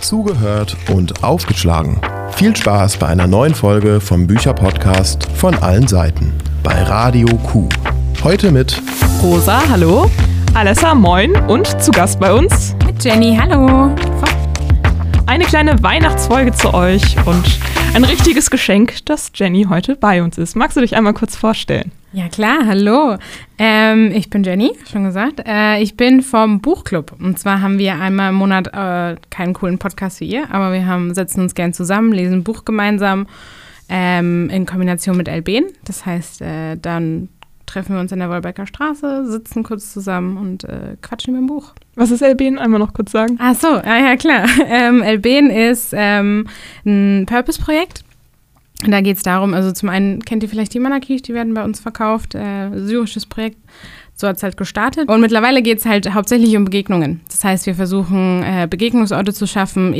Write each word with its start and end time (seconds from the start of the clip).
Zugehört 0.00 0.76
und 0.92 1.24
aufgeschlagen. 1.24 2.00
Viel 2.32 2.54
Spaß 2.54 2.98
bei 2.98 3.06
einer 3.06 3.26
neuen 3.26 3.54
Folge 3.54 4.00
vom 4.00 4.26
Bücherpodcast 4.26 5.26
von 5.34 5.54
allen 5.56 5.88
Seiten 5.88 6.32
bei 6.62 6.82
Radio 6.82 7.28
Q. 7.38 7.68
Heute 8.22 8.50
mit 8.52 8.80
Rosa, 9.22 9.62
hallo. 9.68 10.10
Alessa, 10.54 10.94
moin. 10.94 11.34
Und 11.48 11.82
zu 11.82 11.90
Gast 11.90 12.20
bei 12.20 12.32
uns 12.32 12.74
Mit 12.86 13.02
Jenny, 13.04 13.36
hallo. 13.40 13.94
eine 15.26 15.44
kleine 15.44 15.82
Weihnachtsfolge 15.82 16.52
zu 16.52 16.72
euch 16.74 17.16
und 17.26 17.58
ein 17.94 18.04
richtiges 18.04 18.50
Geschenk, 18.50 19.04
dass 19.06 19.30
Jenny 19.34 19.66
heute 19.68 19.96
bei 19.96 20.22
uns 20.22 20.38
ist. 20.38 20.56
Magst 20.56 20.76
du 20.76 20.80
dich 20.82 20.96
einmal 20.96 21.14
kurz 21.14 21.36
vorstellen? 21.36 21.92
Ja 22.16 22.30
klar, 22.30 22.64
hallo. 22.66 23.18
Ähm, 23.58 24.10
ich 24.10 24.30
bin 24.30 24.42
Jenny, 24.42 24.72
schon 24.90 25.04
gesagt. 25.04 25.42
Äh, 25.46 25.82
ich 25.82 25.98
bin 25.98 26.22
vom 26.22 26.62
Buchclub. 26.62 27.12
Und 27.20 27.38
zwar 27.38 27.60
haben 27.60 27.78
wir 27.78 28.00
einmal 28.00 28.30
im 28.30 28.36
Monat 28.36 28.68
äh, 28.68 29.16
keinen 29.28 29.52
coolen 29.52 29.76
Podcast 29.76 30.20
wie 30.20 30.28
ihr, 30.30 30.50
aber 30.50 30.72
wir 30.72 30.86
haben, 30.86 31.12
setzen 31.12 31.42
uns 31.42 31.54
gern 31.54 31.74
zusammen, 31.74 32.12
lesen 32.12 32.38
ein 32.38 32.42
Buch 32.42 32.64
gemeinsam 32.64 33.26
ähm, 33.90 34.48
in 34.48 34.64
Kombination 34.64 35.18
mit 35.18 35.28
Elben. 35.28 35.66
Das 35.84 36.06
heißt, 36.06 36.40
äh, 36.40 36.76
dann 36.80 37.28
treffen 37.66 37.94
wir 37.94 38.00
uns 38.00 38.12
in 38.12 38.20
der 38.20 38.30
Wolbecker 38.30 38.66
Straße, 38.66 39.30
sitzen 39.30 39.62
kurz 39.62 39.92
zusammen 39.92 40.38
und 40.38 40.64
äh, 40.64 40.96
quatschen 41.02 41.34
über 41.34 41.42
ein 41.42 41.46
Buch. 41.46 41.74
Was 41.96 42.10
ist 42.10 42.22
Elben? 42.22 42.58
Einmal 42.58 42.80
noch 42.80 42.94
kurz 42.94 43.12
sagen. 43.12 43.36
Ach 43.38 43.54
so, 43.54 43.68
ja, 43.68 43.98
ja 43.98 44.16
klar. 44.16 44.46
Ähm, 44.66 45.02
Elben 45.02 45.50
ist 45.50 45.92
ähm, 45.94 46.46
ein 46.86 47.26
Purpose-Projekt. 47.26 48.05
Da 48.84 49.00
geht 49.00 49.16
es 49.16 49.22
darum, 49.22 49.54
also 49.54 49.72
zum 49.72 49.88
einen 49.88 50.22
kennt 50.24 50.42
ihr 50.42 50.48
vielleicht 50.48 50.74
die 50.74 50.80
Manakis, 50.80 51.22
die 51.22 51.32
werden 51.32 51.54
bei 51.54 51.64
uns 51.64 51.80
verkauft, 51.80 52.34
äh, 52.34 52.70
syrisches 52.74 53.24
Projekt. 53.24 53.58
So 54.14 54.26
hat 54.28 54.36
es 54.36 54.42
halt 54.42 54.56
gestartet. 54.56 55.08
Und 55.08 55.20
mittlerweile 55.20 55.62
geht 55.62 55.78
es 55.78 55.86
halt 55.86 56.12
hauptsächlich 56.14 56.56
um 56.56 56.64
Begegnungen. 56.64 57.20
Das 57.28 57.44
heißt, 57.44 57.66
wir 57.66 57.74
versuchen, 57.74 58.42
äh, 58.42 58.66
Begegnungsorte 58.68 59.34
zu 59.34 59.46
schaffen, 59.46 59.94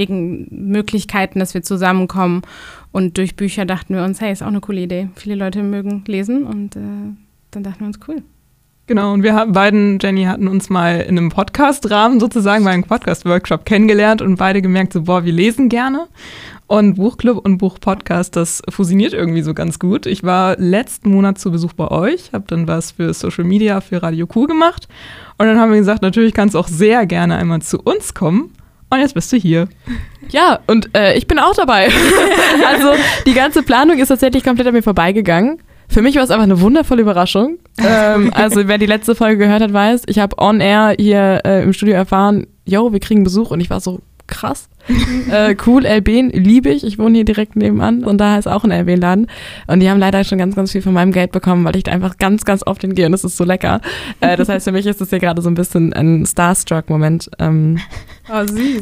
Möglichkeiten, 0.50 1.38
dass 1.38 1.52
wir 1.52 1.62
zusammenkommen. 1.62 2.42
Und 2.92 3.18
durch 3.18 3.36
Bücher 3.36 3.66
dachten 3.66 3.94
wir 3.94 4.04
uns, 4.04 4.20
hey, 4.20 4.32
ist 4.32 4.42
auch 4.42 4.46
eine 4.46 4.60
coole 4.60 4.80
Idee. 4.80 5.08
Viele 5.16 5.34
Leute 5.34 5.62
mögen 5.62 6.04
lesen 6.06 6.44
und 6.44 6.76
äh, 6.76 6.80
dann 7.50 7.62
dachten 7.62 7.80
wir 7.80 7.86
uns, 7.88 8.00
cool. 8.08 8.22
Genau, 8.88 9.12
und 9.12 9.24
wir 9.24 9.34
haben 9.34 9.50
beiden, 9.50 9.98
Jenny, 10.00 10.26
hatten 10.26 10.46
uns 10.46 10.70
mal 10.70 11.00
in 11.00 11.18
einem 11.18 11.30
Podcast-Rahmen 11.30 12.20
sozusagen 12.20 12.64
bei 12.64 12.70
einem 12.70 12.84
Podcast-Workshop 12.84 13.64
kennengelernt 13.64 14.22
und 14.22 14.36
beide 14.36 14.62
gemerkt, 14.62 14.92
so, 14.92 15.02
boah, 15.02 15.24
wir 15.24 15.32
lesen 15.32 15.68
gerne. 15.68 16.06
Und 16.68 16.94
Buchclub 16.94 17.44
und 17.44 17.58
Buchpodcast, 17.58 18.36
das 18.36 18.62
fusioniert 18.68 19.12
irgendwie 19.12 19.42
so 19.42 19.54
ganz 19.54 19.80
gut. 19.80 20.06
Ich 20.06 20.22
war 20.22 20.56
letzten 20.58 21.10
Monat 21.10 21.36
zu 21.40 21.50
Besuch 21.50 21.72
bei 21.72 21.88
euch, 21.88 22.32
habe 22.32 22.44
dann 22.46 22.68
was 22.68 22.92
für 22.92 23.12
Social 23.12 23.42
Media, 23.42 23.80
für 23.80 24.04
Radio 24.04 24.28
Q 24.28 24.46
gemacht. 24.46 24.86
Und 25.36 25.46
dann 25.46 25.58
haben 25.58 25.72
wir 25.72 25.78
gesagt, 25.78 26.02
natürlich 26.02 26.32
kannst 26.32 26.54
du 26.54 26.60
auch 26.60 26.68
sehr 26.68 27.06
gerne 27.06 27.38
einmal 27.38 27.62
zu 27.62 27.80
uns 27.80 28.14
kommen. 28.14 28.52
Und 28.88 29.00
jetzt 29.00 29.14
bist 29.14 29.32
du 29.32 29.36
hier. 29.36 29.66
Ja, 30.28 30.60
und 30.68 30.96
äh, 30.96 31.16
ich 31.18 31.26
bin 31.26 31.40
auch 31.40 31.54
dabei. 31.54 31.88
also 32.68 32.92
die 33.26 33.34
ganze 33.34 33.64
Planung 33.64 33.98
ist 33.98 34.08
tatsächlich 34.08 34.44
komplett 34.44 34.68
an 34.68 34.74
mir 34.74 34.82
vorbeigegangen. 34.82 35.58
Für 35.88 36.02
mich 36.02 36.16
war 36.16 36.22
es 36.22 36.30
einfach 36.30 36.44
eine 36.44 36.60
wundervolle 36.60 37.02
Überraschung. 37.02 37.58
ähm, 37.78 38.30
also 38.34 38.68
wer 38.68 38.78
die 38.78 38.86
letzte 38.86 39.14
Folge 39.14 39.38
gehört 39.38 39.62
hat, 39.62 39.72
weiß, 39.72 40.02
ich 40.06 40.18
habe 40.18 40.36
on 40.38 40.60
air 40.60 40.94
hier 40.98 41.40
äh, 41.44 41.62
im 41.62 41.72
Studio 41.72 41.94
erfahren, 41.94 42.46
yo, 42.64 42.92
wir 42.92 43.00
kriegen 43.00 43.24
Besuch 43.24 43.50
und 43.50 43.60
ich 43.60 43.70
war 43.70 43.80
so 43.80 44.00
krass. 44.26 44.68
äh, 45.30 45.56
cool, 45.66 45.84
Elben, 45.84 46.30
liebe 46.30 46.70
ich. 46.70 46.84
Ich 46.84 46.98
wohne 46.98 47.16
hier 47.16 47.24
direkt 47.24 47.56
nebenan 47.56 48.04
und 48.04 48.18
da 48.18 48.38
ist 48.38 48.46
auch 48.46 48.64
ein 48.64 48.70
Elben-Laden. 48.70 49.26
Und 49.66 49.80
die 49.80 49.90
haben 49.90 49.98
leider 49.98 50.22
schon 50.24 50.38
ganz, 50.38 50.54
ganz 50.54 50.72
viel 50.72 50.82
von 50.82 50.92
meinem 50.92 51.12
Geld 51.12 51.32
bekommen, 51.32 51.64
weil 51.64 51.76
ich 51.76 51.84
da 51.84 51.92
einfach 51.92 52.18
ganz, 52.18 52.44
ganz 52.44 52.64
oft 52.66 52.82
hingehe 52.82 53.06
und 53.06 53.14
es 53.14 53.24
ist 53.24 53.36
so 53.36 53.44
lecker. 53.44 53.80
Äh, 54.20 54.36
das 54.36 54.48
heißt, 54.48 54.64
für 54.64 54.72
mich 54.72 54.86
ist 54.86 55.00
das 55.00 55.10
hier 55.10 55.18
gerade 55.18 55.42
so 55.42 55.48
ein 55.48 55.54
bisschen 55.54 55.92
ein 55.92 56.24
Starstruck-Moment. 56.26 57.30
Ähm, 57.38 57.78
Oh, 58.28 58.44
süß. 58.44 58.56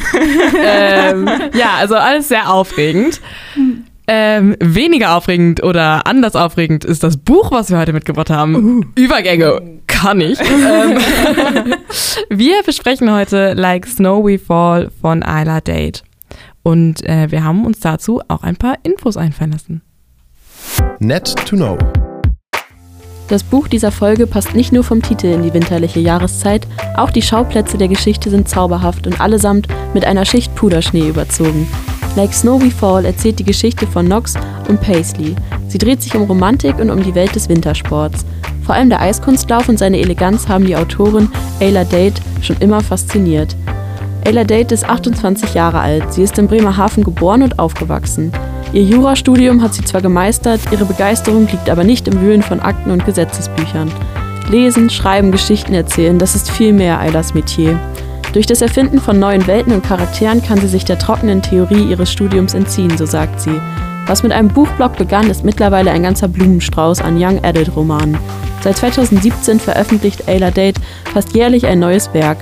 ähm, 0.64 1.28
ja, 1.52 1.74
also 1.78 1.96
alles 1.96 2.28
sehr 2.28 2.50
aufregend. 2.50 3.20
Ähm, 4.06 4.54
weniger 4.60 5.16
aufregend 5.16 5.62
oder 5.62 6.06
anders 6.06 6.36
aufregend 6.36 6.84
ist 6.84 7.02
das 7.02 7.16
Buch, 7.16 7.50
was 7.50 7.70
wir 7.70 7.78
heute 7.78 7.94
mitgebracht 7.94 8.28
haben. 8.28 8.92
Übergänge 8.96 9.80
kann 9.86 10.20
ich. 10.20 10.38
ähm, 10.40 10.98
wir 12.28 12.62
besprechen 12.64 13.10
heute 13.10 13.54
Like 13.54 13.86
Snow 13.86 14.24
We 14.26 14.38
Fall 14.38 14.90
von 15.00 15.22
Isla 15.22 15.60
Date. 15.60 16.02
Und 16.62 17.02
äh, 17.08 17.30
wir 17.30 17.44
haben 17.44 17.64
uns 17.64 17.80
dazu 17.80 18.20
auch 18.28 18.42
ein 18.42 18.56
paar 18.56 18.76
Infos 18.82 19.16
einfallen 19.16 19.52
lassen. 19.52 19.82
Net 20.98 21.34
to 21.46 21.56
Know. 21.56 21.78
Das 23.28 23.42
Buch 23.42 23.68
dieser 23.68 23.90
Folge 23.90 24.26
passt 24.26 24.54
nicht 24.54 24.70
nur 24.70 24.84
vom 24.84 25.00
Titel 25.00 25.28
in 25.28 25.42
die 25.42 25.54
winterliche 25.54 26.00
Jahreszeit, 26.00 26.66
auch 26.96 27.10
die 27.10 27.22
Schauplätze 27.22 27.78
der 27.78 27.88
Geschichte 27.88 28.28
sind 28.28 28.50
zauberhaft 28.50 29.06
und 29.06 29.18
allesamt 29.18 29.66
mit 29.94 30.04
einer 30.04 30.26
Schicht 30.26 30.54
Puderschnee 30.54 31.08
überzogen. 31.08 31.66
Like 32.16 32.32
Snow 32.32 32.62
We 32.62 32.70
Fall 32.70 33.04
erzählt 33.04 33.40
die 33.40 33.44
Geschichte 33.44 33.88
von 33.88 34.06
Knox 34.06 34.34
und 34.68 34.80
Paisley. 34.80 35.34
Sie 35.66 35.78
dreht 35.78 36.00
sich 36.00 36.14
um 36.14 36.22
Romantik 36.22 36.78
und 36.78 36.90
um 36.90 37.02
die 37.02 37.14
Welt 37.16 37.34
des 37.34 37.48
Wintersports. 37.48 38.24
Vor 38.64 38.76
allem 38.76 38.88
der 38.88 39.00
Eiskunstlauf 39.00 39.68
und 39.68 39.80
seine 39.80 39.98
Eleganz 39.98 40.46
haben 40.48 40.64
die 40.64 40.76
Autorin 40.76 41.28
Ayla 41.60 41.82
Date 41.82 42.22
schon 42.40 42.56
immer 42.58 42.80
fasziniert. 42.80 43.56
Ayla 44.24 44.44
Date 44.44 44.70
ist 44.70 44.88
28 44.88 45.54
Jahre 45.54 45.80
alt. 45.80 46.12
Sie 46.12 46.22
ist 46.22 46.38
in 46.38 46.46
Bremerhaven 46.46 47.02
geboren 47.02 47.42
und 47.42 47.58
aufgewachsen. 47.58 48.30
Ihr 48.72 48.84
Jurastudium 48.84 49.60
hat 49.60 49.74
sie 49.74 49.84
zwar 49.84 50.00
gemeistert, 50.00 50.60
ihre 50.70 50.84
Begeisterung 50.84 51.48
liegt 51.50 51.68
aber 51.68 51.82
nicht 51.82 52.06
im 52.06 52.20
Wühlen 52.20 52.42
von 52.42 52.60
Akten 52.60 52.92
und 52.92 53.04
Gesetzesbüchern. 53.04 53.90
Lesen, 54.50 54.88
Schreiben, 54.88 55.32
Geschichten 55.32 55.74
erzählen, 55.74 56.18
das 56.18 56.36
ist 56.36 56.50
viel 56.50 56.72
mehr 56.72 57.00
Aylas 57.00 57.34
Metier. 57.34 57.78
Durch 58.34 58.46
das 58.46 58.62
Erfinden 58.62 58.98
von 58.98 59.20
neuen 59.20 59.46
Welten 59.46 59.72
und 59.72 59.84
Charakteren 59.86 60.42
kann 60.42 60.58
sie 60.58 60.66
sich 60.66 60.84
der 60.84 60.98
trockenen 60.98 61.40
Theorie 61.40 61.88
ihres 61.88 62.10
Studiums 62.10 62.54
entziehen, 62.54 62.98
so 62.98 63.06
sagt 63.06 63.40
sie. 63.40 63.60
Was 64.06 64.24
mit 64.24 64.32
einem 64.32 64.48
Buchblog 64.48 64.96
begann, 64.96 65.30
ist 65.30 65.44
mittlerweile 65.44 65.92
ein 65.92 66.02
ganzer 66.02 66.26
Blumenstrauß 66.26 67.00
an 67.00 67.16
Young 67.16 67.44
Adult 67.44 67.76
Romanen. 67.76 68.18
Seit 68.60 68.78
2017 68.78 69.60
veröffentlicht 69.60 70.26
Ayla 70.26 70.50
Date 70.50 70.80
fast 71.12 71.36
jährlich 71.36 71.64
ein 71.66 71.78
neues 71.78 72.12
Werk. 72.12 72.38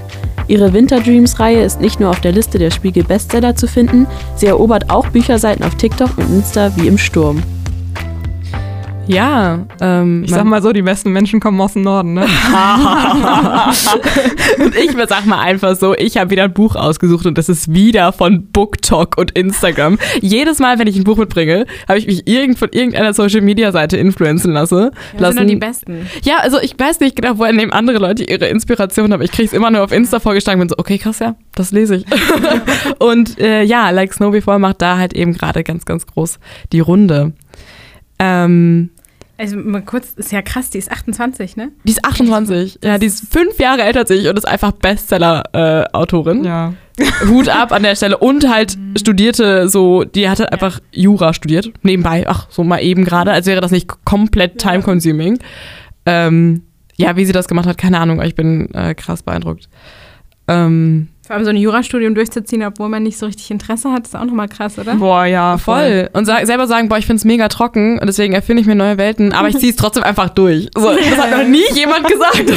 Ihre 0.48 0.72
Winter 0.72 0.98
Dreams 0.98 1.38
Reihe 1.38 1.62
ist 1.62 1.78
nicht 1.78 2.00
nur 2.00 2.08
auf 2.08 2.20
der 2.20 2.32
Liste 2.32 2.58
der 2.58 2.70
Spiegel 2.70 3.04
Bestseller 3.04 3.54
zu 3.54 3.68
finden, 3.68 4.06
sie 4.34 4.46
erobert 4.46 4.88
auch 4.88 5.08
Bücherseiten 5.08 5.62
auf 5.62 5.74
TikTok 5.74 6.16
und 6.16 6.30
Insta 6.30 6.74
wie 6.76 6.88
im 6.88 6.96
Sturm. 6.96 7.42
Ja, 9.08 9.66
ähm, 9.80 10.22
Ich 10.24 10.30
sag 10.30 10.44
mal 10.44 10.62
so, 10.62 10.72
die 10.72 10.82
besten 10.82 11.10
Menschen 11.12 11.40
kommen 11.40 11.60
aus 11.60 11.72
dem 11.72 11.82
Norden, 11.82 12.14
ne? 12.14 12.22
und 14.58 14.76
ich 14.76 14.92
sag 15.08 15.26
mal 15.26 15.40
einfach 15.40 15.74
so, 15.76 15.94
ich 15.94 16.16
habe 16.16 16.30
wieder 16.30 16.44
ein 16.44 16.52
Buch 16.52 16.76
ausgesucht 16.76 17.26
und 17.26 17.36
das 17.36 17.48
ist 17.48 17.72
wieder 17.74 18.12
von 18.12 18.46
BookTok 18.52 19.18
und 19.18 19.32
Instagram. 19.32 19.98
Jedes 20.20 20.60
Mal, 20.60 20.78
wenn 20.78 20.86
ich 20.86 20.96
ein 20.96 21.02
Buch 21.04 21.16
mitbringe, 21.16 21.66
habe 21.88 21.98
ich 21.98 22.06
mich 22.06 22.28
irgend 22.28 22.58
von 22.58 22.68
irgendeiner 22.70 23.12
Social 23.12 23.40
Media 23.40 23.72
Seite 23.72 23.96
influenzen 23.96 24.52
lasse, 24.52 24.92
Das 25.14 25.20
lassen. 25.20 25.38
sind 25.38 25.48
die 25.48 25.56
Besten. 25.56 26.06
ja, 26.22 26.38
also 26.38 26.60
ich 26.60 26.78
weiß 26.78 27.00
nicht 27.00 27.16
genau, 27.16 27.38
woher 27.38 27.52
nehmen 27.52 27.72
andere 27.72 27.98
Leute 27.98 28.22
ihre 28.24 28.46
Inspiration, 28.46 29.12
aber 29.12 29.24
ich 29.24 29.32
kriege 29.32 29.46
es 29.48 29.52
immer 29.52 29.70
nur 29.70 29.82
auf 29.82 29.90
Insta 29.92 30.20
vorgeschlagen 30.20 30.60
und 30.60 30.68
bin 30.68 30.74
so, 30.76 30.78
okay, 30.78 30.98
krass, 30.98 31.18
ja, 31.18 31.34
das 31.54 31.72
lese 31.72 31.96
ich. 31.96 32.04
und 33.00 33.38
äh, 33.40 33.64
ja, 33.64 33.90
Like 33.90 34.14
Snow 34.14 34.30
Before 34.30 34.60
macht 34.60 34.80
da 34.80 34.96
halt 34.96 35.12
eben 35.12 35.32
gerade 35.32 35.64
ganz, 35.64 35.84
ganz 35.84 36.06
groß 36.06 36.38
die 36.72 36.80
Runde. 36.80 37.32
Ähm, 38.22 38.90
Also 39.38 39.56
mal 39.56 39.82
kurz, 39.82 40.12
ist 40.14 40.30
ja 40.30 40.42
krass, 40.42 40.70
die 40.70 40.78
ist 40.78 40.92
28, 40.92 41.56
ne? 41.56 41.72
die 41.82 41.90
ist 41.92 42.04
28, 42.04 42.78
ja, 42.84 42.98
die 42.98 43.06
ist 43.06 43.32
fünf 43.32 43.58
Jahre 43.58 43.82
älter 43.82 44.00
als 44.00 44.10
ich 44.10 44.28
und 44.28 44.36
ist 44.38 44.46
einfach 44.46 44.72
Bestseller-Autorin. 44.72 46.44
Ja. 46.44 46.74
Hut 47.26 47.48
ab 47.48 47.72
an 47.72 47.82
der 47.82 47.96
Stelle 47.96 48.18
und 48.18 48.48
halt 48.48 48.76
studierte 48.98 49.68
so, 49.68 50.04
die 50.04 50.28
hatte 50.28 50.52
einfach 50.52 50.78
Jura 50.92 51.32
studiert, 51.32 51.72
nebenbei, 51.82 52.26
ach, 52.28 52.46
so 52.50 52.62
mal 52.62 52.78
eben 52.80 53.04
gerade, 53.04 53.32
als 53.32 53.46
wäre 53.46 53.60
das 53.60 53.70
nicht 53.70 53.88
komplett 54.04 54.58
time-consuming. 54.58 55.38
Ähm, 56.06 56.62
ja, 56.96 57.16
wie 57.16 57.24
sie 57.24 57.32
das 57.32 57.48
gemacht 57.48 57.66
hat, 57.66 57.78
keine 57.78 57.98
Ahnung, 57.98 58.18
aber 58.18 58.28
ich 58.28 58.34
bin 58.34 58.72
äh, 58.74 58.94
krass 58.94 59.22
beeindruckt. 59.22 59.68
Ähm, 60.46 61.08
Vor 61.32 61.38
allem 61.38 61.46
so 61.46 61.50
ein 61.50 61.56
Jurastudium 61.56 62.14
durchzuziehen, 62.14 62.62
obwohl 62.62 62.90
man 62.90 63.04
nicht 63.04 63.16
so 63.16 63.24
richtig 63.24 63.50
Interesse 63.50 63.90
hat, 63.90 64.06
ist 64.06 64.14
auch 64.14 64.26
nochmal 64.26 64.48
krass, 64.48 64.78
oder? 64.78 64.96
Boah, 64.96 65.24
ja, 65.24 65.56
voll. 65.56 66.10
Und 66.12 66.26
sa 66.26 66.44
selber 66.44 66.66
sagen, 66.66 66.90
boah, 66.90 66.98
ich 66.98 67.06
find's 67.06 67.24
mega 67.24 67.48
trocken 67.48 67.98
und 67.98 68.06
deswegen 68.06 68.34
erfinde 68.34 68.60
ich 68.60 68.66
mir 68.66 68.74
neue 68.74 68.98
Welten, 68.98 69.32
aber 69.32 69.48
ich 69.48 69.56
ziehe 69.56 69.70
es 69.70 69.76
trotzdem 69.76 70.02
einfach 70.02 70.28
durch. 70.28 70.68
So, 70.76 70.90
das 70.94 71.16
hat 71.16 71.30
noch 71.30 71.48
nie 71.48 71.64
jemand 71.72 72.06
gesagt. 72.06 72.52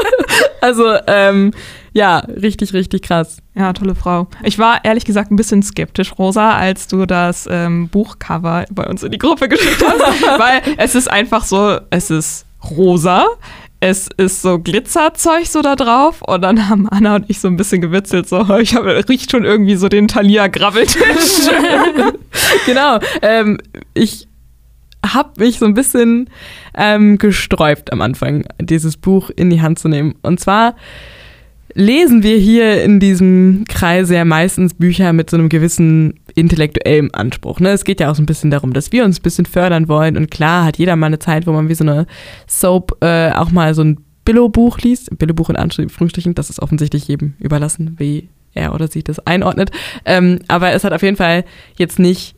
also, 0.60 0.96
ähm, 1.06 1.52
ja, 1.92 2.18
richtig, 2.18 2.72
richtig 2.72 3.02
krass. 3.02 3.36
Ja, 3.54 3.72
tolle 3.72 3.94
Frau. 3.94 4.26
Ich 4.42 4.58
war 4.58 4.84
ehrlich 4.84 5.04
gesagt 5.04 5.30
ein 5.30 5.36
bisschen 5.36 5.62
skeptisch, 5.62 6.18
Rosa, 6.18 6.50
als 6.56 6.88
du 6.88 7.06
das 7.06 7.48
ähm, 7.48 7.88
Buchcover 7.90 8.64
bei 8.72 8.88
uns 8.88 9.04
in 9.04 9.12
die 9.12 9.18
Gruppe 9.18 9.48
geschickt 9.48 9.84
hast, 9.86 10.00
weil 10.40 10.62
es 10.78 10.96
ist 10.96 11.08
einfach 11.08 11.44
so, 11.44 11.78
es 11.90 12.10
ist 12.10 12.44
rosa, 12.70 13.24
es 13.88 14.08
ist 14.16 14.42
so 14.42 14.58
Glitzerzeug 14.58 15.46
so 15.46 15.62
da 15.62 15.76
drauf 15.76 16.20
und 16.22 16.42
dann 16.42 16.68
haben 16.68 16.88
Anna 16.88 17.16
und 17.16 17.24
ich 17.28 17.40
so 17.40 17.48
ein 17.48 17.56
bisschen 17.56 17.80
gewitzelt, 17.80 18.28
so, 18.28 18.42
ich 18.58 18.74
hab, 18.74 18.84
riecht 19.08 19.30
schon 19.30 19.44
irgendwie 19.44 19.76
so 19.76 19.88
den 19.88 20.08
Thalia-Grabbeltisch. 20.08 21.48
genau. 22.66 22.98
Ähm, 23.22 23.58
ich 23.94 24.26
habe 25.06 25.30
mich 25.38 25.60
so 25.60 25.66
ein 25.66 25.74
bisschen 25.74 26.28
ähm, 26.76 27.18
gesträubt 27.18 27.92
am 27.92 28.00
Anfang, 28.02 28.44
dieses 28.60 28.96
Buch 28.96 29.30
in 29.30 29.50
die 29.50 29.62
Hand 29.62 29.78
zu 29.78 29.88
nehmen. 29.88 30.16
Und 30.22 30.40
zwar 30.40 30.74
lesen 31.74 32.24
wir 32.24 32.38
hier 32.38 32.82
in 32.82 32.98
diesem 32.98 33.64
Kreis 33.68 34.10
ja 34.10 34.24
meistens 34.24 34.74
Bücher 34.74 35.12
mit 35.12 35.30
so 35.30 35.36
einem 35.36 35.48
gewissen 35.48 36.18
intellektuellen 36.36 37.12
Anspruch. 37.14 37.60
Ne? 37.60 37.70
Es 37.70 37.84
geht 37.84 37.98
ja 37.98 38.10
auch 38.10 38.14
so 38.14 38.22
ein 38.22 38.26
bisschen 38.26 38.50
darum, 38.50 38.72
dass 38.72 38.92
wir 38.92 39.04
uns 39.04 39.18
ein 39.18 39.22
bisschen 39.22 39.46
fördern 39.46 39.88
wollen. 39.88 40.16
Und 40.16 40.30
klar 40.30 40.64
hat 40.66 40.76
jeder 40.76 40.94
mal 40.94 41.06
eine 41.06 41.18
Zeit, 41.18 41.46
wo 41.46 41.52
man 41.52 41.68
wie 41.68 41.74
so 41.74 41.82
eine 41.82 42.06
Soap 42.46 42.96
äh, 43.02 43.32
auch 43.32 43.50
mal 43.50 43.74
so 43.74 43.82
ein 43.82 43.98
Billo-Buch 44.24 44.78
liest. 44.78 45.18
Billo-Buch 45.18 45.50
in 45.50 45.56
Anführungsstrichen, 45.56 46.34
das 46.34 46.50
ist 46.50 46.60
offensichtlich 46.60 47.08
jedem 47.08 47.34
überlassen, 47.40 47.96
wie 47.98 48.28
er 48.52 48.74
oder 48.74 48.86
sie 48.86 49.02
das 49.02 49.18
einordnet. 49.20 49.70
Ähm, 50.04 50.40
aber 50.46 50.72
es 50.72 50.84
hat 50.84 50.92
auf 50.92 51.02
jeden 51.02 51.16
Fall 51.16 51.44
jetzt 51.78 51.98
nicht 51.98 52.36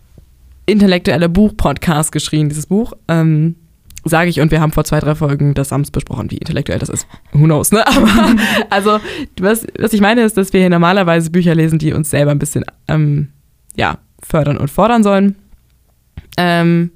intellektuelle 0.67 1.29
Buch-Podcast 1.29 2.13
geschrien, 2.13 2.49
dieses 2.49 2.67
Buch. 2.67 2.93
Ähm, 3.09 3.57
sage 4.05 4.31
ich, 4.31 4.41
und 4.41 4.53
wir 4.53 4.61
haben 4.61 4.71
vor 4.71 4.85
zwei, 4.85 5.01
drei 5.01 5.17
Folgen 5.17 5.55
das 5.55 5.71
Sams 5.71 5.91
besprochen, 5.91 6.31
wie 6.31 6.37
intellektuell 6.37 6.79
das 6.79 6.89
ist. 6.89 7.07
Who 7.33 7.45
knows, 7.45 7.73
ne? 7.73 7.85
Aber 7.87 8.37
also, 8.71 9.01
was, 9.41 9.67
was 9.77 9.93
ich 9.93 10.01
meine, 10.01 10.23
ist, 10.23 10.37
dass 10.37 10.53
wir 10.53 10.61
hier 10.61 10.71
normalerweise 10.71 11.31
Bücher 11.31 11.57
lesen, 11.57 11.81
die 11.81 11.93
uns 11.93 12.11
selber 12.11 12.31
ein 12.31 12.39
bisschen 12.39 12.65
ähm, 12.87 13.29
ja, 13.79 13.99
fördern 14.23 14.59
und 14.59 14.71
fordern 14.71 15.03
sollen. 15.03 15.37
Ähm, 16.37 16.91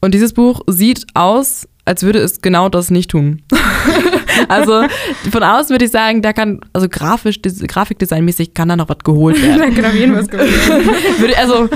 und 0.00 0.14
dieses 0.14 0.34
Buch 0.34 0.60
sieht 0.68 1.06
aus, 1.14 1.66
als 1.86 2.02
würde 2.02 2.18
es 2.20 2.40
genau 2.40 2.68
das 2.68 2.90
nicht 2.90 3.10
tun. 3.10 3.42
also 4.48 4.84
von 5.30 5.42
außen 5.42 5.70
würde 5.70 5.86
ich 5.86 5.90
sagen, 5.90 6.22
da 6.22 6.32
kann, 6.32 6.60
also 6.72 6.88
grafisch, 6.88 7.40
grafikdesignmäßig 7.42 8.54
kann 8.54 8.68
da 8.68 8.76
noch 8.76 8.88
was 8.88 8.98
geholt 8.98 9.40
werden. 9.42 9.58
da 9.74 9.82
kann 9.82 9.90
auf 9.90 9.94
jeden 9.94 10.14
was 10.14 10.28
geholt 10.28 10.68
werden. 10.68 11.34
also 11.38 11.68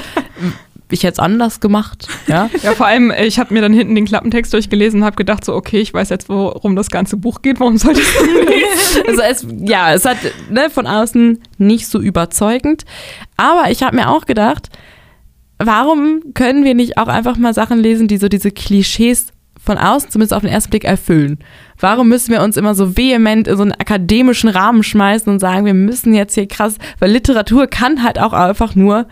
ich 0.94 1.04
es 1.04 1.18
anders 1.18 1.60
gemacht. 1.60 2.08
Ja, 2.26 2.50
ja 2.62 2.72
vor 2.72 2.86
allem, 2.86 3.10
äh, 3.10 3.26
ich 3.26 3.38
habe 3.38 3.54
mir 3.54 3.60
dann 3.60 3.72
hinten 3.72 3.94
den 3.94 4.06
Klappentext 4.06 4.52
durchgelesen 4.52 5.00
und 5.00 5.06
habe 5.06 5.16
gedacht, 5.16 5.44
so, 5.44 5.54
okay, 5.54 5.80
ich 5.80 5.92
weiß 5.92 6.08
jetzt, 6.08 6.28
worum 6.28 6.76
das 6.76 6.90
ganze 6.90 7.16
Buch 7.16 7.42
geht, 7.42 7.60
warum 7.60 7.76
sollte 7.76 8.00
ich 8.00 8.06
es 8.06 8.96
lesen? 8.96 9.02
also 9.06 9.22
es, 9.22 9.46
ja, 9.68 9.92
es 9.92 10.04
hat 10.04 10.18
ne, 10.50 10.70
von 10.70 10.86
außen 10.86 11.40
nicht 11.58 11.86
so 11.86 12.00
überzeugend. 12.00 12.84
Aber 13.36 13.70
ich 13.70 13.82
habe 13.82 13.96
mir 13.96 14.08
auch 14.08 14.26
gedacht, 14.26 14.68
warum 15.58 16.34
können 16.34 16.64
wir 16.64 16.74
nicht 16.74 16.98
auch 16.98 17.08
einfach 17.08 17.36
mal 17.36 17.54
Sachen 17.54 17.78
lesen, 17.78 18.08
die 18.08 18.18
so 18.18 18.28
diese 18.28 18.50
Klischees 18.50 19.28
von 19.62 19.76
außen 19.76 20.10
zumindest 20.10 20.34
auf 20.34 20.42
den 20.42 20.50
ersten 20.50 20.70
Blick 20.70 20.84
erfüllen? 20.84 21.38
Warum 21.78 22.08
müssen 22.08 22.32
wir 22.32 22.42
uns 22.42 22.56
immer 22.56 22.74
so 22.74 22.96
vehement 22.96 23.46
in 23.46 23.56
so 23.56 23.62
einen 23.62 23.72
akademischen 23.72 24.48
Rahmen 24.48 24.82
schmeißen 24.82 25.32
und 25.32 25.38
sagen, 25.38 25.64
wir 25.64 25.74
müssen 25.74 26.14
jetzt 26.14 26.34
hier 26.34 26.48
krass, 26.48 26.76
weil 26.98 27.10
Literatur 27.10 27.66
kann 27.66 28.02
halt 28.02 28.18
auch 28.18 28.32
einfach 28.32 28.74
nur 28.74 29.06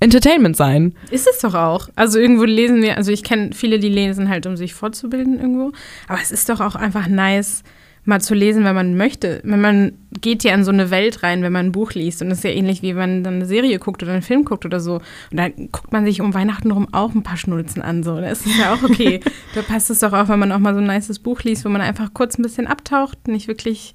Entertainment 0.00 0.56
sein. 0.56 0.94
Ist 1.10 1.26
es 1.28 1.40
doch 1.40 1.54
auch. 1.54 1.88
Also 1.96 2.18
irgendwo 2.18 2.44
lesen 2.44 2.82
wir, 2.82 2.96
also 2.96 3.10
ich 3.10 3.24
kenne 3.24 3.50
viele, 3.52 3.78
die 3.78 3.88
lesen 3.88 4.28
halt, 4.28 4.46
um 4.46 4.56
sich 4.56 4.74
fortzubilden 4.74 5.38
irgendwo. 5.38 5.72
Aber 6.06 6.20
es 6.22 6.30
ist 6.30 6.48
doch 6.48 6.60
auch 6.60 6.76
einfach 6.76 7.08
nice, 7.08 7.64
mal 8.08 8.20
zu 8.22 8.34
lesen, 8.34 8.64
wenn 8.64 8.74
man 8.74 8.96
möchte. 8.96 9.40
Wenn 9.44 9.60
man 9.60 9.92
geht 10.20 10.42
ja 10.42 10.54
in 10.54 10.64
so 10.64 10.70
eine 10.70 10.90
Welt 10.90 11.22
rein, 11.22 11.42
wenn 11.42 11.52
man 11.52 11.66
ein 11.66 11.72
Buch 11.72 11.92
liest. 11.92 12.22
Und 12.22 12.30
das 12.30 12.38
ist 12.38 12.44
ja 12.44 12.50
ähnlich 12.50 12.80
wie 12.80 12.96
wenn 12.96 12.96
man 12.96 13.24
dann 13.24 13.34
eine 13.34 13.46
Serie 13.46 13.78
guckt 13.78 14.02
oder 14.02 14.12
einen 14.12 14.22
Film 14.22 14.44
guckt 14.44 14.64
oder 14.64 14.80
so. 14.80 14.94
Und 15.30 15.36
dann 15.36 15.52
guckt 15.70 15.92
man 15.92 16.06
sich 16.06 16.22
um 16.22 16.32
Weihnachten 16.32 16.70
rum 16.70 16.88
auch 16.92 17.14
ein 17.14 17.22
paar 17.22 17.36
Schnulzen 17.36 17.82
an. 17.82 18.02
So. 18.02 18.16
Da 18.16 18.28
ist 18.28 18.46
es 18.46 18.56
ja 18.56 18.72
auch 18.72 18.82
okay. 18.82 19.20
da 19.54 19.60
passt 19.60 19.90
es 19.90 20.00
doch 20.00 20.14
auch, 20.14 20.28
wenn 20.28 20.38
man 20.38 20.52
auch 20.52 20.58
mal 20.58 20.74
so 20.74 20.80
ein 20.80 20.86
nices 20.86 21.18
Buch 21.18 21.42
liest, 21.42 21.66
wo 21.66 21.68
man 21.68 21.82
einfach 21.82 22.14
kurz 22.14 22.38
ein 22.38 22.42
bisschen 22.42 22.66
abtaucht, 22.66 23.28
nicht 23.28 23.46
wirklich 23.46 23.92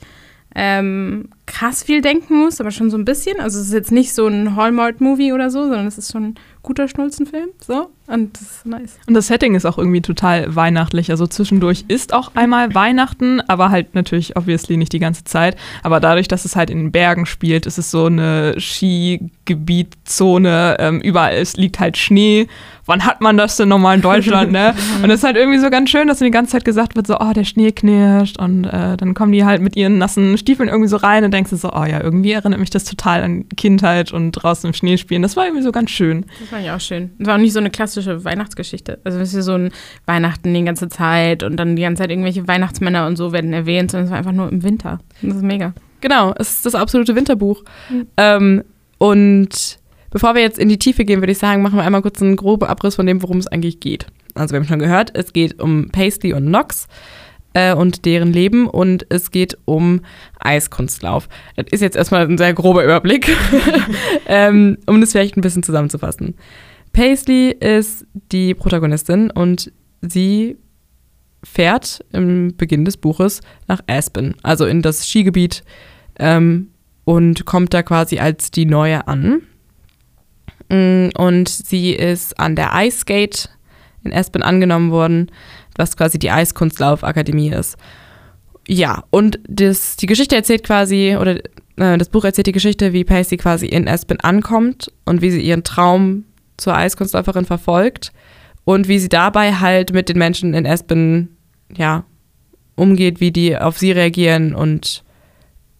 ähm, 0.56 1.30
krass 1.46 1.84
viel 1.84 2.02
denken 2.02 2.38
muss, 2.38 2.60
aber 2.60 2.72
schon 2.72 2.90
so 2.90 2.98
ein 2.98 3.06
bisschen. 3.06 3.40
Also 3.40 3.60
es 3.60 3.68
ist 3.68 3.74
jetzt 3.74 3.92
nicht 3.92 4.14
so 4.14 4.28
ein 4.28 4.56
Hallmark-Movie 4.56 5.34
oder 5.34 5.50
so, 5.50 5.64
sondern 5.64 5.88
es 5.88 5.98
ist 5.98 6.12
schon 6.12 6.24
ein 6.24 6.36
guter 6.62 6.88
Schnulzenfilm. 6.88 7.50
So. 7.60 7.90
Und 8.06 8.34
das 8.34 8.42
ist 8.42 8.66
nice. 8.66 9.00
Und 9.08 9.14
das 9.14 9.28
Setting 9.28 9.56
ist 9.56 9.66
auch 9.66 9.78
irgendwie 9.78 10.02
total 10.02 10.54
weihnachtlich. 10.54 11.10
Also 11.10 11.26
zwischendurch 11.26 11.86
ist 11.88 12.14
auch 12.14 12.36
einmal 12.36 12.76
Weihnachten, 12.76 13.40
aber 13.48 13.70
halt 13.70 13.96
natürlich 13.96 14.36
obviously 14.36 14.76
nicht 14.76 14.92
die 14.92 15.00
ganze 15.00 15.24
Zeit. 15.24 15.56
Aber 15.84 16.02
dadurch, 16.02 16.28
dass 16.28 16.44
es 16.44 16.58
halt 16.58 16.70
in 16.70 16.80
den 16.80 16.92
Bergen 16.92 17.26
spielt, 17.26 17.66
ist 17.66 17.78
es 17.78 17.92
so 17.92 18.08
eine 18.08 18.56
Skigebietzone. 18.60 20.76
Ähm, 20.80 21.00
überall 21.00 21.38
ist, 21.38 21.56
liegt 21.56 21.80
halt 21.80 21.96
Schnee. 21.96 22.50
Wann 22.86 23.06
hat 23.06 23.22
man 23.22 23.38
das 23.38 23.56
denn 23.56 23.70
nochmal 23.70 23.96
in 23.96 24.02
Deutschland, 24.02 24.52
ne? 24.52 24.76
Und 25.02 25.10
es 25.10 25.20
ist 25.20 25.24
halt 25.24 25.38
irgendwie 25.38 25.60
so 25.60 25.70
ganz 25.70 25.90
schön, 25.90 26.10
dass 26.10 26.20
die 26.20 26.30
ganze 26.30 26.52
Zeit 26.52 26.66
gesagt 26.66 26.98
wird, 26.98 27.08
so, 27.08 27.18
oh, 27.18 27.32
der 27.32 27.46
Schnee 27.46 27.72
knirscht. 27.72 28.38
Und 28.38 28.66
äh, 28.66 28.98
dann 28.98 29.14
kommen 29.14 29.32
die 29.32 29.46
halt 29.46 29.62
mit 29.62 29.78
ihren 29.78 29.98
nassen 29.98 30.38
Stiefeln 30.38 30.68
irgendwie 30.68 30.90
so 30.90 30.98
rein 30.98 31.24
und 31.24 31.34
denkst 31.34 31.52
du 31.52 31.56
so, 31.56 31.72
oh 31.72 31.86
ja, 31.86 32.04
irgendwie 32.04 32.34
erinnert 32.34 32.60
mich 32.60 32.70
das 32.70 32.84
total 32.84 33.24
an 33.24 33.48
Kindheit 33.56 34.12
und 34.12 34.34
draußen 34.34 34.68
im 34.68 34.74
Schnee 34.74 34.98
spielen. 34.98 35.22
Das 35.22 35.38
war 35.38 35.46
irgendwie 35.46 35.64
so 35.64 35.72
ganz 35.72 35.92
schön. 35.92 36.26
Das 36.42 36.52
war 36.52 36.60
ja 36.60 36.76
auch 36.76 36.82
schön. 36.82 37.12
Das 37.18 37.30
war 37.30 37.36
auch 37.36 37.40
nicht 37.40 37.54
so 37.54 37.60
eine 37.60 37.70
klassische 37.70 37.93
klassische 37.94 38.26
Weihnachtsgeschichte. 38.26 39.00
Also 39.04 39.20
es 39.20 39.34
ist 39.34 39.46
so 39.46 39.54
ein 39.54 39.72
Weihnachten 40.06 40.54
die 40.54 40.64
ganze 40.64 40.90
Zeit 40.90 41.44
und 41.44 41.58
dann 41.58 41.76
die 41.76 41.82
ganze 41.84 42.02
Zeit 42.02 42.10
irgendwelche 42.10 42.48
Weihnachtsmänner 42.48 43.08
und 43.08 43.18
so 43.18 43.32
werden 43.32 43.54
erwähnt, 43.54 43.92
sondern 43.92 44.06
es 44.06 44.12
war 44.12 44.18
einfach 44.18 44.32
nur 44.32 44.52
im 44.52 44.64
Winter. 44.64 45.00
Das 45.22 45.36
ist 45.36 45.44
mega. 45.44 45.74
Genau, 46.02 46.34
es 46.38 46.52
ist 46.52 46.66
das 46.66 46.76
absolute 46.76 47.16
Winterbuch. 47.16 47.64
Mhm. 47.90 48.08
Ähm, 48.18 48.64
und 48.98 49.80
bevor 50.10 50.36
wir 50.36 50.42
jetzt 50.42 50.60
in 50.60 50.70
die 50.70 50.80
Tiefe 50.80 51.06
gehen, 51.06 51.22
würde 51.22 51.32
ich 51.32 51.38
sagen, 51.38 51.62
machen 51.62 51.78
wir 51.78 51.84
einmal 51.84 52.02
kurz 52.02 52.22
einen 52.22 52.36
groben 52.36 52.66
Abriss 52.66 52.96
von 52.96 53.06
dem, 53.06 53.22
worum 53.22 53.38
es 53.38 53.48
eigentlich 53.48 53.80
geht. 53.80 54.08
Also 54.36 54.54
wir 54.54 54.60
haben 54.60 54.68
schon 54.68 54.80
gehört, 54.80 55.12
es 55.16 55.34
geht 55.34 55.62
um 55.62 55.90
Paisley 55.92 56.34
und 56.34 56.48
Knox 56.48 56.88
äh, 57.54 57.74
und 57.74 58.06
deren 58.06 58.34
Leben 58.34 58.68
und 58.68 59.06
es 59.10 59.30
geht 59.30 59.58
um 59.66 60.02
Eiskunstlauf. 60.40 61.30
Das 61.56 61.68
ist 61.70 61.82
jetzt 61.82 61.96
erstmal 61.96 62.28
ein 62.28 62.38
sehr 62.40 62.54
grober 62.54 62.84
Überblick, 62.84 63.30
ähm, 64.28 64.78
um 64.88 65.00
das 65.00 65.12
vielleicht 65.12 65.38
ein 65.38 65.42
bisschen 65.42 65.64
zusammenzufassen. 65.64 66.36
Paisley 66.94 67.50
ist 67.50 68.06
die 68.32 68.54
Protagonistin 68.54 69.32
und 69.32 69.72
sie 70.02 70.58
fährt 71.44 72.06
im 72.14 72.56
Beginn 72.56 72.86
des 72.86 72.98
Buches 72.98 73.42
nach 73.68 73.82
Aspen, 73.88 74.36
also 74.44 74.66
in 74.66 74.82
das 74.82 75.08
Skigebiet 75.10 75.64
ähm, 76.18 76.70
und 77.04 77.46
kommt 77.46 77.74
da 77.74 77.84
quasi 77.84 78.20
als 78.20 78.52
die 78.52 78.66
Neue 78.66 79.08
an. 79.08 79.42
Mm, 80.70 81.10
und 81.18 81.50
sie 81.50 81.92
ist 81.94 82.40
an 82.40 82.56
der 82.56 82.72
Ice 82.76 83.00
Skate 83.00 83.50
in 84.04 84.14
Aspen 84.14 84.44
angenommen 84.44 84.92
worden, 84.92 85.32
was 85.76 85.98
quasi 85.98 86.20
die 86.20 86.32
Eiskunstlaufakademie 86.32 87.50
ist. 87.50 87.78
Ja, 88.68 89.04
und 89.10 89.40
das, 89.48 89.98
die 89.98 90.06
Geschichte 90.06 90.36
erzählt 90.36 90.64
quasi, 90.64 91.18
oder 91.20 91.38
äh, 91.78 91.98
das 91.98 92.10
Buch 92.10 92.24
erzählt 92.24 92.48
die 92.48 92.54
Geschichte, 92.54 92.94
wie 92.94 93.04
Paisley 93.04 93.38
quasi 93.38 93.66
in 93.66 93.88
Aspen 93.88 94.20
ankommt 94.20 94.92
und 95.06 95.22
wie 95.22 95.32
sie 95.32 95.42
ihren 95.42 95.64
Traum 95.64 96.26
zur 96.64 96.76
Eiskunstläuferin 96.76 97.46
verfolgt 97.46 98.12
und 98.64 98.88
wie 98.88 99.00
sie 99.00 99.10
dabei 99.10 99.54
halt 99.56 99.94
mit 99.94 100.10
den 100.10 100.18
Menschen 100.18 100.54
in 100.54 100.66
Aspen, 100.66 101.38
ja, 101.76 102.06
umgeht, 102.76 103.20
wie 103.20 103.32
die 103.32 103.58
auf 103.58 103.78
sie 103.78 103.92
reagieren 103.92 104.56
und 104.56 105.04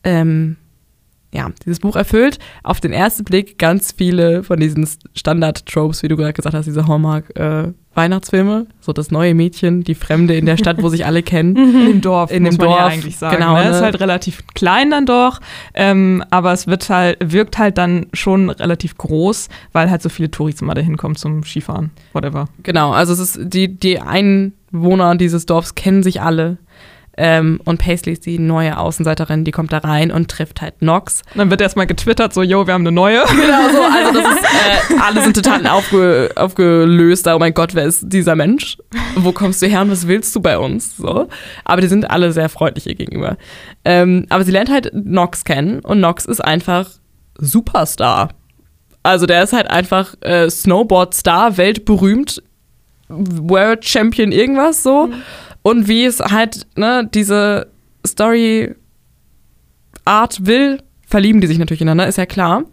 ähm, 0.04 0.58
ja, 1.34 1.50
dieses 1.66 1.80
Buch 1.80 1.96
erfüllt 1.96 2.38
auf 2.62 2.80
den 2.80 2.94
ersten 2.94 3.24
Blick 3.24 3.58
ganz 3.58 3.92
viele 3.92 4.44
von 4.44 4.60
diesen 4.60 4.88
Standard-Tropes, 5.16 6.04
wie 6.04 6.08
du 6.08 6.16
gerade 6.16 6.34
gesagt 6.34 6.56
hast, 6.56 6.66
diese 6.66 6.88
Hallmark-Weihnachtsfilme. 6.88 8.68
Äh, 8.70 8.74
so 8.80 8.94
das 8.94 9.10
neue 9.10 9.34
Mädchen, 9.34 9.84
die 9.84 9.96
Fremde 9.96 10.36
in 10.36 10.46
der 10.46 10.58
Stadt, 10.58 10.82
wo 10.84 10.90
sich 10.90 11.06
alle 11.08 11.24
kennen. 11.24 11.56
In 11.84 11.86
dem 11.86 12.02
Dorf, 12.02 12.32
in 12.32 12.44
dem 12.44 12.58
Dorf, 12.58 12.78
ja 12.78 12.86
eigentlich 12.86 13.18
sagen. 13.18 13.38
Genau, 13.38 13.56
ne? 13.56 13.64
ne? 13.64 13.70
Ist 13.72 13.82
halt 13.82 14.00
relativ 14.00 14.46
klein 14.54 14.92
dann 14.92 15.06
doch, 15.06 15.40
ähm, 15.74 16.24
aber 16.30 16.54
es 16.54 16.68
wird 16.68 16.88
halt, 16.90 17.18
wirkt 17.20 17.58
halt 17.58 17.78
dann 17.78 18.08
schon 18.14 18.50
relativ 18.50 18.98
groß, 18.98 19.50
weil 19.72 19.90
halt 19.90 20.02
so 20.02 20.10
viele 20.10 20.30
Touristen 20.30 20.66
mal 20.66 20.76
dahin 20.76 20.98
kommen 20.98 21.16
zum 21.16 21.44
Skifahren, 21.44 21.92
whatever. 22.14 22.48
Genau, 22.62 22.92
also 22.92 23.14
es 23.14 23.20
ist 23.20 23.40
die, 23.42 23.76
die 23.76 24.00
Einwohner 24.00 25.16
dieses 25.16 25.46
Dorfs 25.46 25.76
kennen 25.76 26.04
sich 26.04 26.22
alle. 26.22 26.58
Ähm, 27.16 27.60
und 27.64 27.78
Paisley 27.78 28.14
ist 28.14 28.26
die 28.26 28.40
neue 28.40 28.78
Außenseiterin, 28.78 29.44
die 29.44 29.52
kommt 29.52 29.72
da 29.72 29.80
rein 29.80 30.12
und 30.12 30.32
trifft 30.32 30.62
halt 30.62 30.82
Nox. 30.82 31.22
Und 31.34 31.38
dann 31.38 31.50
wird 31.52 31.62
erstmal 31.62 31.86
getwittert, 31.86 32.34
so, 32.34 32.42
yo, 32.42 32.66
wir 32.66 32.74
haben 32.74 32.82
eine 32.82 32.92
neue. 32.92 33.24
Genau 33.28 33.70
so, 33.70 33.82
also 33.84 34.20
das 34.20 34.36
ist, 34.36 34.44
äh, 34.92 35.00
alle 35.00 35.22
sind 35.22 35.36
total 35.36 35.68
aufge, 35.68 36.32
aufgelöst, 36.36 37.28
oh 37.28 37.38
mein 37.38 37.54
Gott, 37.54 37.76
wer 37.76 37.86
ist 37.86 38.06
dieser 38.06 38.36
Mensch? 38.36 38.78
Wo 39.16 39.32
kommst 39.32 39.62
du 39.62 39.68
her 39.68 39.82
und 39.82 39.92
was 39.92 40.08
willst 40.08 40.36
du 40.36 40.40
bei 40.40 40.58
uns? 40.58 40.98
So. 40.98 41.28
Aber 41.66 41.82
die 41.82 41.88
sind 41.88 42.10
alle 42.10 42.32
sehr 42.32 42.50
freundlich 42.50 42.88
ihr 42.88 42.96
gegenüber. 42.96 43.38
Ähm, 43.86 44.26
aber 44.30 44.44
sie 44.44 44.52
lernt 44.52 44.72
halt 44.72 44.92
Nox 44.94 45.44
kennen 45.44 45.82
und 45.82 46.00
Nox 46.00 46.26
ist 46.26 46.44
einfach 46.44 46.90
Superstar. 47.38 48.30
Also 49.04 49.28
der 49.28 49.44
ist 49.44 49.54
halt 49.54 49.70
einfach 49.70 50.16
äh, 50.22 50.50
Snowboard-Star, 50.50 51.58
weltberühmt, 51.58 52.42
World 53.10 53.86
Champion 53.86 54.32
irgendwas 54.32 54.82
so. 54.82 55.08
Mhm 55.08 55.14
und 55.64 55.88
wie 55.88 56.06
es 56.06 56.20
halt 56.20 56.68
ne, 56.78 57.10
diese 57.12 57.68
Story 58.06 58.76
Art 60.06 60.46
will, 60.46 60.82
verlieben 61.08 61.42
die 61.42 61.48
sich 61.48 61.58
natürlich 61.58 61.82
ineinander, 61.82 62.08
ist 62.08 62.18
ja 62.18 62.26
klar. 62.26 62.64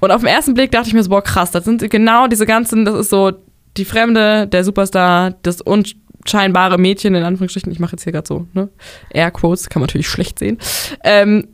Und 0.00 0.10
auf 0.10 0.20
den 0.20 0.28
ersten 0.28 0.54
Blick 0.54 0.70
dachte 0.70 0.88
ich 0.88 0.94
mir 0.94 1.02
so, 1.02 1.10
boah, 1.10 1.22
krass, 1.22 1.50
das 1.50 1.64
sind 1.64 1.88
genau 1.90 2.26
diese 2.26 2.46
ganzen, 2.46 2.84
das 2.84 2.94
ist 2.98 3.10
so 3.10 3.32
die 3.76 3.84
Fremde, 3.84 4.46
der 4.46 4.64
Superstar, 4.64 5.34
das 5.42 5.60
unscheinbare 5.60 6.78
Mädchen, 6.78 7.14
in 7.14 7.24
Anführungsstrichen, 7.24 7.72
ich 7.72 7.80
mache 7.80 7.92
jetzt 7.92 8.04
hier 8.04 8.12
gerade 8.12 8.26
so, 8.26 8.46
ne? 8.52 8.68
Air 9.10 9.30
Quotes, 9.30 9.68
kann 9.68 9.80
man 9.80 9.86
natürlich 9.86 10.08
schlecht 10.08 10.38
sehen. 10.38 10.58
Ähm, 11.02 11.48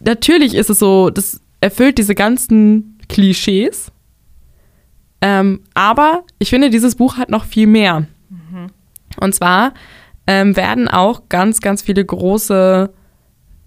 natürlich 0.00 0.54
ist 0.54 0.70
es 0.70 0.78
so, 0.78 1.10
das 1.10 1.40
erfüllt 1.60 1.98
diese 1.98 2.14
ganzen 2.14 2.98
Klischees. 3.08 3.90
Ähm, 5.20 5.60
aber 5.74 6.24
ich 6.38 6.50
finde, 6.50 6.70
dieses 6.70 6.94
Buch 6.94 7.16
hat 7.16 7.30
noch 7.30 7.44
viel 7.44 7.66
mehr. 7.66 8.06
Und 9.20 9.34
zwar 9.34 9.72
ähm, 10.26 10.56
werden 10.56 10.88
auch 10.88 11.28
ganz, 11.28 11.60
ganz 11.60 11.82
viele 11.82 12.04
große 12.04 12.92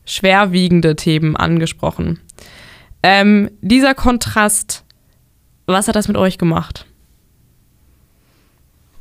schwerwiegende 0.05 0.95
Themen 0.95 1.35
angesprochen. 1.35 2.19
Ähm, 3.03 3.49
dieser 3.61 3.93
Kontrast, 3.93 4.83
was 5.67 5.87
hat 5.87 5.95
das 5.95 6.07
mit 6.07 6.17
euch 6.17 6.37
gemacht? 6.37 6.85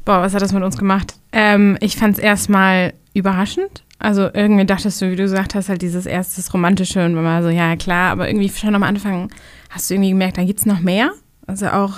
Boah, 0.04 0.22
was 0.22 0.34
hat 0.34 0.42
das 0.42 0.52
mit 0.52 0.62
uns 0.62 0.78
gemacht? 0.78 1.14
Ähm, 1.32 1.76
ich 1.80 1.96
fand 1.96 2.16
es 2.16 2.22
erstmal 2.22 2.94
überraschend. 3.14 3.84
Also 3.98 4.30
irgendwie 4.32 4.64
dachtest 4.64 5.02
du, 5.02 5.10
wie 5.10 5.16
du 5.16 5.24
gesagt 5.24 5.54
hast, 5.54 5.68
halt 5.68 5.82
dieses 5.82 6.06
erstes 6.06 6.54
Romantische 6.54 7.04
und 7.04 7.14
man 7.14 7.24
war 7.24 7.42
so, 7.42 7.48
ja 7.48 7.74
klar, 7.74 8.12
aber 8.12 8.28
irgendwie 8.28 8.48
schon 8.48 8.74
am 8.74 8.84
Anfang 8.84 9.30
hast 9.70 9.90
du 9.90 9.94
irgendwie 9.94 10.10
gemerkt, 10.10 10.38
da 10.38 10.44
gibt 10.44 10.60
es 10.60 10.66
noch 10.66 10.80
mehr. 10.80 11.10
Also 11.46 11.66
auch 11.68 11.94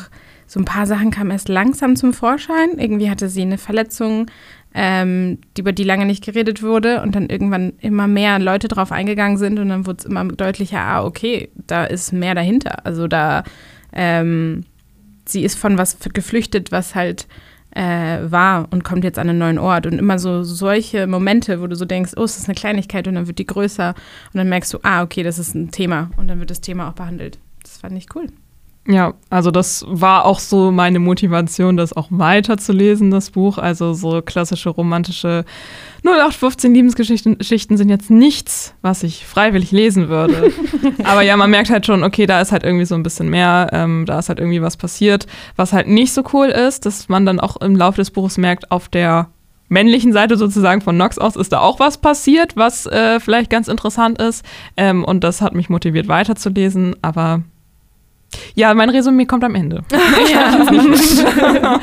so 0.50 0.58
ein 0.58 0.64
paar 0.64 0.84
Sachen 0.84 1.12
kamen 1.12 1.30
erst 1.30 1.48
langsam 1.48 1.94
zum 1.94 2.12
Vorschein. 2.12 2.70
Irgendwie 2.76 3.08
hatte 3.08 3.28
sie 3.28 3.42
eine 3.42 3.56
Verletzung, 3.56 4.26
ähm, 4.74 5.38
über 5.56 5.70
die 5.70 5.84
lange 5.84 6.06
nicht 6.06 6.24
geredet 6.24 6.60
wurde 6.60 7.02
und 7.02 7.14
dann 7.14 7.28
irgendwann 7.28 7.74
immer 7.78 8.08
mehr 8.08 8.40
Leute 8.40 8.66
drauf 8.66 8.90
eingegangen 8.90 9.38
sind 9.38 9.60
und 9.60 9.68
dann 9.68 9.86
wurde 9.86 9.98
es 10.00 10.04
immer 10.06 10.24
deutlicher, 10.24 10.80
ah, 10.80 11.04
okay, 11.04 11.50
da 11.68 11.84
ist 11.84 12.12
mehr 12.12 12.34
dahinter. 12.34 12.84
Also 12.84 13.06
da, 13.06 13.44
ähm, 13.92 14.64
sie 15.24 15.44
ist 15.44 15.56
von 15.56 15.78
was 15.78 15.98
geflüchtet, 16.12 16.72
was 16.72 16.96
halt 16.96 17.28
äh, 17.70 18.18
war 18.24 18.66
und 18.72 18.82
kommt 18.82 19.04
jetzt 19.04 19.20
an 19.20 19.28
einen 19.28 19.38
neuen 19.38 19.58
Ort. 19.58 19.86
Und 19.86 20.00
immer 20.00 20.18
so 20.18 20.42
solche 20.42 21.06
Momente, 21.06 21.60
wo 21.60 21.68
du 21.68 21.76
so 21.76 21.84
denkst, 21.84 22.14
oh, 22.16 22.24
es 22.24 22.38
ist 22.38 22.48
eine 22.48 22.56
Kleinigkeit 22.56 23.06
und 23.06 23.14
dann 23.14 23.28
wird 23.28 23.38
die 23.38 23.46
größer 23.46 23.94
und 24.32 24.36
dann 24.36 24.48
merkst 24.48 24.74
du, 24.74 24.80
ah, 24.82 25.04
okay, 25.04 25.22
das 25.22 25.38
ist 25.38 25.54
ein 25.54 25.70
Thema 25.70 26.10
und 26.16 26.26
dann 26.26 26.40
wird 26.40 26.50
das 26.50 26.60
Thema 26.60 26.88
auch 26.88 26.94
behandelt. 26.94 27.38
Das 27.62 27.78
fand 27.78 27.96
ich 27.96 28.08
cool. 28.16 28.26
Ja, 28.88 29.12
also 29.28 29.50
das 29.50 29.84
war 29.86 30.24
auch 30.24 30.38
so 30.38 30.72
meine 30.72 30.98
Motivation, 30.98 31.76
das 31.76 31.92
auch 31.92 32.08
weiter 32.10 32.56
zu 32.56 32.72
lesen, 32.72 33.10
das 33.10 33.30
Buch. 33.30 33.58
Also 33.58 33.92
so 33.92 34.22
klassische 34.22 34.70
romantische 34.70 35.44
0815 36.02 36.72
Liebesgeschichten 36.74 37.76
sind 37.76 37.88
jetzt 37.90 38.10
nichts, 38.10 38.74
was 38.80 39.02
ich 39.02 39.26
freiwillig 39.26 39.70
lesen 39.70 40.08
würde. 40.08 40.50
Aber 41.04 41.20
ja, 41.20 41.36
man 41.36 41.50
merkt 41.50 41.68
halt 41.68 41.84
schon, 41.84 42.02
okay, 42.02 42.24
da 42.24 42.40
ist 42.40 42.52
halt 42.52 42.64
irgendwie 42.64 42.86
so 42.86 42.94
ein 42.94 43.02
bisschen 43.02 43.28
mehr, 43.28 43.68
ähm, 43.72 44.06
da 44.06 44.18
ist 44.18 44.30
halt 44.30 44.38
irgendwie 44.38 44.62
was 44.62 44.78
passiert. 44.78 45.26
Was 45.56 45.74
halt 45.74 45.86
nicht 45.86 46.14
so 46.14 46.24
cool 46.32 46.48
ist, 46.48 46.86
dass 46.86 47.08
man 47.10 47.26
dann 47.26 47.38
auch 47.38 47.58
im 47.58 47.76
Laufe 47.76 47.98
des 47.98 48.10
Buches 48.10 48.38
merkt, 48.38 48.70
auf 48.70 48.88
der 48.88 49.28
männlichen 49.68 50.12
Seite 50.12 50.36
sozusagen 50.36 50.80
von 50.80 50.96
Nox 50.96 51.18
aus 51.18 51.36
ist 51.36 51.52
da 51.52 51.60
auch 51.60 51.78
was 51.80 51.98
passiert, 51.98 52.56
was 52.56 52.86
äh, 52.86 53.20
vielleicht 53.20 53.50
ganz 53.50 53.68
interessant 53.68 54.20
ist. 54.20 54.44
Ähm, 54.78 55.04
und 55.04 55.22
das 55.22 55.42
hat 55.42 55.54
mich 55.54 55.68
motiviert 55.68 56.08
weiterzulesen, 56.08 56.96
aber 57.02 57.42
ja, 58.54 58.74
mein 58.74 58.90
Resümee 58.90 59.26
kommt 59.26 59.44
am 59.44 59.54
Ende. 59.54 59.82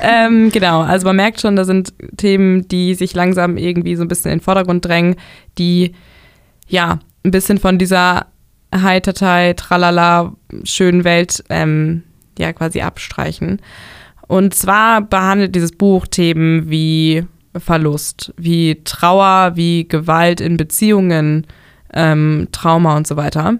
ähm, 0.00 0.50
genau, 0.50 0.82
also 0.82 1.06
man 1.06 1.16
merkt 1.16 1.40
schon, 1.40 1.56
da 1.56 1.64
sind 1.64 1.92
Themen, 2.16 2.68
die 2.68 2.94
sich 2.94 3.14
langsam 3.14 3.56
irgendwie 3.56 3.96
so 3.96 4.02
ein 4.02 4.08
bisschen 4.08 4.32
in 4.32 4.38
den 4.38 4.44
Vordergrund 4.44 4.84
drängen, 4.84 5.16
die 5.58 5.94
ja 6.68 6.98
ein 7.24 7.30
bisschen 7.30 7.58
von 7.58 7.78
dieser 7.78 8.26
Heitertei, 8.74 9.54
Tralala, 9.54 10.34
schönen 10.64 11.04
Welt 11.04 11.42
ähm, 11.50 12.04
ja 12.38 12.52
quasi 12.52 12.80
abstreichen. 12.80 13.60
Und 14.28 14.54
zwar 14.54 15.00
behandelt 15.00 15.54
dieses 15.54 15.72
Buch 15.72 16.06
Themen 16.06 16.70
wie 16.70 17.24
Verlust, 17.56 18.32
wie 18.36 18.80
Trauer, 18.84 19.52
wie 19.56 19.88
Gewalt 19.88 20.40
in 20.40 20.56
Beziehungen, 20.56 21.46
ähm, 21.92 22.46
Trauma 22.52 22.96
und 22.96 23.08
so 23.08 23.16
weiter. 23.16 23.56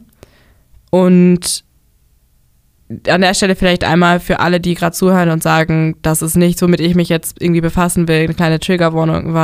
Und 0.90 1.64
an 3.08 3.20
der 3.20 3.34
Stelle 3.34 3.54
vielleicht 3.54 3.84
einmal 3.84 4.18
für 4.20 4.40
alle, 4.40 4.60
die 4.60 4.74
gerade 4.74 4.94
zuhören 4.94 5.30
und 5.30 5.42
sagen, 5.42 5.96
das 6.02 6.22
ist 6.22 6.36
nichts, 6.36 6.60
womit 6.60 6.80
ich 6.80 6.94
mich 6.94 7.08
jetzt 7.08 7.40
irgendwie 7.40 7.60
befassen 7.60 8.08
will, 8.08 8.24
eine 8.24 8.34
kleine 8.34 8.58
Triggerwarnung, 8.58 9.34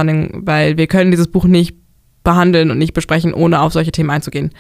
weil 0.47 0.77
wir 0.77 0.87
können 0.87 1.11
dieses 1.11 1.29
Buch 1.29 1.45
nicht 1.45 1.77
behandeln 2.25 2.73
und 2.73 2.79
nicht 2.79 2.93
besprechen, 2.93 3.33
ohne 3.33 3.61
auf 3.61 3.73
solche 3.73 3.93
Themen 3.93 4.11
einzugehen. 4.11 4.51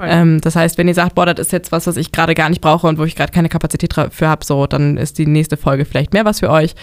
Ähm, 0.00 0.40
das 0.40 0.54
heißt, 0.54 0.78
wenn 0.78 0.86
ihr 0.86 0.94
sagt, 0.94 1.16
boah, 1.16 1.26
das 1.26 1.46
ist 1.46 1.52
jetzt 1.52 1.72
was, 1.72 1.88
was 1.88 1.96
ich 1.96 2.12
gerade 2.12 2.34
gar 2.34 2.48
nicht 2.48 2.60
brauche 2.60 2.86
und 2.86 2.98
wo 2.98 3.04
ich 3.04 3.16
gerade 3.16 3.32
keine 3.32 3.48
Kapazität 3.48 3.94
für 3.94 4.28
habe, 4.28 4.44
so, 4.44 4.68
dann 4.68 4.96
ist 4.96 5.18
die 5.18 5.26
nächste 5.26 5.56
Folge 5.56 5.84
vielleicht 5.84 6.12
mehr 6.12 6.24
was 6.24 6.38
für 6.38 6.50
euch. 6.50 6.76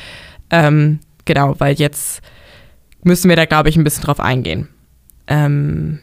Ähm, 0.49 0.99
genau, 1.23 1.55
weil 1.59 1.75
jetzt 1.75 2.21
müssen 3.03 3.29
wir 3.29 3.37
da, 3.37 3.45
glaube 3.45 3.69
ich, 3.69 3.77
ein 3.77 3.85
bisschen 3.85 4.03
drauf 4.03 4.19
eingehen. 4.19 4.67
Ähm, 5.27 5.99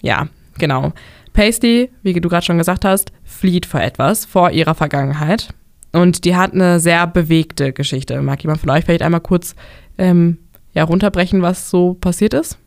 ja, 0.00 0.28
genau. 0.58 0.92
Pasty, 1.32 1.90
wie 2.02 2.12
du 2.12 2.28
gerade 2.28 2.44
schon 2.44 2.58
gesagt 2.58 2.84
hast, 2.84 3.12
flieht 3.24 3.66
vor 3.66 3.80
etwas, 3.80 4.24
vor 4.24 4.50
ihrer 4.50 4.74
Vergangenheit. 4.74 5.48
Und 5.92 6.24
die 6.24 6.36
hat 6.36 6.52
eine 6.52 6.80
sehr 6.80 7.06
bewegte 7.06 7.72
Geschichte. 7.72 8.20
Mag 8.22 8.42
jemand 8.42 8.60
von 8.60 8.70
euch 8.70 8.84
vielleicht 8.84 9.02
einmal 9.02 9.20
kurz 9.20 9.54
ähm, 9.98 10.38
ja, 10.72 10.84
runterbrechen, 10.84 11.42
was 11.42 11.70
so 11.70 11.94
passiert 11.94 12.34
ist? 12.34 12.58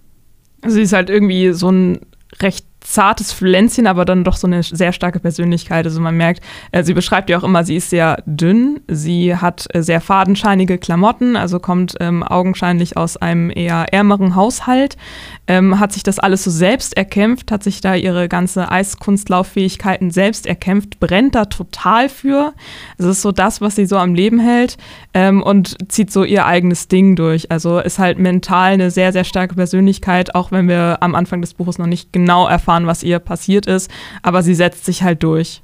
Sie 0.66 0.82
ist 0.82 0.94
halt 0.94 1.10
irgendwie 1.10 1.54
so 1.54 1.72
ein 1.72 2.00
recht 2.42 2.66
zartes 2.86 3.34
Pflänzchen, 3.34 3.88
aber 3.88 4.06
dann 4.06 4.24
doch 4.24 4.38
so 4.38 4.48
eine 4.48 4.64
sehr 4.64 4.94
starke 4.94 5.20
Persönlichkeit. 5.20 5.86
Also 5.86 6.00
man 6.00 6.16
merkt, 6.16 6.42
äh, 6.72 6.84
sie 6.84 6.94
beschreibt 6.94 7.30
ja 7.30 7.38
auch 7.38 7.44
immer, 7.44 7.64
sie 7.64 7.76
ist 7.76 7.90
sehr 7.90 8.22
dünn, 8.26 8.82
sie 8.88 9.36
hat 9.36 9.68
äh, 9.74 9.82
sehr 9.82 10.02
fadenscheinige 10.02 10.78
Klamotten, 10.78 11.36
also 11.36 11.60
kommt 11.60 11.96
ähm, 12.00 12.24
augenscheinlich 12.24 12.96
aus 12.96 13.18
einem 13.18 13.50
eher 13.50 13.88
ärmeren 13.92 14.36
Haushalt, 14.36 14.98
ähm, 15.48 15.80
hat 15.80 15.94
sich 15.94 16.04
das 16.04 16.20
alles 16.20 16.44
so 16.44 16.52
selbst 16.52 16.96
erkämpft, 16.96 17.52
hat 17.52 17.64
sich 17.64 17.82
da 17.82 17.96
ihre 17.96 18.30
ganze 18.30 18.72
Eiskunstlauffähigkeiten 18.72 20.12
selbst 20.12 20.46
erkämpft, 20.46 21.00
brennt 21.00 21.36
da 21.36 21.46
total 21.46 22.10
für. 22.10 22.54
Das 22.98 23.08
ist 23.08 23.22
so 23.22 23.32
das, 23.32 23.62
was 23.62 23.76
sie 23.76 23.86
so 23.86 23.98
am 23.98 24.14
Leben 24.14 24.40
hält 24.40 24.78
ähm, 25.14 25.42
und 25.42 25.76
zieht 25.92 26.12
so 26.12 26.24
ihr 26.24 26.46
eigenes 26.46 26.88
Ding 26.88 27.16
durch. 27.16 27.52
Also 27.52 27.80
ist 27.80 28.00
halt 28.00 28.20
mental 28.20 28.74
eine 28.74 28.92
sehr, 28.92 29.12
sehr 29.12 29.24
starke 29.24 29.56
Persönlichkeit, 29.56 30.36
auch 30.36 30.52
wenn 30.52 30.68
wir 30.68 30.98
am 31.02 31.16
Anfang 31.16 31.42
des 31.42 31.54
Buches 31.54 31.78
noch 31.78 31.88
nicht 31.88 32.14
genau 32.14 32.48
erfahren, 32.48 32.75
erfahren, 32.76 32.88
was 32.88 33.04
ihr 33.04 33.20
passiert 33.20 33.66
ist, 33.66 33.90
aber 34.22 34.44
sie 34.44 34.56
setzt 34.56 34.86
sich 34.86 35.04
halt 35.04 35.24
durch. 35.24 35.62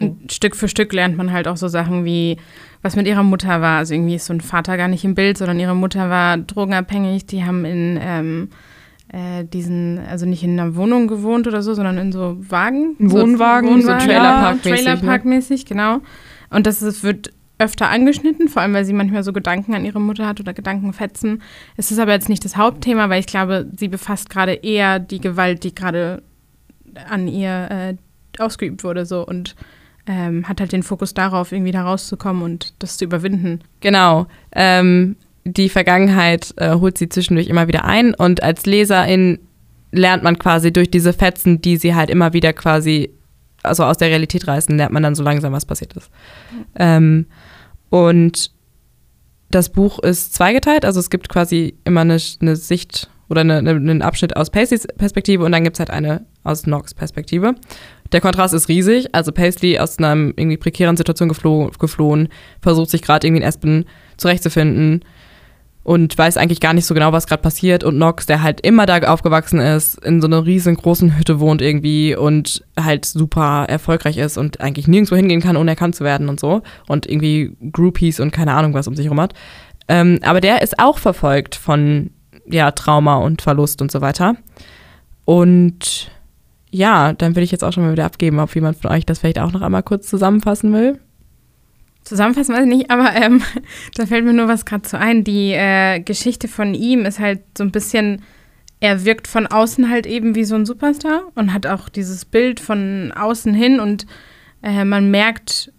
Und 0.00 0.32
Stück 0.32 0.54
für 0.54 0.68
Stück 0.68 0.92
lernt 0.92 1.16
man 1.16 1.32
halt 1.32 1.48
auch 1.48 1.56
so 1.56 1.66
Sachen 1.66 2.04
wie, 2.04 2.36
was 2.82 2.94
mit 2.94 3.08
ihrer 3.08 3.24
Mutter 3.24 3.60
war. 3.60 3.78
Also 3.78 3.94
irgendwie 3.94 4.14
ist 4.14 4.26
so 4.26 4.32
ein 4.32 4.40
Vater 4.40 4.76
gar 4.76 4.86
nicht 4.86 5.04
im 5.04 5.16
Bild, 5.16 5.36
sondern 5.36 5.58
ihre 5.58 5.74
Mutter 5.74 6.08
war 6.08 6.38
drogenabhängig. 6.38 7.26
Die 7.26 7.44
haben 7.44 7.64
in 7.64 7.98
ähm, 8.00 8.48
äh, 9.08 9.44
diesen, 9.44 9.98
also 10.08 10.24
nicht 10.24 10.44
in 10.44 10.58
einer 10.58 10.76
Wohnung 10.76 11.08
gewohnt 11.08 11.48
oder 11.48 11.62
so, 11.62 11.74
sondern 11.74 11.98
in 11.98 12.12
so 12.12 12.36
Wagen. 12.38 12.94
Wohnwagen, 13.00 13.82
so, 13.82 13.88
so 13.88 13.94
Trailerpark-mäßig. 13.94 14.84
Trailerpark-mäßig, 14.84 15.58
ne? 15.58 15.64
genau. 15.68 16.00
Und 16.50 16.68
das 16.68 16.80
ist, 16.80 17.02
wird 17.02 17.32
öfter 17.58 17.90
angeschnitten, 17.90 18.48
vor 18.48 18.62
allem 18.62 18.74
weil 18.74 18.84
sie 18.84 18.92
manchmal 18.92 19.24
so 19.24 19.32
Gedanken 19.32 19.74
an 19.74 19.84
ihre 19.84 20.00
Mutter 20.00 20.26
hat 20.26 20.40
oder 20.40 20.54
Gedankenfetzen. 20.54 21.42
Es 21.76 21.90
ist 21.90 21.98
aber 21.98 22.12
jetzt 22.12 22.28
nicht 22.28 22.44
das 22.44 22.56
Hauptthema, 22.56 23.08
weil 23.10 23.20
ich 23.20 23.26
glaube, 23.26 23.68
sie 23.76 23.88
befasst 23.88 24.30
gerade 24.30 24.52
eher 24.52 25.00
die 25.00 25.20
Gewalt, 25.20 25.64
die 25.64 25.74
gerade 25.74 26.22
an 27.08 27.28
ihr 27.28 27.68
äh, 27.70 27.96
ausgeübt 28.42 28.84
wurde, 28.84 29.06
so 29.06 29.26
und 29.26 29.54
ähm, 30.06 30.48
hat 30.48 30.60
halt 30.60 30.72
den 30.72 30.82
Fokus 30.82 31.14
darauf, 31.14 31.52
irgendwie 31.52 31.72
da 31.72 31.82
rauszukommen 31.82 32.42
und 32.42 32.74
das 32.78 32.96
zu 32.96 33.04
überwinden. 33.04 33.60
Genau. 33.80 34.26
Ähm, 34.52 35.16
die 35.44 35.68
Vergangenheit 35.68 36.54
äh, 36.56 36.74
holt 36.74 36.98
sie 36.98 37.08
zwischendurch 37.08 37.48
immer 37.48 37.68
wieder 37.68 37.84
ein 37.84 38.14
und 38.14 38.42
als 38.42 38.66
Leserin 38.66 39.38
lernt 39.90 40.22
man 40.22 40.38
quasi 40.38 40.72
durch 40.72 40.90
diese 40.90 41.12
Fetzen, 41.12 41.60
die 41.62 41.76
sie 41.76 41.94
halt 41.94 42.10
immer 42.10 42.32
wieder 42.32 42.52
quasi 42.52 43.10
also 43.62 43.84
aus 43.84 43.98
der 43.98 44.08
Realität 44.08 44.46
reißen, 44.46 44.76
lernt 44.76 44.92
man 44.92 45.02
dann 45.02 45.14
so 45.14 45.22
langsam, 45.22 45.52
was 45.52 45.66
passiert 45.66 45.94
ist. 45.94 46.10
Ähm, 46.76 47.26
und 47.90 48.52
das 49.50 49.70
Buch 49.70 49.98
ist 50.00 50.34
zweigeteilt, 50.34 50.84
also 50.84 51.00
es 51.00 51.10
gibt 51.10 51.28
quasi 51.28 51.74
immer 51.84 52.02
eine, 52.02 52.18
eine 52.40 52.56
Sicht 52.56 53.08
oder 53.28 53.42
eine, 53.42 53.58
eine, 53.58 53.70
einen 53.70 54.02
Abschnitt 54.02 54.36
aus 54.36 54.50
Paceys 54.50 54.86
Perspektive 54.96 55.44
und 55.44 55.52
dann 55.52 55.64
gibt 55.64 55.76
es 55.76 55.80
halt 55.80 55.90
eine 55.90 56.24
aus 56.44 56.66
Nox 56.66 56.94
Perspektive. 56.94 57.54
Der 58.12 58.20
Kontrast 58.20 58.54
ist 58.54 58.68
riesig, 58.68 59.14
also 59.14 59.32
Paisley 59.32 59.78
aus 59.78 59.98
einer 59.98 60.14
irgendwie 60.14 60.56
prekären 60.56 60.96
Situation 60.96 61.28
geflohen, 61.28 61.70
geflohen 61.78 62.28
versucht 62.62 62.90
sich 62.90 63.02
gerade 63.02 63.26
irgendwie 63.26 63.42
in 63.42 63.48
Aspen 63.48 63.84
zurechtzufinden 64.16 65.04
und 65.88 66.18
weiß 66.18 66.36
eigentlich 66.36 66.60
gar 66.60 66.74
nicht 66.74 66.84
so 66.84 66.92
genau, 66.92 67.12
was 67.12 67.26
gerade 67.26 67.40
passiert. 67.40 67.82
Und 67.82 67.96
Nox, 67.96 68.26
der 68.26 68.42
halt 68.42 68.60
immer 68.60 68.84
da 68.84 68.98
aufgewachsen 69.10 69.58
ist, 69.58 70.04
in 70.04 70.20
so 70.20 70.26
einer 70.26 70.44
riesengroßen 70.44 71.16
Hütte 71.16 71.40
wohnt 71.40 71.62
irgendwie 71.62 72.14
und 72.14 72.62
halt 72.78 73.06
super 73.06 73.64
erfolgreich 73.68 74.18
ist 74.18 74.36
und 74.36 74.60
eigentlich 74.60 74.86
nirgendwo 74.86 75.16
hingehen 75.16 75.40
kann, 75.40 75.56
ohne 75.56 75.70
erkannt 75.70 75.96
zu 75.96 76.04
werden 76.04 76.28
und 76.28 76.40
so. 76.40 76.60
Und 76.88 77.06
irgendwie 77.06 77.56
Groupies 77.72 78.20
und 78.20 78.32
keine 78.32 78.52
Ahnung 78.52 78.74
was 78.74 78.86
um 78.86 78.96
sich 78.96 79.06
herum 79.06 79.20
hat. 79.20 79.32
Ähm, 79.88 80.18
aber 80.22 80.42
der 80.42 80.60
ist 80.60 80.78
auch 80.78 80.98
verfolgt 80.98 81.54
von 81.54 82.10
ja, 82.50 82.70
Trauma 82.70 83.16
und 83.16 83.42
Verlust 83.42 83.82
und 83.82 83.90
so 83.90 84.00
weiter. 84.00 84.36
Und 85.24 86.10
ja, 86.70 87.12
dann 87.12 87.36
will 87.36 87.42
ich 87.42 87.50
jetzt 87.50 87.64
auch 87.64 87.72
schon 87.72 87.84
mal 87.84 87.92
wieder 87.92 88.04
abgeben, 88.04 88.40
ob 88.40 88.54
jemand 88.54 88.78
von 88.78 88.90
euch 88.90 89.06
das 89.06 89.20
vielleicht 89.20 89.38
auch 89.38 89.52
noch 89.52 89.62
einmal 89.62 89.82
kurz 89.82 90.08
zusammenfassen 90.08 90.72
will. 90.72 90.98
Zusammenfassen 92.04 92.54
weiß 92.54 92.62
ich 92.62 92.74
nicht, 92.74 92.90
aber 92.90 93.14
ähm, 93.14 93.42
da 93.94 94.06
fällt 94.06 94.24
mir 94.24 94.32
nur 94.32 94.48
was 94.48 94.64
gerade 94.64 94.82
zu 94.82 94.98
ein. 94.98 95.24
Die 95.24 95.52
äh, 95.52 96.00
Geschichte 96.00 96.48
von 96.48 96.74
ihm 96.74 97.04
ist 97.04 97.18
halt 97.18 97.40
so 97.56 97.64
ein 97.64 97.72
bisschen, 97.72 98.22
er 98.80 99.04
wirkt 99.04 99.26
von 99.28 99.46
außen 99.46 99.90
halt 99.90 100.06
eben 100.06 100.34
wie 100.34 100.44
so 100.44 100.54
ein 100.54 100.66
Superstar 100.66 101.24
und 101.34 101.52
hat 101.52 101.66
auch 101.66 101.88
dieses 101.88 102.24
Bild 102.24 102.60
von 102.60 103.12
außen 103.12 103.54
hin 103.54 103.80
und 103.80 104.06
äh, 104.62 104.84
man 104.84 105.10
merkt 105.10 105.72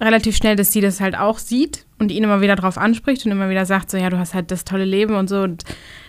relativ 0.00 0.36
schnell, 0.36 0.56
dass 0.56 0.72
sie 0.72 0.80
das 0.80 1.00
halt 1.00 1.16
auch 1.16 1.38
sieht 1.38 1.86
und 1.98 2.10
ihn 2.10 2.24
immer 2.24 2.40
wieder 2.40 2.56
drauf 2.56 2.78
anspricht 2.78 3.24
und 3.24 3.32
immer 3.32 3.48
wieder 3.48 3.64
sagt, 3.64 3.90
so 3.90 3.96
ja, 3.96 4.10
du 4.10 4.18
hast 4.18 4.34
halt 4.34 4.50
das 4.50 4.64
tolle 4.64 4.84
Leben 4.84 5.14
und 5.14 5.28
so. 5.28 5.42
Und 5.42 5.64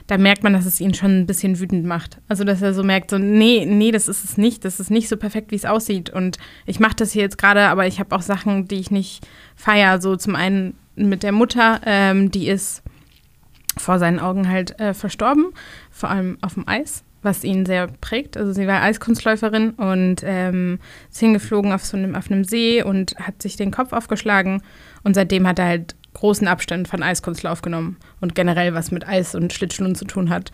da 0.08 0.18
merkt 0.18 0.44
man, 0.44 0.54
dass 0.54 0.66
es 0.66 0.82
ihn 0.82 0.94
schon 0.94 1.20
ein 1.20 1.26
bisschen 1.26 1.60
wütend 1.60 1.86
macht. 1.86 2.20
Also 2.28 2.44
dass 2.44 2.62
er 2.62 2.74
so 2.74 2.84
merkt, 2.84 3.10
so 3.10 3.18
nee, 3.18 3.66
nee, 3.66 3.92
das 3.92 4.08
ist 4.08 4.24
es 4.24 4.38
nicht, 4.38 4.66
das 4.66 4.80
ist 4.80 4.90
nicht 4.90 5.08
so 5.08 5.18
perfekt, 5.18 5.52
wie 5.52 5.56
es 5.56 5.66
aussieht. 5.66 6.10
Und 6.10 6.38
ich 6.66 6.80
mache 6.80 6.96
das 6.96 7.12
hier 7.12 7.22
jetzt 7.22 7.38
gerade, 7.38 7.68
aber 7.68 7.88
ich 7.88 8.00
habe 8.00 8.16
auch 8.16 8.22
Sachen, 8.22 8.68
die 8.68 8.80
ich 8.80 8.92
nicht 8.92 9.26
feiere. 9.56 10.02
So 10.02 10.16
zum 10.16 10.36
einen 10.36 10.76
mit 10.96 11.24
der 11.24 11.32
Mutter, 11.32 11.82
ähm, 11.86 12.32
die 12.32 12.48
ist 12.48 12.84
vor 13.78 14.00
seinen 14.00 14.20
Augen 14.20 14.50
halt 14.50 14.80
äh, 14.80 14.94
verstorben, 14.94 15.52
vor 15.92 16.10
allem 16.10 16.38
auf 16.42 16.56
dem 16.56 16.68
Eis 16.68 17.05
was 17.26 17.44
ihn 17.44 17.66
sehr 17.66 17.88
prägt. 18.00 18.38
Also 18.38 18.54
sie 18.54 18.68
war 18.68 18.82
Eiskunstläuferin 18.82 19.72
und 19.72 20.22
ähm, 20.24 20.80
ist 21.12 21.20
hingeflogen 21.20 21.74
auf 21.74 21.84
so 21.84 21.98
einem, 21.98 22.16
auf 22.16 22.32
einem 22.32 22.44
See 22.44 22.82
und 22.82 23.16
hat 23.20 23.42
sich 23.42 23.58
den 23.58 23.72
Kopf 23.72 23.92
aufgeschlagen. 23.92 24.62
Und 25.04 25.16
seitdem 25.16 25.48
hat 25.48 25.60
er 25.60 25.66
halt 25.66 25.96
großen 26.14 26.48
Abstand 26.48 26.88
von 26.88 27.04
Eiskunstlauf 27.04 27.62
genommen 27.62 27.98
und 28.22 28.36
generell 28.36 28.74
was 28.74 28.92
mit 28.92 29.08
Eis 29.08 29.36
und 29.36 29.52
Schlittschuhen 29.52 29.96
zu 29.96 30.06
tun 30.06 30.30
hat. 30.30 30.52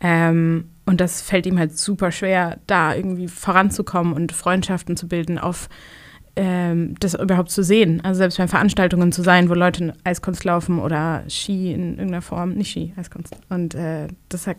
Ähm, 0.00 0.70
und 0.86 1.00
das 1.00 1.22
fällt 1.22 1.46
ihm 1.46 1.58
halt 1.58 1.78
super 1.78 2.10
schwer, 2.10 2.58
da 2.66 2.94
irgendwie 2.94 3.28
voranzukommen 3.28 4.12
und 4.12 4.32
Freundschaften 4.32 4.96
zu 4.96 5.08
bilden, 5.08 5.38
auf 5.38 5.68
ähm, 6.36 6.96
das 7.00 7.14
überhaupt 7.14 7.50
zu 7.50 7.62
sehen. 7.62 8.00
Also 8.04 8.18
selbst 8.18 8.38
bei 8.38 8.48
Veranstaltungen 8.48 9.12
zu 9.12 9.22
sein, 9.22 9.48
wo 9.48 9.54
Leute 9.54 9.94
Eiskunst 10.04 10.44
laufen 10.44 10.78
oder 10.78 11.24
Ski 11.28 11.72
in 11.72 11.92
irgendeiner 11.92 12.22
Form, 12.22 12.54
nicht 12.54 12.70
Ski, 12.70 12.92
Eiskunst. 12.96 13.36
Und 13.48 13.74
äh, 13.74 14.08
das 14.28 14.46
hat 14.46 14.56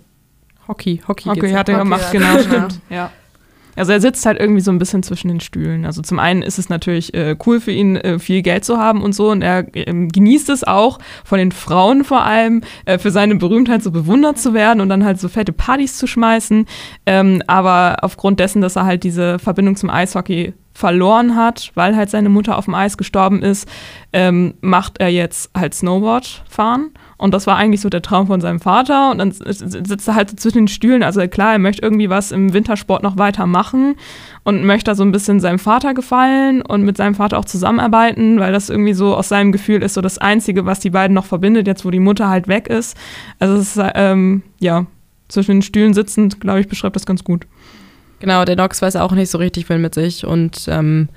Hockey, 0.67 1.01
Hockey. 1.07 1.29
Hockey 1.29 1.51
hat 1.51 1.69
er 1.69 1.79
gemacht, 1.79 2.12
genau, 2.12 2.39
stimmt. 2.41 2.79
Ja. 2.89 3.12
Also 3.75 3.91
er 3.91 4.00
sitzt 4.00 4.25
halt 4.25 4.39
irgendwie 4.39 4.62
so 4.62 4.72
ein 4.72 4.79
bisschen 4.79 5.03
zwischen 5.03 5.27
den 5.27 5.39
Stühlen. 5.41 5.86
Also 5.86 6.01
zum 6.01 6.17
einen 6.17 6.41
ist 6.41 6.57
es 6.57 6.69
natürlich 6.69 7.13
äh, 7.13 7.36
cool 7.45 7.60
für 7.60 7.72
ihn, 7.72 7.98
äh, 7.98 8.19
viel 8.19 8.41
Geld 8.41 8.63
zu 8.63 8.77
haben 8.77 9.01
und 9.01 9.13
so. 9.13 9.31
Und 9.31 9.41
er 9.41 9.67
äh, 9.75 9.86
genießt 9.86 10.50
es 10.50 10.63
auch, 10.63 11.00
von 11.24 11.38
den 11.38 11.51
Frauen 11.51 12.03
vor 12.03 12.24
allem, 12.24 12.62
äh, 12.86 12.98
für 12.98 13.12
seine 13.12 13.36
Berühmtheit 13.36 13.84
so 13.84 13.91
bewundert 13.91 14.39
zu 14.39 14.53
werden 14.53 14.79
und 14.79 14.89
dann 14.89 15.03
halt 15.03 15.19
so 15.19 15.27
fette 15.27 15.51
Partys 15.51 15.98
zu 15.98 16.07
schmeißen. 16.07 16.65
Ähm, 17.05 17.43
aber 17.48 17.98
aufgrund 18.01 18.39
dessen, 18.39 18.62
dass 18.62 18.77
er 18.77 18.86
halt 18.86 19.03
diese 19.03 19.39
Verbindung 19.39 19.75
zum 19.75 19.89
Eishockey 19.89 20.53
verloren 20.74 21.36
hat, 21.36 21.72
weil 21.75 21.95
halt 21.95 22.10
seine 22.10 22.29
Mutter 22.29 22.57
auf 22.57 22.65
dem 22.65 22.75
Eis 22.75 22.98
gestorben 22.98 23.41
ist, 23.41 23.67
ähm, 24.13 24.55
macht 24.62 25.00
er 25.00 25.10
jetzt 25.10 25.50
halt 25.55 25.74
Snowboard 25.74 26.43
fahren 26.50 26.91
und 27.17 27.34
das 27.34 27.48
war 27.48 27.55
eigentlich 27.55 27.81
so 27.81 27.89
der 27.89 28.01
Traum 28.01 28.27
von 28.27 28.41
seinem 28.41 28.60
Vater. 28.60 29.12
Und 29.12 29.19
dann 29.19 29.31
sitzt 29.31 30.07
er 30.07 30.15
halt 30.15 30.29
so 30.29 30.36
zwischen 30.36 30.57
den 30.57 30.67
Stühlen. 30.67 31.01
Also 31.01 31.25
klar, 31.27 31.53
er 31.53 31.60
möchte 31.60 31.81
irgendwie 31.81 32.10
was 32.10 32.31
im 32.31 32.53
Wintersport 32.53 33.03
noch 33.03 33.17
weiter 33.17 33.45
machen 33.45 33.95
und 34.43 34.65
möchte 34.65 34.91
da 34.91 34.95
so 34.95 35.03
ein 35.03 35.12
bisschen 35.12 35.39
seinem 35.39 35.60
Vater 35.60 35.93
gefallen 35.93 36.62
und 36.62 36.84
mit 36.84 36.98
seinem 36.98 37.15
Vater 37.15 37.38
auch 37.39 37.45
zusammenarbeiten, 37.45 38.39
weil 38.39 38.51
das 38.51 38.69
irgendwie 38.69 38.93
so 38.93 39.15
aus 39.15 39.29
seinem 39.29 39.53
Gefühl 39.53 39.81
ist 39.81 39.93
so 39.93 40.01
das 40.01 40.17
Einzige, 40.17 40.65
was 40.65 40.81
die 40.81 40.89
beiden 40.89 41.13
noch 41.13 41.25
verbindet, 41.25 41.67
jetzt 41.67 41.86
wo 41.86 41.91
die 41.91 42.00
Mutter 42.00 42.29
halt 42.29 42.48
weg 42.48 42.67
ist. 42.67 42.98
Also 43.39 43.55
es 43.55 43.77
ist, 43.77 43.84
ähm, 43.95 44.43
ja, 44.60 44.86
zwischen 45.29 45.51
den 45.51 45.62
Stühlen 45.62 45.93
sitzend, 45.93 46.41
glaube 46.41 46.60
ich, 46.60 46.67
beschreibt 46.67 46.95
das 46.95 47.05
ganz 47.05 47.24
gut. 47.24 47.48
Genau, 48.19 48.43
der 48.45 48.55
Nox 48.55 48.81
weiß 48.81 48.98
auch 48.98 49.13
nicht 49.13 49.31
so 49.31 49.38
richtig 49.38 49.67
viel 49.67 49.77
mit 49.77 49.95
sich 49.95 50.25
und 50.25 50.65
ähm, 50.67 51.10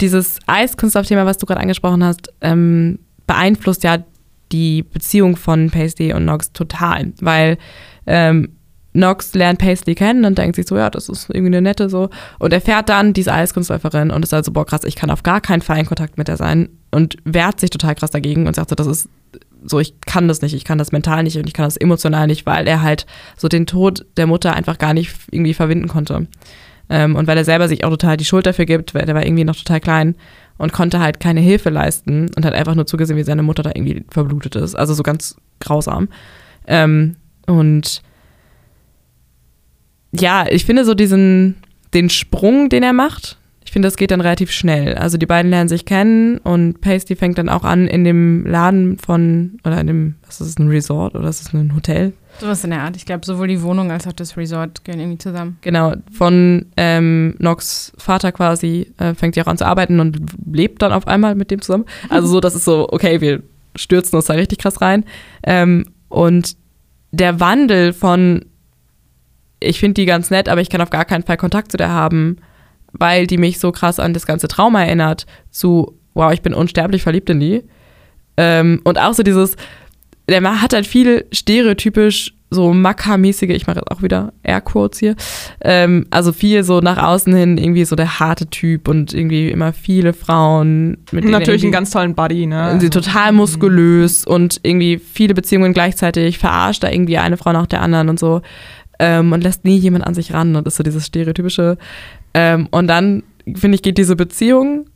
dieses 0.00 0.38
Eiskunstlauf-Thema, 0.46 1.26
was 1.26 1.36
du 1.36 1.46
gerade 1.46 1.60
angesprochen 1.60 2.02
hast, 2.02 2.32
ähm, 2.40 2.98
beeinflusst 3.26 3.84
ja 3.84 3.98
die 4.52 4.82
Beziehung 4.82 5.36
von 5.36 5.70
Paisley 5.70 6.12
und 6.12 6.24
Nox 6.24 6.52
total, 6.52 7.12
weil 7.20 7.58
ähm, 8.06 8.56
Nox 8.92 9.34
lernt 9.34 9.60
Paisley 9.60 9.94
kennen 9.94 10.24
und 10.24 10.36
denkt 10.36 10.56
sich 10.56 10.66
so, 10.66 10.76
ja, 10.76 10.90
das 10.90 11.08
ist 11.08 11.30
irgendwie 11.30 11.54
eine 11.54 11.62
nette 11.62 11.88
so. 11.88 12.10
Und 12.38 12.52
er 12.52 12.60
fährt 12.60 12.88
dann 12.88 13.12
diese 13.12 13.32
Eiskunstläuferin 13.32 14.10
und 14.10 14.24
ist 14.24 14.34
also, 14.34 14.50
boah, 14.52 14.66
krass, 14.66 14.82
ich 14.84 14.96
kann 14.96 15.10
auf 15.10 15.22
gar 15.22 15.40
keinen 15.40 15.62
Fall 15.62 15.78
in 15.78 15.86
Kontakt 15.86 16.18
mit 16.18 16.26
der 16.26 16.36
sein 16.36 16.68
und 16.90 17.16
wehrt 17.24 17.60
sich 17.60 17.70
total 17.70 17.94
krass 17.94 18.10
dagegen 18.10 18.46
und 18.46 18.56
sagt 18.56 18.70
so, 18.70 18.74
das 18.74 18.88
ist 18.88 19.08
so, 19.64 19.78
ich 19.78 20.00
kann 20.00 20.26
das 20.26 20.42
nicht, 20.42 20.54
ich 20.54 20.64
kann 20.64 20.78
das 20.78 20.90
mental 20.90 21.22
nicht 21.22 21.36
und 21.36 21.46
ich 21.46 21.52
kann 21.52 21.66
das 21.66 21.76
emotional 21.76 22.26
nicht, 22.26 22.46
weil 22.46 22.66
er 22.66 22.82
halt 22.82 23.06
so 23.36 23.46
den 23.46 23.66
Tod 23.66 24.06
der 24.16 24.26
Mutter 24.26 24.54
einfach 24.54 24.78
gar 24.78 24.94
nicht 24.94 25.14
irgendwie 25.30 25.54
verwinden 25.54 25.86
konnte. 25.86 26.26
Ähm, 26.88 27.14
und 27.14 27.28
weil 27.28 27.36
er 27.36 27.44
selber 27.44 27.68
sich 27.68 27.84
auch 27.84 27.90
total 27.90 28.16
die 28.16 28.24
Schuld 28.24 28.46
dafür 28.46 28.64
gibt, 28.64 28.94
weil 28.94 29.06
der 29.06 29.14
war 29.14 29.24
irgendwie 29.24 29.44
noch 29.44 29.56
total 29.56 29.80
klein 29.80 30.16
und 30.60 30.74
konnte 30.74 31.00
halt 31.00 31.20
keine 31.20 31.40
Hilfe 31.40 31.70
leisten 31.70 32.30
und 32.36 32.44
hat 32.44 32.52
einfach 32.52 32.74
nur 32.74 32.86
zugesehen, 32.86 33.18
wie 33.18 33.22
seine 33.22 33.42
Mutter 33.42 33.62
da 33.62 33.70
irgendwie 33.74 34.04
verblutet 34.10 34.56
ist. 34.56 34.74
Also 34.74 34.92
so 34.92 35.02
ganz 35.02 35.36
grausam. 35.58 36.08
Ähm, 36.66 37.16
und 37.46 38.02
ja, 40.12 40.44
ich 40.50 40.66
finde 40.66 40.84
so 40.84 40.92
diesen, 40.92 41.56
den 41.94 42.10
Sprung, 42.10 42.68
den 42.68 42.82
er 42.82 42.92
macht, 42.92 43.38
ich 43.64 43.72
finde, 43.72 43.86
das 43.86 43.96
geht 43.96 44.10
dann 44.10 44.20
relativ 44.20 44.50
schnell. 44.50 44.96
Also 44.96 45.16
die 45.16 45.26
beiden 45.26 45.50
lernen 45.50 45.68
sich 45.70 45.86
kennen 45.86 46.36
und 46.38 46.82
Pasty 46.82 47.16
fängt 47.16 47.38
dann 47.38 47.48
auch 47.48 47.64
an 47.64 47.86
in 47.86 48.04
dem 48.04 48.44
Laden 48.44 48.98
von, 48.98 49.60
oder 49.64 49.80
in 49.80 49.86
dem, 49.86 50.14
was 50.26 50.42
ist 50.42 50.58
das, 50.58 50.58
ein 50.58 50.68
Resort 50.68 51.14
oder 51.14 51.28
ist 51.28 51.46
das 51.46 51.54
ein 51.54 51.74
Hotel? 51.74 52.12
Sowas 52.38 52.64
in 52.64 52.70
der 52.70 52.80
Art. 52.80 52.96
Ich 52.96 53.04
glaube, 53.04 53.24
sowohl 53.26 53.48
die 53.48 53.62
Wohnung 53.62 53.90
als 53.90 54.06
auch 54.06 54.12
das 54.12 54.36
Resort 54.36 54.84
gehören 54.84 55.00
irgendwie 55.00 55.18
zusammen. 55.18 55.58
Genau, 55.60 55.94
von 56.12 56.66
ähm, 56.76 57.34
Nox 57.38 57.92
Vater 57.98 58.32
quasi 58.32 58.92
äh, 58.98 59.14
fängt 59.14 59.34
sie 59.34 59.42
auch 59.42 59.46
an 59.46 59.58
zu 59.58 59.66
arbeiten 59.66 60.00
und 60.00 60.18
lebt 60.50 60.82
dann 60.82 60.92
auf 60.92 61.06
einmal 61.06 61.34
mit 61.34 61.50
dem 61.50 61.60
zusammen. 61.60 61.84
Also 62.08 62.28
so, 62.28 62.40
das 62.40 62.54
ist 62.54 62.64
so, 62.64 62.88
okay, 62.90 63.20
wir 63.20 63.42
stürzen 63.76 64.16
uns 64.16 64.26
da 64.26 64.34
richtig 64.34 64.58
krass 64.58 64.80
rein. 64.80 65.04
Ähm, 65.42 65.86
und 66.08 66.56
der 67.12 67.40
Wandel 67.40 67.92
von, 67.92 68.46
ich 69.60 69.80
finde 69.80 69.94
die 69.94 70.06
ganz 70.06 70.30
nett, 70.30 70.48
aber 70.48 70.60
ich 70.60 70.70
kann 70.70 70.80
auf 70.80 70.90
gar 70.90 71.04
keinen 71.04 71.22
Fall 71.22 71.36
Kontakt 71.36 71.70
zu 71.70 71.76
der 71.76 71.90
haben, 71.90 72.36
weil 72.92 73.26
die 73.26 73.38
mich 73.38 73.58
so 73.58 73.72
krass 73.72 74.00
an 74.00 74.14
das 74.14 74.26
ganze 74.26 74.48
Trauma 74.48 74.82
erinnert, 74.82 75.26
zu, 75.50 75.98
wow, 76.14 76.32
ich 76.32 76.42
bin 76.42 76.54
unsterblich 76.54 77.02
verliebt 77.02 77.30
in 77.30 77.40
die. 77.40 77.64
Ähm, 78.36 78.80
und 78.84 78.98
auch 78.98 79.12
so 79.12 79.22
dieses, 79.22 79.56
der 80.28 80.62
hat 80.62 80.72
halt 80.72 80.86
viel 80.86 81.26
stereotypisch 81.32 82.34
so 82.50 82.72
Macker-mäßige, 82.72 83.50
ich 83.50 83.66
mache 83.68 83.78
jetzt 83.78 83.90
auch 83.92 84.02
wieder 84.02 84.32
Airquotes 84.42 84.98
hier, 84.98 85.14
ähm, 85.60 86.06
also 86.10 86.32
viel 86.32 86.64
so 86.64 86.80
nach 86.80 86.98
außen 86.98 87.32
hin 87.32 87.58
irgendwie 87.58 87.84
so 87.84 87.94
der 87.94 88.18
harte 88.18 88.48
Typ 88.48 88.88
und 88.88 89.14
irgendwie 89.14 89.50
immer 89.50 89.72
viele 89.72 90.12
Frauen. 90.12 90.98
Mit 91.12 91.24
Natürlich 91.24 91.62
einen 91.62 91.72
ganz 91.72 91.90
tollen 91.90 92.14
Buddy, 92.14 92.46
ne? 92.46 92.60
Also, 92.60 92.88
total 92.88 93.32
muskulös 93.32 94.24
und 94.26 94.58
irgendwie 94.64 94.98
viele 94.98 95.34
Beziehungen 95.34 95.72
gleichzeitig, 95.72 96.38
verarscht 96.38 96.82
da 96.82 96.90
irgendwie 96.90 97.18
eine 97.18 97.36
Frau 97.36 97.52
nach 97.52 97.66
der 97.66 97.82
anderen 97.82 98.08
und 98.08 98.18
so 98.18 98.42
ähm, 98.98 99.32
und 99.32 99.44
lässt 99.44 99.64
nie 99.64 99.76
jemand 99.76 100.04
an 100.04 100.14
sich 100.14 100.32
ran 100.34 100.56
und 100.56 100.66
ist 100.66 100.76
so 100.76 100.82
dieses 100.82 101.06
stereotypische 101.06 101.78
ähm, 102.34 102.68
und 102.70 102.88
dann, 102.88 103.22
finde 103.54 103.76
ich, 103.76 103.82
geht 103.82 103.98
diese 103.98 104.16
Beziehung, 104.16 104.86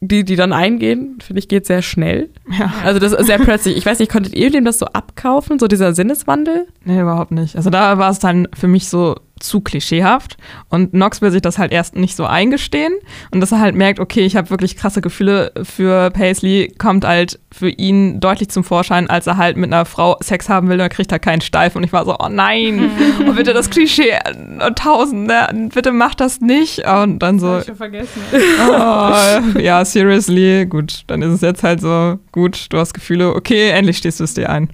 die 0.00 0.24
die 0.24 0.36
dann 0.36 0.52
eingehen, 0.52 1.18
finde 1.20 1.40
ich, 1.40 1.48
geht 1.48 1.66
sehr 1.66 1.82
schnell. 1.82 2.30
Ja. 2.58 2.72
Also 2.84 2.98
das 2.98 3.12
ist 3.12 3.26
sehr 3.26 3.38
plötzlich. 3.38 3.76
Ich 3.76 3.84
weiß 3.84 3.98
nicht, 3.98 4.10
konntet 4.10 4.34
ihr 4.34 4.50
dem 4.50 4.64
das 4.64 4.78
so 4.78 4.86
abkaufen, 4.86 5.58
so 5.58 5.68
dieser 5.68 5.94
Sinneswandel? 5.94 6.66
Nee, 6.84 7.00
überhaupt 7.00 7.32
nicht. 7.32 7.54
Also 7.56 7.68
da 7.68 7.98
war 7.98 8.10
es 8.10 8.18
dann 8.18 8.48
für 8.54 8.66
mich 8.66 8.88
so, 8.88 9.16
zu 9.40 9.60
klischeehaft. 9.60 10.36
Und 10.68 10.94
Nox 10.94 11.20
will 11.22 11.30
sich 11.30 11.42
das 11.42 11.58
halt 11.58 11.72
erst 11.72 11.96
nicht 11.96 12.16
so 12.16 12.26
eingestehen. 12.26 12.92
Und 13.30 13.40
dass 13.40 13.52
er 13.52 13.60
halt 13.60 13.74
merkt, 13.74 13.98
okay, 13.98 14.20
ich 14.20 14.36
habe 14.36 14.50
wirklich 14.50 14.76
krasse 14.76 15.00
Gefühle 15.00 15.52
für 15.62 16.10
Paisley, 16.10 16.72
kommt 16.78 17.04
halt 17.04 17.40
für 17.52 17.68
ihn 17.68 18.20
deutlich 18.20 18.50
zum 18.50 18.62
Vorschein, 18.62 19.10
als 19.10 19.26
er 19.26 19.36
halt 19.36 19.56
mit 19.56 19.72
einer 19.72 19.84
Frau 19.84 20.16
Sex 20.20 20.48
haben 20.48 20.68
will, 20.68 20.78
dann 20.78 20.88
kriegt 20.88 21.10
er 21.10 21.18
keinen 21.18 21.40
Steif. 21.40 21.74
Und 21.74 21.82
ich 21.82 21.92
war 21.92 22.04
so, 22.04 22.16
oh 22.18 22.28
nein, 22.30 22.90
oh, 23.28 23.32
bitte 23.32 23.52
das 23.52 23.70
Klischee, 23.70 24.12
oh, 24.60 24.70
tausend, 24.74 25.26
ne? 25.26 25.70
bitte 25.74 25.92
mach 25.92 26.14
das 26.14 26.40
nicht. 26.40 26.86
Und 26.86 27.18
dann 27.18 27.38
so. 27.38 27.48
Hab 27.48 27.60
ich 27.60 27.66
schon 27.66 27.76
vergessen. 27.76 28.22
Oh, 28.68 29.58
ja, 29.58 29.84
seriously, 29.84 30.66
gut, 30.66 31.02
dann 31.06 31.22
ist 31.22 31.32
es 31.32 31.40
jetzt 31.40 31.62
halt 31.62 31.80
so, 31.80 32.18
gut, 32.32 32.66
du 32.70 32.78
hast 32.78 32.94
Gefühle, 32.94 33.34
okay, 33.34 33.70
endlich 33.70 33.98
stehst 33.98 34.20
du 34.20 34.24
es 34.24 34.34
dir 34.34 34.50
ein. 34.50 34.68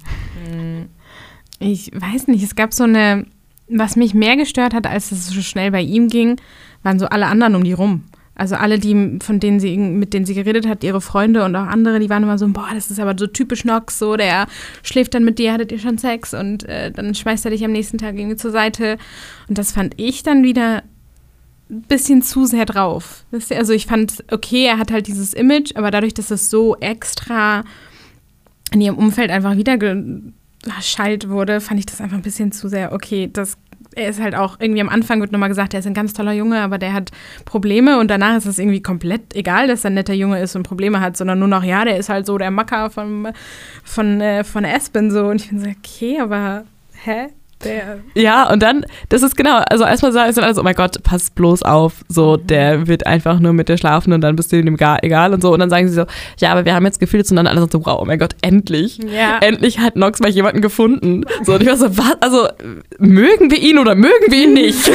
Ich 1.59 1.91
weiß 1.95 2.27
nicht, 2.27 2.43
es 2.45 2.55
gab 2.55 2.75
so 2.75 2.85
eine 2.85 3.27
was 3.69 3.97
mich 3.97 4.15
mehr 4.15 4.37
gestört 4.37 4.75
hat, 4.75 4.87
als 4.87 5.13
es 5.13 5.29
so 5.29 5.41
schnell 5.41 5.71
bei 5.71 5.83
ihm 5.83 6.09
ging, 6.09 6.37
waren 6.83 6.99
so 6.99 7.07
alle 7.07 7.27
anderen 7.27 7.55
um 7.55 7.65
die 7.65 7.73
rum. 7.73 8.05
Also 8.39 8.55
alle, 8.55 8.79
die, 8.79 9.19
von 9.23 9.41
denen 9.41 9.61
sie, 9.61 9.79
mit 9.79 10.13
denen 10.13 10.27
sie 10.27 10.35
geredet 10.35 10.69
hat, 10.69 10.85
ihre 10.85 11.01
Freunde 11.01 11.43
und 11.45 11.57
auch 11.57 11.67
andere, 11.67 11.99
die 11.99 12.11
waren 12.11 12.23
immer 12.23 12.37
so, 12.37 12.47
boah, 12.49 12.69
das 12.75 12.91
ist 12.91 13.01
aber 13.01 13.15
so 13.19 13.27
typisch 13.27 13.65
Nox, 13.65 13.99
so, 13.99 14.17
der 14.17 14.47
schläft 14.83 15.15
dann 15.15 15.25
mit 15.25 15.39
dir, 15.39 15.55
hattet 15.55 15.73
ihr 15.73 15.79
schon 15.79 15.97
Sex 15.97 16.35
und 16.35 16.65
äh, 16.65 16.91
dann 16.91 17.15
schmeißt 17.15 17.47
er 17.47 17.51
dich 17.51 17.65
am 17.65 17.73
nächsten 17.73 17.97
Tag 17.97 18.15
irgendwie 18.19 18.37
zur 18.37 18.51
Seite. 18.51 18.99
Und 19.49 19.57
das 19.57 19.73
fand 19.73 19.95
ich 19.97 20.23
dann 20.23 20.45
wieder 20.45 20.83
ein 21.71 21.83
bisschen 21.83 22.21
zu 22.21 22.45
sehr 22.45 22.67
drauf. 22.67 23.25
Also 23.51 23.73
ich 23.73 23.87
fand, 23.87 24.23
okay, 24.31 24.67
er 24.67 24.79
hat 24.79 24.93
halt 24.93 25.07
dieses 25.07 25.33
Image, 25.33 25.75
aber 25.75 25.91
dadurch, 25.91 26.13
dass 26.13 26.31
es 26.31 26.51
so 26.51 26.77
extra 26.77 27.65
in 28.71 28.83
ihrem 28.83 28.99
Umfeld 28.99 29.31
einfach 29.31 29.57
wieder 29.57 29.79
Schalt 30.81 31.29
wurde, 31.29 31.61
fand 31.61 31.81
ich 31.81 31.87
das 31.87 32.01
einfach 32.01 32.17
ein 32.17 32.23
bisschen 32.23 32.53
zu 32.53 32.69
sehr, 32.69 32.93
okay, 32.93 33.29
das 33.33 33.57
er 33.95 34.11
ist 34.11 34.21
halt 34.21 34.35
auch 34.35 34.61
irgendwie 34.61 34.81
am 34.83 34.91
Anfang 34.91 35.21
wird 35.21 35.33
nochmal 35.33 35.49
gesagt, 35.49 35.73
er 35.73 35.81
ist 35.81 35.87
ein 35.87 35.95
ganz 35.95 36.13
toller 36.13 36.33
Junge, 36.33 36.61
aber 36.61 36.77
der 36.77 36.93
hat 36.93 37.11
Probleme 37.47 37.99
und 37.99 38.09
danach 38.09 38.37
ist 38.37 38.45
es 38.45 38.59
irgendwie 38.59 38.83
komplett 38.83 39.35
egal, 39.35 39.69
dass 39.69 39.85
er 39.85 39.91
ein 39.91 39.95
netter 39.95 40.13
Junge 40.13 40.41
ist 40.41 40.55
und 40.55 40.65
Probleme 40.65 41.01
hat, 41.01 41.17
sondern 41.17 41.39
nur 41.39 41.49
noch, 41.49 41.65
ja, 41.65 41.85
der 41.85 41.97
ist 41.97 42.11
halt 42.11 42.27
so 42.27 42.37
der 42.37 42.51
Macker 42.51 42.91
von, 42.91 43.29
von, 43.85 44.21
äh, 44.21 44.45
von 44.45 44.65
Aspen 44.65 45.11
so 45.11 45.27
und 45.27 45.41
ich 45.41 45.49
bin 45.49 45.61
so, 45.61 45.67
okay, 45.69 46.21
aber 46.21 46.65
hä? 47.05 47.29
Der, 47.65 47.99
Ja, 48.15 48.51
und 48.53 48.63
dann, 48.63 48.85
das 49.09 49.23
ist 49.23 49.35
genau, 49.37 49.57
also 49.71 49.85
erstmal 49.85 50.13
sagen 50.13 50.33
sie 50.33 50.43
alle 50.43 50.55
so, 50.55 50.61
oh 50.61 50.65
mein 50.65 50.75
Gott, 50.75 51.03
pass 51.03 51.31
bloß 51.31 51.63
auf, 51.63 52.05
so, 52.09 52.37
der 52.37 52.87
wird 52.87 53.07
einfach 53.07 53.41
nur 53.41 53.55
mit 53.55 53.69
dir 53.69 53.79
schlafen 53.79 54.13
und 54.13 54.21
dann 54.21 54.37
bist 54.37 54.53
du 54.53 54.57
ihm 54.59 54.77
gar 54.77 55.03
egal 55.03 55.33
und 55.33 55.41
so. 55.41 55.53
Und 55.53 55.61
dann 55.61 55.71
sagen 55.71 55.89
sie 55.89 55.95
so, 55.95 56.05
ja, 56.39 56.53
aber 56.53 56.67
wir 56.67 56.75
haben 56.75 56.85
jetzt 56.85 57.01
Gefühle 57.01 57.25
zueinander. 57.25 57.51
Alle 57.51 57.61
sind 57.61 57.73
so, 57.73 57.85
wow, 57.87 57.99
oh 58.01 58.05
mein 58.05 58.19
Gott, 58.19 58.37
endlich. 58.43 58.99
ja. 58.99 59.39
Endlich 59.41 59.79
hat 59.79 59.97
Nox 59.97 60.21
mal 60.21 60.31
jemanden 60.31 60.61
gefunden. 60.61 61.25
So, 61.45 61.55
und 61.55 61.63
ich 61.63 61.69
war 61.69 61.77
so, 61.77 61.97
was, 61.97 62.17
also, 62.21 62.47
mögen 62.99 63.51
wir 63.51 63.59
ihn 63.59 63.79
oder 63.79 63.95
mögen 63.95 64.27
wir 64.29 64.45
ihn 64.45 64.53
nicht? 64.53 64.85
so, 64.85 64.93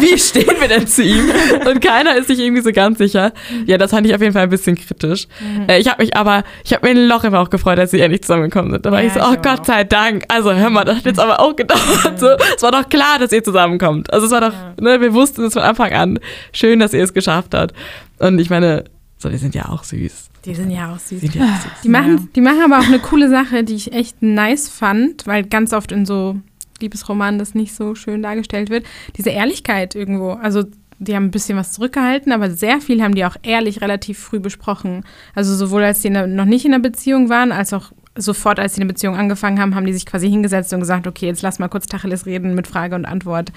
wie 0.00 0.18
stehen 0.18 0.54
wir 0.60 0.68
denn 0.68 0.86
zu 0.86 1.02
ihm? 1.02 1.28
Und 1.68 1.80
keiner 1.80 2.16
ist 2.16 2.28
sich 2.28 2.38
irgendwie 2.38 2.62
so 2.62 2.70
ganz 2.72 2.98
sicher. 2.98 3.32
Ja, 3.66 3.78
das 3.78 3.90
fand 3.90 4.06
ich 4.06 4.14
auf 4.14 4.20
jeden 4.20 4.32
Fall 4.32 4.44
ein 4.44 4.50
bisschen 4.50 4.76
kritisch. 4.76 5.26
Äh, 5.68 5.80
ich 5.80 5.88
habe 5.88 6.02
mich 6.02 6.16
aber, 6.16 6.44
ich 6.64 6.72
habe 6.72 6.86
mir 6.86 6.92
ein 7.00 7.08
Loch 7.08 7.24
im 7.24 7.32
Bauch 7.32 7.50
gefreut, 7.50 7.78
als 7.78 7.90
sie 7.90 8.00
endlich 8.00 8.22
zusammengekommen 8.22 8.70
sind. 8.72 8.86
Da 8.86 8.92
war 8.92 9.00
Ja, 9.00 9.06
ich 9.08 9.12
so, 9.14 9.20
oh 9.20 9.24
auch. 9.24 9.42
Gott 9.42 9.66
sei 9.66 9.84
Dank. 9.84 10.24
Also, 10.28 10.52
hör 10.54 10.70
mal, 10.70 10.84
das 10.84 10.98
hat 10.98 11.04
jetzt 11.06 11.18
aber 11.20 11.40
auch 11.40 11.56
gedauert. 11.66 12.18
So, 12.18 12.28
es 12.56 12.62
war 12.62 12.72
doch 12.72 12.88
klar, 12.88 13.18
dass 13.18 13.32
ihr 13.32 13.42
zusammenkommt. 13.42 14.12
Also, 14.12 14.26
es 14.26 14.32
war 14.32 14.40
doch, 14.40 14.54
ne, 14.80 15.00
wir 15.00 15.12
wussten 15.14 15.44
es 15.44 15.52
von 15.54 15.62
Anfang 15.62 15.92
an. 15.92 16.18
Schön, 16.52 16.80
dass 16.80 16.92
ihr 16.92 17.02
es 17.02 17.12
geschafft 17.12 17.54
habt. 17.54 17.74
Und 18.18 18.38
ich 18.38 18.50
meine, 18.50 18.84
so, 19.18 19.28
die 19.28 19.38
sind 19.38 19.54
ja 19.54 19.68
auch 19.68 19.84
süß. 19.84 20.30
Die 20.44 20.54
sind 20.54 20.70
ja 20.70 20.92
auch 20.92 20.98
süß. 20.98 21.20
Sind 21.20 21.34
ja 21.34 21.44
auch 21.44 21.60
süß. 21.62 21.82
Die 21.84 21.88
machen, 21.88 22.28
die 22.34 22.40
machen 22.40 22.60
aber 22.62 22.78
auch 22.78 22.86
eine 22.86 22.98
coole 22.98 23.30
Sache, 23.30 23.64
die 23.64 23.74
ich 23.74 23.92
echt 23.92 24.22
nice 24.22 24.68
fand, 24.68 25.26
weil 25.26 25.44
ganz 25.44 25.72
oft 25.72 25.92
in 25.92 26.04
so 26.04 26.36
Liebesromanen 26.80 27.38
das 27.38 27.54
nicht 27.54 27.74
so 27.74 27.94
schön 27.94 28.22
dargestellt 28.22 28.68
wird. 28.68 28.84
Diese 29.16 29.30
Ehrlichkeit 29.30 29.94
irgendwo. 29.94 30.32
Also 30.32 30.64
die 30.98 31.16
haben 31.16 31.24
ein 31.24 31.30
bisschen 31.30 31.56
was 31.56 31.72
zurückgehalten, 31.72 32.32
aber 32.32 32.50
sehr 32.50 32.80
viel 32.80 33.02
haben 33.02 33.14
die 33.14 33.24
auch 33.24 33.36
ehrlich 33.42 33.80
relativ 33.80 34.18
früh 34.18 34.40
besprochen. 34.40 35.04
Also 35.34 35.54
sowohl 35.54 35.82
als 35.82 36.00
die 36.00 36.10
der, 36.10 36.26
noch 36.26 36.44
nicht 36.44 36.64
in 36.64 36.72
der 36.72 36.78
Beziehung 36.78 37.28
waren, 37.28 37.52
als 37.52 37.72
auch 37.72 37.92
sofort, 38.16 38.58
als 38.58 38.74
sie 38.74 38.80
eine 38.80 38.88
Beziehung 38.88 39.16
angefangen 39.16 39.60
haben, 39.60 39.74
haben 39.74 39.86
die 39.86 39.92
sich 39.92 40.06
quasi 40.06 40.28
hingesetzt 40.28 40.72
und 40.72 40.80
gesagt, 40.80 41.06
okay, 41.06 41.26
jetzt 41.26 41.42
lass 41.42 41.58
mal 41.58 41.68
kurz 41.68 41.86
Tacheles 41.86 42.26
reden 42.26 42.54
mit 42.54 42.66
Frage 42.66 42.94
und 42.94 43.04
Antwort. 43.04 43.52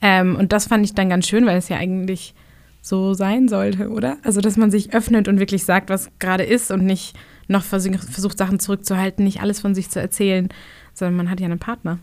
Ähm, 0.00 0.36
und 0.36 0.52
das 0.52 0.66
fand 0.66 0.84
ich 0.84 0.94
dann 0.94 1.08
ganz 1.08 1.26
schön, 1.26 1.46
weil 1.46 1.56
es 1.56 1.68
ja 1.68 1.76
eigentlich 1.76 2.34
so 2.80 3.14
sein 3.14 3.48
sollte, 3.48 3.90
oder? 3.90 4.16
Also, 4.22 4.40
dass 4.40 4.56
man 4.56 4.70
sich 4.70 4.94
öffnet 4.94 5.28
und 5.28 5.40
wirklich 5.40 5.64
sagt, 5.64 5.90
was 5.90 6.10
gerade 6.18 6.44
ist 6.44 6.70
und 6.70 6.84
nicht 6.84 7.16
noch 7.48 7.64
versucht, 7.64 8.38
Sachen 8.38 8.60
zurückzuhalten, 8.60 9.24
nicht 9.24 9.40
alles 9.40 9.60
von 9.60 9.74
sich 9.74 9.90
zu 9.90 10.00
erzählen, 10.00 10.48
sondern 10.94 11.16
man 11.16 11.30
hat 11.30 11.40
ja 11.40 11.46
einen 11.46 11.58
Partner. 11.58 11.98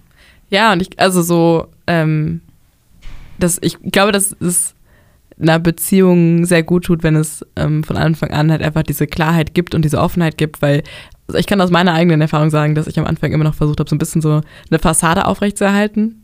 Ja, 0.49 0.73
und 0.73 0.81
ich, 0.81 0.99
also 0.99 1.21
so, 1.21 1.67
ähm, 1.88 2.41
das, 3.39 3.60
ich 3.62 3.77
glaube, 3.91 4.12
dass 4.12 4.36
es 4.39 4.75
einer 5.39 5.60
Beziehung 5.60 6.45
sehr 6.45 6.63
gut 6.63 6.86
tut, 6.86 7.03
wenn 7.03 7.15
es 7.15 7.45
ähm, 7.55 7.84
von 7.84 7.97
Anfang 7.97 8.31
an 8.31 8.51
halt 8.51 8.62
einfach 8.62 8.84
diese 8.84 9.05
Klarheit 9.05 9.53
gibt 9.53 9.75
und 9.75 9.84
diese 9.84 9.99
Offenheit 9.99 10.38
gibt, 10.38 10.62
weil 10.62 10.84
also 11.27 11.39
ich 11.39 11.47
kann 11.47 11.61
aus 11.61 11.71
meiner 11.71 11.93
eigenen 11.93 12.21
Erfahrung 12.21 12.49
sagen, 12.49 12.75
dass 12.75 12.88
ich 12.88 12.99
am 12.99 13.05
Anfang 13.05 13.31
immer 13.31 13.43
noch 13.43 13.55
versucht 13.55 13.79
habe, 13.79 13.89
so 13.89 13.95
ein 13.95 13.99
bisschen 13.99 14.21
so 14.21 14.41
eine 14.69 14.79
Fassade 14.79 15.25
aufrechtzuerhalten 15.25 16.21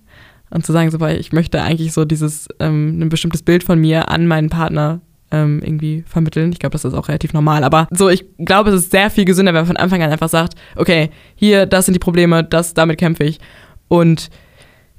und 0.52 0.66
zu 0.66 0.72
sagen, 0.72 0.92
so, 0.92 1.00
weil 1.00 1.20
ich 1.20 1.32
möchte 1.32 1.62
eigentlich 1.62 1.94
so 1.94 2.06
dieses, 2.06 2.48
ähm, 2.60 3.00
ein 3.02 3.10
bestimmtes 3.10 3.42
Bild 3.42 3.64
von 3.64 3.80
mir 3.80 4.10
an 4.10 4.28
meinen 4.28 4.50
Partner 4.50 5.02
ähm, 5.32 5.62
irgendwie 5.64 6.04
vermitteln. 6.06 6.52
Ich 6.52 6.60
glaube, 6.60 6.74
das 6.74 6.86
ist 6.86 6.94
auch 6.94 7.08
relativ 7.08 7.34
normal. 7.34 7.64
Aber 7.64 7.88
so, 7.92 8.10
ich 8.10 8.26
glaube, 8.38 8.70
es 8.70 8.84
ist 8.84 8.92
sehr 8.92 9.10
viel 9.10 9.26
gesünder, 9.26 9.54
wenn 9.54 9.62
man 9.62 9.68
von 9.68 9.78
Anfang 9.78 10.04
an 10.04 10.12
einfach 10.12 10.30
sagt, 10.30 10.56
okay, 10.76 11.10
hier, 11.36 11.66
das 11.66 11.86
sind 11.86 11.94
die 11.94 12.00
Probleme, 12.00 12.44
das, 12.44 12.74
damit 12.74 13.00
kämpfe 13.00 13.24
ich. 13.24 13.40
Und 13.88 14.30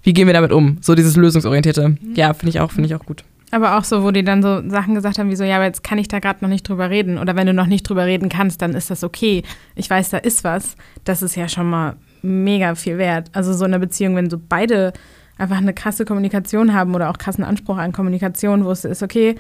wie 0.03 0.13
gehen 0.13 0.27
wir 0.27 0.35
damit 0.35 0.53
um? 0.53 0.79
So 0.81 0.95
dieses 0.95 1.17
Lösungsorientierte. 1.17 1.97
Ja, 2.15 2.35
finde 2.35 2.51
ich 2.51 2.61
auch, 2.61 2.73
finde 2.73 2.89
ich 2.89 2.95
auch 2.95 3.05
gut. 3.05 3.25
Aber 3.53 3.77
auch 3.77 3.85
so, 3.85 4.03
wo 4.03 4.11
die 4.11 4.25
dann 4.25 4.43
so 4.43 4.67
Sachen 4.69 4.95
gesagt 4.95 5.19
haben, 5.19 5.31
wie 5.31 5.37
so, 5.37 5.45
ja, 5.45 5.57
aber 5.57 5.67
jetzt 5.67 5.85
kann 5.85 5.99
ich 5.99 6.09
da 6.09 6.21
gerade 6.21 6.39
noch 6.43 6.49
nicht 6.49 6.67
drüber 6.67 6.89
reden. 6.89 7.19
Oder 7.19 7.37
wenn 7.37 7.47
du 7.47 7.53
noch 7.53 7.67
nicht 7.67 7.89
drüber 7.89 8.07
reden 8.07 8.31
kannst, 8.31 8.63
dann 8.63 8.73
ist 8.73 8.91
das 8.91 9.05
okay. 9.05 9.43
Ich 9.77 9.89
weiß, 9.91 10.09
da 10.09 10.17
ist 10.17 10.43
was. 10.43 10.75
Das 11.05 11.21
ist 11.21 11.37
ja 11.37 11.49
schon 11.49 11.69
mal 11.69 11.97
mega 12.23 12.75
viel 12.75 12.97
wert. 12.97 13.29
Also 13.35 13.53
so 13.53 13.67
in 13.67 13.75
einer 13.75 13.79
Beziehung, 13.79 14.17
wenn 14.17 14.31
so 14.31 14.41
beide 14.41 14.95
einfach 15.37 15.59
eine 15.59 15.75
krasse 15.75 16.07
Kommunikation 16.07 16.73
haben 16.73 16.95
oder 16.95 17.11
auch 17.11 17.19
krassen 17.19 17.45
Anspruch 17.45 17.77
an 17.77 17.93
Kommunikation, 17.93 18.65
wo 18.65 18.71
es 18.71 18.87
ist, 18.87 19.03
okay, 19.03 19.35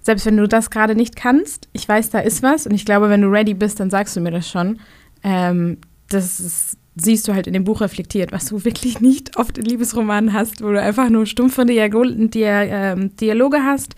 selbst 0.00 0.24
wenn 0.24 0.38
du 0.38 0.48
das 0.48 0.70
gerade 0.70 0.94
nicht 0.94 1.14
kannst, 1.14 1.68
ich 1.74 1.86
weiß, 1.86 2.08
da 2.08 2.20
ist 2.20 2.42
was. 2.42 2.66
Und 2.66 2.72
ich 2.72 2.86
glaube, 2.86 3.10
wenn 3.10 3.20
du 3.20 3.28
ready 3.28 3.52
bist, 3.52 3.78
dann 3.78 3.90
sagst 3.90 4.16
du 4.16 4.20
mir 4.20 4.30
das 4.30 4.48
schon. 4.48 4.80
Ähm, 5.22 5.76
das 6.08 6.40
ist, 6.40 6.78
siehst 7.02 7.26
du 7.28 7.34
halt 7.34 7.46
in 7.46 7.52
dem 7.52 7.64
Buch 7.64 7.80
reflektiert, 7.80 8.32
was 8.32 8.46
du 8.46 8.64
wirklich 8.64 9.00
nicht 9.00 9.36
oft 9.36 9.58
in 9.58 9.64
Liebesromanen 9.64 10.32
hast, 10.32 10.62
wo 10.62 10.70
du 10.70 10.80
einfach 10.80 11.08
nur 11.08 11.26
stumpfe 11.26 11.62
ähm, 11.62 13.16
Dialoge 13.16 13.58
hast, 13.64 13.94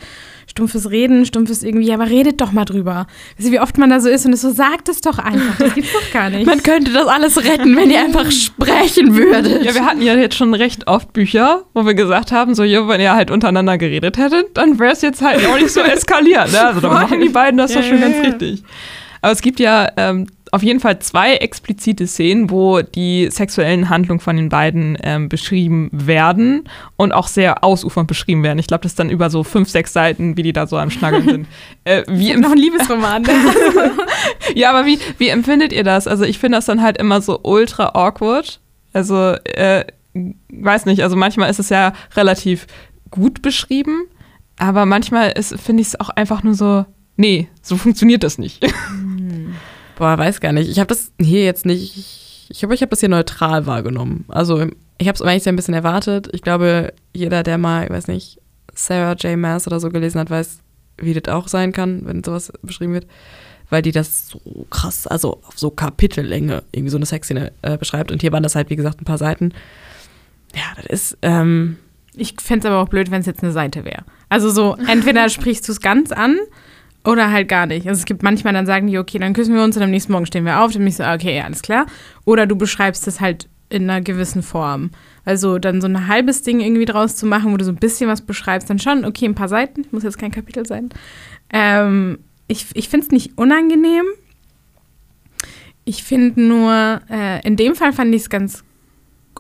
stumpfes 0.47 0.91
Reden, 0.91 1.25
stumpfes 1.27 1.63
irgendwie, 1.63 1.87
ja, 1.87 1.95
aber 1.95 2.09
redet 2.09 2.41
doch 2.41 2.53
mal 2.53 2.65
drüber. 2.65 3.07
Wisst 3.37 3.49
ihr, 3.49 3.55
wie 3.55 3.61
oft 3.61 3.79
man 3.79 3.91
da 3.91 4.01
so 4.01 4.09
ist 4.09 4.27
und 4.27 4.33
es 4.33 4.43
so, 4.43 4.51
sagt 4.51 4.89
es 4.89 5.01
doch 5.01 5.19
einfach, 5.19 5.57
das 5.59 5.75
gibt's 5.75 5.93
doch 5.93 6.13
gar 6.13 6.31
nicht. 6.31 6.47
Man 6.47 6.63
könnte 6.63 6.93
das 6.93 7.07
alles 7.07 7.45
retten, 7.45 7.77
wenn 7.77 7.91
ihr 7.91 8.01
einfach 8.01 8.31
sprechen 8.31 9.17
würdet. 9.17 9.65
Ja, 9.65 9.75
wir 9.75 9.87
hatten 9.87 10.03
ja 10.03 10.15
jetzt 10.15 10.37
schon 10.37 10.55
recht 10.55 10.87
oft 10.87 11.13
Bücher, 11.13 11.65
wo 11.75 11.85
wir 11.87 11.95
gesagt 11.95 12.33
haben, 12.33 12.55
so, 12.55 12.65
jo, 12.65 12.89
wenn 12.89 13.01
ihr 13.01 13.15
halt 13.15 13.31
untereinander 13.31 13.79
geredet 13.79 14.19
hättet, 14.19 14.57
dann 14.57 14.79
wäre 14.79 14.93
es 14.93 15.03
jetzt 15.03 15.23
halt 15.23 15.47
auch 15.47 15.57
nicht 15.59 15.71
so 15.71 15.81
eskaliert. 15.81 16.53
Ne? 16.53 16.61
Also 16.61 16.81
dann 16.81 16.93
machen 16.93 17.21
die 17.21 17.29
beiden 17.29 17.59
das 17.59 17.73
doch 17.73 17.81
Ja, 17.81 17.87
schon 17.89 17.99
ja, 17.99 18.09
ganz 18.09 18.17
ja. 18.17 18.23
richtig. 18.23 18.63
Aber 19.23 19.33
es 19.33 19.41
gibt 19.41 19.61
ja 19.61 19.89
ähm, 19.97 20.27
auf 20.55 20.63
jeden 20.63 20.81
Fall 20.81 20.99
zwei 20.99 21.37
explizite 21.37 22.07
Szenen, 22.07 22.51
wo 22.51 22.83
die 22.83 23.29
sexuellen 23.31 23.89
Handlungen 23.89 24.21
von 24.21 24.37
den 24.37 24.51
beiden 24.51 24.99
ähm, 25.03 25.31
beschrieben 25.31 25.89
werden 25.93 26.69
und 26.97 27.13
auch 27.13 27.27
sehr 27.27 27.65
ausufernd 27.65 28.07
beschrieben 28.07 28.43
werden. 28.43 28.59
Ich 28.59 28.67
glaube, 28.67 28.83
das 28.83 28.93
ist 28.93 28.99
dann 28.99 29.09
über 29.09 29.31
so 29.31 29.45
fünf, 29.45 29.71
sechs 29.71 29.95
Seiten, 29.95 30.37
wie 30.37 30.43
die 30.43 30.53
da 30.53 30.67
so 30.67 30.77
am 30.77 30.91
Schnaggeln 30.91 31.25
sind. 31.25 31.47
Äh, 31.85 32.05
wie 32.07 32.37
noch 32.37 32.53
ein 32.53 32.59
Liebesroman. 32.59 33.23
ne? 33.23 33.31
ja, 34.55 34.71
aber 34.71 34.87
wie, 34.87 35.01
wie 35.19 35.29
empfindet 35.29 35.73
ihr 35.73 35.83
das? 35.83 36.07
Also 36.07 36.23
ich 36.23 36.39
finde 36.39 36.59
das 36.59 36.67
dann 36.67 36.81
halt 36.81 36.97
immer 36.97 37.21
so 37.21 37.41
ultra 37.43 37.91
awkward. 37.95 38.61
Also, 38.93 39.35
äh, 39.45 39.85
weiß 40.49 40.87
nicht, 40.87 41.03
also 41.03 41.17
manchmal 41.17 41.51
ist 41.51 41.59
es 41.59 41.71
ja 41.71 41.93
relativ 42.15 42.69
gut 43.11 43.43
beschrieben, 43.43 44.05
aber 44.59 44.87
manchmal 44.87 45.35
finde 45.43 45.81
ich 45.81 45.89
es 45.89 45.99
auch 45.99 46.11
einfach 46.11 46.45
nur 46.45 46.55
so, 46.55 46.85
nee, 47.17 47.49
so 47.63 47.77
funktioniert 47.77 48.23
das 48.23 48.39
nicht. 48.39 48.65
Boah, 50.03 50.19
weiß 50.19 50.41
gar 50.41 50.51
nicht. 50.51 50.69
Ich 50.69 50.81
habe 50.81 50.89
das 50.89 51.13
hier 51.21 51.45
jetzt 51.45 51.65
nicht. 51.65 52.49
Ich 52.51 52.59
glaube, 52.59 52.75
ich 52.75 52.83
habe 52.83 52.91
das 52.91 52.99
hier 52.99 53.09
neutral 53.09 53.67
wahrgenommen. 53.67 54.25
Also, 54.27 54.67
ich 54.99 55.07
habe 55.07 55.15
es 55.15 55.23
eigentlich 55.23 55.49
ein 55.49 55.55
bisschen 55.55 55.75
erwartet. 55.75 56.29
Ich 56.33 56.43
glaube, 56.43 56.93
jeder, 57.15 57.45
der 57.45 57.57
mal, 57.57 57.85
ich 57.85 57.91
weiß 57.91 58.09
nicht, 58.09 58.41
Sarah 58.75 59.13
J. 59.13 59.39
Maas 59.39 59.69
oder 59.69 59.79
so 59.79 59.91
gelesen 59.91 60.19
hat, 60.19 60.29
weiß, 60.29 60.59
wie 60.99 61.15
das 61.15 61.33
auch 61.33 61.47
sein 61.47 61.71
kann, 61.71 62.05
wenn 62.05 62.25
sowas 62.25 62.53
beschrieben 62.63 62.95
wird. 62.95 63.07
Weil 63.71 63.83
die 63.83 63.93
das 63.93 64.27
so 64.27 64.67
krass, 64.71 65.07
also 65.07 65.41
auf 65.45 65.57
so 65.57 65.71
Kapitellänge 65.71 66.65
irgendwie 66.73 66.91
so 66.91 66.99
eine 66.99 67.07
Sexszene 67.07 67.53
äh, 67.63 67.79
beschreibt. 67.79 68.11
Und 68.11 68.23
hier 68.23 68.33
waren 68.33 68.43
das 68.43 68.57
halt, 68.57 68.71
wie 68.71 68.77
gesagt, 68.77 69.01
ein 69.01 69.05
paar 69.05 69.19
Seiten. 69.19 69.55
Ja, 70.53 70.65
das 70.75 70.87
ist, 70.87 71.19
ähm, 71.23 71.77
Ich 72.17 72.35
fände 72.41 72.67
es 72.67 72.73
aber 72.73 72.83
auch 72.83 72.89
blöd, 72.89 73.13
wenn 73.13 73.21
es 73.21 73.27
jetzt 73.27 73.45
eine 73.45 73.53
Seite 73.53 73.85
wäre. 73.85 74.03
Also 74.29 74.51
so, 74.51 74.77
entweder 74.89 75.29
sprichst 75.29 75.69
du 75.69 75.71
es 75.71 75.81
ganz 75.81 76.11
an 76.11 76.41
oder 77.05 77.31
halt 77.31 77.49
gar 77.49 77.67
nicht. 77.67 77.87
Also 77.89 78.01
es 78.01 78.05
gibt 78.05 78.23
manchmal, 78.23 78.53
dann 78.53 78.67
sagen 78.67 78.87
die, 78.87 78.99
okay, 78.99 79.19
dann 79.19 79.33
küssen 79.33 79.55
wir 79.55 79.63
uns 79.63 79.77
und 79.77 79.83
am 79.83 79.91
nächsten 79.91 80.13
Morgen 80.13 80.27
stehen 80.27 80.45
wir 80.45 80.61
auf. 80.61 80.73
Dann 80.73 80.81
bin 80.81 80.89
ich 80.89 80.97
so, 80.97 81.05
okay, 81.05 81.37
ja, 81.37 81.45
alles 81.45 81.63
klar. 81.63 81.87
Oder 82.25 82.47
du 82.47 82.57
beschreibst 82.57 83.07
es 83.09 83.21
halt 83.21 83.49
in 83.69 83.89
einer 83.89 84.01
gewissen 84.01 84.43
Form. 84.43 84.91
Also 85.25 85.59
dann 85.59 85.81
so 85.81 85.89
ein 85.89 86.07
halbes 86.09 86.43
Ding 86.43 86.61
irgendwie 86.61 86.85
draus 86.85 87.17
zu 87.17 87.27
machen, 87.27 87.53
wo 87.53 87.57
du 87.57 87.65
so 87.65 87.73
ein 87.73 87.77
bisschen 87.77 88.09
was 88.09 88.21
beschreibst, 88.21 88.69
dann 88.69 88.79
schon, 88.79 89.05
okay, 89.05 89.25
ein 89.25 89.35
paar 89.35 89.49
Seiten, 89.49 89.87
muss 89.91 90.03
jetzt 90.03 90.19
kein 90.19 90.31
Kapitel 90.31 90.67
sein. 90.67 90.91
Ähm, 91.53 92.19
ich 92.49 92.67
ich 92.75 92.89
finde 92.89 93.07
es 93.07 93.13
nicht 93.13 93.39
unangenehm. 93.39 94.05
Ich 95.85 96.05
finde 96.05 96.41
nur, 96.41 97.01
äh, 97.11 97.45
in 97.47 97.57
dem 97.57 97.75
Fall 97.75 97.93
fand 97.93 98.15
ich 98.15 98.23
es 98.23 98.31
ganz 98.31 98.63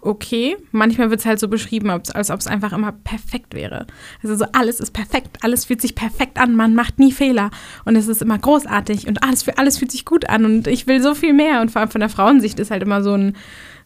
okay. 0.03 0.57
Manchmal 0.73 1.11
wird 1.11 1.21
es 1.21 1.27
halt 1.27 1.39
so 1.41 1.49
beschrieben, 1.49 1.91
als 1.91 2.31
ob 2.31 2.39
es 2.41 2.47
einfach 2.47 2.73
immer 2.73 2.93
perfekt 2.93 3.55
wäre. 3.55 3.87
Also 4.23 4.35
so 4.37 4.45
alles 4.53 4.81
ist 4.81 4.91
perfekt, 4.93 5.39
alles 5.43 5.65
fühlt 5.65 5.81
sich 5.81 5.95
perfekt 5.95 6.39
an, 6.39 6.55
man 6.57 6.75
macht 6.75 6.99
nie 6.99 7.13
Fehler 7.13 7.51
und 7.85 7.97
es 7.97 8.09
ist 8.09 8.21
immer 8.21 8.39
großartig 8.39 9.07
und 9.07 9.23
alles, 9.23 9.49
alles 9.57 9.79
fühlt 9.79 9.93
sich 9.93 10.05
gut 10.05 10.29
an 10.29 10.45
und 10.45 10.67
ich 10.67 10.87
will 10.87 11.01
so 11.01 11.15
viel 11.15 11.33
mehr 11.33 11.61
und 11.61 11.71
vor 11.71 11.81
allem 11.81 11.91
von 11.91 12.01
der 12.01 12.11
Frauensicht 12.11 12.59
ist 12.59 12.71
halt 12.71 12.83
immer 12.83 13.03
so 13.03 13.15
ein 13.15 13.37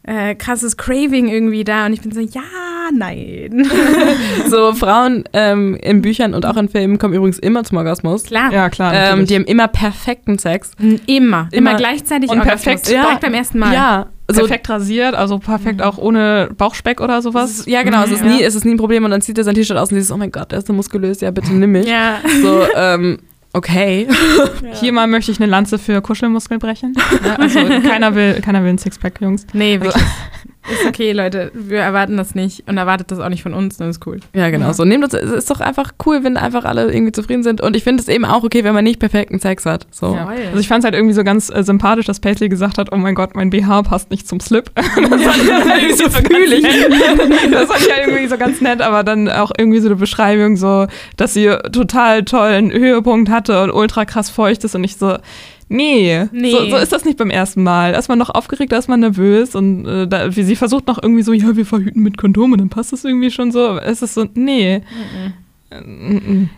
äh, 0.04 0.34
krasses 0.36 0.76
Craving 0.76 1.28
irgendwie 1.28 1.64
da 1.64 1.86
und 1.86 1.92
ich 1.92 2.00
bin 2.00 2.12
so, 2.12 2.20
ja, 2.20 2.42
nein. 2.94 3.68
so 4.48 4.72
Frauen 4.72 5.24
ähm, 5.32 5.74
in 5.82 6.00
Büchern 6.00 6.32
und 6.32 6.46
auch 6.46 6.56
in 6.56 6.68
Filmen 6.68 6.98
kommen 6.98 7.12
übrigens 7.14 7.38
immer 7.40 7.64
zum 7.64 7.78
Orgasmus. 7.78 8.22
Klar. 8.24 8.52
ja, 8.52 8.70
klar. 8.70 8.94
Ähm, 8.94 9.26
die 9.26 9.34
haben 9.34 9.44
immer 9.44 9.66
perfekten 9.68 10.38
Sex. 10.38 10.70
Immer, 10.78 10.98
immer, 11.06 11.48
Immer- 11.52 11.74
gleichzeitig 11.74 12.30
und 12.30 12.38
Orgasmus. 12.38 12.62
perfekt. 12.62 12.88
Direkt 12.88 13.10
Ja. 13.12 13.18
beim 13.20 13.34
ersten 13.34 13.58
Mal. 13.58 13.74
Ja, 13.74 14.06
so 14.28 14.40
perfekt 14.40 14.68
rasiert, 14.68 15.14
also 15.14 15.38
perfekt 15.38 15.82
auch 15.82 15.98
ohne 15.98 16.48
Bauchspeck 16.56 17.00
oder 17.00 17.22
sowas. 17.22 17.64
ja, 17.66 17.82
genau. 17.82 18.02
Es 18.04 18.10
ist, 18.10 18.24
Ja. 18.24 18.26
nie, 18.26 18.42
es 18.42 18.54
ist 18.54 18.64
nie 18.64 18.72
ein 18.72 18.76
Problem. 18.78 19.04
Und 19.04 19.10
dann 19.12 19.20
zieht 19.22 19.38
er 19.38 19.44
sein 19.44 19.54
T-Shirt 19.54 19.76
aus 19.76 19.90
und 19.90 19.96
dieses, 19.96 20.10
oh 20.10 20.16
mein 20.16 20.32
Gott, 20.32 20.50
der 20.52 20.58
ist 20.58 20.66
so 20.66 20.72
muskulös, 20.72 21.20
ja, 21.20 21.30
bitte 21.30 21.52
nimm 21.54 21.72
mich. 21.72 21.86
Ja. 21.86 22.18
So, 22.42 22.62
ähm, 22.74 23.18
okay. 23.52 24.08
Hier 24.80 24.92
mal 24.92 25.06
möchte 25.06 25.30
ich 25.30 25.38
eine 25.40 25.48
Lanze 25.50 25.78
für 25.78 26.00
Kuschelmuskeln 26.02 26.58
brechen. 26.60 26.94
Ja, 27.24 27.36
also 27.36 27.60
keiner 27.88 28.14
will, 28.14 28.40
keiner 28.40 28.62
will 28.62 28.70
ein 28.70 28.78
Sixpack, 28.78 29.20
Jungs. 29.20 29.46
Nee, 29.52 29.80
wirklich. 29.80 30.02
Ist 30.72 30.86
okay, 30.86 31.12
Leute. 31.12 31.50
Wir 31.54 31.78
erwarten 31.78 32.16
das 32.16 32.34
nicht 32.34 32.68
und 32.68 32.76
erwartet 32.76 33.10
das 33.10 33.18
auch 33.20 33.28
nicht 33.28 33.42
von 33.42 33.54
uns, 33.54 33.76
dann 33.76 33.88
ist 33.90 34.06
cool. 34.06 34.20
Ja, 34.34 34.50
genau. 34.50 34.72
So, 34.72 34.84
nehmt 34.84 35.04
uns, 35.04 35.14
es 35.14 35.30
ist 35.30 35.50
doch 35.50 35.60
einfach 35.60 35.92
cool, 36.04 36.24
wenn 36.24 36.36
einfach 36.36 36.64
alle 36.64 36.92
irgendwie 36.92 37.12
zufrieden 37.12 37.42
sind. 37.42 37.60
Und 37.60 37.76
ich 37.76 37.84
finde 37.84 38.02
es 38.02 38.08
eben 38.08 38.24
auch 38.24 38.44
okay, 38.44 38.64
wenn 38.64 38.74
man 38.74 38.84
nicht 38.84 38.98
perfekten 38.98 39.38
Sex 39.38 39.66
hat. 39.66 39.86
So. 39.90 40.14
Ja. 40.14 40.26
Also 40.26 40.58
ich 40.58 40.68
fand 40.68 40.80
es 40.80 40.84
halt 40.84 40.94
irgendwie 40.94 41.14
so 41.14 41.24
ganz 41.24 41.50
äh, 41.50 41.62
sympathisch, 41.62 42.06
dass 42.06 42.20
Paisley 42.20 42.48
gesagt 42.48 42.78
hat, 42.78 42.92
oh 42.92 42.96
mein 42.96 43.14
Gott, 43.14 43.34
mein 43.34 43.50
BH 43.50 43.82
passt 43.82 44.10
nicht 44.10 44.26
zum 44.26 44.40
Slip. 44.40 44.70
das 44.74 44.86
fand 44.86 45.20
ich 45.20 45.52
halt 45.52 45.66
irgendwie 45.66 45.96
so 45.96 46.10
fühlig. 46.10 46.62
das 47.50 47.70
fand 47.70 47.80
ich 47.80 47.92
halt 47.92 48.06
irgendwie 48.08 48.28
so 48.28 48.36
ganz 48.36 48.60
nett, 48.60 48.82
aber 48.82 49.04
dann 49.04 49.28
auch 49.28 49.52
irgendwie 49.56 49.80
so 49.80 49.88
eine 49.88 49.96
Beschreibung 49.96 50.56
so, 50.56 50.86
dass 51.16 51.34
sie 51.34 51.54
total 51.72 52.24
tollen 52.24 52.72
Höhepunkt 52.72 53.30
hatte 53.30 53.62
und 53.62 53.70
ultra 53.70 54.04
krass 54.04 54.30
feucht 54.30 54.64
ist 54.64 54.74
und 54.74 54.84
ich 54.84 54.96
so, 54.96 55.16
Nee, 55.68 56.28
Nee. 56.32 56.52
So, 56.52 56.70
so 56.70 56.76
ist 56.76 56.92
das 56.92 57.04
nicht 57.04 57.18
beim 57.18 57.30
ersten 57.30 57.62
Mal. 57.62 57.92
Da 57.92 57.98
ist 57.98 58.08
man 58.08 58.18
noch 58.18 58.30
aufgeregt, 58.30 58.72
da 58.72 58.78
ist 58.78 58.88
man 58.88 59.00
nervös 59.00 59.54
und 59.54 59.84
äh, 59.86 60.06
da, 60.06 60.34
wie 60.36 60.42
sie 60.42 60.56
versucht 60.56 60.86
noch 60.86 61.02
irgendwie 61.02 61.22
so, 61.22 61.32
ja, 61.32 61.56
wir 61.56 61.66
verhüten 61.66 62.02
mit 62.02 62.16
Kondom 62.18 62.52
und 62.52 62.58
dann 62.58 62.68
passt 62.68 62.92
das 62.92 63.04
irgendwie 63.04 63.30
schon 63.30 63.50
so. 63.50 63.66
Aber 63.66 63.84
es 63.84 64.02
ist 64.02 64.14
so, 64.14 64.26
nee. 64.34 64.78
Mm, 64.78 64.80
mm, 64.80 65.32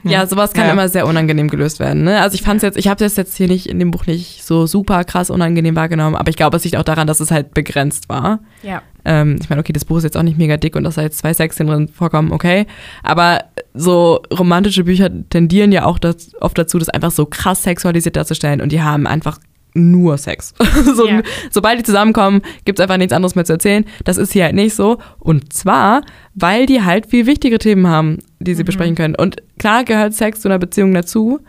Ja, 0.04 0.26
sowas 0.26 0.52
kann 0.52 0.66
Ja. 0.66 0.72
immer 0.72 0.88
sehr 0.88 1.06
unangenehm 1.06 1.48
gelöst 1.48 1.80
werden. 1.80 2.04
Ne? 2.04 2.20
Also 2.20 2.34
ich 2.34 2.42
fand 2.42 2.58
es 2.58 2.62
jetzt, 2.62 2.78
ich 2.78 2.88
habe 2.88 3.02
das 3.02 3.16
jetzt 3.16 3.36
hier 3.36 3.48
nicht 3.48 3.66
in 3.66 3.78
dem 3.78 3.90
Buch 3.90 4.06
nicht 4.06 4.44
so 4.44 4.66
super 4.66 5.04
krass 5.04 5.30
unangenehm 5.30 5.76
wahrgenommen, 5.76 6.16
aber 6.16 6.30
ich 6.30 6.36
glaube, 6.36 6.56
es 6.56 6.64
liegt 6.64 6.76
auch 6.76 6.82
daran, 6.84 7.06
dass 7.06 7.20
es 7.20 7.30
halt 7.30 7.54
begrenzt 7.54 8.08
war. 8.08 8.40
Ja. 8.62 8.82
Ähm, 9.04 9.36
ich 9.40 9.48
meine, 9.48 9.60
okay, 9.60 9.72
das 9.72 9.84
Buch 9.84 9.98
ist 9.98 10.04
jetzt 10.04 10.16
auch 10.16 10.22
nicht 10.22 10.38
mega 10.38 10.56
dick 10.56 10.76
und 10.76 10.84
dass 10.84 10.96
da 10.96 11.02
jetzt 11.02 11.18
zwei 11.18 11.32
Sexszenen 11.32 11.72
drin 11.72 11.88
vorkommen, 11.88 12.32
okay. 12.32 12.66
Aber 13.02 13.44
so 13.74 14.20
romantische 14.36 14.84
Bücher 14.84 15.08
tendieren 15.30 15.72
ja 15.72 15.84
auch 15.84 15.98
das, 15.98 16.34
oft 16.40 16.58
dazu, 16.58 16.78
das 16.78 16.88
einfach 16.88 17.10
so 17.10 17.26
krass 17.26 17.62
sexualisiert 17.62 18.16
darzustellen 18.16 18.60
und 18.60 18.72
die 18.72 18.82
haben 18.82 19.06
einfach 19.06 19.38
nur 19.78 20.18
Sex. 20.18 20.54
so, 20.94 21.06
Ja. 21.06 21.22
Sobald 21.50 21.78
die 21.78 21.84
zusammenkommen, 21.84 22.42
gibt 22.64 22.78
es 22.78 22.82
einfach 22.82 22.96
nichts 22.96 23.12
anderes 23.12 23.34
mehr 23.34 23.44
zu 23.44 23.54
erzählen. 23.54 23.84
Das 24.04 24.16
ist 24.16 24.32
hier 24.32 24.44
halt 24.44 24.54
nicht 24.54 24.74
so. 24.74 24.98
Und 25.18 25.52
zwar, 25.52 26.02
weil 26.34 26.66
die 26.66 26.82
halt 26.82 27.06
viel 27.06 27.26
wichtigere 27.26 27.58
Themen 27.58 27.86
haben, 27.86 28.18
die 28.40 28.54
sie 28.54 28.64
besprechen 28.64 28.94
können. 28.94 29.14
Und 29.14 29.36
klar 29.58 29.84
gehört 29.84 30.14
Sex 30.14 30.40
zu 30.40 30.48
einer 30.48 30.58
Beziehung 30.58 30.92
dazu. 30.94 31.40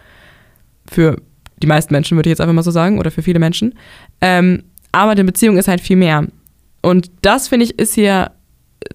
Für 0.89 1.17
die 1.61 1.67
meisten 1.67 1.93
Menschen, 1.93 2.17
würde 2.17 2.29
ich 2.29 2.31
jetzt 2.31 2.41
einfach 2.41 2.53
mal 2.53 2.63
so 2.63 2.71
sagen, 2.71 2.99
oder 2.99 3.11
für 3.11 3.21
viele 3.21 3.39
Menschen. 3.39 3.75
Ähm, 4.21 4.63
aber 4.91 5.11
eine 5.11 5.23
Beziehung 5.23 5.57
ist 5.57 5.67
halt 5.67 5.81
viel 5.81 5.97
mehr. 5.97 6.27
Und 6.81 7.11
das, 7.21 7.47
finde 7.47 7.65
ich, 7.65 7.77
ist 7.77 7.93
hier, 7.93 8.31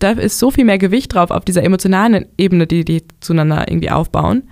da 0.00 0.12
ist 0.12 0.38
so 0.38 0.50
viel 0.50 0.64
mehr 0.64 0.78
Gewicht 0.78 1.14
drauf 1.14 1.30
auf 1.30 1.44
dieser 1.44 1.62
emotionalen 1.62 2.26
Ebene, 2.38 2.66
die 2.66 2.84
die 2.84 3.02
zueinander 3.20 3.68
irgendwie 3.68 3.90
aufbauen, 3.90 4.44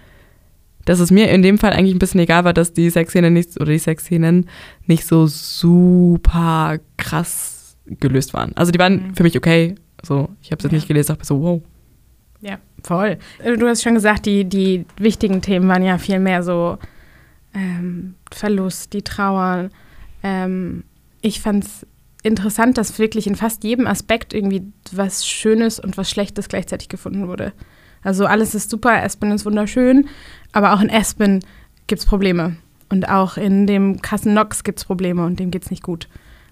dass 0.85 1.01
es 1.01 1.11
mir 1.11 1.31
in 1.31 1.43
dem 1.43 1.59
Fall 1.59 1.73
eigentlich 1.73 1.95
ein 1.95 1.99
bisschen 1.99 2.21
egal 2.21 2.45
war, 2.45 2.53
dass 2.53 2.73
die 2.73 2.91
Sexszenen 2.91 3.33
nicht, 3.33 3.57
oder 3.61 3.71
die 3.73 3.79
Sexszenen 3.79 4.49
nicht 4.87 5.07
so 5.07 5.27
super 5.27 6.79
krass 6.97 7.77
gelöst 7.87 8.35
waren. 8.35 8.53
Also 8.57 8.73
die 8.73 8.79
waren 8.79 9.15
für 9.15 9.23
mich 9.23 9.37
okay. 9.37 9.75
So, 10.03 10.29
ich 10.43 10.51
habe 10.51 10.59
es 10.59 10.65
jetzt 10.65 10.73
Ja. 10.73 10.77
nicht 10.77 10.89
gelesen, 10.89 11.09
dachte 11.15 11.25
so, 11.27 11.41
wow. 11.41 11.63
Ja, 12.41 12.59
voll. 12.83 13.19
Äh, 13.39 13.57
Du 13.57 13.69
hast 13.69 13.83
schon 13.83 13.95
gesagt, 13.95 14.27
die, 14.27 14.45
die 14.45 14.85
wichtigen 14.99 15.43
Themen 15.43 15.69
waren 15.69 15.85
ja 15.85 15.99
viel 15.99 16.19
mehr 16.19 16.43
so 16.43 16.79
ähm, 17.55 18.15
Verlust, 18.33 18.93
die 18.95 19.03
Trauer. 19.03 19.69
Ähm, 20.25 20.85
ich 21.21 21.41
fand 21.41 21.65
es 21.65 21.87
interessant, 22.25 22.79
dass 22.79 22.99
wirklich 22.99 23.27
in 23.27 23.37
fast 23.37 23.63
jedem 23.65 23.87
Aspekt 23.87 24.33
irgendwie 24.35 24.63
was 24.93 25.27
Schönes 25.27 25.79
und 25.79 25.97
was 25.97 26.11
Schlechtes 26.11 26.49
gleichzeitig 26.49 26.89
gefunden 26.89 27.29
wurde. 27.29 27.53
Also 28.03 28.27
alles 28.27 28.55
ist 28.57 28.71
super, 28.71 29.03
Aspen 29.05 29.31
ist 29.31 29.45
wunderschön, 29.45 30.09
aber 30.53 30.73
auch 30.75 30.81
in 30.81 30.91
Aspen 30.91 31.41
gibt 31.87 32.01
es 32.01 32.07
Probleme. 32.07 32.57
Und 32.89 33.09
auch 33.09 33.37
in 33.39 33.67
dem 33.67 34.03
krassen 34.03 34.35
Nox 34.35 34.65
gibt 34.65 34.79
es 34.79 34.85
Probleme 34.85 35.25
und 35.25 35.41
dem 35.41 35.51
geht 35.51 35.63
es 35.63 35.71
nicht 35.71 35.83
gut. 35.83 36.09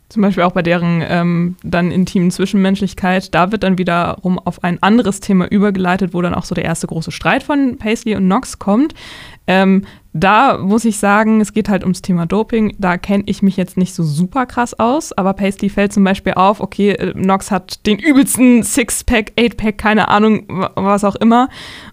Zum 0.08 0.22
Beispiel 0.22 0.42
auch 0.42 0.52
bei 0.52 0.62
deren 0.62 1.04
ähm, 1.06 1.54
dann 1.62 1.92
intimen 1.92 2.32
Zwischenmenschlichkeit. 2.32 3.32
Da 3.32 3.52
wird 3.52 3.62
dann 3.62 3.78
wiederum 3.78 4.40
auf 4.40 4.64
ein 4.64 4.82
anderes 4.82 5.20
Thema 5.20 5.46
übergeleitet, 5.46 6.14
wo 6.14 6.20
dann 6.20 6.34
auch 6.34 6.44
so 6.44 6.54
der 6.54 6.64
erste 6.64 6.88
große 6.88 7.12
Streit 7.12 7.44
von 7.44 7.76
Paisley 7.78 8.16
und 8.16 8.24
Knox 8.24 8.58
kommt. 8.58 8.94
Ähm, 9.46 9.84
da 10.12 10.58
muss 10.58 10.84
ich 10.84 10.98
sagen, 10.98 11.40
es 11.40 11.52
geht 11.52 11.68
halt 11.68 11.82
ums 11.84 12.02
Thema 12.02 12.26
Doping. 12.26 12.74
Da 12.78 12.98
kenne 12.98 13.22
ich 13.26 13.42
mich 13.42 13.56
jetzt 13.56 13.76
nicht 13.76 13.94
so 13.94 14.02
super 14.02 14.46
krass 14.46 14.74
aus, 14.80 15.12
aber 15.12 15.32
Paisley 15.34 15.68
fällt 15.68 15.92
zum 15.92 16.02
Beispiel 16.02 16.32
auf, 16.34 16.60
okay, 16.60 16.90
äh, 16.90 17.12
Knox 17.12 17.52
hat 17.52 17.86
den 17.86 18.00
übelsten 18.00 18.64
Sixpack, 18.64 19.32
Eightpack, 19.38 19.78
keine 19.78 20.08
Ahnung, 20.08 20.44
wa- 20.48 20.72
was 20.74 21.04
auch 21.04 21.14
immer. 21.16 21.48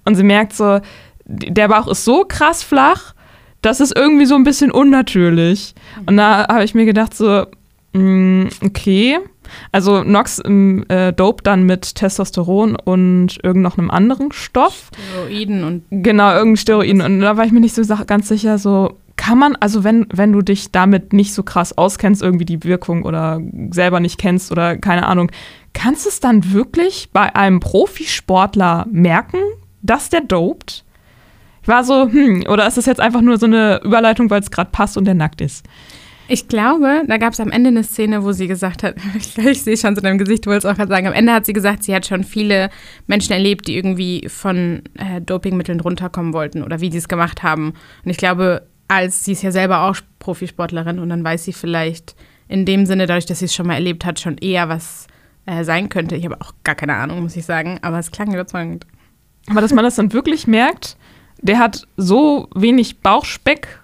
Und 0.06 0.15
sie 0.15 0.24
merkt 0.24 0.54
so, 0.54 0.80
der 1.28 1.68
Bauch 1.68 1.88
ist 1.88 2.06
so 2.06 2.26
krass 2.28 2.63
flach, 2.63 3.13
das 3.62 3.80
ist 3.80 3.96
irgendwie 3.98 4.26
so 4.26 4.36
ein 4.36 4.44
bisschen 4.44 4.72
unnatürlich. 4.72 5.76
Und 6.06 6.18
da 6.18 6.48
habe 6.48 6.63
ich 6.63 6.74
mir 6.74 6.86
gedacht, 6.86 7.16
so, 7.16 7.46
Mm, 7.98 8.48
Okay. 8.62 9.18
Also 9.72 10.04
Nox 10.04 10.42
ähm, 10.46 10.84
äh, 10.90 11.13
dope 11.13 11.42
dann 11.42 11.63
mit 11.63 11.96
Testosteron 11.96 12.76
und 12.76 13.38
irgend 13.44 13.63
noch 13.63 13.78
einem 13.78 13.90
anderen 13.90 14.34
Stoff. 14.34 14.92
Steroiden 15.13 15.63
und 15.63 15.84
Genau, 15.90 16.34
irgendein 16.34 16.58
Steroid. 16.58 17.02
Und 17.02 17.22
da 17.22 17.38
war 17.38 17.46
ich 17.46 17.54
mir 17.54 17.62
nicht 17.62 17.74
so 17.74 17.82
ganz 18.06 18.28
sicher, 18.28 18.58
so 18.58 18.98
kann 19.16 19.40
man, 19.40 19.56
also 19.56 19.86
wenn, 19.86 20.06
wenn 20.13 20.34
du 20.34 20.42
dich 20.42 20.72
damit 20.72 21.13
nicht 21.13 21.34
so 21.34 21.44
krass 21.44 21.78
auskennst, 21.78 22.22
irgendwie 22.22 22.44
die 22.44 22.63
Wirkung 22.66 23.04
oder 23.04 23.40
selber 23.72 24.02
nicht 24.02 24.18
kennst 24.20 24.52
oder 24.52 24.76
keine 24.76 25.08
Ahnung, 25.08 25.32
kannst 25.72 26.04
du 26.06 26.10
es 26.10 26.20
dann 26.20 26.52
wirklich 26.52 27.10
bei 27.13 27.34
einem 27.34 27.62
Profisportler 27.62 28.86
merken, 28.92 29.40
dass 29.82 30.10
der 30.10 30.22
dopt? 30.22 30.84
War 31.68 31.84
so, 31.84 32.10
hm, 32.10 32.46
oder 32.48 32.66
ist 32.66 32.78
das 32.78 32.86
jetzt 32.86 33.02
einfach 33.02 33.22
nur 33.22 33.38
so 33.38 33.46
eine 33.46 33.82
Überleitung, 33.84 34.30
weil 34.30 34.42
es 34.42 34.52
gerade 34.52 34.70
passt 34.72 34.98
und 34.98 35.06
der 35.06 35.16
nackt 35.16 35.42
ist? 35.42 35.66
Ich 36.30 36.48
glaube, 36.48 37.04
da 37.08 37.18
gab 37.18 37.34
es 37.34 37.40
am 37.40 37.52
Ende 37.52 37.70
eine 37.70 37.84
Szene, 37.84 38.24
wo 38.24 38.32
sie 38.34 38.48
gesagt 38.48 38.84
hat, 38.84 38.96
ich, 39.18 39.38
ich 39.38 39.62
sehe 39.62 39.78
schon 39.78 39.96
zu 39.96 40.02
deinem 40.02 40.18
Gesicht, 40.18 40.46
du 40.46 40.50
wolltest 40.50 40.66
auch 40.66 40.76
gerade 40.76 40.90
sagen, 40.90 41.08
am 41.08 41.14
Ende 41.14 41.34
hat 41.34 41.46
sie 41.46 41.54
gesagt, 41.54 41.84
sie 41.84 41.94
hat 41.94 42.06
schon 42.06 42.24
viele 42.24 42.70
Menschen 43.06 43.34
erlebt, 43.34 43.68
die 43.68 43.76
irgendwie 43.76 44.28
von 44.30 44.82
äh, 44.96 45.22
Dopingmitteln 45.22 45.80
runterkommen 45.80 46.34
wollten 46.34 46.64
oder 46.64 46.82
wie 46.82 46.92
sie 46.92 46.98
es 46.98 47.08
gemacht 47.08 47.44
haben. 47.44 47.74
Und 48.04 48.12
ich 48.12 48.18
glaube, 48.18 48.68
als 48.88 49.26
sie 49.26 49.34
ist 49.34 49.44
ja 49.44 49.52
selber 49.52 49.84
auch 49.84 49.98
Profisportlerin 50.20 51.00
und 51.00 51.10
dann 51.10 51.24
weiß 51.24 51.44
sie 51.44 51.54
vielleicht 51.54 52.16
in 52.48 52.66
dem 52.66 52.86
Sinne, 52.86 53.08
dadurch, 53.08 53.26
dass 53.26 53.40
sie 53.40 53.46
es 53.46 53.56
schon 53.56 53.68
mal 53.68 53.74
erlebt 53.74 54.06
hat, 54.06 54.20
schon 54.20 54.38
eher 54.38 54.70
was 54.70 55.08
äh, 55.46 55.64
sein 55.64 55.90
könnte. 55.90 56.16
Ich 56.16 56.24
habe 56.24 56.40
auch 56.40 56.54
gar 56.64 56.76
keine 56.76 56.96
Ahnung, 56.96 57.24
muss 57.24 57.36
ich 57.36 57.46
sagen, 57.46 57.80
aber 57.82 58.00
es 58.00 58.12
klang 58.12 58.34
überzeugend. 58.34 58.86
Aber 59.50 59.62
dass 59.62 59.74
man 59.74 59.84
das 59.84 59.96
dann 59.96 60.14
wirklich 60.14 60.48
merkt, 60.48 60.98
der 61.41 61.60
hat 61.60 61.88
so 61.97 62.47
wenig 62.56 63.00
Bauchspeck, 63.00 63.80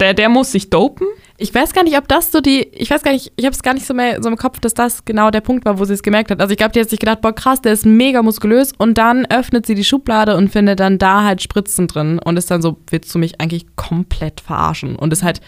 der, 0.00 0.14
der 0.14 0.28
muss 0.28 0.52
sich 0.52 0.70
dopen. 0.70 1.06
Ich 1.36 1.54
weiß 1.54 1.72
gar 1.72 1.84
nicht, 1.84 1.96
ob 1.96 2.08
das 2.08 2.32
so 2.32 2.40
die, 2.40 2.68
ich 2.72 2.90
weiß 2.90 3.02
gar 3.02 3.12
nicht, 3.12 3.32
ich 3.36 3.44
habe 3.44 3.54
es 3.54 3.62
gar 3.62 3.74
nicht 3.74 3.86
so 3.86 3.94
mehr 3.94 4.22
so 4.22 4.28
im 4.28 4.36
Kopf, 4.36 4.60
dass 4.60 4.74
das 4.74 5.04
genau 5.04 5.30
der 5.30 5.40
Punkt 5.40 5.64
war, 5.64 5.78
wo 5.78 5.84
sie 5.84 5.94
es 5.94 6.02
gemerkt 6.02 6.30
hat. 6.30 6.40
Also 6.40 6.52
ich 6.52 6.58
glaube, 6.58 6.72
die 6.72 6.80
hat 6.80 6.90
sich 6.90 6.98
gedacht, 6.98 7.20
boah 7.20 7.32
krass, 7.32 7.60
der 7.62 7.72
ist 7.72 7.86
mega 7.86 8.22
muskulös 8.22 8.72
und 8.76 8.98
dann 8.98 9.26
öffnet 9.26 9.66
sie 9.66 9.74
die 9.74 9.84
Schublade 9.84 10.36
und 10.36 10.50
findet 10.50 10.80
dann 10.80 10.98
da 10.98 11.24
halt 11.24 11.42
Spritzen 11.42 11.86
drin 11.86 12.18
und 12.18 12.36
ist 12.36 12.50
dann 12.50 12.62
so, 12.62 12.78
willst 12.90 13.14
du 13.14 13.18
mich 13.18 13.40
eigentlich 13.40 13.76
komplett 13.76 14.40
verarschen 14.40 14.96
und 14.96 15.12
ist 15.12 15.22
halt 15.22 15.40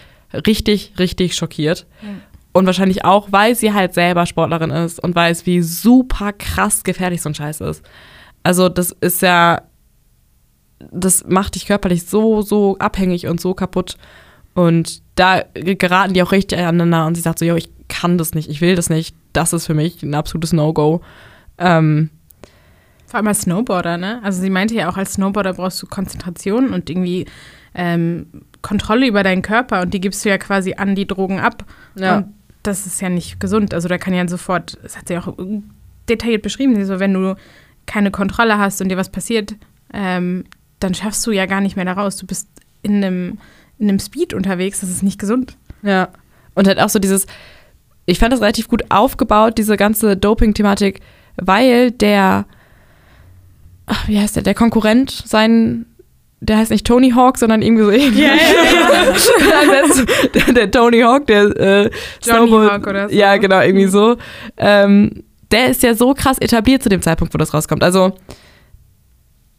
richtig, 0.46 0.94
richtig 0.98 1.35
schockiert. 1.35 1.87
Und 2.52 2.66
wahrscheinlich 2.66 3.05
auch, 3.05 3.28
weil 3.31 3.55
sie 3.55 3.72
halt 3.72 3.94
selber 3.94 4.26
Sportlerin 4.26 4.70
ist 4.70 5.02
und 5.02 5.14
weiß, 5.14 5.46
wie 5.46 5.62
super 5.62 6.33
krass 6.33 6.85
gefährlich 6.85 7.22
so 7.22 7.31
ein 7.31 7.35
Scheiß 7.35 7.62
ist. 7.62 7.83
Also 8.42 8.68
das 8.68 8.92
ist 8.92 9.22
ja, 9.22 9.62
das 10.90 11.25
macht 11.27 11.55
dich 11.55 11.66
körperlich 11.66 12.05
so, 12.05 12.42
so 12.42 12.77
abhängig 12.79 13.27
und 13.27 13.40
so 13.40 13.55
kaputt. 13.55 13.97
Und 14.55 15.03
da 15.14 15.42
geraten 15.55 16.14
die 16.14 16.23
auch 16.23 16.33
richtig 16.33 16.59
aneinander 16.59 17.07
und 17.07 17.14
sie 17.14 17.23
sagt 17.23 17.38
so, 17.38 17.45
yo, 17.45 17.57
ich 17.57 17.71
kann 17.88 18.18
das 18.18 18.35
nicht, 18.35 18.49
ich 18.49 18.61
will 18.61 18.75
das 18.75 18.90
nicht, 18.90 19.14
das 19.33 19.53
ist 19.53 19.66
für 19.66 19.75
mich 19.75 20.03
ein 20.03 20.14
absolutes 20.14 20.53
No-Go. 20.53 21.01
Ähm, 21.59 22.11
Vor 23.07 23.18
allem 23.18 23.29
als 23.29 23.42
Snowboarder, 23.42 23.97
ne? 23.97 24.21
Also 24.23 24.40
sie 24.40 24.51
meinte 24.51 24.75
ja 24.75 24.90
auch, 24.90 24.97
als 24.97 25.14
Snowboarder 25.14 25.55
brauchst 25.55 25.81
du 25.83 25.87
Konzentration 25.87 26.71
und 26.71 26.90
irgendwie 26.90 27.27
ähm, 27.75 28.27
Kontrolle 28.62 29.07
über 29.07 29.23
deinen 29.23 29.42
Körper 29.42 29.83
und 29.83 29.92
die 29.95 30.01
gibst 30.01 30.25
du 30.25 30.29
ja 30.29 30.38
quasi 30.38 30.75
an 30.75 30.95
die 30.95 31.07
Drogen 31.07 31.40
ab. 31.40 31.64
Ja. 31.95 32.18
Und 32.18 32.35
das 32.62 32.87
ist 32.87 33.01
ja 33.01 33.09
nicht 33.09 33.40
gesund. 33.40 33.75
Also 33.75 33.88
da 33.88 33.99
kann 33.99 34.14
ja 34.14 34.27
sofort, 34.29 34.79
das 34.83 34.97
hat 34.97 35.09
sie 35.09 35.18
auch 35.18 35.35
detailliert 36.09 36.42
beschrieben, 36.42 36.75
sie 36.77 36.85
so, 36.85 37.01
wenn 37.01 37.12
du 37.12 37.37
keine 37.87 38.11
Kontrolle 38.11 38.59
hast 38.59 38.81
und 38.81 38.88
dir 38.88 38.97
was 38.97 39.11
passiert, 39.11 39.57
ähm, 39.92 40.45
dann 40.83 40.95
schaffst 40.95 41.27
du 41.27 41.31
ja 41.31 41.47
gar 41.47 41.61
nicht 41.61 41.77
mehr 41.77 41.85
da 41.85 41.92
raus. 41.92 42.16
Du 42.16 42.27
bist 42.27 42.49
in 42.83 42.97
einem, 42.97 43.38
in 43.79 43.88
einem 43.88 43.99
Speed 43.99 44.35
unterwegs, 44.35 44.81
das 44.81 44.90
ist 44.90 45.03
nicht 45.03 45.18
gesund. 45.18 45.57
Ja. 45.83 46.09
Und 46.55 46.66
halt 46.68 46.81
auch 46.81 46.88
so 46.88 46.99
dieses, 46.99 47.27
ich 48.07 48.18
fand 48.18 48.33
das 48.33 48.40
relativ 48.40 48.68
gut 48.68 48.85
aufgebaut, 48.90 49.59
diese 49.59 49.77
ganze 49.77 50.16
Doping-Thematik, 50.16 51.01
weil 51.37 51.90
der, 51.90 52.47
ach, 53.87 54.09
wie 54.09 54.18
heißt 54.18 54.37
der, 54.37 54.42
der 54.42 54.55
Konkurrent, 54.55 55.11
sein, 55.11 55.87
der 56.40 56.59
heißt 56.59 56.71
nicht 56.71 56.87
Tony 56.87 57.11
Hawk, 57.11 57.38
sondern 57.38 57.62
irgendwie 57.62 57.85
so 57.85 57.90
irgendwie. 57.92 58.27
Also 59.83 60.05
der, 60.35 60.53
der 60.53 60.71
Tony 60.71 61.01
Hawk, 61.01 61.27
der 61.27 61.45
äh, 61.57 61.90
Johnny 62.23 62.51
Snowboard- 62.51 62.71
Hawk 62.71 62.87
oder 62.87 63.09
so. 63.09 63.14
Ja, 63.14 63.37
genau, 63.37 63.61
irgendwie 63.61 63.87
so. 63.87 64.16
Ähm, 64.57 65.23
der 65.51 65.68
ist 65.68 65.83
ja 65.83 65.95
so 65.95 66.14
krass 66.14 66.38
etabliert 66.38 66.83
zu 66.83 66.88
dem 66.88 67.03
Zeitpunkt, 67.03 67.33
wo 67.33 67.38
das 67.38 67.55
rauskommt. 67.55 67.85
Also 67.85 68.12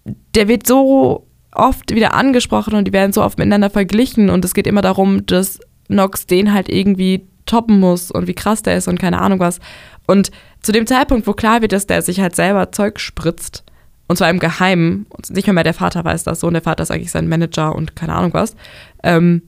der 0.06 0.48
wird 0.48 0.68
so 0.68 1.28
oft 1.52 1.94
wieder 1.94 2.14
angesprochen 2.14 2.74
und 2.76 2.86
die 2.86 2.94
werden 2.94 3.14
so 3.14 3.24
oft 3.24 3.38
miteinander 3.38 3.70
verglichen 3.70 4.30
und 4.30 4.44
es 4.44 4.54
geht 4.54 4.68
immer 4.68 4.82
darum, 4.82 5.26
dass 5.26 5.60
Nox 5.88 6.26
den 6.26 6.54
halt 6.54 6.70
irgendwie 6.70 7.28
toppen 7.46 7.80
muss 7.80 8.10
und 8.10 8.28
wie 8.28 8.34
krass 8.34 8.64
der 8.64 8.78
ist 8.78 8.88
und 8.88 9.00
keine 9.00 9.22
Ahnung 9.22 9.40
was. 9.40 9.60
Und 10.08 10.32
zu 10.62 10.72
dem 10.72 10.88
Zeitpunkt, 10.88 11.28
wo 11.28 11.34
klar 11.34 11.62
wird, 11.62 11.74
dass 11.74 11.88
der 11.88 12.02
sich 12.02 12.20
halt 12.20 12.36
selber 12.36 12.72
Zeug 12.72 13.00
spritzt, 13.00 13.64
und 14.08 14.18
zwar 14.18 14.30
im 14.30 14.40
Geheimen, 14.40 15.06
und 15.10 15.30
nicht 15.30 15.48
mehr 15.48 15.64
der 15.64 15.74
Vater 15.74 16.04
weiß 16.04 16.24
das 16.24 16.40
so, 16.40 16.48
und 16.48 16.54
der 16.54 16.62
Vater 16.62 16.84
ist 16.84 16.92
eigentlich 16.92 17.12
sein 17.12 17.28
Manager 17.28 17.76
und 17.76 17.96
keine 17.96 18.16
Ahnung 18.16 18.34
was, 18.34 18.56
ähm, 19.04 19.44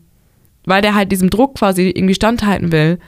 weil 0.65 0.81
der 0.81 0.95
halt 0.95 1.11
diesem 1.11 1.29
Druck 1.29 1.55
quasi 1.55 1.89
irgendwie 1.89 2.15
standhalten 2.15 2.71
will. 2.71 2.99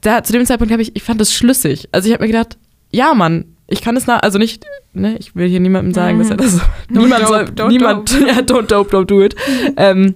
Da, 0.00 0.22
zu 0.22 0.32
dem 0.32 0.44
Zeitpunkt 0.46 0.72
habe 0.72 0.82
ich, 0.82 0.96
ich 0.96 1.02
fand 1.02 1.20
das 1.20 1.32
schlüssig. 1.32 1.88
Also 1.92 2.08
ich 2.08 2.14
habe 2.14 2.24
mir 2.24 2.32
gedacht, 2.32 2.58
ja, 2.90 3.14
Mann, 3.14 3.51
ich 3.66 3.80
kann 3.80 3.96
es 3.96 4.06
nach, 4.06 4.20
also 4.22 4.38
nicht, 4.38 4.64
ne, 4.92 5.16
ich 5.18 5.34
will 5.34 5.48
hier 5.48 5.60
niemandem 5.60 5.94
sagen, 5.94 6.18
dass 6.18 6.30
er 6.30 6.36
das, 6.36 6.60
niemand 6.88 7.26
soll, 7.26 7.44
dope, 7.46 7.62
don't 7.62 7.68
niemand, 7.68 8.20
ja, 8.26 8.34
don't 8.40 8.66
dope, 8.66 8.94
don't 8.94 9.06
do 9.06 9.22
it. 9.22 9.34
ähm, 9.76 10.14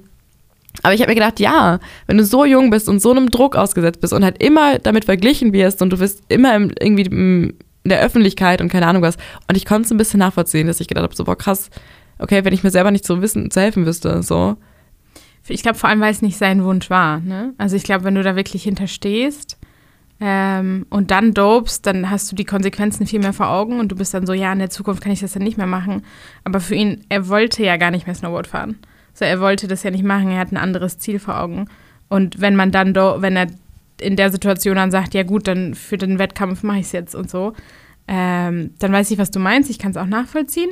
aber 0.83 0.95
ich 0.95 1.01
habe 1.01 1.11
mir 1.11 1.15
gedacht, 1.15 1.41
ja, 1.41 1.79
wenn 2.07 2.19
du 2.19 2.25
so 2.25 2.45
jung 2.45 2.71
bist 2.71 2.89
und 2.89 3.01
so 3.01 3.11
einem 3.11 3.31
Druck 3.31 3.57
ausgesetzt 3.57 4.01
bist 4.01 4.13
und 4.13 4.25
halt 4.25 4.43
immer 4.43 4.79
damit 4.79 5.07
verglichen 5.07 5.53
wirst 5.53 5.81
und 5.81 5.91
du 5.91 5.99
bist 5.99 6.23
immer 6.29 6.55
im, 6.55 6.71
irgendwie 6.79 7.05
im, 7.05 7.55
in 7.85 7.91
der 7.91 8.01
Öffentlichkeit 8.01 8.61
und 8.61 8.69
keine 8.69 8.87
Ahnung 8.87 9.03
was. 9.03 9.17
Und 9.49 9.57
ich 9.57 9.65
konnte 9.65 9.87
es 9.87 9.91
ein 9.91 9.97
bisschen 9.97 10.19
nachvollziehen, 10.19 10.67
dass 10.67 10.81
ich 10.81 10.89
gedacht 10.89 11.05
habe, 11.05 11.17
so, 11.17 11.25
boah, 11.25 11.37
krass, 11.37 11.71
okay, 12.19 12.45
wenn 12.45 12.53
ich 12.53 12.63
mir 12.63 12.71
selber 12.71 12.91
nicht 12.91 13.07
so 13.07 13.23
wissen, 13.23 13.51
zu 13.51 13.61
helfen 13.61 13.87
wüsste, 13.87 14.23
so. 14.23 14.57
Ich 15.49 15.63
glaube 15.63 15.79
vor 15.79 15.89
allem, 15.89 16.01
weil 16.01 16.11
es 16.11 16.23
nicht 16.23 16.37
sein 16.37 16.65
Wunsch 16.65 16.91
war. 16.91 17.21
Ne? 17.21 17.55
Also 17.57 17.77
ich 17.77 17.85
glaube, 17.85 18.05
wenn 18.05 18.17
du 18.17 18.23
da 18.23 18.35
wirklich 18.35 18.65
hinterstehst 18.65 19.56
ähm, 20.19 20.87
und 20.89 21.11
dann 21.11 21.35
dopest, 21.35 21.87
dann 21.87 22.11
hast 22.11 22.31
du 22.33 22.37
die 22.37 22.45
Konsequenzen 22.45 23.07
viel 23.07 23.21
mehr 23.21 23.35
vor 23.35 23.51
Augen 23.51 23.81
und 23.81 23.89
du 23.93 23.97
bist 23.97 24.15
dann 24.15 24.27
so, 24.27 24.33
ja, 24.33 24.53
in 24.53 24.59
der 24.59 24.71
Zukunft 24.71 25.03
kann 25.03 25.13
ich 25.13 25.21
das 25.21 25.33
dann 25.33 25.43
nicht 25.43 25.59
mehr 25.59 25.67
machen. 25.67 26.05
Aber 26.45 26.61
für 26.61 26.75
ihn, 26.75 27.05
er 27.09 27.29
wollte 27.29 27.63
ja 27.63 27.77
gar 27.77 27.91
nicht 27.91 28.07
mehr 28.07 28.15
Snowboard 28.15 28.47
fahren. 28.47 28.79
So, 29.13 29.25
er 29.25 29.41
wollte 29.41 29.69
das 29.69 29.83
ja 29.83 29.91
nicht 29.91 30.05
machen, 30.05 30.31
er 30.31 30.39
hat 30.39 30.53
ein 30.53 30.57
anderes 30.57 30.99
Ziel 30.99 31.19
vor 31.19 31.41
Augen. 31.41 31.69
Und 32.09 32.41
wenn 32.41 32.57
man 32.57 32.71
dann, 32.71 32.95
do 32.95 33.17
wenn 33.21 33.37
er 33.37 33.49
in 34.01 34.17
der 34.17 34.31
Situation 34.31 34.77
dann 34.77 34.91
sagt, 34.91 35.15
ja 35.15 35.23
gut, 35.23 35.49
dann 35.49 35.75
für 35.75 35.99
den 35.99 36.19
Wettkampf 36.19 36.63
mache 36.63 36.79
ich 36.79 36.87
es 36.87 36.93
jetzt 36.93 37.15
und 37.15 37.31
so, 37.31 37.53
ähm, 38.09 38.73
dann 38.79 38.93
weiß 38.93 39.11
ich, 39.11 39.19
was 39.19 39.31
du 39.31 39.39
meinst, 39.39 39.69
ich 39.71 39.79
kann 39.79 39.91
es 39.91 39.97
auch 39.97 40.07
nachvollziehen. 40.07 40.71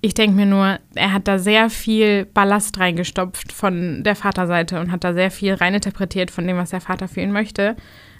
Ich 0.00 0.14
denke 0.14 0.36
mir 0.36 0.46
nur, 0.46 0.78
er 0.94 1.12
hat 1.12 1.28
da 1.28 1.38
sehr 1.38 1.70
viel 1.70 2.26
Ballast 2.26 2.78
reingestopft 2.78 3.52
von 3.52 4.02
der 4.04 4.16
Vaterseite 4.16 4.80
und 4.80 4.90
hat 4.92 5.04
da 5.04 5.14
sehr 5.14 5.30
viel 5.30 5.54
reininterpretiert 5.54 6.30
von 6.30 6.46
dem, 6.46 6.56
was 6.56 6.70
der 6.70 6.80
Vater 6.80 7.08
für 7.08 7.20
ihn 7.20 7.32
möchte. 7.32 7.76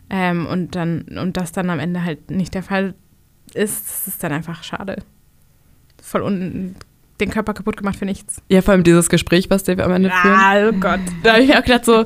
Ähm, 0.09 0.47
und 0.47 0.75
dann, 0.75 1.03
und 1.03 1.37
das 1.37 1.53
dann 1.53 1.71
am 1.71 1.79
Ende 1.79 2.05
halt 2.05 2.31
nicht 2.31 2.55
der 2.55 2.63
Fall 2.63 2.95
ist, 3.55 3.87
das 3.87 4.09
ist 4.09 4.23
dann 4.23 4.33
einfach 4.33 4.63
schade. 4.63 5.03
Voll 6.03 6.23
unten 6.23 6.77
den 7.21 7.31
Körper 7.31 7.55
kaputt 7.55 7.77
gemacht 7.77 7.97
für 7.97 8.05
nichts. 8.05 8.43
Ja, 8.49 8.63
vor 8.63 8.73
allem 8.73 8.85
dieses 8.85 9.09
Gespräch, 9.09 9.51
was 9.51 9.67
wir 9.67 9.79
am 9.85 9.93
Ende 9.93 10.11
führen. 10.11 10.35
Ah, 10.35 10.69
oh 10.69 10.73
Gott. 10.73 11.01
Da 11.23 11.33
habe 11.33 11.43
ich 11.43 11.49
mir 11.49 11.59
auch 11.59 11.65
gedacht, 11.65 11.85
so, 11.85 12.05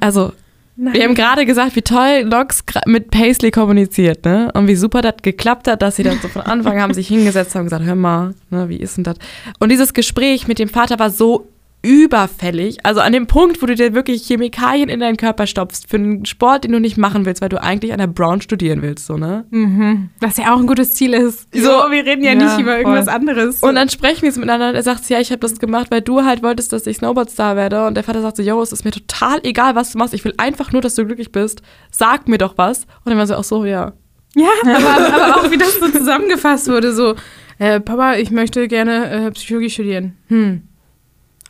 also, 0.00 0.32
Nein. 0.76 0.94
wir 0.94 1.04
haben 1.04 1.14
gerade 1.14 1.46
gesagt, 1.46 1.76
wie 1.76 1.82
toll 1.82 2.24
Nox 2.24 2.64
mit 2.86 3.10
Paisley 3.10 3.50
kommuniziert, 3.50 4.24
ne? 4.24 4.50
Und 4.54 4.68
wie 4.68 4.76
super 4.76 5.02
das 5.02 5.16
geklappt 5.22 5.68
hat, 5.68 5.82
dass 5.82 5.96
sie 5.96 6.02
dann 6.02 6.18
so 6.20 6.28
von 6.28 6.42
Anfang 6.42 6.80
haben 6.80 6.94
sich 6.94 7.08
hingesetzt 7.08 7.54
haben 7.54 7.62
und 7.62 7.66
gesagt, 7.66 7.84
hör 7.84 7.94
mal, 7.94 8.34
ne, 8.50 8.68
wie 8.68 8.76
ist 8.76 8.96
denn 8.96 9.04
das? 9.04 9.16
Und 9.58 9.70
dieses 9.70 9.94
Gespräch 9.94 10.48
mit 10.48 10.58
dem 10.58 10.68
Vater 10.68 10.98
war 10.98 11.10
so 11.10 11.48
überfällig. 11.88 12.78
Also 12.84 13.00
an 13.00 13.12
dem 13.12 13.26
Punkt, 13.26 13.62
wo 13.62 13.66
du 13.66 13.74
dir 13.74 13.94
wirklich 13.94 14.26
Chemikalien 14.26 14.88
in 14.88 15.00
deinen 15.00 15.16
Körper 15.16 15.46
stopfst 15.46 15.88
für 15.88 15.96
einen 15.96 16.24
Sport, 16.26 16.64
den 16.64 16.72
du 16.72 16.80
nicht 16.80 16.98
machen 16.98 17.24
willst, 17.24 17.40
weil 17.40 17.48
du 17.48 17.62
eigentlich 17.62 17.92
an 17.92 17.98
der 17.98 18.06
Brown 18.06 18.40
studieren 18.40 18.82
willst, 18.82 19.06
so, 19.06 19.16
ne? 19.16 19.46
Mhm. 19.50 20.10
Was 20.20 20.36
ja 20.36 20.54
auch 20.54 20.58
ein 20.58 20.66
gutes 20.66 20.94
Ziel 20.94 21.14
ist. 21.14 21.48
So, 21.54 21.68
wir 21.68 22.04
reden 22.04 22.22
ja, 22.22 22.32
Ja, 22.32 22.34
nicht 22.34 22.58
über 22.60 22.76
irgendwas 22.78 23.06
voll. 23.06 23.14
anderes. 23.14 23.62
Und 23.62 23.74
dann 23.74 23.88
sprechen 23.88 24.22
wir 24.22 24.28
es 24.28 24.36
miteinander 24.36 24.68
und 24.70 24.74
er 24.74 24.82
sagt, 24.82 25.08
ja, 25.08 25.18
ich 25.20 25.30
habe 25.30 25.40
das 25.40 25.58
gemacht, 25.58 25.90
weil 25.90 26.02
du 26.02 26.24
halt 26.24 26.42
wolltest, 26.42 26.72
dass 26.72 26.86
ich 26.86 26.98
Snowboardstar 26.98 27.56
werde. 27.56 27.86
Und 27.86 27.94
der 27.94 28.04
Vater 28.04 28.20
sagt 28.22 28.36
so, 28.36 28.42
yo, 28.42 28.60
es 28.62 28.72
ist 28.72 28.84
mir 28.84 28.90
total 28.90 29.40
egal, 29.42 29.74
was 29.74 29.92
du 29.92 29.98
machst. 29.98 30.14
Ich 30.14 30.24
will 30.24 30.34
einfach 30.36 30.72
nur, 30.72 30.82
dass 30.82 30.94
du 30.94 31.06
glücklich 31.06 31.32
bist. 31.32 31.62
Sag 31.90 32.28
mir 32.28 32.38
doch 32.38 32.58
was. 32.58 32.80
Und 33.04 33.10
dann 33.10 33.18
war 33.18 33.26
so, 33.26 33.34
ach 33.34 33.44
so, 33.44 33.64
ja. 33.64 33.92
Ja, 34.36 34.48
aber, 34.62 35.14
aber 35.14 35.36
auch 35.36 35.50
wie 35.50 35.56
das 35.56 35.78
so 35.80 35.88
zusammengefasst 35.88 36.68
wurde, 36.68 36.92
so, 36.92 37.14
äh, 37.58 37.80
Papa, 37.80 38.16
ich 38.16 38.30
möchte 38.30 38.68
gerne 38.68 39.10
äh, 39.10 39.30
Psychologie 39.32 39.70
studieren. 39.70 40.16
Hm. 40.28 40.62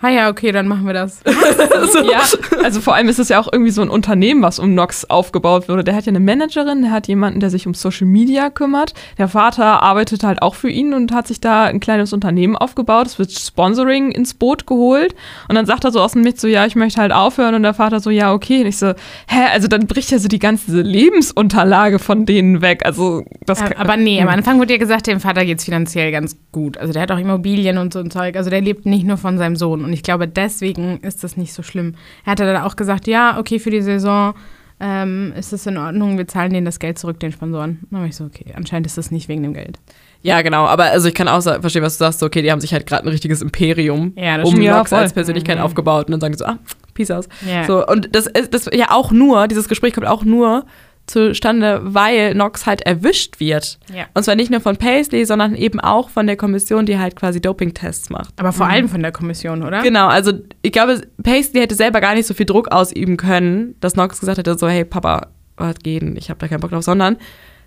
Ah 0.00 0.10
ja, 0.10 0.30
okay, 0.30 0.52
dann 0.52 0.68
machen 0.68 0.86
wir 0.86 0.92
das. 0.92 1.20
ja, 1.24 2.22
also 2.62 2.80
vor 2.80 2.94
allem 2.94 3.08
ist 3.08 3.18
es 3.18 3.28
ja 3.30 3.40
auch 3.40 3.48
irgendwie 3.52 3.72
so 3.72 3.82
ein 3.82 3.90
Unternehmen, 3.90 4.42
was 4.42 4.60
um 4.60 4.72
Nox 4.72 5.04
aufgebaut 5.06 5.68
wurde. 5.68 5.82
Der 5.82 5.96
hat 5.96 6.06
ja 6.06 6.10
eine 6.10 6.20
Managerin, 6.20 6.82
der 6.82 6.92
hat 6.92 7.08
jemanden, 7.08 7.40
der 7.40 7.50
sich 7.50 7.66
um 7.66 7.74
Social 7.74 8.06
Media 8.06 8.48
kümmert. 8.48 8.94
Der 9.18 9.26
Vater 9.26 9.82
arbeitet 9.82 10.22
halt 10.22 10.40
auch 10.40 10.54
für 10.54 10.70
ihn 10.70 10.94
und 10.94 11.10
hat 11.10 11.26
sich 11.26 11.40
da 11.40 11.64
ein 11.64 11.80
kleines 11.80 12.12
Unternehmen 12.12 12.56
aufgebaut. 12.56 13.08
Es 13.08 13.18
wird 13.18 13.32
Sponsoring 13.32 14.12
ins 14.12 14.34
Boot 14.34 14.68
geholt. 14.68 15.16
Und 15.48 15.56
dann 15.56 15.66
sagt 15.66 15.84
er 15.84 15.90
so 15.90 16.00
aus 16.00 16.12
dem 16.12 16.22
Nichts 16.22 16.42
so, 16.42 16.46
ja, 16.46 16.64
ich 16.64 16.76
möchte 16.76 17.00
halt 17.00 17.10
aufhören. 17.10 17.56
Und 17.56 17.64
der 17.64 17.74
Vater 17.74 17.98
so, 17.98 18.10
ja, 18.10 18.32
okay. 18.32 18.60
Und 18.60 18.66
ich 18.68 18.78
so, 18.78 18.92
hä, 19.26 19.46
also 19.52 19.66
dann 19.66 19.88
bricht 19.88 20.12
ja 20.12 20.20
so 20.20 20.28
die 20.28 20.38
ganze 20.38 20.80
Lebensunterlage 20.80 21.98
von 21.98 22.24
denen 22.24 22.62
weg. 22.62 22.84
Also 22.84 23.24
das 23.46 23.62
Äh, 23.62 23.74
aber 23.76 23.96
nee, 23.96 24.22
am 24.22 24.28
Anfang 24.28 24.60
wurde 24.60 24.74
ja 24.74 24.78
gesagt, 24.78 25.08
dem 25.08 25.18
Vater 25.18 25.44
geht 25.44 25.58
es 25.58 25.64
finanziell 25.64 26.12
ganz 26.12 26.36
gut. 26.52 26.78
Also 26.78 26.92
der 26.92 27.02
hat 27.02 27.10
auch 27.10 27.18
Immobilien 27.18 27.78
und 27.78 27.92
so 27.92 27.98
ein 27.98 28.12
Zeug. 28.12 28.36
Also 28.36 28.48
der 28.48 28.60
lebt 28.60 28.86
nicht 28.86 29.04
nur 29.04 29.16
von 29.16 29.38
seinem 29.38 29.56
Sohn. 29.56 29.87
Und 29.88 29.94
ich 29.94 30.02
glaube, 30.02 30.28
deswegen 30.28 30.98
ist 31.00 31.24
das 31.24 31.36
nicht 31.36 31.52
so 31.52 31.62
schlimm. 31.62 31.94
Er 32.24 32.32
hatte 32.32 32.44
dann 32.44 32.62
auch 32.62 32.76
gesagt, 32.76 33.06
ja, 33.06 33.38
okay, 33.38 33.58
für 33.58 33.70
die 33.70 33.80
Saison 33.80 34.34
ähm, 34.80 35.32
ist 35.36 35.52
es 35.52 35.66
in 35.66 35.76
Ordnung, 35.76 36.18
wir 36.18 36.28
zahlen 36.28 36.52
denen 36.52 36.64
das 36.66 36.78
Geld 36.78 36.98
zurück, 36.98 37.18
den 37.18 37.32
Sponsoren. 37.32 37.80
Dann 37.90 38.00
war 38.00 38.06
ich 38.06 38.14
so, 38.16 38.24
okay, 38.24 38.52
anscheinend 38.54 38.86
ist 38.86 38.98
das 38.98 39.10
nicht 39.10 39.28
wegen 39.28 39.42
dem 39.42 39.54
Geld. 39.54 39.78
Ja, 40.22 40.42
genau. 40.42 40.66
Aber 40.66 40.84
also 40.84 41.08
ich 41.08 41.14
kann 41.14 41.26
auch 41.28 41.42
verstehen, 41.42 41.82
was 41.82 41.94
du 41.96 42.04
sagst. 42.04 42.20
So, 42.20 42.26
okay, 42.26 42.42
die 42.42 42.52
haben 42.52 42.60
sich 42.60 42.72
halt 42.72 42.86
gerade 42.86 43.04
ein 43.04 43.08
richtiges 43.08 43.40
Imperium 43.40 44.12
Ja, 44.16 44.36
das 44.38 44.48
um 44.48 44.58
Nox 44.60 44.92
als 44.92 45.12
Persönlichkeit 45.12 45.58
Mhm. 45.58 45.64
aufgebaut. 45.64 46.06
Und 46.06 46.12
dann 46.12 46.20
sagen 46.20 46.32
die 46.34 46.38
so, 46.38 46.44
ah, 46.44 46.58
peace 46.94 47.10
aus. 47.10 47.28
Ja. 47.48 47.64
So, 47.64 47.86
und 47.86 48.14
das 48.14 48.26
ist 48.26 48.52
das 48.52 48.68
ja 48.72 48.90
auch 48.90 49.10
nur, 49.10 49.48
dieses 49.48 49.68
Gespräch 49.68 49.94
kommt 49.94 50.06
auch 50.06 50.24
nur 50.24 50.64
zustande, 51.10 51.80
weil 51.82 52.34
Nox 52.34 52.66
halt 52.66 52.82
erwischt 52.82 53.40
wird. 53.40 53.78
Ja. 53.94 54.06
Und 54.14 54.22
zwar 54.22 54.34
nicht 54.34 54.50
nur 54.50 54.60
von 54.60 54.76
Paisley, 54.76 55.24
sondern 55.24 55.54
eben 55.54 55.80
auch 55.80 56.10
von 56.10 56.26
der 56.26 56.36
Kommission, 56.36 56.86
die 56.86 56.98
halt 56.98 57.16
quasi 57.16 57.40
Doping-Tests 57.40 58.10
macht. 58.10 58.34
Aber 58.38 58.52
vor 58.52 58.66
allem 58.66 58.88
von 58.88 59.02
der 59.02 59.12
Kommission, 59.12 59.62
oder? 59.62 59.82
Genau, 59.82 60.06
also 60.08 60.32
ich 60.62 60.72
glaube, 60.72 61.02
Paisley 61.22 61.60
hätte 61.60 61.74
selber 61.74 62.00
gar 62.00 62.14
nicht 62.14 62.26
so 62.26 62.34
viel 62.34 62.46
Druck 62.46 62.68
ausüben 62.70 63.16
können, 63.16 63.74
dass 63.80 63.96
Nox 63.96 64.20
gesagt 64.20 64.38
hätte, 64.38 64.56
so, 64.58 64.68
hey 64.68 64.84
Papa, 64.84 65.28
was 65.56 65.76
gehen, 65.82 66.16
ich 66.16 66.30
habe 66.30 66.38
da 66.38 66.48
keinen 66.48 66.60
Bock 66.60 66.70
drauf, 66.70 66.84
sondern 66.84 67.16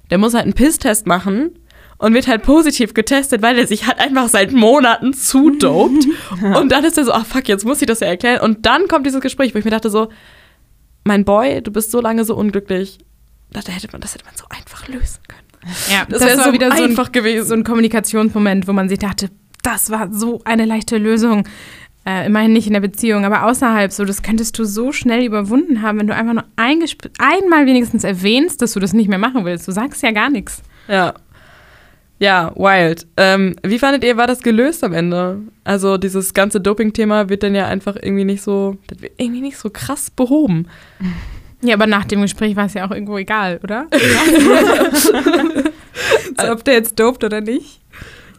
der 0.10 0.18
muss 0.18 0.34
halt 0.34 0.44
einen 0.44 0.54
Pisstest 0.54 1.08
machen 1.08 1.52
und 2.02 2.14
wird 2.14 2.28
halt 2.28 2.44
positiv 2.44 2.94
getestet, 2.94 3.42
weil 3.42 3.58
er 3.58 3.68
sich 3.68 3.86
halt 3.86 4.00
einfach 4.00 4.28
seit 4.28 4.52
Monaten 4.52 5.14
zudopt. 5.14 6.08
Und 6.42 6.72
dann 6.72 6.84
ist 6.84 6.98
er 6.98 7.06
so, 7.06 7.12
ach 7.12 7.28
fuck, 7.28 7.48
jetzt 7.48 7.64
muss 7.64 7.80
ich 7.80 7.86
das 7.86 8.00
ja 8.00 8.08
erklären. 8.08 8.42
Und 8.42 8.66
dann 8.66 8.88
kommt 8.88 9.06
dieses 9.06 9.22
Gespräch, 9.22 9.54
wo 9.54 9.60
ich 9.60 9.66
mir 9.66 9.72
dachte 9.72 9.92
so, 9.92 10.10
mein 11.04 11.26
Boy, 11.26 11.62
du 11.62 11.72
bist 11.72 11.92
so 11.92 12.02
lange 12.02 12.26
so 12.26 12.36
unglücklich. 12.36 12.98
Das 13.52 13.68
hätte 13.68 13.88
man, 13.92 14.02
das 14.02 14.14
hätte 14.16 14.26
man 14.26 14.36
so 14.36 14.46
einfach 14.50 14.88
lösen 14.88 15.20
können. 15.28 15.76
Ja, 15.92 16.06
Das, 16.10 16.22
wäre 16.22 16.38
war 16.38 16.46
so 16.46 16.54
wieder 16.54 16.72
so 16.76 16.84
ein, 16.84 16.90
einfach 16.92 17.12
gewesen. 17.12 17.48
so 17.48 17.54
ein 17.54 17.64
Kommunikationsmoment, 17.64 18.68
wo 18.68 18.74
man 18.74 18.90
sich 18.90 19.00
dachte, 19.00 19.30
das 19.64 19.90
war 19.92 20.12
so 20.12 20.42
eine 20.46 20.66
leichte 20.66 20.98
Lösung. 20.98 21.48
Äh, 22.04 22.26
immerhin 22.26 22.52
nicht 22.54 22.66
in 22.66 22.74
der 22.74 22.80
Beziehung, 22.80 23.26
aber 23.26 23.46
außerhalb 23.46 23.92
so, 23.92 24.06
das 24.06 24.24
könntest 24.24 24.58
du 24.58 24.64
so 24.66 24.92
schnell 24.92 25.24
überwunden 25.24 25.84
haben, 25.84 26.00
wenn 26.00 26.08
du 26.08 26.16
einfach 26.16 26.34
nur 26.34 26.46
eingesp- 26.58 27.12
einmal 27.20 27.68
wenigstens 27.68 28.04
erwähnst, 28.04 28.60
dass 28.64 28.74
du 28.74 28.80
das 28.80 28.94
nicht 28.94 29.08
mehr 29.08 29.20
machen 29.20 29.46
willst. 29.46 29.68
Du 29.68 29.72
sagst 29.72 30.02
ja 30.02 30.10
gar 30.10 30.32
nichts. 30.32 30.64
Ja. 30.88 31.14
Ja, 32.18 32.54
wild. 32.56 33.06
Ähm, 33.18 33.56
wie 33.64 33.78
fandet 33.78 34.04
ihr, 34.04 34.18
war 34.18 34.26
das 34.26 34.42
gelöst 34.42 34.84
am 34.84 34.94
Ende? 34.94 35.42
Also 35.64 35.98
dieses 35.98 36.34
ganze 36.34 36.60
Doping-Thema 36.60 37.30
wird 37.30 37.44
dann 37.44 37.54
ja 37.54 37.68
einfach 37.68 37.96
irgendwie 38.02 38.26
nicht 38.26 38.42
so, 38.42 38.78
das 38.88 39.00
wird 39.02 39.14
irgendwie 39.18 39.42
nicht 39.42 39.58
so 39.58 39.70
krass 39.70 40.10
behoben. 40.10 40.68
Ja, 41.62 41.76
aber 41.76 41.88
nach 41.88 42.06
dem 42.06 42.22
Gespräch 42.22 42.56
war 42.56 42.66
es 42.66 42.74
ja 42.74 42.88
auch 42.88 42.92
irgendwo 42.92 43.18
egal, 43.18 43.60
oder? 43.64 43.88
so, 46.40 46.52
ob 46.52 46.64
der 46.64 46.74
jetzt 46.76 47.00
dopt 47.00 47.24
oder 47.24 47.42
nicht. 47.42 47.80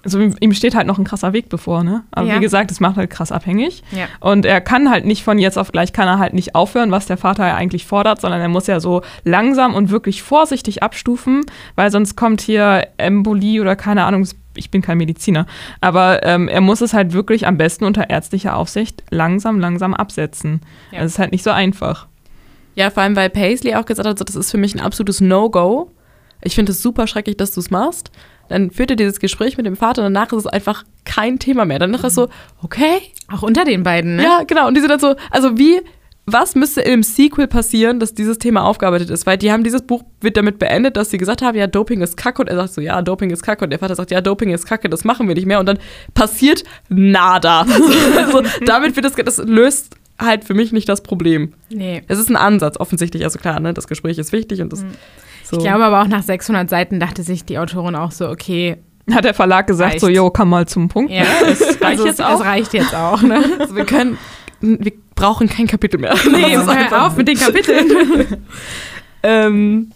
Also 0.04 0.18
ihm 0.18 0.52
steht 0.52 0.74
halt 0.74 0.88
noch 0.88 0.98
ein 0.98 1.04
krasser 1.04 1.32
Weg 1.32 1.48
bevor, 1.48 1.84
ne? 1.84 2.02
Aber 2.10 2.26
Ja. 2.26 2.36
wie 2.36 2.40
gesagt, 2.40 2.72
es 2.72 2.80
macht 2.80 2.96
halt 2.96 3.08
krass 3.08 3.30
abhängig. 3.30 3.84
Ja. 3.92 4.06
Und 4.18 4.44
er 4.44 4.60
kann 4.60 4.90
halt 4.90 5.04
nicht 5.04 5.22
von 5.22 5.38
jetzt 5.38 5.56
auf 5.56 5.70
gleich, 5.70 5.92
kann 5.92 6.08
er 6.08 6.18
halt 6.18 6.34
nicht 6.34 6.56
aufhören, 6.56 6.90
was 6.90 7.06
der 7.06 7.16
Vater 7.16 7.46
ja 7.46 7.54
eigentlich 7.54 7.86
fordert, 7.86 8.20
sondern 8.20 8.40
er 8.40 8.48
muss 8.48 8.66
ja 8.66 8.80
so 8.80 9.02
langsam 9.22 9.74
und 9.74 9.90
wirklich 9.90 10.22
vorsichtig 10.24 10.82
abstufen, 10.82 11.42
weil 11.76 11.92
sonst 11.92 12.16
kommt 12.16 12.40
hier 12.40 12.88
Embolie 12.96 13.60
oder 13.60 13.76
keine 13.76 14.04
Ahnung, 14.04 14.26
ich 14.56 14.70
bin 14.72 14.82
kein 14.82 14.98
Mediziner, 14.98 15.46
aber 15.80 16.24
ähm, 16.24 16.48
er 16.48 16.60
muss 16.60 16.80
es 16.80 16.92
halt 16.92 17.12
wirklich 17.12 17.46
am 17.46 17.56
besten 17.56 17.84
unter 17.84 18.10
ärztlicher 18.10 18.56
Aufsicht 18.56 19.04
langsam, 19.10 19.60
langsam 19.60 19.94
absetzen. 19.94 20.60
Ja. 20.90 21.00
Das 21.00 21.12
ist 21.12 21.18
halt 21.20 21.30
nicht 21.32 21.44
so 21.44 21.50
einfach. 21.50 22.08
Ja, 22.74 22.90
vor 22.90 23.02
allem, 23.02 23.16
weil 23.16 23.30
Paisley 23.30 23.74
auch 23.74 23.84
gesagt 23.84 24.08
hat, 24.08 24.18
so, 24.18 24.24
das 24.24 24.36
ist 24.36 24.50
für 24.50 24.58
mich 24.58 24.74
ein 24.74 24.80
absolutes 24.80 25.20
No-Go. 25.20 25.90
Ich 26.42 26.54
finde 26.54 26.72
es 26.72 26.82
super 26.82 27.06
schrecklich, 27.06 27.36
dass 27.36 27.52
du 27.52 27.60
es 27.60 27.70
machst. 27.70 28.10
Dann 28.48 28.70
führt 28.70 28.90
er 28.90 28.96
dieses 28.96 29.20
Gespräch 29.20 29.56
mit 29.56 29.66
dem 29.66 29.76
Vater 29.76 30.04
und 30.04 30.12
danach 30.12 30.32
ist 30.32 30.40
es 30.40 30.46
einfach 30.46 30.84
kein 31.04 31.38
Thema 31.38 31.64
mehr. 31.64 31.78
Danach 31.78 32.04
ist 32.04 32.14
so, 32.14 32.28
okay, 32.62 33.00
Auch 33.32 33.42
unter 33.42 33.64
den 33.64 33.82
beiden, 33.82 34.16
ne? 34.16 34.24
Ja, 34.24 34.42
genau. 34.46 34.68
Und 34.68 34.74
die 34.74 34.80
sind 34.80 34.90
dann 34.90 35.00
so, 35.00 35.14
also 35.30 35.56
wie, 35.56 35.80
was 36.26 36.54
müsste 36.54 36.82
im 36.82 37.02
Sequel 37.02 37.46
passieren, 37.46 37.98
dass 37.98 38.14
dieses 38.14 38.38
Thema 38.38 38.64
aufgearbeitet 38.64 39.10
ist? 39.10 39.26
Weil 39.26 39.38
die 39.38 39.50
haben 39.50 39.64
dieses 39.64 39.82
Buch, 39.82 40.02
wird 40.20 40.36
damit 40.36 40.58
beendet, 40.58 40.96
dass 40.96 41.10
sie 41.10 41.18
gesagt 41.18 41.42
haben, 41.42 41.56
ja, 41.56 41.66
Doping 41.66 42.00
ist 42.00 42.16
Kacke. 42.16 42.42
Und 42.42 42.48
er 42.48 42.56
sagt 42.56 42.74
so, 42.74 42.80
ja, 42.80 43.00
Doping 43.02 43.30
ist 43.30 43.42
Kacke. 43.42 43.64
Und 43.64 43.70
der 43.70 43.78
Vater 43.78 43.94
sagt, 43.94 44.10
ja, 44.10 44.20
Doping 44.20 44.50
ist 44.50 44.66
Kacke, 44.66 44.88
das 44.88 45.04
machen 45.04 45.26
wir 45.26 45.34
nicht 45.34 45.46
mehr. 45.46 45.58
Und 45.58 45.66
dann 45.66 45.78
passiert 46.14 46.62
nada. 46.88 47.66
also, 48.16 48.42
damit 48.66 48.94
wird 48.94 49.04
das, 49.04 49.14
das 49.14 49.38
löst 49.38 49.96
halt 50.24 50.44
für 50.44 50.54
mich 50.54 50.72
nicht 50.72 50.88
das 50.88 51.02
Problem. 51.02 51.54
Nee. 51.70 52.02
Es 52.08 52.18
ist 52.18 52.28
ein 52.30 52.36
Ansatz, 52.36 52.76
offensichtlich. 52.78 53.24
Also 53.24 53.38
klar, 53.38 53.60
ne, 53.60 53.74
das 53.74 53.86
Gespräch 53.88 54.18
ist 54.18 54.32
wichtig 54.32 54.60
und 54.60 54.72
das. 54.72 54.82
Mhm. 54.82 54.90
So. 55.44 55.56
Ich 55.58 55.62
glaube 55.64 55.84
aber 55.84 56.02
auch 56.02 56.06
nach 56.08 56.22
600 56.22 56.70
Seiten 56.70 56.98
dachte 57.00 57.22
sich 57.22 57.44
die 57.44 57.58
Autorin 57.58 57.94
auch 57.94 58.10
so, 58.12 58.28
okay, 58.28 58.76
Hat 59.10 59.24
der 59.24 59.34
Verlag 59.34 59.66
gesagt, 59.66 59.92
Reicht. 59.94 60.00
so, 60.00 60.08
jo, 60.08 60.30
komm 60.30 60.48
mal 60.50 60.66
zum 60.66 60.88
Punkt. 60.88 61.12
ja, 61.12 61.24
Das 61.46 61.60
reicht 61.80 61.82
also 61.84 62.06
jetzt 62.06 62.20
es, 62.20 62.24
auch. 62.26 62.40
es 62.40 62.46
reicht 62.46 62.72
jetzt 62.74 62.94
auch. 62.94 63.20
Ne? 63.22 63.44
Also 63.58 63.76
wir 63.76 63.84
können, 63.84 64.16
wir 64.60 64.92
brauchen 65.14 65.48
kein 65.48 65.66
Kapitel 65.66 66.00
mehr. 66.00 66.14
Nee, 66.30 66.54
Das 66.54 66.66
hör 66.90 67.06
auf 67.06 67.16
mit 67.16 67.28
den 67.28 67.36
Kapiteln. 67.38 68.46
Ähm, 69.22 69.90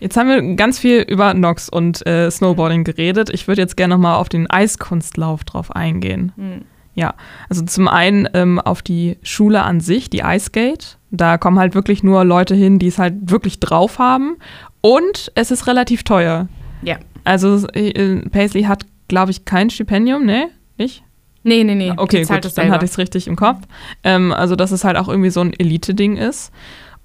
Jetzt 0.00 0.16
haben 0.16 0.28
wir 0.28 0.54
ganz 0.54 0.78
viel 0.78 1.00
über 1.00 1.34
Nox 1.34 1.68
und 1.68 2.06
äh, 2.06 2.30
Snowboarding 2.30 2.84
geredet. 2.84 3.30
Ich 3.30 3.48
würde 3.48 3.62
jetzt 3.62 3.76
gerne 3.76 3.94
nochmal 3.94 4.14
auf 4.14 4.28
den 4.28 4.48
Eiskunstlauf 4.48 5.42
drauf 5.42 5.74
eingehen. 5.74 6.30
Hm. 6.36 6.62
Ja, 6.98 7.14
also 7.48 7.64
zum 7.64 7.86
einen 7.86 8.28
ähm, 8.34 8.58
auf 8.58 8.82
die 8.82 9.18
Schule 9.22 9.62
an 9.62 9.78
sich, 9.78 10.10
die 10.10 10.22
Ice 10.24 10.50
Gate. 10.50 10.98
Da 11.12 11.38
kommen 11.38 11.56
halt 11.56 11.76
wirklich 11.76 12.02
nur 12.02 12.24
Leute 12.24 12.56
hin, 12.56 12.80
die 12.80 12.88
es 12.88 12.98
halt 12.98 13.30
wirklich 13.30 13.60
drauf 13.60 14.00
haben. 14.00 14.36
Und 14.80 15.30
es 15.36 15.52
ist 15.52 15.68
relativ 15.68 16.02
teuer. 16.02 16.48
Ja. 16.82 16.96
Also 17.22 17.68
äh, 17.68 18.28
Paisley 18.30 18.64
hat, 18.64 18.84
glaube 19.06 19.30
ich, 19.30 19.44
kein 19.44 19.70
Stipendium, 19.70 20.26
ne? 20.26 20.48
Nicht? 20.76 21.04
Nee, 21.44 21.62
nee, 21.62 21.76
nee. 21.76 21.92
Okay, 21.96 22.24
gut, 22.24 22.58
dann 22.58 22.72
hatte 22.72 22.84
ich 22.84 22.90
es 22.90 22.98
richtig 22.98 23.28
im 23.28 23.36
Kopf. 23.36 23.60
Ähm, 24.02 24.32
also, 24.32 24.56
dass 24.56 24.72
es 24.72 24.82
halt 24.82 24.96
auch 24.96 25.08
irgendwie 25.08 25.30
so 25.30 25.40
ein 25.40 25.52
Elite-Ding 25.52 26.16
ist. 26.16 26.50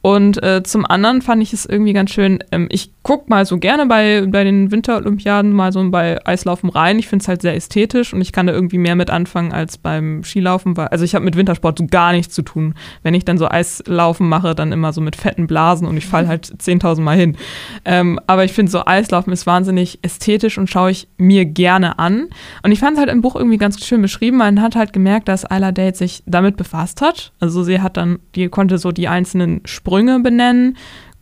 Und 0.04 0.44
äh, 0.44 0.64
zum 0.64 0.86
anderen 0.86 1.22
fand 1.22 1.42
ich 1.42 1.54
es 1.54 1.66
irgendwie 1.66 1.94
ganz 1.94 2.12
schön, 2.12 2.44
ähm, 2.52 2.68
ich 2.70 2.92
gucke 3.04 3.30
mal 3.30 3.46
so 3.46 3.58
gerne 3.58 3.86
bei, 3.86 4.26
bei 4.28 4.44
den 4.44 4.70
Winterolympiaden 4.70 5.54
mal 5.54 5.72
so 5.72 5.90
bei 5.92 6.20
Eislaufen 6.28 6.70
rein. 6.70 7.00
Ich 7.00 7.08
finde 7.08 7.24
es 7.24 7.30
halt 7.30 7.42
sehr 7.42 7.56
ästhetisch 7.56 8.14
und 8.14 8.20
ich 8.20 8.34
kann 8.34 8.46
da 8.46 8.54
irgendwie 8.54 8.78
mehr 8.78 8.98
mit 8.98 9.10
anfangen 9.10 9.54
als 9.54 9.78
beim 9.78 10.22
Skilaufen. 10.26 10.76
Weil, 10.76 10.90
also 10.90 11.06
ich 11.06 11.16
habe 11.16 11.24
mit 11.24 11.38
Wintersport 11.38 11.80
so 11.80 11.88
gar 11.88 12.12
nichts 12.12 12.36
zu 12.36 12.42
tun. 12.42 12.76
Wenn 13.02 13.14
ich 13.14 13.24
dann 13.24 13.38
so 13.38 13.48
Eislaufen 13.48 14.28
mache, 14.28 14.56
dann 14.56 14.74
immer 14.74 14.92
so 14.92 15.00
mit 15.00 15.16
fetten 15.16 15.48
Blasen 15.48 15.88
und 15.88 15.96
ich 15.96 16.06
falle 16.06 16.28
halt 16.28 16.48
10.000 16.48 17.00
Mal 17.00 17.18
hin. 17.18 17.38
Ähm, 17.86 18.20
aber 18.28 18.44
ich 18.44 18.52
finde 18.52 18.74
so 18.74 18.86
Eislaufen 18.86 19.32
ist 19.32 19.48
wahnsinnig 19.48 20.00
ästhetisch 20.02 20.58
und 20.58 20.70
schaue 20.70 20.92
ich 20.92 21.08
mir 21.16 21.46
gerne 21.46 21.98
an. 21.98 22.28
Und 22.62 22.74
ich 22.74 22.80
fand 22.80 22.94
es 22.94 23.00
halt 23.00 23.10
im 23.10 23.22
Buch 23.22 23.38
irgendwie 23.38 23.58
ganz 23.58 23.82
schön 23.86 24.02
beschrieben. 24.02 24.36
Man 24.36 24.62
hat 24.62 24.76
halt 24.76 24.92
gemerkt, 24.92 25.30
dass 25.30 25.46
Isla 25.46 25.72
Date 25.72 25.96
sich 25.96 26.24
damit 26.26 26.58
befasst 26.58 27.00
hat. 27.00 27.32
Also 27.40 27.64
sie 27.64 27.80
hat 27.80 27.96
dann, 27.96 28.20
die 28.36 28.50
konnte 28.50 28.78
so 28.78 28.92
die 28.92 29.08
einzelnen 29.08 29.62
Sprünge 29.94 30.20
benennen, 30.22 30.76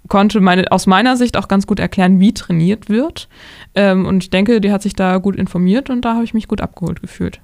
konnte 0.08 0.40
meine, 0.40 0.72
aus 0.72 0.88
meiner 0.88 1.18
Sicht 1.18 1.36
auch 1.36 1.50
ganz 1.50 1.68
gut 1.68 1.80
erklären, 1.80 2.22
wie 2.22 2.34
trainiert 2.34 2.90
wird. 2.90 3.28
Ähm, 3.76 4.06
und 4.06 4.24
ich 4.24 4.30
denke, 4.30 4.62
die 4.62 4.72
hat 4.72 4.82
sich 4.82 4.96
da 4.96 5.18
gut 5.18 5.36
informiert 5.36 5.90
und 5.90 6.06
da 6.06 6.14
habe 6.14 6.24
ich 6.24 6.34
mich 6.34 6.48
gut 6.48 6.62
abgeholt 6.62 7.02
gefühlt. 7.02 7.42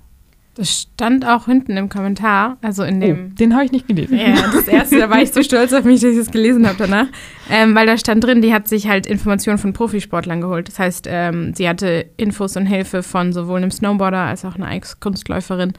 Das 0.56 0.88
stand 0.94 1.28
auch 1.28 1.46
hinten 1.46 1.78
im 1.78 1.88
Kommentar, 1.88 2.58
also 2.62 2.84
in 2.84 3.00
dem. 3.00 3.32
Oh, 3.32 3.36
den 3.36 3.54
habe 3.54 3.66
ich 3.66 3.72
nicht 3.72 3.88
gelesen. 3.88 4.18
Ja, 4.18 4.34
das 4.52 4.68
erste, 4.68 4.98
da 4.98 5.10
war 5.10 5.22
ich 5.22 5.32
so 5.32 5.44
stolz 5.44 5.72
auf 5.72 5.84
mich, 5.84 6.02
dass 6.02 6.14
ich 6.14 6.18
es 6.18 6.32
gelesen 6.32 6.66
habe 6.66 6.78
danach. 6.80 7.08
Ähm, 7.52 7.76
weil 7.76 7.86
da 7.86 7.96
stand 7.98 8.24
drin, 8.24 8.42
die 8.42 8.54
hat 8.54 8.68
sich 8.68 8.88
halt 8.88 9.06
Informationen 9.06 9.60
von 9.60 9.74
Profisportlern 9.74 10.42
geholt. 10.42 10.68
Das 10.70 10.80
heißt, 10.80 11.08
ähm, 11.12 11.54
sie 11.54 11.70
hatte 11.70 12.08
Infos 12.18 12.58
und 12.58 12.66
Hilfe 12.66 13.04
von 13.04 13.34
sowohl 13.34 13.58
einem 13.58 13.70
Snowboarder 13.70 14.18
als 14.18 14.46
auch 14.46 14.56
einer 14.56 14.72
Ex-Kunstläuferin, 14.72 15.74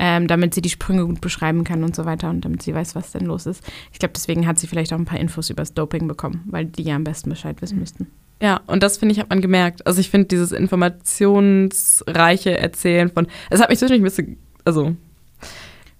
ähm, 0.00 0.26
damit 0.26 0.54
sie 0.54 0.62
die 0.62 0.70
Sprünge 0.70 1.06
gut 1.06 1.20
beschreiben 1.20 1.62
kann 1.62 1.84
und 1.84 1.94
so 1.94 2.06
weiter 2.06 2.30
und 2.30 2.42
damit 2.42 2.62
sie 2.62 2.74
weiß, 2.74 2.94
was 2.94 3.12
denn 3.12 3.26
los 3.26 3.44
ist. 3.44 3.62
Ich 3.92 3.98
glaube, 3.98 4.14
deswegen 4.16 4.46
hat 4.46 4.58
sie 4.58 4.66
vielleicht 4.66 4.94
auch 4.94 4.98
ein 4.98 5.04
paar 5.04 5.20
Infos 5.20 5.50
über 5.50 5.60
das 5.60 5.74
Doping 5.74 6.08
bekommen, 6.08 6.42
weil 6.46 6.64
die 6.64 6.82
ja 6.82 6.96
am 6.96 7.04
besten 7.04 7.28
Bescheid 7.28 7.60
wissen 7.60 7.78
müssten. 7.78 8.06
Ja, 8.42 8.62
und 8.66 8.82
das 8.82 8.96
finde 8.96 9.12
ich, 9.12 9.20
hat 9.20 9.28
man 9.28 9.42
gemerkt. 9.42 9.86
Also 9.86 10.00
ich 10.00 10.08
finde 10.08 10.28
dieses 10.28 10.52
informationsreiche 10.52 12.56
Erzählen 12.56 13.10
von. 13.10 13.26
Es 13.50 13.60
hat 13.60 13.68
mich 13.68 13.78
zwischendurch 13.78 14.00
ein 14.00 14.04
bisschen. 14.04 14.38
Also. 14.64 14.96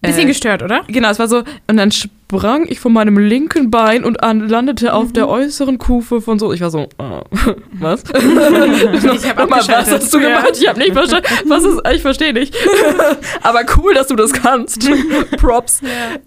Bisschen 0.03 0.23
äh, 0.23 0.27
gestört, 0.27 0.63
oder? 0.63 0.83
Genau, 0.89 1.11
es 1.11 1.19
war 1.19 1.29
so, 1.29 1.43
und 1.67 1.77
dann 1.77 1.91
sprang 1.93 2.65
ich 2.67 2.81
von 2.81 2.93
meinem 2.93 3.19
linken 3.19 3.71
Bein 3.71 4.03
und 4.03 4.23
an, 4.23 4.49
landete 4.49 4.95
auf 4.95 5.13
der 5.13 5.29
äußeren 5.29 5.77
Kufe 5.77 6.23
von 6.23 6.39
so. 6.39 6.53
Ich 6.55 6.63
war 6.63 6.71
so, 6.71 6.85
äh, 6.99 7.21
was? 7.73 8.03
Ich 8.13 9.29
habe 9.29 9.43
Nochmal, 9.43 9.61
was 9.61 9.91
hast 9.91 10.15
du 10.15 10.21
gemacht? 10.21 10.53
Ich 10.59 10.67
habe 10.69 10.79
nicht 10.79 10.93
verstanden. 10.93 11.29
Was 11.47 11.65
ist, 11.65 11.81
ich 11.95 12.03
verstehe 12.03 12.33
nicht. 12.33 12.55
aber 13.43 13.61
cool, 13.77 13.93
dass 13.95 14.07
du 14.09 14.17
das 14.17 14.33
kannst. 14.33 14.89
Props. 15.37 15.81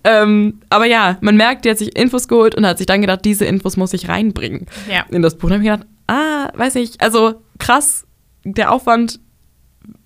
Ähm, 0.03 0.59
aber 0.69 0.86
ja, 0.86 1.17
man 1.21 1.36
merkt, 1.36 1.65
die 1.65 1.69
hat 1.71 1.78
sich 1.80 1.97
Infos 1.97 2.28
geholt 2.28 2.53
und 2.55 2.65
hat 2.67 2.78
sich 2.78 2.88
dann 2.88 3.01
gedacht, 3.01 3.21
diese 3.26 3.45
Infos 3.45 3.76
muss 3.78 3.93
ich 3.93 4.07
reinbringen 4.07 4.67
Ja. 4.89 5.05
in 5.09 5.21
das 5.21 5.36
Buch. 5.36 5.45
Und 5.45 5.51
dann 5.51 5.59
habe 5.65 5.65
ich 5.67 5.71
gedacht, 5.80 5.88
ah, 6.07 6.49
weiß 6.57 6.76
ich, 6.76 7.01
also 7.01 7.36
krass, 7.59 8.05
der 8.43 8.71
Aufwand, 8.71 9.19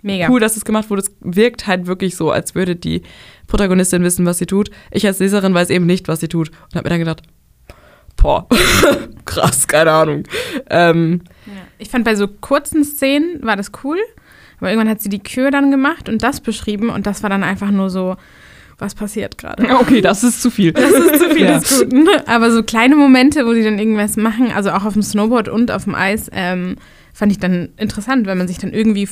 Mega. 0.07 0.27
cool, 0.29 0.39
dass 0.39 0.57
es 0.57 0.65
gemacht 0.65 0.89
wurde. 0.89 1.03
Es 1.03 1.11
wirkt 1.21 1.67
halt 1.67 1.85
wirklich 1.87 2.15
so, 2.15 2.31
als 2.31 2.55
würde 2.55 2.75
die 2.75 3.03
Protagonistin 3.47 4.03
wissen, 4.03 4.25
was 4.25 4.39
sie 4.39 4.45
tut. 4.47 4.71
Ich 4.91 5.05
als 5.05 5.19
Leserin 5.19 5.53
weiß 5.53 5.69
eben 5.69 5.85
nicht, 5.85 6.07
was 6.07 6.19
sie 6.19 6.27
tut. 6.27 6.49
Und 6.49 6.75
habe 6.75 6.85
mir 6.85 6.89
dann 6.89 6.99
gedacht, 6.99 7.21
boah, 8.17 8.47
krass, 9.25 9.67
keine 9.67 9.91
Ahnung. 9.91 10.23
Ähm, 10.69 11.21
Ja. 11.45 11.53
Ich 11.77 11.89
fand 11.89 12.03
bei 12.05 12.15
so 12.15 12.27
kurzen 12.27 12.83
Szenen 12.83 13.39
war 13.43 13.55
das 13.55 13.71
cool, 13.83 13.97
aber 14.59 14.69
irgendwann 14.71 14.89
hat 14.89 15.01
sie 15.01 15.09
die 15.09 15.19
Kür 15.19 15.51
dann 15.51 15.69
gemacht 15.71 16.09
und 16.09 16.23
das 16.23 16.41
beschrieben 16.41 16.89
und 16.89 17.05
das 17.05 17.21
war 17.23 17.29
dann 17.29 17.43
einfach 17.43 17.69
nur 17.69 17.89
so, 17.91 18.15
was 18.79 18.95
passiert 18.95 19.37
gerade? 19.37 19.63
Okay, 19.79 20.01
das 20.01 20.23
ist 20.23 20.41
zu 20.41 20.49
viel. 20.51 20.71
Das 20.71 20.91
ist 20.91 21.19
zu 21.19 21.29
viel 21.29 21.45
Ja. 21.45 21.59
des 21.59 21.79
Guten. 21.79 22.07
Aber 22.25 22.51
so 22.51 22.63
kleine 22.63 22.95
Momente, 22.95 23.45
wo 23.45 23.53
die 23.53 23.63
dann 23.63 23.77
irgendwas 23.79 24.17
machen, 24.17 24.51
also 24.51 24.71
auch 24.71 24.83
auf 24.85 24.93
dem 24.93 25.03
Snowboard 25.03 25.47
und 25.49 25.71
auf 25.71 25.83
dem 25.85 25.95
Eis, 25.95 26.29
ähm, 26.33 26.75
fand 27.13 27.31
ich 27.31 27.39
dann 27.39 27.69
interessant, 27.77 28.27
weil 28.27 28.35
man 28.35 28.47
sich 28.47 28.57
dann 28.59 28.73
irgendwie 28.73 29.07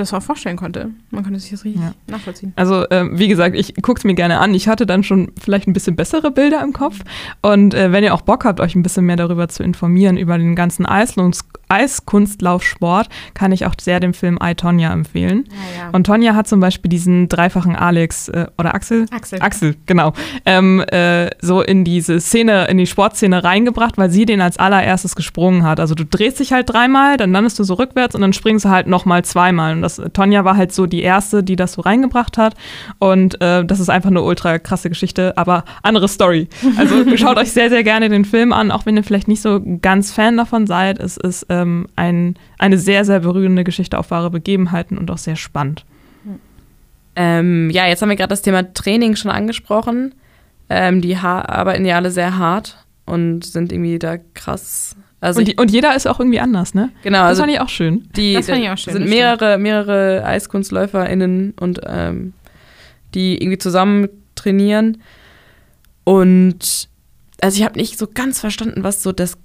das 0.00 0.14
auch 0.14 0.22
vorstellen 0.22 0.56
konnte. 0.56 0.90
Man 1.10 1.22
konnte 1.24 1.38
sich 1.40 1.50
das 1.50 1.64
richtig 1.64 1.82
Ja. 1.82 1.92
nachvollziehen. 2.06 2.52
Also, 2.56 2.84
ähm, 2.90 3.18
wie 3.18 3.28
gesagt, 3.28 3.56
ich 3.56 3.74
gucke 3.82 3.98
es 3.98 4.04
mir 4.04 4.14
gerne 4.14 4.38
an. 4.38 4.54
Ich 4.54 4.68
hatte 4.68 4.86
dann 4.86 5.02
schon 5.02 5.32
vielleicht 5.40 5.66
ein 5.68 5.72
bisschen 5.72 5.96
bessere 5.96 6.30
Bilder 6.30 6.62
im 6.62 6.72
Kopf. 6.72 7.00
Und 7.42 7.74
äh, 7.74 7.92
wenn 7.92 8.04
ihr 8.04 8.14
auch 8.14 8.22
Bock 8.22 8.44
habt, 8.44 8.60
euch 8.60 8.74
ein 8.74 8.82
bisschen 8.82 9.04
mehr 9.06 9.16
darüber 9.16 9.48
zu 9.48 9.62
informieren, 9.62 10.16
über 10.16 10.38
den 10.38 10.54
ganzen 10.56 10.86
Eislungs 10.86 11.44
Eiskunstlaufsport, 11.70 13.08
kann 13.34 13.52
ich 13.52 13.66
auch 13.66 13.74
sehr 13.80 14.00
den 14.00 14.14
Film 14.14 14.38
I, 14.42 14.54
Tonya 14.54 14.92
empfehlen. 14.92 15.44
Ja, 15.48 15.82
ja. 15.84 15.90
Und 15.90 16.04
Tonja 16.06 16.34
hat 16.34 16.48
zum 16.48 16.60
Beispiel 16.60 16.88
diesen 16.88 17.28
dreifachen 17.28 17.76
Alex 17.76 18.28
äh, 18.28 18.46
oder 18.58 18.74
Axel? 18.74 19.06
Axel. 19.10 19.40
Axel, 19.42 19.76
genau. 19.86 20.14
Ähm, 20.46 20.80
äh, 20.80 21.30
so 21.42 21.60
in 21.62 21.84
diese 21.84 22.20
Szene, 22.20 22.66
in 22.68 22.78
die 22.78 22.86
Sportszene 22.86 23.44
reingebracht, 23.44 23.98
weil 23.98 24.10
sie 24.10 24.24
den 24.24 24.40
als 24.40 24.56
allererstes 24.58 25.14
gesprungen 25.14 25.62
hat. 25.64 25.78
Also 25.80 25.94
du 25.94 26.04
drehst 26.04 26.40
dich 26.40 26.52
halt 26.52 26.70
dreimal, 26.70 27.16
dann 27.18 27.32
landest 27.32 27.58
du 27.58 27.64
so 27.64 27.74
rückwärts 27.74 28.14
und 28.14 28.22
dann 28.22 28.32
springst 28.32 28.64
du 28.64 28.70
halt 28.70 28.86
nochmal 28.86 29.24
zweimal. 29.24 29.72
Und 29.74 29.82
das, 29.88 30.10
Tonja 30.12 30.44
war 30.44 30.56
halt 30.56 30.72
so 30.72 30.86
die 30.86 31.02
erste, 31.02 31.42
die 31.42 31.56
das 31.56 31.74
so 31.74 31.82
reingebracht 31.82 32.38
hat. 32.38 32.54
Und 32.98 33.40
äh, 33.40 33.64
das 33.64 33.80
ist 33.80 33.88
einfach 33.88 34.10
eine 34.10 34.22
ultra 34.22 34.58
krasse 34.58 34.88
Geschichte, 34.88 35.36
aber 35.36 35.64
andere 35.82 36.08
Story. 36.08 36.48
Also 36.76 37.16
schaut 37.16 37.38
euch 37.38 37.50
sehr, 37.50 37.70
sehr 37.70 37.82
gerne 37.82 38.08
den 38.08 38.24
Film 38.24 38.52
an, 38.52 38.70
auch 38.70 38.86
wenn 38.86 38.96
ihr 38.96 39.02
vielleicht 39.02 39.26
nicht 39.26 39.42
so 39.42 39.60
ganz 39.82 40.12
Fan 40.12 40.36
davon 40.36 40.66
seid. 40.66 41.00
Es 41.00 41.16
ist 41.16 41.46
ähm, 41.48 41.86
ein, 41.96 42.36
eine 42.58 42.78
sehr, 42.78 43.04
sehr 43.04 43.20
berührende 43.20 43.64
Geschichte 43.64 43.98
auf 43.98 44.10
wahre 44.10 44.30
Begebenheiten 44.30 44.96
und 44.96 45.10
auch 45.10 45.18
sehr 45.18 45.36
spannend. 45.36 45.84
ähm, 47.16 47.70
ja, 47.70 47.86
jetzt 47.86 48.02
haben 48.02 48.10
wir 48.10 48.16
gerade 48.16 48.28
das 48.28 48.42
Thema 48.42 48.72
Training 48.74 49.16
schon 49.16 49.30
angesprochen. 49.30 50.14
Ähm, 50.70 51.00
die 51.00 51.18
ha 51.18 51.40
arbeiten 51.40 51.84
ja 51.84 51.96
alle 51.96 52.10
sehr 52.10 52.38
hart 52.38 52.84
und 53.06 53.44
sind 53.44 53.72
irgendwie 53.72 53.98
da 53.98 54.18
krass. 54.34 54.94
Also 55.20 55.40
und, 55.40 55.48
die, 55.48 55.56
und 55.56 55.70
jeder 55.70 55.96
ist 55.96 56.06
auch 56.06 56.20
irgendwie 56.20 56.40
anders, 56.40 56.74
ne? 56.74 56.90
genau, 57.02 57.18
Das 57.18 57.28
also 57.28 57.42
fand 57.42 57.52
ich 57.52 57.60
auch 57.60 57.68
schön. 57.68 58.08
die 58.14 58.34
Das 58.34 58.46
fand 58.46 58.62
ich 58.62 58.70
auch 58.70 58.78
schön, 58.78 58.92
sind 58.92 59.02
das 59.02 59.10
mehrere, 59.10 59.58
mehrere 59.58 60.24
EiskunstläuferInnen 60.24 61.54
und 61.58 61.80
ähm, 61.84 62.34
die 63.14 63.36
irgendwie 63.42 63.58
zusammen 63.58 64.08
trainieren. 64.36 64.98
Und 66.04 66.88
also 67.40 67.58
ich 67.58 67.64
habe 67.64 67.78
nicht 67.78 67.98
so 67.98 68.06
ganz 68.12 68.40
verstanden, 68.40 68.84
was 68.84 69.02
so 69.02 69.12
das 69.12 69.36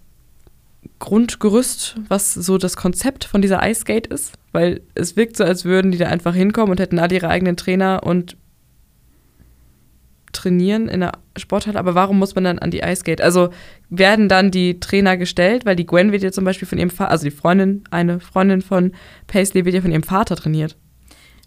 Grundgerüst, 0.99 1.95
was 2.07 2.33
so 2.33 2.57
das 2.57 2.77
Konzept 2.77 3.25
von 3.25 3.41
dieser 3.41 3.67
Ice 3.67 3.81
Skate 3.81 4.07
ist, 4.07 4.33
weil 4.51 4.81
es 4.95 5.15
wirkt 5.15 5.37
so, 5.37 5.43
als 5.43 5.65
würden 5.65 5.91
die 5.91 5.97
da 5.97 6.07
einfach 6.07 6.35
hinkommen 6.35 6.71
und 6.71 6.79
hätten 6.79 6.99
alle 6.99 7.15
ihre 7.15 7.29
eigenen 7.29 7.57
Trainer 7.57 8.01
und 8.03 8.37
trainieren 10.33 10.89
in 10.89 10.99
der 11.01 11.13
Sporthalle, 11.37 11.79
aber 11.79 11.95
warum 11.95 12.19
muss 12.19 12.35
man 12.35 12.43
dann 12.43 12.59
an 12.59 12.69
die 12.71 12.79
Ice 12.79 12.97
Skate? 13.01 13.21
Also 13.21 13.49
werden 13.89 14.27
dann 14.27 14.51
die 14.51 14.79
Trainer 14.79 15.15
gestellt, 15.17 15.65
weil 15.65 15.75
die 15.75 15.85
Gwen 15.85 16.11
wird 16.11 16.23
ja 16.23 16.31
zum 16.31 16.43
Beispiel 16.43 16.67
von 16.67 16.77
ihrem 16.77 16.89
Vater, 16.89 17.11
also 17.11 17.23
die 17.25 17.31
Freundin, 17.31 17.83
eine 17.91 18.19
Freundin 18.19 18.61
von 18.61 18.91
Paisley 19.27 19.63
wird 19.65 19.75
ja 19.75 19.81
von 19.81 19.91
ihrem 19.91 20.03
Vater 20.03 20.35
trainiert. 20.35 20.75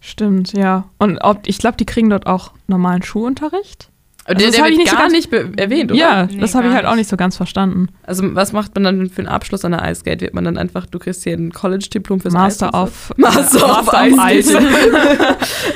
Stimmt, 0.01 0.53
ja. 0.53 0.89
Und 0.97 1.17
ob, 1.19 1.41
ich 1.47 1.57
glaube, 1.57 1.77
die 1.77 1.85
kriegen 1.85 2.09
dort 2.09 2.25
auch 2.27 2.53
normalen 2.67 3.03
Schulunterricht. 3.03 3.89
Und 4.29 4.35
Also 4.35 4.39
der, 4.39 4.47
das 4.47 4.55
der 4.57 4.65
hab 4.65 4.71
ich 4.71 4.77
nicht 4.77 4.89
so 4.89 4.95
gar 4.95 5.03
ganz- 5.09 5.13
nicht 5.13 5.33
erwähnt, 5.59 5.91
oder? 5.91 5.99
Ja, 5.99 6.25
Nee, 6.25 6.37
das 6.39 6.53
habe 6.53 6.67
ich 6.67 6.73
halt 6.73 6.85
auch 6.85 6.91
nicht. 6.91 6.99
nicht 6.99 7.09
so 7.09 7.15
ganz 7.17 7.37
verstanden. 7.37 7.87
Also 8.03 8.23
was 8.35 8.51
macht 8.51 8.75
man 8.75 8.83
dann 8.83 9.09
für 9.09 9.19
einen 9.19 9.29
Abschluss 9.29 9.63
an 9.65 9.71
der 9.71 9.89
Ice 9.89 10.01
Skate? 10.01 10.19
Wird 10.21 10.33
man 10.33 10.43
dann 10.43 10.57
einfach, 10.57 10.85
du 10.85 10.99
kriegst 10.99 11.23
hier 11.23 11.33
ein 11.33 11.51
College-Diplom 11.51 12.19
fürs 12.19 12.33
Master 12.33 12.67
Eis? 12.75 12.81
of 12.81 13.13
Master 13.17 13.79
of 13.79 13.85
Master 13.91 14.31
Ice. 14.33 14.57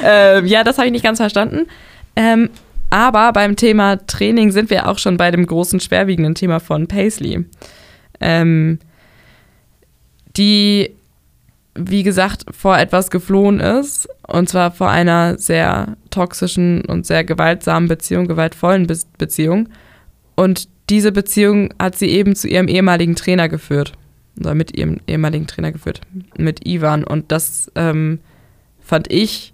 ähm, 0.03 0.45
ja, 0.45 0.63
das 0.63 0.77
habe 0.77 0.87
ich 0.87 0.91
nicht 0.91 1.03
ganz 1.03 1.17
verstanden. 1.19 1.67
Ähm, 2.15 2.49
aber 2.91 3.33
beim 3.33 3.55
Thema 3.55 3.97
Training 4.05 4.51
sind 4.51 4.69
wir 4.69 4.87
auch 4.87 4.99
schon 4.99 5.17
bei 5.17 5.31
dem 5.31 5.45
großen, 5.45 5.79
schwerwiegenden 5.79 6.35
Thema 6.35 6.59
von 6.59 6.87
Paisley. 6.87 7.45
Ähm, 8.19 8.77
die 10.37 10.95
wie 11.75 12.03
gesagt, 12.03 12.45
vor 12.51 12.77
etwas 12.77 13.09
geflohen 13.09 13.59
ist. 13.59 14.07
Und 14.27 14.49
zwar 14.49 14.71
vor 14.71 14.89
einer 14.89 15.37
sehr 15.37 15.95
toxischen 16.09 16.83
und 16.85 17.05
sehr 17.05 17.23
gewaltsamen 17.23 17.87
Beziehung, 17.87 18.27
gewaltvollen 18.27 18.87
Be 18.87 18.97
Beziehung. 19.17 19.69
Und 20.35 20.67
diese 20.89 21.11
Beziehung 21.11 21.73
hat 21.79 21.97
sie 21.97 22.09
eben 22.09 22.35
zu 22.35 22.47
ihrem 22.47 22.67
ehemaligen 22.67 23.15
Trainer 23.15 23.47
geführt. 23.47 23.93
Oder 24.39 24.55
mit 24.55 24.77
ihrem 24.77 24.99
ehemaligen 25.07 25.47
Trainer 25.47 25.71
geführt. 25.71 26.01
Mit 26.37 26.67
Ivan. 26.67 27.03
Und 27.03 27.31
das 27.31 27.71
ähm, 27.75 28.19
fand 28.79 29.11
ich 29.11 29.53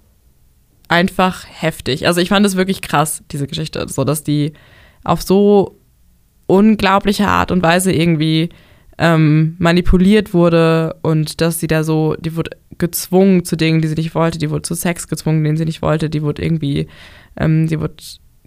einfach 0.87 1.45
heftig. 1.49 2.07
Also 2.07 2.21
ich 2.21 2.29
fand 2.29 2.45
es 2.45 2.55
wirklich 2.55 2.81
krass, 2.81 3.23
diese 3.31 3.47
Geschichte. 3.47 3.85
So, 3.87 4.03
dass 4.03 4.23
die 4.23 4.53
auf 5.03 5.21
so 5.21 5.79
unglaubliche 6.47 7.27
Art 7.27 7.51
und 7.51 7.61
Weise 7.61 7.91
irgendwie 7.91 8.49
ähm, 8.97 9.55
manipuliert 9.59 10.33
wurde 10.33 10.95
und 11.01 11.41
dass 11.41 11.59
sie 11.59 11.67
da 11.67 11.83
so, 11.83 12.15
die 12.15 12.35
wurde 12.35 12.51
gezwungen 12.77 13.43
zu 13.45 13.55
Dingen, 13.55 13.81
die 13.81 13.87
sie 13.87 13.95
nicht 13.95 14.15
wollte, 14.15 14.37
die 14.37 14.49
wurde 14.49 14.63
zu 14.63 14.75
Sex 14.75 15.07
gezwungen, 15.07 15.43
den 15.43 15.57
sie 15.57 15.65
nicht 15.65 15.81
wollte, 15.81 16.09
die 16.09 16.21
wurde 16.21 16.43
irgendwie, 16.43 16.87
ähm, 17.37 17.67
die 17.67 17.79
wurde 17.79 17.95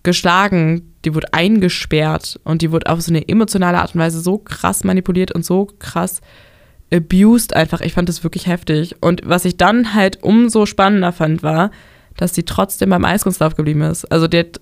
geschlagen, 0.03 0.95
die 1.05 1.14
wurde 1.14 1.32
eingesperrt 1.32 2.41
und 2.45 2.62
die 2.62 2.72
wurde 2.72 2.91
auf 2.91 3.01
so 3.03 3.12
eine 3.12 3.28
emotionale 3.28 3.78
Art 3.78 3.95
und 3.95 4.01
Weise 4.01 4.20
so 4.20 4.38
krass 4.38 4.82
manipuliert 4.82 5.32
und 5.32 5.45
so 5.45 5.68
krass 5.78 6.20
abused 6.93 7.55
einfach. 7.55 7.80
Ich 7.80 7.93
fand 7.93 8.09
das 8.09 8.24
wirklich 8.24 8.47
heftig. 8.47 8.97
Und 9.01 9.22
was 9.24 9.45
ich 9.45 9.57
dann 9.57 9.95
halt 9.95 10.22
umso 10.22 10.66
spannender 10.66 11.12
fand, 11.12 11.43
war, 11.43 11.70
dass 12.16 12.34
sie 12.34 12.44
trotzdem 12.44 12.90
beim 12.90 13.04
Eiskunstlauf 13.04 13.56
geblieben 13.56 13.82
ist. 13.82 14.04
Also 14.11 14.28
die 14.28 14.38
hat 14.40 14.61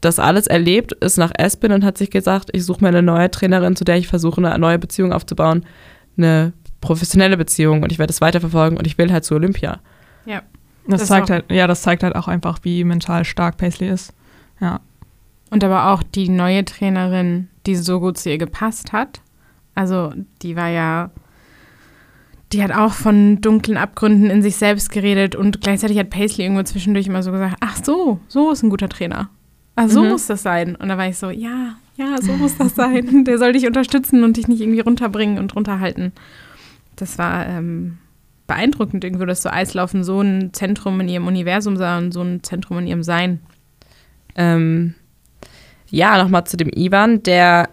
das 0.00 0.18
alles 0.18 0.46
erlebt, 0.46 0.92
ist 0.92 1.16
nach 1.16 1.32
Espen 1.36 1.72
und 1.72 1.84
hat 1.84 1.98
sich 1.98 2.10
gesagt, 2.10 2.50
ich 2.52 2.64
suche 2.64 2.82
mir 2.82 2.88
eine 2.88 3.02
neue 3.02 3.30
Trainerin, 3.30 3.76
zu 3.76 3.84
der 3.84 3.96
ich 3.96 4.08
versuche, 4.08 4.38
eine 4.38 4.58
neue 4.58 4.78
Beziehung 4.78 5.12
aufzubauen, 5.12 5.64
eine 6.16 6.52
professionelle 6.80 7.36
Beziehung 7.36 7.82
und 7.82 7.92
ich 7.92 7.98
werde 7.98 8.12
es 8.12 8.20
weiterverfolgen 8.20 8.78
und 8.78 8.86
ich 8.86 8.98
will 8.98 9.12
halt 9.12 9.24
zu 9.24 9.34
Olympia. 9.34 9.80
Ja. 10.26 10.42
Das, 10.86 11.00
Das 11.00 11.08
zeigt 11.08 11.30
halt, 11.30 11.50
ja, 11.50 11.66
das 11.66 11.82
zeigt 11.82 12.02
halt 12.02 12.14
auch 12.14 12.28
einfach, 12.28 12.60
wie 12.62 12.84
mental 12.84 13.24
stark 13.24 13.56
Paisley 13.56 13.88
ist. 13.88 14.12
Ja. 14.60 14.80
Und 15.50 15.64
aber 15.64 15.92
auch 15.92 16.02
die 16.02 16.28
neue 16.28 16.64
Trainerin, 16.64 17.48
die 17.66 17.76
so 17.76 17.98
gut 18.00 18.18
zu 18.18 18.30
ihr 18.30 18.38
gepasst 18.38 18.92
hat. 18.92 19.20
Also 19.74 20.12
die 20.42 20.56
war 20.56 20.68
ja, 20.68 21.10
die 22.52 22.62
hat 22.62 22.70
auch 22.72 22.92
von 22.92 23.40
dunklen 23.40 23.76
Abgründen 23.76 24.30
in 24.30 24.40
sich 24.42 24.56
selbst 24.56 24.90
geredet 24.92 25.34
und 25.34 25.60
gleichzeitig 25.60 25.98
hat 25.98 26.10
Paisley 26.10 26.44
irgendwo 26.44 26.62
zwischendurch 26.62 27.06
immer 27.06 27.22
so 27.22 27.32
gesagt, 27.32 27.56
ach 27.60 27.76
so, 27.82 28.20
so 28.28 28.52
ist 28.52 28.62
ein 28.62 28.70
guter 28.70 28.88
Trainer. 28.88 29.30
Ach, 29.74 29.88
so 29.88 30.02
Mhm. 30.02 30.08
muss 30.10 30.26
das 30.26 30.42
sein. 30.42 30.76
Und 30.76 30.88
da 30.88 30.96
war 30.96 31.08
ich 31.08 31.18
so, 31.18 31.28
ja, 31.30 31.76
ja, 31.96 32.16
so 32.22 32.32
muss 32.32 32.56
das 32.56 32.74
sein. 32.74 33.24
Der 33.24 33.38
soll 33.38 33.52
dich 33.52 33.66
unterstützen 33.66 34.22
und 34.24 34.36
dich 34.36 34.48
nicht 34.48 34.60
irgendwie 34.60 34.80
runterbringen 34.80 35.38
und 35.38 35.54
runterhalten. 35.56 36.12
Das 36.94 37.18
war 37.18 37.46
ähm, 37.46 37.98
beeindruckend 38.46 39.02
irgendwie, 39.04 39.26
dass 39.26 39.42
so 39.42 39.50
Eislaufen 39.50 40.04
so 40.04 40.20
ein 40.20 40.52
Zentrum 40.52 41.00
in 41.00 41.08
ihrem 41.08 41.26
Universum 41.26 41.76
sah 41.76 41.98
und 41.98 42.12
so 42.12 42.22
ein 42.22 42.42
Zentrum 42.42 42.78
in 42.78 42.86
ihrem 42.86 43.02
Sein. 43.02 43.40
Ähm, 44.36 44.94
ja, 45.90 46.22
nochmal 46.22 46.46
zu 46.46 46.56
dem 46.56 46.70
Ivan, 46.74 47.22
der 47.24 47.68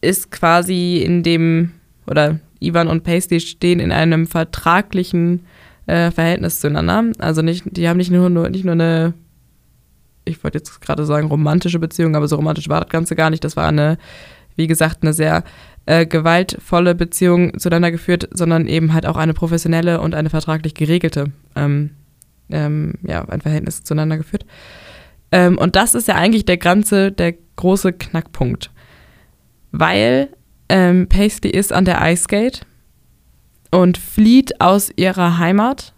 ist 0.00 0.30
quasi 0.30 0.98
in 1.04 1.22
dem, 1.22 1.72
oder 2.06 2.38
Ivan 2.60 2.88
und 2.88 3.04
Paisley 3.04 3.40
stehen 3.40 3.80
in 3.80 3.92
einem 3.92 4.26
vertraglichen 4.26 5.44
äh, 5.86 6.10
Verhältnis 6.10 6.60
zueinander. 6.60 7.12
Also 7.18 7.42
nicht, 7.42 7.64
die 7.66 7.88
haben 7.88 7.96
nicht 7.96 8.10
nur, 8.10 8.28
nur, 8.28 8.50
nicht 8.50 8.64
nur 8.64 8.72
eine, 8.72 9.14
ich 10.24 10.42
wollte 10.42 10.58
jetzt 10.58 10.80
gerade 10.80 11.04
sagen 11.04 11.28
romantische 11.28 11.78
Beziehung, 11.78 12.16
aber 12.16 12.28
so 12.28 12.36
romantisch 12.36 12.68
war 12.68 12.80
das 12.80 12.90
Ganze 12.90 13.16
gar 13.16 13.30
nicht. 13.30 13.44
Das 13.44 13.56
war 13.56 13.68
eine, 13.68 13.98
wie 14.56 14.66
gesagt, 14.66 15.02
eine 15.02 15.12
sehr 15.12 15.44
äh, 15.86 16.06
gewaltvolle 16.06 16.94
Beziehung 16.94 17.58
zueinander 17.58 17.90
geführt, 17.90 18.28
sondern 18.32 18.66
eben 18.66 18.92
halt 18.92 19.06
auch 19.06 19.16
eine 19.16 19.34
professionelle 19.34 20.00
und 20.00 20.14
eine 20.14 20.30
vertraglich 20.30 20.74
geregelte, 20.74 21.32
ähm, 21.54 21.90
ähm, 22.50 22.94
ja, 23.02 23.24
ein 23.28 23.40
Verhältnis 23.40 23.84
zueinander 23.84 24.16
geführt. 24.16 24.44
Ähm, 25.32 25.58
und 25.58 25.76
das 25.76 25.94
ist 25.94 26.08
ja 26.08 26.14
eigentlich 26.14 26.44
der 26.44 26.56
ganze, 26.56 27.12
der 27.12 27.34
große 27.56 27.92
Knackpunkt. 27.92 28.70
Weil 29.72 30.28
ähm, 30.68 31.08
Paisley 31.08 31.50
ist 31.50 31.72
an 31.72 31.84
der 31.84 32.00
Ice 32.10 32.24
Skate 32.24 32.66
und 33.70 33.98
flieht 33.98 34.60
aus 34.60 34.90
ihrer 34.96 35.38
Heimat 35.38 35.92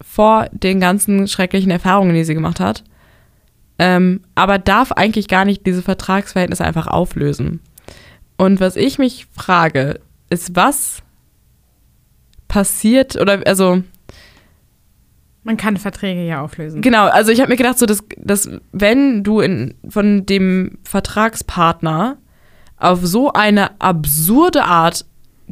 vor 0.00 0.48
den 0.52 0.80
ganzen 0.80 1.28
schrecklichen 1.28 1.70
Erfahrungen, 1.70 2.14
die 2.14 2.24
sie 2.24 2.34
gemacht 2.34 2.60
hat. 2.60 2.84
Ähm, 3.78 4.20
aber 4.34 4.58
darf 4.58 4.92
eigentlich 4.92 5.28
gar 5.28 5.44
nicht 5.44 5.66
diese 5.66 5.82
Vertragsverhältnisse 5.82 6.64
einfach 6.64 6.86
auflösen. 6.86 7.60
Und 8.36 8.60
was 8.60 8.76
ich 8.76 8.98
mich 8.98 9.26
frage, 9.32 10.00
ist, 10.30 10.54
was 10.56 11.02
passiert 12.48 13.16
oder 13.16 13.40
also 13.46 13.82
Man 15.42 15.56
kann 15.56 15.76
Verträge 15.76 16.24
ja 16.24 16.42
auflösen. 16.42 16.82
Genau, 16.82 17.06
also 17.06 17.32
ich 17.32 17.40
habe 17.40 17.50
mir 17.50 17.56
gedacht, 17.56 17.78
so 17.78 17.86
dass, 17.86 18.04
dass 18.18 18.50
wenn 18.72 19.24
du 19.24 19.40
in, 19.40 19.74
von 19.88 20.26
dem 20.26 20.78
Vertragspartner 20.84 22.18
auf 22.82 23.00
so 23.02 23.32
eine 23.32 23.80
absurde 23.80 24.64
Art 24.64 25.04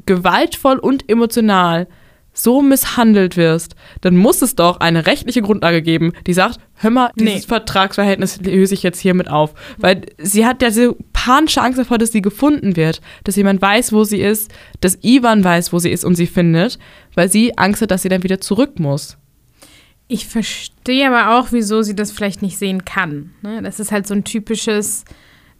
gewaltvoll 0.07 0.79
und 0.79 1.09
emotional 1.09 1.87
so 2.33 2.63
misshandelt 2.63 3.37
wirst, 3.37 3.75
dann 4.03 4.17
muss 4.17 4.41
es 4.41 4.55
doch 4.55 4.79
eine 4.79 5.07
rechtliche 5.07 5.43
Grundlage 5.43 5.83
geben, 5.83 6.13
die 6.27 6.33
sagt, 6.33 6.59
hör 6.75 6.91
mal, 6.91 7.11
dieses 7.17 7.35
Nee. 7.35 7.41
Vertragsverhältnis 7.41 8.41
löse 8.41 8.75
ich 8.75 8.83
jetzt 8.83 9.01
hiermit 9.01 9.29
auf. 9.29 9.53
Weil 9.79 10.03
sie 10.17 10.47
hat 10.47 10.63
ja 10.63 10.71
so 10.71 10.97
panische 11.13 11.61
Angst 11.61 11.79
davor, 11.79 11.99
dass 11.99 12.13
sie 12.13 12.23
gefunden 12.23 12.77
wird, 12.77 13.01
dass 13.25 13.37
jemand 13.37 13.61
weiß, 13.61 13.93
wo 13.93 14.05
sie 14.05 14.21
ist, 14.21 14.51
dass 14.81 14.99
Ivan 15.03 15.43
weiß, 15.43 15.73
wo 15.73 15.81
sie 15.81 15.91
ist 15.91 16.05
und 16.05 16.15
sie 16.15 16.29
findet, 16.29 16.79
weil 17.15 17.29
sie 17.29 17.59
Angst 17.59 17.83
hat, 17.83 17.91
dass 17.91 18.03
sie 18.03 18.09
dann 18.09 18.23
wieder 18.23 18.41
zurück 18.41 18.79
muss. 18.79 19.19
Ich 20.07 20.27
verstehe 20.27 21.07
aber 21.09 21.39
auch, 21.39 21.49
wieso 21.53 21.83
sie 21.83 21.95
das 21.95 22.11
vielleicht 22.11 22.43
nicht 22.43 22.59
sehen 22.59 22.85
kann. 22.85 23.33
Ne? 23.43 23.61
Das 23.63 23.81
ist 23.81 23.93
halt 23.93 24.07
so 24.07 24.15
ein 24.15 24.25
typisches, 24.25 25.05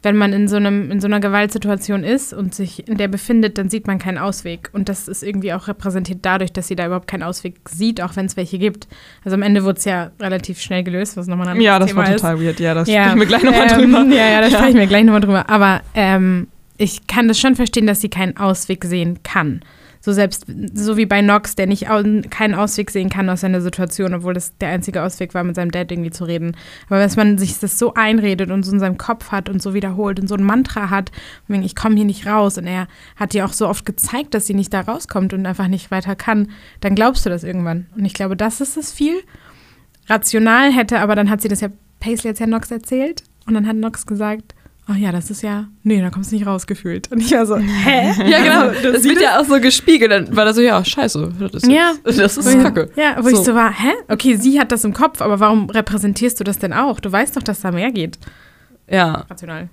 wenn 0.03 0.17
man 0.17 0.33
in 0.33 0.47
so, 0.47 0.55
einem, 0.55 0.89
in 0.89 0.99
so 0.99 1.07
einer 1.07 1.19
Gewaltsituation 1.19 2.03
ist 2.03 2.33
und 2.33 2.55
sich 2.55 2.87
in 2.87 2.97
der 2.97 3.07
befindet, 3.07 3.57
dann 3.57 3.69
sieht 3.69 3.85
man 3.85 3.99
keinen 3.99 4.17
Ausweg. 4.17 4.69
Und 4.73 4.89
das 4.89 5.07
ist 5.07 5.21
irgendwie 5.21 5.53
auch 5.53 5.67
repräsentiert 5.67 6.19
dadurch, 6.23 6.51
dass 6.51 6.67
sie 6.67 6.75
da 6.75 6.85
überhaupt 6.87 7.07
keinen 7.07 7.23
Ausweg 7.23 7.55
sieht, 7.69 8.01
auch 8.01 8.15
wenn 8.15 8.25
es 8.25 8.35
welche 8.35 8.57
gibt. 8.57 8.87
Also 9.23 9.35
am 9.35 9.43
Ende 9.43 9.63
wurde 9.63 9.77
es 9.77 9.85
ja 9.85 10.11
relativ 10.19 10.59
schnell 10.59 10.83
gelöst, 10.83 11.17
was 11.17 11.27
nochmal 11.27 11.47
ein 11.47 11.51
anderes 11.51 11.65
Ja, 11.65 11.79
das 11.79 11.89
Thema 11.89 12.03
war 12.03 12.15
ist. 12.15 12.21
total 12.21 12.41
weird. 12.43 12.59
Ja, 12.59 12.73
das 12.73 12.87
Ja, 12.87 13.03
sprechen 13.03 13.19
wir 13.19 13.25
gleich 13.27 13.43
nochmal 13.43 13.67
ähm, 13.71 13.79
drüber. 13.79 14.05
Ja, 14.15 14.29
ja, 14.29 14.41
da 14.41 14.49
sprechen 14.49 14.79
wir 14.79 14.87
gleich 14.87 15.03
nochmal 15.03 15.21
drüber. 15.21 15.49
Aber 15.49 15.81
ähm, 15.93 16.47
ich 16.77 17.05
kann 17.05 17.27
das 17.27 17.39
schon 17.39 17.55
verstehen, 17.55 17.85
dass 17.85 18.01
sie 18.01 18.09
keinen 18.09 18.37
Ausweg 18.37 18.83
sehen 18.85 19.19
kann. 19.23 19.61
So 20.01 20.11
selbst, 20.11 20.45
so 20.73 20.97
wie 20.97 21.05
bei 21.05 21.21
Nox, 21.21 21.55
der 21.55 21.67
nicht 21.67 21.85
keinen 22.31 22.55
Ausweg 22.55 22.89
sehen 22.89 23.09
kann 23.09 23.29
aus 23.29 23.41
seiner 23.41 23.61
Situation, 23.61 24.13
obwohl 24.13 24.33
das 24.33 24.57
der 24.57 24.69
einzige 24.69 25.03
Ausweg 25.03 25.33
war, 25.33 25.43
mit 25.43 25.55
seinem 25.55 25.71
Dad 25.71 25.91
irgendwie 25.91 26.09
zu 26.09 26.25
reden. 26.25 26.57
Aber 26.87 26.99
dass 26.99 27.15
man 27.15 27.37
sich 27.37 27.59
das 27.59 27.77
so 27.77 27.93
einredet 27.93 28.49
und 28.49 28.63
so 28.63 28.71
in 28.71 28.79
seinem 28.79 28.97
Kopf 28.97 29.31
hat 29.31 29.47
und 29.47 29.61
so 29.61 29.73
wiederholt 29.73 30.19
und 30.19 30.27
so 30.27 30.35
ein 30.35 30.43
Mantra 30.43 30.89
hat, 30.89 31.11
wegen, 31.47 31.63
ich 31.63 31.75
komme 31.75 31.95
hier 31.95 32.05
nicht 32.05 32.25
raus 32.25 32.57
und 32.57 32.65
er 32.65 32.87
hat 33.15 33.33
dir 33.33 33.45
auch 33.45 33.53
so 33.53 33.67
oft 33.67 33.85
gezeigt, 33.85 34.33
dass 34.33 34.47
sie 34.47 34.55
nicht 34.55 34.73
da 34.73 34.81
rauskommt 34.81 35.33
und 35.33 35.45
einfach 35.45 35.67
nicht 35.67 35.91
weiter 35.91 36.15
kann, 36.15 36.49
dann 36.79 36.95
glaubst 36.95 37.25
du 37.25 37.29
das 37.29 37.43
irgendwann. 37.43 37.85
Und 37.95 38.05
ich 38.05 38.13
glaube, 38.13 38.35
das 38.35 38.59
ist 38.59 38.77
es 38.77 38.91
viel 38.91 39.21
rational 40.07 40.71
hätte, 40.73 40.99
aber 40.99 41.15
dann 41.15 41.29
hat 41.29 41.41
sie 41.41 41.47
das 41.47 41.61
ja 41.61 41.69
Paisley 41.99 42.31
jetzt 42.31 42.39
ja 42.39 42.47
Nox 42.47 42.71
erzählt 42.71 43.23
und 43.45 43.53
dann 43.53 43.67
hat 43.67 43.75
Nox 43.75 44.05
gesagt, 44.05 44.55
oh 44.91 44.95
ja, 44.95 45.11
das 45.11 45.31
ist 45.31 45.41
ja, 45.41 45.67
nee, 45.83 46.01
da 46.01 46.09
kommst 46.09 46.31
du 46.31 46.35
nicht 46.35 46.45
rausgefühlt. 46.45 47.11
Und 47.11 47.19
ich 47.21 47.31
war 47.31 47.45
so, 47.45 47.57
hä? 47.57 48.13
Ja, 48.29 48.39
genau. 48.71 48.91
Das, 48.91 49.03
wird 49.03 49.21
ja 49.21 49.39
auch 49.39 49.45
so 49.45 49.59
gespiegelt. 49.59 50.11
Dann 50.11 50.35
war 50.35 50.45
das 50.45 50.55
so, 50.55 50.61
ja, 50.61 50.83
scheiße. 50.83 51.31
Das 51.39 51.53
ist, 51.63 51.67
Ja. 51.71 51.93
das 52.03 52.37
ist 52.37 52.61
kacke. 52.61 52.89
Ja, 52.95 53.17
wo 53.21 53.27
ich 53.29 53.35
So. 53.37 53.43
so 53.43 53.55
war, 53.55 53.71
hä? 53.71 53.91
Okay, 54.07 54.35
sie 54.35 54.59
hat 54.59 54.71
das 54.71 54.83
im 54.83 54.93
Kopf, 54.93 55.21
aber 55.21 55.39
warum 55.39 55.69
repräsentierst 55.69 56.39
du 56.39 56.43
das 56.43 56.59
denn 56.59 56.73
auch? 56.73 56.99
Du 56.99 57.11
weißt 57.11 57.37
doch, 57.37 57.43
dass 57.43 57.61
da 57.61 57.71
mehr 57.71 57.91
geht. 57.91 58.17
Ja, 58.89 59.25
Rational. 59.29 59.69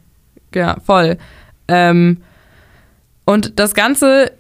ja, 0.54 0.76
voll. 0.84 1.18
Ähm, 1.66 2.18
und 3.24 3.58
das 3.58 3.74
Ganze 3.74 4.32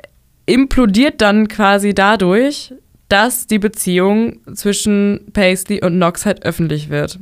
implodiert 0.46 1.20
dann 1.20 1.48
quasi 1.48 1.94
dadurch, 1.94 2.72
dass 3.08 3.46
die 3.46 3.58
Beziehung 3.58 4.40
zwischen 4.54 5.20
Paisley 5.32 5.82
und 5.82 5.98
Nox 5.98 6.24
halt 6.26 6.44
öffentlich 6.44 6.88
wird. 6.88 7.18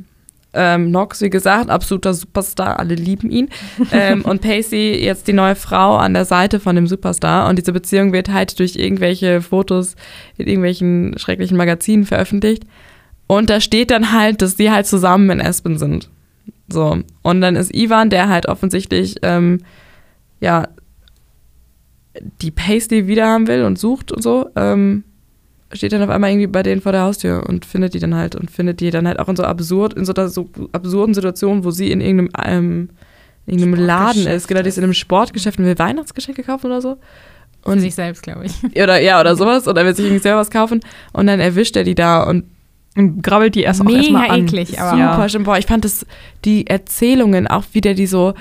Ähm, 0.57 0.91
Nox, 0.91 1.21
wie 1.21 1.29
gesagt, 1.29 1.69
absoluter 1.69 2.13
Superstar, 2.13 2.79
alle 2.79 2.95
lieben 2.95 3.29
ihn. 3.29 3.49
ähm, 3.91 4.23
und 4.23 4.41
Paisley 4.41 5.03
jetzt 5.03 5.27
die 5.27 5.33
neue 5.33 5.55
Frau 5.55 5.95
an 5.97 6.13
der 6.13 6.25
Seite 6.25 6.59
von 6.59 6.75
dem 6.75 6.87
Superstar. 6.87 7.47
Und 7.47 7.57
diese 7.59 7.71
Beziehung 7.71 8.11
wird 8.11 8.29
halt 8.29 8.57
durch 8.59 8.75
irgendwelche 8.75 9.41
Fotos 9.41 9.95
in 10.37 10.47
irgendwelchen 10.47 11.17
schrecklichen 11.17 11.57
Magazinen 11.57 12.05
veröffentlicht. 12.05 12.63
Und 13.27 13.49
da 13.49 13.61
steht 13.61 13.91
dann 13.91 14.11
halt, 14.11 14.41
dass 14.41 14.55
die 14.55 14.71
halt 14.71 14.87
zusammen 14.87 15.29
in 15.29 15.41
Aspen 15.41 15.77
sind. 15.77 16.09
So. 16.69 16.99
Und 17.21 17.41
dann 17.41 17.55
ist 17.55 17.73
Ivan, 17.75 18.09
der 18.09 18.29
halt 18.29 18.47
offensichtlich, 18.47 19.17
ähm, 19.21 19.59
ja, 20.39 20.67
die 22.41 22.51
Paisley 22.51 23.07
wieder 23.07 23.27
haben 23.27 23.47
will 23.47 23.63
und 23.63 23.77
sucht 23.77 24.11
und 24.11 24.21
so, 24.23 24.49
ähm, 24.55 25.03
steht 25.73 25.91
dann 25.91 26.01
auf 26.03 26.09
einmal 26.09 26.29
irgendwie 26.31 26.47
bei 26.47 26.63
denen 26.63 26.81
vor 26.81 26.91
der 26.91 27.01
Haustür 27.01 27.45
und 27.47 27.65
findet 27.65 27.93
die 27.93 27.99
dann 27.99 28.15
halt 28.15 28.35
und 28.35 28.49
findet 28.51 28.79
die 28.79 28.89
dann 28.89 29.07
halt 29.07 29.19
auch 29.19 29.27
in 29.27 29.35
so 29.35 29.43
absurd, 29.43 29.93
in 29.93 30.05
so, 30.05 30.13
einer 30.13 30.29
so 30.29 30.49
absurden 30.71 31.13
Situationen, 31.13 31.63
wo 31.63 31.71
sie 31.71 31.91
in 31.91 32.01
irgendeinem, 32.01 32.29
ähm, 32.45 32.89
in 33.45 33.59
irgendeinem 33.59 33.85
Laden 33.85 34.27
ist, 34.27 34.47
genau, 34.47 34.61
die 34.61 34.69
ist 34.69 34.77
in 34.77 34.83
einem 34.83 34.93
Sportgeschäft 34.93 35.59
und 35.59 35.65
will 35.65 35.77
Weihnachtsgeschenke 35.79 36.43
kaufen 36.43 36.67
oder 36.67 36.81
so. 36.81 36.97
Für 37.63 37.71
Und 37.71 37.79
sich 37.79 37.95
selbst, 37.95 38.23
glaube 38.23 38.45
ich. 38.45 38.53
oder 38.81 38.99
ja, 39.01 39.19
oder 39.19 39.35
sowas. 39.37 39.67
Oder 39.67 39.83
will 39.85 39.95
sich 39.95 40.05
irgendwie 40.05 40.21
selber 40.21 40.39
was 40.39 40.49
kaufen. 40.51 40.79
Und 41.13 41.27
dann 41.27 41.39
erwischt 41.39 41.75
er 41.75 41.83
die 41.83 41.95
da 41.95 42.23
und 42.23 42.45
Und 42.95 43.21
grabbelt 43.21 43.55
die 43.55 43.61
erst 43.63 43.81
auch 43.81 43.85
Mega 43.85 43.97
erstmal 43.99 44.29
an. 44.31 44.45
eklig, 44.45 44.79
aber 44.79 44.97
Ja. 44.97 45.13
super 45.13 45.29
schön. 45.29 45.43
Boah, 45.43 45.57
ich 45.57 45.65
fand 45.65 45.83
das, 45.85 46.05
die 46.45 46.67
Erzählungen, 46.67 47.45
auch 47.47 47.63
wie 47.73 47.81
der 47.81 47.93
die 47.93 48.07
so 48.07 48.33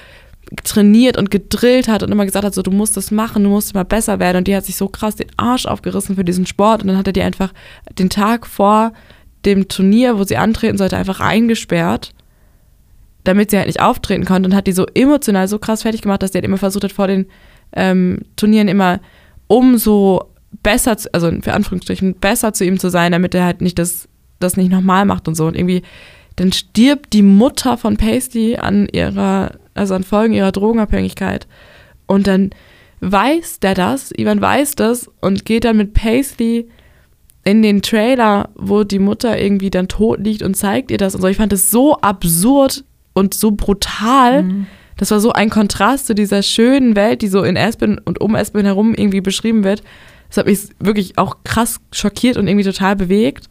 trainiert 0.65 1.17
und 1.17 1.31
gedrillt 1.31 1.89
hat 1.89 2.03
und 2.03 2.13
immer 2.13 2.25
gesagt 2.25 2.45
hat, 2.45 2.55
so, 2.55 2.63
du 2.63 2.71
musst 2.71 2.97
das 2.97 3.11
machen, 3.11 3.43
du 3.43 3.51
musst 3.51 3.73
immer 3.73 3.85
besser 3.85 4.19
werden. 4.19 4.39
Und 4.39 4.49
die 4.49 4.55
hat 4.55 4.65
sich 4.65 4.77
so 4.77 4.89
krass 4.89 5.17
den 5.17 5.29
Arsch 5.37 5.67
aufgerissen 5.67 6.17
für 6.17 6.25
diesen 6.25 6.47
Sport. 6.47 6.83
Und 6.83 6.89
dann 6.89 6.97
hat 6.97 7.07
er 7.07 7.13
die 7.13 7.23
einfach 7.23 7.53
den 7.99 8.11
Tag 8.11 8.47
vor 8.47 8.93
dem 9.45 9.69
Turnier, 9.69 10.19
wo 10.19 10.25
sie 10.25 10.37
antreten 10.37 10.79
sollte, 10.79 10.97
einfach 10.97 11.21
eingesperrt, 11.21 12.13
damit 13.25 13.51
sie 13.51 13.57
halt 13.57 13.67
nicht 13.67 13.81
auftreten 13.81 14.25
konnte. 14.25 14.49
Und 14.49 14.55
hat 14.55 14.67
die 14.67 14.73
so 14.73 14.87
emotional 14.95 15.49
so 15.49 15.59
krass 15.59 15.83
fertig 15.83 16.03
gemacht, 16.03 16.23
dass 16.23 16.31
die 16.31 16.37
halt 16.39 16.45
immer 16.45 16.59
versucht 16.59 16.85
hat, 16.85 16.93
vor 16.93 17.09
den 17.09 17.27
ähm, 17.73 18.21
Turnieren 18.37 18.69
immer 18.69 19.01
umso 19.49 20.31
besser, 20.63 20.97
zu, 20.97 21.13
also 21.13 21.31
für 21.43 21.53
Anführungsstrichen, 21.53 22.15
besser 22.15 22.53
zu 22.53 22.65
ihm 22.65 22.79
zu 22.79 22.89
sein, 22.89 23.13
damit 23.13 23.35
er 23.35 23.45
halt 23.45 23.61
nicht 23.61 23.79
das, 23.79 24.09
das 24.39 24.57
nicht 24.57 24.71
nochmal 24.71 25.05
macht 25.05 25.29
und 25.29 25.35
so. 25.35 25.47
Und 25.47 25.57
irgendwie, 25.57 25.83
dann 26.37 26.53
stirbt 26.53 27.13
die 27.13 27.23
Mutter 27.23 27.77
von 27.77 27.97
Pasty 27.97 28.57
an 28.57 28.89
ihrer, 28.89 29.53
also 29.77 29.95
an 29.95 30.05
Folgen 30.05 30.35
ihrer 30.35 30.53
Drogenabhängigkeit. 30.53 31.47
Und 32.07 32.27
dann 32.27 32.51
weiß 33.01 33.61
der 33.61 33.75
das, 33.75 34.13
Ivan 34.17 34.41
weiß 34.41 34.75
das 34.75 35.11
und 35.21 35.45
geht 35.45 35.65
dann 35.65 35.77
mit 35.77 35.95
Paisley 35.95 36.69
in 37.45 37.63
den 37.63 37.83
Trailer, 37.83 38.49
wo 38.57 38.83
die 38.83 38.99
Mutter 38.99 39.39
irgendwie 39.41 39.71
dann 39.71 39.89
tot 39.89 40.19
liegt 40.21 40.43
und 40.43 40.57
zeigt 40.57 40.91
ihr 40.91 40.99
das 40.99 41.15
und 41.15 41.21
so. 41.21 41.29
Ich 41.29 41.37
fand 41.37 41.53
das 41.53 41.71
so 41.71 41.97
absurd 42.01 42.85
und 43.13 43.35
so 43.35 43.53
brutal. 43.53 44.43
Mhm. 44.43 44.67
Das 44.97 45.11
war 45.11 45.21
so 45.21 45.33
ein 45.33 45.51
Kontrast 45.51 46.07
zu 46.07 46.15
dieser 46.15 46.43
schönen 46.43 46.97
Welt, 46.97 47.23
die 47.23 47.29
so 47.29 47.45
in 47.45 47.57
Aspen 47.57 47.99
und 47.99 48.21
um 48.21 48.35
Aspen 48.35 48.65
herum 48.65 48.95
irgendwie 48.95 49.21
beschrieben 49.21 49.63
wird. 49.63 49.83
Das 50.29 50.39
hat 50.39 50.47
mich 50.47 50.71
wirklich 50.81 51.19
auch 51.19 51.37
krass 51.45 51.81
schockiert 51.93 52.37
und 52.37 52.49
irgendwie 52.49 52.65
total 52.65 52.97
bewegt. 52.97 53.49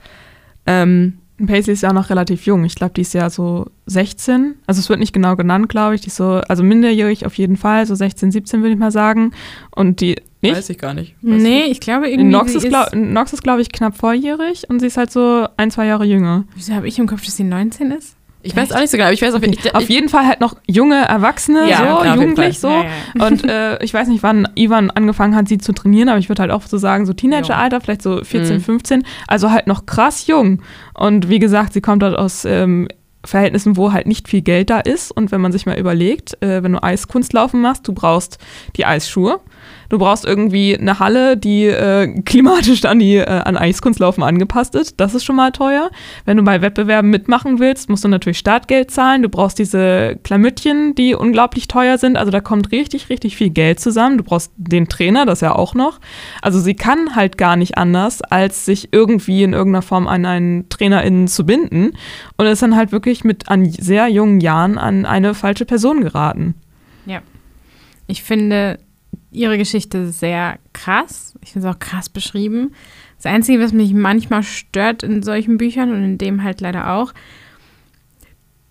Ähm, 0.65 1.19
Paisley 1.43 1.73
ist 1.73 1.81
ja 1.81 1.89
auch 1.89 1.93
noch 1.93 2.09
relativ 2.09 2.45
jung. 2.45 2.63
Ich 2.63 2.75
glaube, 2.75 2.93
die 2.93 3.01
ist 3.01 3.13
ja 3.13 3.29
so 3.29 3.67
16. 3.87 4.55
Also 4.67 4.79
es 4.79 4.89
wird 4.89 4.99
nicht 4.99 5.13
genau 5.13 5.35
genannt, 5.35 5.67
glaube 5.67 5.95
ich. 5.95 6.01
Die 6.01 6.07
ist 6.07 6.15
so, 6.15 6.41
also 6.47 6.63
minderjährig 6.63 7.25
auf 7.25 7.35
jeden 7.35 7.57
Fall, 7.57 7.85
so 7.85 7.93
16, 7.93 8.31
17 8.31 8.61
würde 8.61 8.73
ich 8.73 8.79
mal 8.79 8.91
sagen. 8.91 9.31
Und 9.71 9.99
die 9.99 10.15
nicht? 10.41 10.57
Weiß 10.57 10.69
ich 10.69 10.77
gar 10.77 10.93
nicht. 10.93 11.15
Weiß 11.21 11.41
Nee, 11.41 11.63
ich 11.65 11.79
glaube 11.79 12.09
irgendwie. 12.09 12.29
Nox 12.29 12.55
ist, 12.55 12.67
glaub, 12.67 12.93
Nox 12.93 13.33
ist, 13.33 13.43
glaube 13.43 13.61
ich, 13.61 13.71
knapp 13.71 13.97
volljährig 13.97 14.69
und 14.69 14.79
sie 14.79 14.87
ist 14.87 14.97
halt 14.97 15.11
so 15.11 15.47
ein, 15.57 15.71
zwei 15.71 15.87
Jahre 15.87 16.05
jünger. 16.05 16.45
Wieso 16.55 16.73
habe 16.73 16.87
ich 16.87 16.99
im 16.99 17.07
Kopf, 17.07 17.25
dass 17.25 17.35
sie 17.35 17.43
19 17.43 17.91
ist? 17.91 18.14
Ich 18.45 18.55
weiß 18.55 18.71
auch 18.71 18.79
nicht 18.79 18.89
so 18.91 18.97
genau, 18.97 19.05
aber 19.07 19.13
ich 19.13 19.21
weiß 19.21 19.33
auf 19.33 19.41
jeden 19.41 19.57
Fall. 19.59 19.71
Auf 19.73 19.89
jeden 19.89 20.09
Fall 20.09 20.27
halt 20.27 20.39
noch 20.39 20.55
junge 20.67 20.95
Erwachsene, 21.03 21.69
Ja, 21.69 21.77
so, 21.77 21.83
klar, 22.01 22.15
jugendlich 22.15 22.59
so. 22.59 22.69
Ja, 22.69 22.85
ja. 23.17 23.25
Und 23.27 23.43
äh, 23.49 23.83
ich 23.83 23.93
weiß 23.93 24.07
nicht, 24.07 24.23
wann 24.23 24.47
Ivan 24.55 24.91
angefangen 24.91 25.35
hat, 25.35 25.47
sie 25.47 25.57
zu 25.57 25.73
trainieren, 25.73 26.09
aber 26.09 26.19
ich 26.19 26.29
würde 26.29 26.41
halt 26.43 26.51
auch 26.51 26.63
so 26.63 26.77
sagen, 26.77 27.05
so 27.05 27.13
Teenageralter, 27.13 27.81
vielleicht 27.81 28.01
so 28.01 28.23
14, 28.23 28.57
Mhm. 28.57 28.61
15. 28.61 29.03
Also 29.27 29.51
halt 29.51 29.67
noch 29.67 29.85
krass 29.85 30.27
jung. 30.27 30.61
Und 30.93 31.29
wie 31.29 31.39
gesagt, 31.39 31.73
sie 31.73 31.81
kommt 31.81 32.03
halt 32.03 32.15
aus 32.15 32.45
ähm, 32.45 32.87
Verhältnissen, 33.25 33.75
wo 33.75 33.91
halt 33.91 34.05
nicht 34.05 34.27
viel 34.27 34.41
Geld 34.41 34.69
da 34.69 34.79
ist. 34.79 35.11
Und 35.11 35.31
wenn 35.31 35.41
man 35.41 35.51
sich 35.51 35.65
mal 35.65 35.77
überlegt, 35.79 36.41
äh, 36.43 36.61
wenn 36.61 36.73
du 36.73 36.83
Eiskunstlaufen 36.83 37.59
machst, 37.61 37.87
du 37.87 37.93
brauchst 37.93 38.37
die 38.75 38.85
Eisschuhe. 38.85 39.39
Du 39.89 39.97
brauchst 39.97 40.25
irgendwie 40.25 40.77
eine 40.77 40.99
Halle, 40.99 41.37
die 41.37 41.65
äh, 41.65 42.07
klimatisch 42.21 42.85
an 42.85 42.99
die 42.99 43.17
äh, 43.17 43.25
an 43.25 43.57
Eiskunstlaufen 43.57 44.23
angepasst 44.23 44.75
ist. 44.75 44.99
Das 44.99 45.13
ist 45.13 45.23
schon 45.23 45.35
mal 45.35 45.51
teuer. 45.51 45.89
Wenn 46.25 46.37
du 46.37 46.43
bei 46.43 46.61
Wettbewerben 46.61 47.09
mitmachen 47.09 47.59
willst, 47.59 47.89
musst 47.89 48.03
du 48.03 48.07
natürlich 48.07 48.37
Startgeld 48.37 48.91
zahlen. 48.91 49.21
Du 49.21 49.29
brauchst 49.29 49.59
diese 49.59 50.17
Klamüttchen, 50.23 50.95
die 50.95 51.15
unglaublich 51.15 51.67
teuer 51.67 51.97
sind. 51.97 52.17
Also 52.17 52.31
da 52.31 52.41
kommt 52.41 52.71
richtig, 52.71 53.09
richtig 53.09 53.35
viel 53.35 53.49
Geld 53.49 53.79
zusammen. 53.79 54.17
Du 54.17 54.23
brauchst 54.23 54.51
den 54.57 54.87
Trainer, 54.87 55.25
das 55.25 55.41
ja 55.41 55.53
auch 55.53 55.73
noch. 55.73 55.99
Also 56.41 56.59
sie 56.59 56.75
kann 56.75 57.15
halt 57.15 57.37
gar 57.37 57.55
nicht 57.55 57.77
anders, 57.77 58.21
als 58.21 58.65
sich 58.65 58.89
irgendwie 58.91 59.43
in 59.43 59.53
irgendeiner 59.53 59.81
Form 59.81 60.07
an 60.07 60.25
einen 60.25 60.69
TrainerInnen 60.69 61.27
zu 61.27 61.45
binden 61.45 61.93
und 62.37 62.45
ist 62.45 62.61
dann 62.61 62.75
halt 62.75 62.91
wirklich 62.91 63.23
mit 63.23 63.49
an 63.49 63.69
sehr 63.69 64.07
jungen 64.07 64.39
Jahren 64.39 64.77
an 64.77 65.05
eine 65.05 65.33
falsche 65.33 65.65
Person 65.65 66.01
geraten. 66.01 66.55
Ich 68.07 68.23
finde 68.23 68.79
ihre 69.31 69.57
Geschichte 69.57 70.09
sehr 70.11 70.59
krass. 70.73 71.35
Ich 71.41 71.51
finde 71.51 71.67
es 71.67 71.75
auch 71.75 71.79
krass 71.79 72.09
beschrieben. 72.09 72.73
Das 73.17 73.25
Einzige, 73.25 73.59
was 73.59 73.73
mich 73.73 73.93
manchmal 73.93 74.43
stört 74.43 75.03
in 75.03 75.23
solchen 75.23 75.57
Büchern 75.57 75.91
und 75.91 76.03
in 76.03 76.17
dem 76.17 76.43
halt 76.43 76.61
leider 76.61 76.91
auch, 76.91 77.13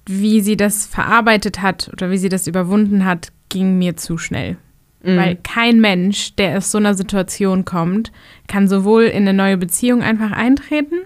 wie 0.07 0.41
sie 0.41 0.57
das 0.57 0.87
verarbeitet 0.87 1.63
hat 1.63 1.91
oder 1.93 2.11
wie 2.11 2.19
sie 2.19 2.29
das 2.29 2.47
überwunden 2.47 3.05
hat, 3.05 3.33
ging 3.49 3.79
mir 3.79 3.97
zu 3.97 4.19
schnell. 4.19 4.57
Mhm. 5.03 5.17
Weil 5.17 5.37
kein 5.37 5.81
Mensch, 5.81 6.35
der 6.37 6.59
aus 6.59 6.71
so 6.71 6.79
einer 6.79 6.95
Situation 6.95 7.65
kommt, 7.65 8.13
kann 8.49 8.69
sowohl 8.69 9.05
in 9.05 9.23
eine 9.23 9.35
neue 9.35 9.57
Beziehung 9.57 10.03
einfach 10.03 10.33
eintreten. 10.33 10.97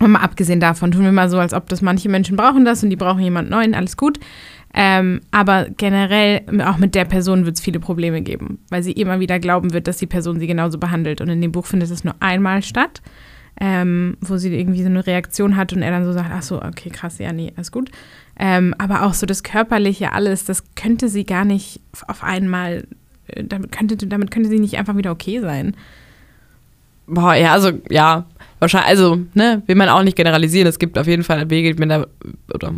Und 0.00 0.10
mal 0.10 0.20
abgesehen 0.20 0.60
davon, 0.60 0.90
tun 0.90 1.04
wir 1.04 1.12
mal 1.12 1.30
so, 1.30 1.38
als 1.38 1.54
ob 1.54 1.68
das 1.68 1.80
manche 1.80 2.08
Menschen 2.08 2.36
brauchen 2.36 2.64
das 2.64 2.82
und 2.82 2.90
die 2.90 2.96
brauchen 2.96 3.22
jemand 3.22 3.50
Neuen, 3.50 3.74
alles 3.74 3.96
gut. 3.96 4.18
Ähm, 4.76 5.20
aber 5.30 5.68
generell, 5.76 6.42
auch 6.64 6.78
mit 6.78 6.96
der 6.96 7.04
Person 7.04 7.46
wird 7.46 7.56
es 7.56 7.62
viele 7.62 7.78
Probleme 7.78 8.22
geben, 8.22 8.58
weil 8.70 8.82
sie 8.82 8.92
immer 8.92 9.20
wieder 9.20 9.38
glauben 9.38 9.72
wird, 9.72 9.86
dass 9.86 9.98
die 9.98 10.06
Person 10.06 10.40
sie 10.40 10.48
genauso 10.48 10.78
behandelt. 10.78 11.20
Und 11.20 11.28
in 11.28 11.40
dem 11.40 11.52
Buch 11.52 11.66
findet 11.66 11.90
es 11.92 12.02
nur 12.02 12.16
einmal 12.18 12.62
statt, 12.62 13.00
ähm, 13.60 14.16
wo 14.20 14.36
sie 14.36 14.52
irgendwie 14.52 14.82
so 14.82 14.88
eine 14.88 15.06
Reaktion 15.06 15.56
hat 15.56 15.72
und 15.72 15.82
er 15.82 15.92
dann 15.92 16.04
so 16.04 16.12
sagt, 16.12 16.30
ach 16.32 16.42
so, 16.42 16.60
okay, 16.60 16.90
krass, 16.90 17.18
ja, 17.18 17.32
nee, 17.32 17.52
alles 17.56 17.70
gut. 17.70 17.92
Ähm, 18.36 18.74
aber 18.78 19.04
auch 19.04 19.14
so 19.14 19.26
das 19.26 19.44
Körperliche, 19.44 20.12
alles, 20.12 20.44
das 20.44 20.64
könnte 20.74 21.08
sie 21.08 21.24
gar 21.24 21.44
nicht 21.44 21.80
auf 22.08 22.24
einmal, 22.24 22.88
äh, 23.28 23.44
damit 23.44 23.70
könnte, 23.70 23.96
damit 23.96 24.32
könnte 24.32 24.48
sie 24.48 24.58
nicht 24.58 24.76
einfach 24.76 24.96
wieder 24.96 25.12
okay 25.12 25.38
sein. 25.40 25.76
Boah, 27.06 27.34
ja, 27.34 27.52
also, 27.52 27.70
ja, 27.90 28.24
wahrscheinlich, 28.60 28.88
also, 28.88 29.18
ne, 29.34 29.62
will 29.66 29.76
man 29.76 29.88
auch 29.90 30.02
nicht 30.02 30.16
generalisieren. 30.16 30.66
Es 30.66 30.78
gibt 30.78 30.98
auf 30.98 31.06
jeden 31.06 31.22
Fall 31.22 31.50
Wege, 31.50 31.78
wenn 31.78 31.90
da, 31.90 32.06
oder 32.52 32.72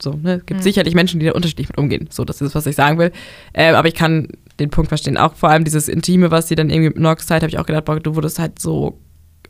so, 0.00 0.12
ne, 0.20 0.34
es 0.34 0.46
gibt 0.46 0.60
Mhm. 0.60 0.64
sicherlich 0.64 0.94
Menschen, 0.94 1.20
die 1.20 1.26
da 1.26 1.32
unterschiedlich 1.32 1.68
mit 1.68 1.78
umgehen. 1.78 2.08
So, 2.10 2.24
das 2.24 2.40
ist, 2.40 2.54
was 2.54 2.66
ich 2.66 2.74
sagen 2.74 2.98
will. 2.98 3.12
Ähm, 3.54 3.74
aber 3.76 3.86
ich 3.88 3.94
kann 3.94 4.28
den 4.58 4.70
Punkt 4.70 4.88
verstehen. 4.88 5.16
Auch 5.16 5.34
vor 5.34 5.50
allem 5.50 5.62
dieses 5.64 5.88
Intime, 5.88 6.30
was 6.32 6.48
sie 6.48 6.56
dann 6.56 6.70
irgendwie 6.70 6.88
mit 6.88 6.98
Nox 6.98 7.26
Zeit, 7.26 7.42
habe 7.42 7.50
ich 7.50 7.58
auch 7.58 7.66
gedacht, 7.66 7.84
boah, 7.84 8.00
du 8.00 8.16
wurdest 8.16 8.40
halt 8.40 8.58
so 8.58 8.98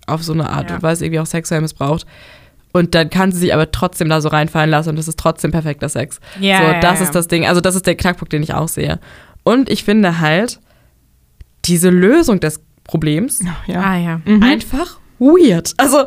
auf 0.06 0.22
so 0.22 0.32
eine 0.34 0.50
Art 0.50 0.68
Ja. 0.68 0.76
und 0.76 0.82
Weise 0.82 1.04
irgendwie 1.06 1.20
auch 1.20 1.26
sexuell 1.26 1.60
missbraucht. 1.62 2.06
Und 2.72 2.94
dann 2.94 3.08
kann 3.08 3.32
sie 3.32 3.38
sich 3.38 3.54
aber 3.54 3.70
trotzdem 3.72 4.10
da 4.10 4.20
so 4.20 4.28
reinfallen 4.28 4.68
lassen 4.70 4.90
und 4.90 4.96
das 4.96 5.08
ist 5.08 5.18
trotzdem 5.18 5.50
perfekter 5.52 5.88
Sex. 5.88 6.20
Ja, 6.38 6.58
so, 6.58 6.64
ja, 6.64 6.80
das 6.80 6.98
ja. 6.98 7.04
ist 7.06 7.14
das 7.14 7.26
Ding. 7.28 7.46
Also, 7.46 7.62
das 7.62 7.74
ist 7.74 7.86
der 7.86 7.94
Knackpunkt, 7.94 8.32
den 8.34 8.42
ich 8.42 8.52
auch 8.52 8.68
sehe. 8.68 9.00
Und 9.42 9.70
ich 9.70 9.84
finde 9.84 10.20
halt, 10.20 10.60
diese 11.64 11.88
Lösung 11.90 12.40
des 12.40 12.60
Problems 12.88 13.44
Ja. 13.66 13.80
Ah 13.80 13.96
ja. 13.96 14.20
Mhm. 14.24 14.42
einfach 14.42 14.98
weird. 15.20 15.74
Also, 15.76 16.04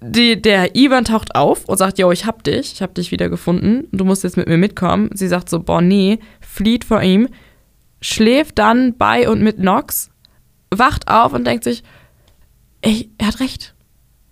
die, 0.00 0.40
der 0.40 0.74
Ivan 0.76 1.04
taucht 1.04 1.34
auf 1.34 1.64
und 1.66 1.76
sagt, 1.78 1.98
yo, 1.98 2.10
ich 2.12 2.24
hab 2.26 2.42
dich, 2.44 2.72
ich 2.72 2.82
hab 2.82 2.94
dich 2.94 3.10
wiedergefunden, 3.10 3.88
du 3.92 4.04
musst 4.04 4.22
jetzt 4.24 4.36
mit 4.36 4.48
mir 4.48 4.56
mitkommen. 4.58 5.10
Sie 5.14 5.28
sagt 5.28 5.48
so, 5.50 5.60
boah, 5.60 5.80
nee, 5.80 6.18
flieht 6.40 6.84
vor 6.84 7.02
ihm, 7.02 7.28
schläft 8.00 8.58
dann 8.58 8.96
bei 8.96 9.28
und 9.28 9.42
mit 9.42 9.58
Nox, 9.58 10.10
wacht 10.70 11.08
auf 11.08 11.32
und 11.32 11.46
denkt 11.46 11.64
sich, 11.64 11.82
ey, 12.82 13.10
er 13.18 13.28
hat 13.28 13.40
recht. 13.40 13.74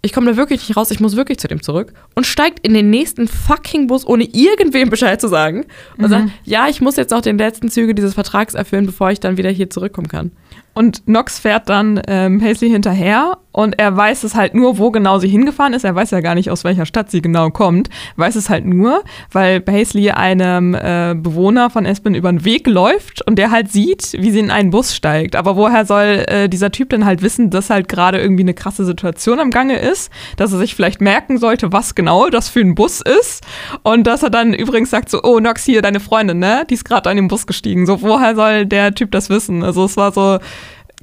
Ich 0.04 0.12
komme 0.12 0.30
da 0.32 0.36
wirklich 0.36 0.66
nicht 0.68 0.76
raus, 0.76 0.90
ich 0.90 0.98
muss 1.00 1.14
wirklich 1.16 1.38
zu 1.38 1.46
dem 1.48 1.62
zurück 1.62 1.92
und 2.16 2.26
steigt 2.26 2.66
in 2.66 2.74
den 2.74 2.90
nächsten 2.90 3.28
fucking 3.28 3.86
Bus, 3.86 4.04
ohne 4.04 4.24
irgendwem 4.24 4.90
Bescheid 4.90 5.20
zu 5.20 5.28
sagen. 5.28 5.64
Und 5.96 6.06
Mhm. 6.06 6.08
sagt, 6.10 6.28
ja, 6.44 6.68
ich 6.68 6.80
muss 6.80 6.96
jetzt 6.96 7.12
noch 7.12 7.20
den 7.22 7.38
letzten 7.38 7.68
Züge 7.70 7.94
dieses 7.94 8.14
Vertrags 8.14 8.54
erfüllen, 8.54 8.84
bevor 8.84 9.10
ich 9.12 9.20
dann 9.20 9.36
wieder 9.36 9.50
hier 9.50 9.70
zurückkommen 9.70 10.08
kann. 10.08 10.32
Und 10.74 11.06
Nox 11.06 11.38
fährt 11.38 11.68
dann 11.68 12.00
ähm, 12.06 12.40
Paisley 12.40 12.70
hinterher 12.70 13.38
und 13.52 13.78
er 13.78 13.96
weiß 13.96 14.24
es 14.24 14.34
halt 14.34 14.54
nur, 14.54 14.78
wo 14.78 14.90
genau 14.90 15.18
sie 15.18 15.28
hingefahren 15.28 15.74
ist. 15.74 15.84
Er 15.84 15.94
weiß 15.94 16.10
ja 16.10 16.20
gar 16.20 16.34
nicht, 16.34 16.50
aus 16.50 16.64
welcher 16.64 16.86
Stadt 16.86 17.10
sie 17.10 17.22
genau 17.22 17.50
kommt. 17.50 17.88
Weiß 18.16 18.34
es 18.34 18.50
halt 18.50 18.64
nur, 18.64 19.02
weil 19.30 19.60
Paisley 19.60 20.10
einem 20.10 20.74
äh, 20.74 21.14
Bewohner 21.16 21.70
von 21.70 21.84
Espen 21.84 22.14
über 22.14 22.30
den 22.30 22.44
Weg 22.44 22.66
läuft 22.66 23.26
und 23.26 23.36
der 23.36 23.50
halt 23.50 23.70
sieht, 23.70 24.16
wie 24.18 24.30
sie 24.30 24.40
in 24.40 24.50
einen 24.50 24.70
Bus 24.70 24.94
steigt. 24.94 25.36
Aber 25.36 25.56
woher 25.56 25.84
soll 25.84 26.24
äh, 26.26 26.48
dieser 26.48 26.70
Typ 26.70 26.88
denn 26.90 27.04
halt 27.04 27.22
wissen, 27.22 27.50
dass 27.50 27.70
halt 27.70 27.88
gerade 27.88 28.20
irgendwie 28.20 28.42
eine 28.42 28.54
krasse 28.54 28.84
Situation 28.84 29.38
am 29.38 29.50
Gange 29.50 29.78
ist, 29.78 30.10
dass 30.36 30.52
er 30.52 30.58
sich 30.58 30.74
vielleicht 30.74 31.00
merken 31.00 31.38
sollte, 31.38 31.72
was 31.72 31.94
genau 31.94 32.28
das 32.30 32.48
für 32.48 32.60
ein 32.60 32.74
Bus 32.74 33.00
ist 33.00 33.44
und 33.82 34.06
dass 34.06 34.22
er 34.22 34.30
dann 34.30 34.54
übrigens 34.54 34.90
sagt 34.90 35.10
so, 35.10 35.22
oh 35.22 35.40
Nox, 35.40 35.64
hier 35.64 35.82
deine 35.82 36.00
Freundin, 36.00 36.38
ne? 36.38 36.64
Die 36.68 36.74
ist 36.74 36.84
gerade 36.84 37.10
an 37.10 37.16
den 37.16 37.28
Bus 37.28 37.46
gestiegen. 37.46 37.86
So, 37.86 38.00
woher 38.02 38.34
soll 38.34 38.66
der 38.66 38.94
Typ 38.94 39.10
das 39.10 39.28
wissen? 39.28 39.62
Also 39.62 39.84
es 39.84 39.96
war 39.96 40.12
so, 40.12 40.38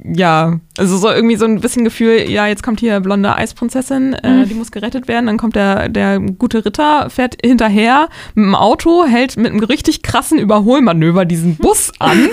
ja, 0.04 0.60
also 0.78 0.98
so 0.98 1.10
irgendwie 1.10 1.36
so 1.36 1.46
ein 1.46 1.60
bisschen 1.60 1.84
Gefühl, 1.84 2.30
ja, 2.30 2.48
jetzt 2.48 2.64
kommt 2.64 2.80
hier 2.80 3.00
blonde 3.02 3.36
Eisprinzessin, 3.36 4.14
äh, 4.14 4.46
die 4.46 4.54
muss 4.54 4.72
gerettet 4.72 5.08
werden. 5.08 5.26
Dann 5.26 5.38
kommt 5.38 5.56
der, 5.56 5.90
der 5.90 6.20
gute 6.20 6.64
Ritter, 6.64 7.10
fährt 7.10 7.38
hinterher 7.44 8.08
mit 8.34 8.46
dem 8.46 8.56
Auto, 8.56 9.06
hält 9.06 9.36
mit 9.38 9.52
einem 9.52 9.64
richtig 9.64 10.02
krassen 10.02 10.40
Überholmanöver 10.40 11.26
diesen 11.26 11.58
Bus 11.58 11.92
an 12.00 12.30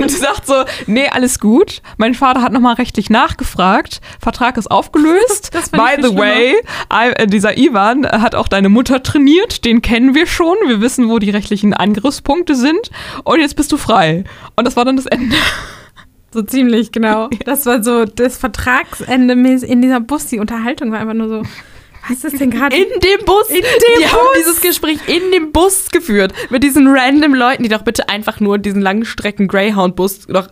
und 0.00 0.10
sagt 0.10 0.46
so, 0.46 0.64
nee, 0.86 1.08
alles 1.08 1.38
gut. 1.38 1.82
Mein 1.98 2.14
Vater 2.14 2.42
hat 2.42 2.52
nochmal 2.52 2.74
rechtlich 2.74 3.10
nachgefragt, 3.10 4.00
Vertrag 4.20 4.56
ist 4.56 4.70
aufgelöst. 4.70 5.52
By 5.72 6.02
the 6.02 6.16
way, 6.16 6.54
I, 6.92 7.10
äh, 7.14 7.26
dieser 7.26 7.56
Ivan 7.56 8.06
hat 8.06 8.34
auch 8.34 8.48
deine 8.48 8.68
Mutter 8.68 9.02
trainiert, 9.02 9.64
den 9.64 9.82
kennen 9.82 10.14
wir 10.14 10.26
schon. 10.26 10.56
Wir 10.66 10.80
wissen, 10.80 11.08
wo 11.08 11.18
die 11.18 11.30
rechtlichen 11.30 11.74
Angriffspunkte 11.74 12.56
sind 12.56 12.90
und 13.24 13.40
jetzt 13.40 13.54
bist 13.56 13.70
du 13.70 13.76
frei. 13.76 14.24
Und 14.56 14.66
das 14.66 14.76
war 14.76 14.84
dann 14.84 14.96
das 14.96 15.06
Ende. 15.06 15.36
So 16.32 16.42
ziemlich, 16.42 16.92
genau. 16.92 17.28
Das 17.44 17.66
war 17.66 17.82
so 17.82 18.04
das 18.04 18.36
Vertragsende 18.36 19.34
in 19.34 19.82
dieser 19.82 20.00
Bus. 20.00 20.26
Die 20.26 20.38
Unterhaltung 20.38 20.92
war 20.92 21.00
einfach 21.00 21.14
nur 21.14 21.28
so, 21.28 21.42
was 22.08 22.24
ist 22.24 22.40
denn 22.40 22.50
gerade? 22.50 22.76
In 22.76 23.00
dem 23.00 23.24
Bus. 23.24 23.48
In 23.48 23.56
dem 23.56 23.62
die 23.62 24.02
Bus. 24.02 24.12
haben 24.12 24.26
dieses 24.38 24.60
Gespräch 24.60 24.98
in 25.06 25.30
dem 25.32 25.52
Bus 25.52 25.90
geführt. 25.90 26.32
Mit 26.50 26.62
diesen 26.62 26.86
random 26.86 27.34
Leuten, 27.34 27.62
die 27.62 27.68
doch 27.68 27.82
bitte 27.82 28.08
einfach 28.08 28.40
nur 28.40 28.58
diesen 28.58 28.80
Langstrecken 28.80 29.48
Greyhound-Bus 29.48 30.26
doch 30.26 30.48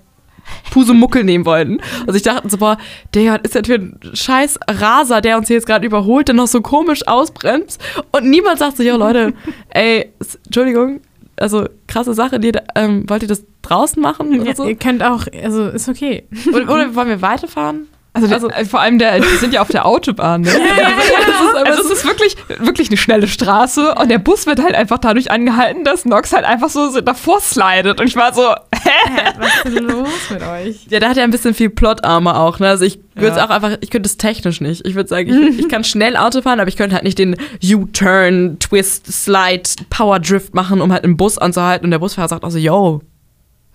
Pusemuckel 0.71 1.25
nehmen 1.25 1.45
wollten. 1.45 1.81
Also 2.07 2.15
ich 2.15 2.23
dachte 2.23 2.49
so, 2.49 2.59
boah, 2.59 2.79
der 3.15 3.45
ist 3.45 3.55
für 3.67 3.75
ein 3.75 3.99
scheiß 4.13 4.59
Raser, 4.69 5.21
der 5.21 5.39
uns 5.39 5.49
hier 5.49 5.57
jetzt 5.57 5.67
gerade 5.67 5.87
überholt, 5.87 6.29
der 6.29 6.35
noch 6.35 6.47
so 6.47 6.61
komisch 6.61 7.07
ausbremst. 7.07 7.81
Und 8.13 8.29
niemand 8.29 8.59
sagt 8.59 8.77
so, 8.77 8.83
ja 8.83 8.97
Leute, 8.97 9.33
ey, 9.71 10.13
Entschuldigung, 10.45 11.01
also 11.39 11.69
krasse 11.87 12.15
Sache, 12.15 12.41
die, 12.41 12.53
ähm, 12.75 13.09
wollt 13.09 13.23
ihr 13.23 13.29
das 13.29 13.45
draußen 13.63 14.01
machen 14.01 14.29
oder 14.41 14.51
Ja, 14.51 14.57
so? 14.57 14.67
Ihr 14.67 14.77
könnt 14.77 15.03
auch, 15.03 15.27
also 15.43 15.69
ist 15.69 15.89
okay. 15.89 16.27
Oder, 16.49 16.63
oder 16.73 16.95
wollen 16.95 17.09
wir 17.09 17.23
weiterfahren? 17.23 17.89
Also, 18.23 18.35
Also- 18.35 18.49
der, 18.49 18.67
vor 18.67 18.81
allem, 18.81 18.99
der, 18.99 19.21
die 19.21 19.37
sind 19.39 19.53
ja 19.55 19.61
auf 19.63 19.69
der 19.69 19.87
Autobahn. 19.87 20.43
Ne? 20.43 20.51
Das 20.51 20.55
ist 20.59 21.57
aber 21.57 21.67
Also 21.67 21.83
es 21.85 21.91
ist 21.99 22.05
wirklich, 22.07 22.37
wirklich 22.59 22.89
eine 22.89 22.97
schnelle 22.97 23.29
Straße 23.29 23.95
und 23.95 24.11
der 24.11 24.19
Bus 24.19 24.47
wird 24.47 24.63
halt 24.63 24.75
einfach 24.75 24.99
dadurch 24.99 25.31
angehalten, 25.31 25.85
dass 25.85 26.05
Nox 26.05 26.33
halt 26.33 26.45
einfach 26.45 26.69
so, 26.71 26.91
so 26.91 27.01
davor 27.01 27.41
slidet. 27.41 28.01
Und 28.01 28.07
ich 28.07 28.17
war 28.17 28.33
so, 28.35 28.43
hä? 28.75 28.91
Was 29.39 29.49
ist 29.65 29.77
denn 29.77 29.85
los 29.85 30.09
mit 30.31 30.43
euch? 30.43 30.87
Ja, 30.91 31.01
da 31.01 31.09
hat 31.11 31.17
er 31.17 31.25
ein 31.25 31.31
bisschen 31.31 31.55
viel 31.55 31.71
Plot-Armor 31.71 32.37
auch. 32.39 32.59
Ne? 32.59 32.69
Also 32.69 32.85
ich 32.85 32.99
würde 33.15 33.31
es 33.31 33.37
Ja. 33.37 33.47
auch 33.47 33.51
einfach, 33.51 33.77
ich 33.81 33.91
könnte 33.91 34.07
es 34.09 34.17
technisch 34.17 34.61
nicht. 34.61 34.87
Ich 34.87 34.95
würde 34.95 35.09
sagen, 35.09 35.29
ich, 35.53 35.59
ich 35.61 35.69
kann 35.69 35.85
schnell 35.85 36.17
Auto 36.17 36.43
fahren, 36.43 36.61
aber 36.61 36.69
ich 36.69 36.77
könnte 36.77 36.95
halt 36.95 37.05
nicht 37.05 37.19
den 37.19 37.37
U-Turn, 37.65 38.59
Twist, 38.61 39.13
Slide, 39.13 39.63
Power 39.91 40.19
Drift 40.21 40.55
machen, 40.55 40.81
um 40.81 40.93
halt 40.93 41.05
einen 41.05 41.17
Bus 41.17 41.39
anzuhalten. 41.39 41.85
Und 41.87 41.91
der 41.91 41.99
Busfahrer 41.99 42.29
sagt 42.29 42.45
also, 42.45 42.59
yo, 42.59 43.01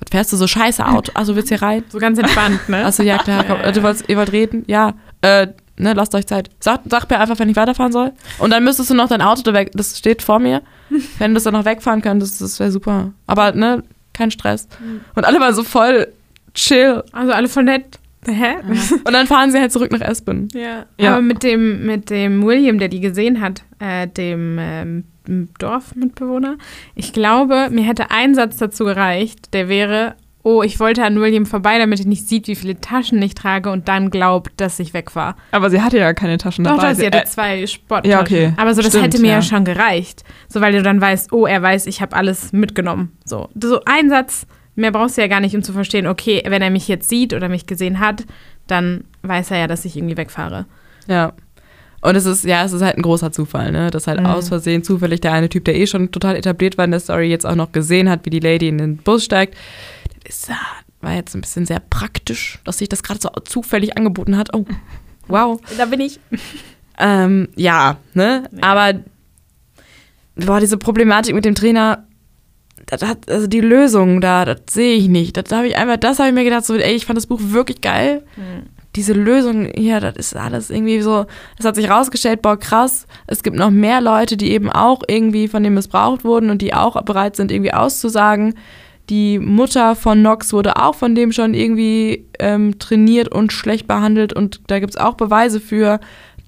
was 0.02 0.10
fährst 0.12 0.34
du 0.34 0.38
so 0.38 0.47
scheiße 0.47 0.86
Auto? 0.86 1.12
Also 1.14 1.36
willst 1.36 1.52
du 1.52 1.56
hier 1.56 1.62
rein? 1.62 1.84
So 1.89 1.99
ganz 1.99 2.18
entspannt, 2.18 2.68
ne? 2.70 2.84
Also 2.84 3.04
ja, 3.04 3.18
klar, 3.18 3.43
komm, 3.43 3.58
du 3.72 3.84
wolltest, 3.84 4.10
ihr 4.10 4.18
wollt 4.18 4.32
reden? 4.32 4.64
Ja, 4.68 4.93
äh, 5.22 5.47
ne, 5.78 5.93
lasst 5.93 6.16
euch 6.16 6.26
Zeit. 6.28 6.49
Sag, 6.60 6.82
sag 6.89 7.10
mir 7.10 7.20
einfach, 7.20 7.38
wenn 7.39 7.49
ich 7.49 7.56
weiterfahren 7.56 7.91
soll. 7.91 8.12
Und 8.39 8.52
dann 8.52 8.64
müsstest 8.64 8.89
du 8.89 8.93
noch 8.93 9.10
dein 9.10 9.22
Auto 9.22 9.41
da 9.43 9.54
weg, 9.54 9.72
das 9.74 9.97
steht 9.97 10.22
vor 10.22 10.39
mir. 10.39 10.62
Wenn 11.20 11.32
du 11.32 11.36
das 11.36 11.43
dann 11.43 11.54
noch 11.54 11.64
wegfahren 11.64 12.02
könntest, 12.02 12.41
das 12.41 12.60
wäre 12.60 12.70
super. 12.70 13.14
Aber, 13.26 13.54
ne, 13.54 13.84
kein 14.14 14.30
Stress. 14.30 14.68
Und 15.16 15.24
alle 15.24 15.39
waren 15.39 15.54
so 15.54 15.64
voll 15.64 16.08
chill. 16.54 17.04
Also 17.12 17.32
alle 17.32 17.47
voll 17.47 17.64
nett. 17.64 17.99
Hä? 18.28 18.56
Und 19.04 19.14
dann 19.14 19.26
fahren 19.28 19.52
sie 19.52 19.60
halt 19.60 19.72
zurück 19.72 19.92
nach 19.92 20.02
Aspen. 20.02 20.48
Ja. 20.54 20.86
Ja. 21.00 21.14
Aber 21.14 21.22
mit 21.22 21.44
dem, 21.44 21.86
mit 21.86 22.10
dem 22.10 22.44
William, 22.44 22.78
der 22.78 22.88
die 22.88 23.00
gesehen 23.00 23.42
hat, 23.42 23.64
äh, 23.80 24.08
dem 24.08 24.58
ähm, 24.60 25.04
Dorfmitbewohner, 25.60 26.58
ich 26.96 27.14
glaube, 27.14 27.70
mir 27.72 27.84
hätte 27.84 28.12
ein 28.12 28.36
Satz 28.36 28.58
dazu 28.58 28.86
gereicht, 28.86 29.54
der 29.54 29.70
wäre, 29.70 30.16
oh, 30.44 30.62
ich 30.64 30.80
wollte 30.80 31.04
an 31.04 31.20
William 31.20 31.46
vorbei, 31.46 31.78
damit 31.78 32.00
er 32.00 32.08
nicht 32.08 32.28
sieht, 32.28 32.48
wie 32.48 32.56
viele 32.56 32.80
Taschen 32.80 33.22
ich 33.22 33.36
trage 33.36 33.72
und 33.72 33.88
dann 33.88 34.10
glaubt, 34.10 34.52
dass 34.58 34.80
ich 34.80 34.94
weg 34.94 35.16
war. 35.16 35.36
Aber 35.52 35.70
sie 35.70 35.82
hatte 35.82 35.98
ja 35.98 36.14
keine 36.14 36.38
Taschen 36.38 36.64
Doch, 36.66 36.76
dabei. 36.78 36.90
doch, 36.94 37.00
sie 37.00 37.06
hatte 37.08 37.20
Äh, 37.22 37.26
zwei 37.26 37.66
Sporttaschen. 37.68 38.12
ja, 38.12 38.22
okay. 38.22 38.54
Aber 38.58 38.74
so, 38.74 38.82
das 38.82 38.92
Stimmt, 38.92 39.06
hätte 39.06 39.22
mir 39.22 39.28
ja. 39.30 39.34
ja. 39.36 39.42
schon 39.42 39.66
gereicht. 39.66 40.24
So, 40.48 40.62
weil 40.62 40.74
du 40.74 40.84
dann 40.84 41.00
weißt, 41.02 41.32
oh, 41.34 41.46
er 41.46 41.62
weiß, 41.62 41.86
ich 41.88 42.02
habe 42.02 42.16
alles 42.16 42.54
mitgenommen. 42.54 43.12
So, 43.26 43.50
so 43.60 43.82
ein 43.86 44.10
Satz, 44.10 44.46
mehr 44.76 44.92
brauchst 44.92 45.18
du 45.18 45.22
ja 45.22 45.28
gar 45.28 45.40
nicht, 45.40 45.56
um 45.56 45.64
zu 45.64 45.74
verstehen, 45.74 46.08
okay, 46.08 46.44
wenn 46.48 46.62
er 46.62 46.70
mich 46.70 46.88
jetzt 46.88 47.10
sieht 47.10 47.34
oder 47.34 47.50
mich 47.50 47.66
gesehen 47.68 48.00
hat, 48.00 48.24
dann 48.68 49.04
weiß 49.24 49.52
er 49.52 49.58
ja, 49.60 49.68
dass 49.68 49.86
ich 49.86 49.98
irgendwie 49.98 50.18
wegfahre. 50.18 50.66
Ja. 51.08 51.34
Und 52.04 52.16
es 52.16 52.26
ist, 52.26 52.44
ja, 52.46 52.64
es 52.64 52.72
ist 52.74 52.82
halt 52.82 52.98
ein 52.98 53.04
großer 53.04 53.32
Zufall, 53.32 53.72
ne? 53.72 53.92
Dass 53.92 54.08
halt 54.08 54.20
Mhm. 54.22 54.26
aus 54.26 54.48
Versehen 54.48 54.84
zufällig 54.84 55.22
der 55.22 55.34
eine 55.34 55.50
Typ, 55.50 55.66
der 55.66 55.76
eh 55.76 55.86
schon 55.86 56.12
total 56.12 56.36
etabliert 56.36 56.78
war 56.78 56.86
in 56.86 56.92
der 56.92 57.00
Story, 57.00 57.30
jetzt 57.30 57.46
auch 57.46 57.56
noch 57.56 57.72
gesehen 57.74 58.10
hat, 58.10 58.26
wie 58.26 58.32
die 58.32 58.40
Lady 58.40 58.70
in 58.70 58.78
den 58.80 58.98
Bus 58.98 59.24
steigt. 59.26 59.56
Das 60.24 60.36
ist, 60.40 60.50
ja- 60.50 60.56
war 61.02 61.14
jetzt 61.14 61.36
ein 61.36 61.42
bisschen 61.42 61.66
sehr 61.66 61.80
praktisch, 61.80 62.60
dass 62.64 62.78
sich 62.80 62.90
das 62.90 63.04
gerade 63.04 63.20
so 63.22 63.30
zufällig 63.46 63.98
angeboten 63.98 64.36
hat. 64.38 64.54
Oh, 64.54 64.66
wow. 65.28 65.60
Da 65.78 65.86
bin 65.86 66.00
ich. 66.00 66.20
Ähm, 66.98 67.50
ja, 67.56 67.98
ne? 68.14 68.50
Aber 68.62 69.00
boah, 70.36 70.60
diese 70.60 70.78
Problematik 70.78 71.36
mit 71.36 71.46
dem 71.46 71.56
Trainer, 71.56 72.06
das 72.86 73.04
hat, 73.04 73.30
also 73.30 73.48
die 73.48 73.62
Lösung 73.62 74.22
da, 74.22 74.46
das 74.46 74.62
sehe 74.70 74.96
ich 74.96 75.08
nicht. 75.08 75.38
Das 75.38 75.52
habe 75.52 75.68
ich 75.68 75.78
einfach, 75.78 75.98
das 75.98 76.20
habe 76.20 76.30
ich 76.30 76.36
mir 76.36 76.44
gedacht, 76.44 76.66
so, 76.66 76.76
ey, 76.76 76.94
ich 76.94 77.06
fand 77.06 77.18
das 77.18 77.28
Buch 77.28 77.40
wirklich 77.42 77.82
geil. 77.82 78.24
Diese 78.96 79.14
Lösung 79.14 79.70
hier, 79.74 80.02
das 80.02 80.16
ist 80.18 80.36
alles 80.36 80.70
irgendwie 80.70 81.02
so, 81.02 81.26
es 81.58 81.66
hat 81.66 81.76
sich 81.76 81.90
rausgestellt, 81.90 82.42
boah, 82.42 82.58
krass, 82.58 83.08
es 83.28 83.44
gibt 83.44 83.56
noch 83.56 83.70
mehr 83.70 84.02
Leute, 84.02 84.36
die 84.36 84.52
eben 84.52 84.70
auch 84.70 85.04
irgendwie 85.08 85.48
von 85.48 85.64
dem 85.64 85.76
missbraucht 85.76 86.26
wurden 86.26 86.50
und 86.50 86.62
die 86.62 86.74
auch 86.74 87.02
bereit 87.04 87.38
sind, 87.38 87.52
irgendwie 87.52 87.74
auszusagen. 87.74 88.56
Die 89.10 89.40
Mutter 89.40 89.96
von 89.96 90.22
Nox 90.22 90.52
wurde 90.54 90.78
auch 90.78 90.96
von 90.96 91.16
dem 91.16 91.32
schon 91.32 91.54
irgendwie 91.54 92.28
ähm, 92.40 92.80
trainiert 92.80 93.30
und 93.30 93.54
schlecht 93.54 93.88
behandelt 93.88 94.34
und 94.34 94.62
da 94.68 94.80
gibt 94.80 94.92
es 94.92 94.98
auch 94.98 95.16
Beweise 95.16 95.60
für. 95.60 96.00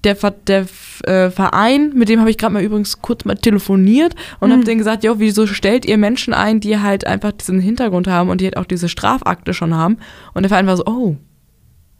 Der, 0.04 0.14
der 0.46 0.66
äh, 1.04 1.30
Verein, 1.30 1.92
mit 1.94 2.08
dem 2.08 2.20
habe 2.20 2.30
ich 2.30 2.36
gerade 2.38 2.52
mal 2.52 2.62
übrigens 2.62 3.00
kurz 3.00 3.24
mal 3.24 3.34
telefoniert 3.36 4.14
und 4.40 4.50
habe 4.52 4.64
denen 4.64 4.78
gesagt, 4.78 5.02
jo, 5.02 5.18
wieso 5.18 5.46
stellt 5.46 5.86
ihr 5.86 5.96
Menschen 5.98 6.34
ein, 6.34 6.60
die 6.60 6.78
halt 6.78 7.06
einfach 7.06 7.32
diesen 7.32 7.58
Hintergrund 7.60 8.06
haben 8.06 8.28
und 8.28 8.40
die 8.40 8.44
halt 8.44 8.56
auch 8.58 8.66
diese 8.66 8.88
Strafakte 8.88 9.54
schon 9.54 9.74
haben? 9.74 9.96
Und 10.34 10.42
der 10.42 10.50
Verein 10.50 10.66
war 10.66 10.76
so, 10.76 10.84
oh, 10.86 11.16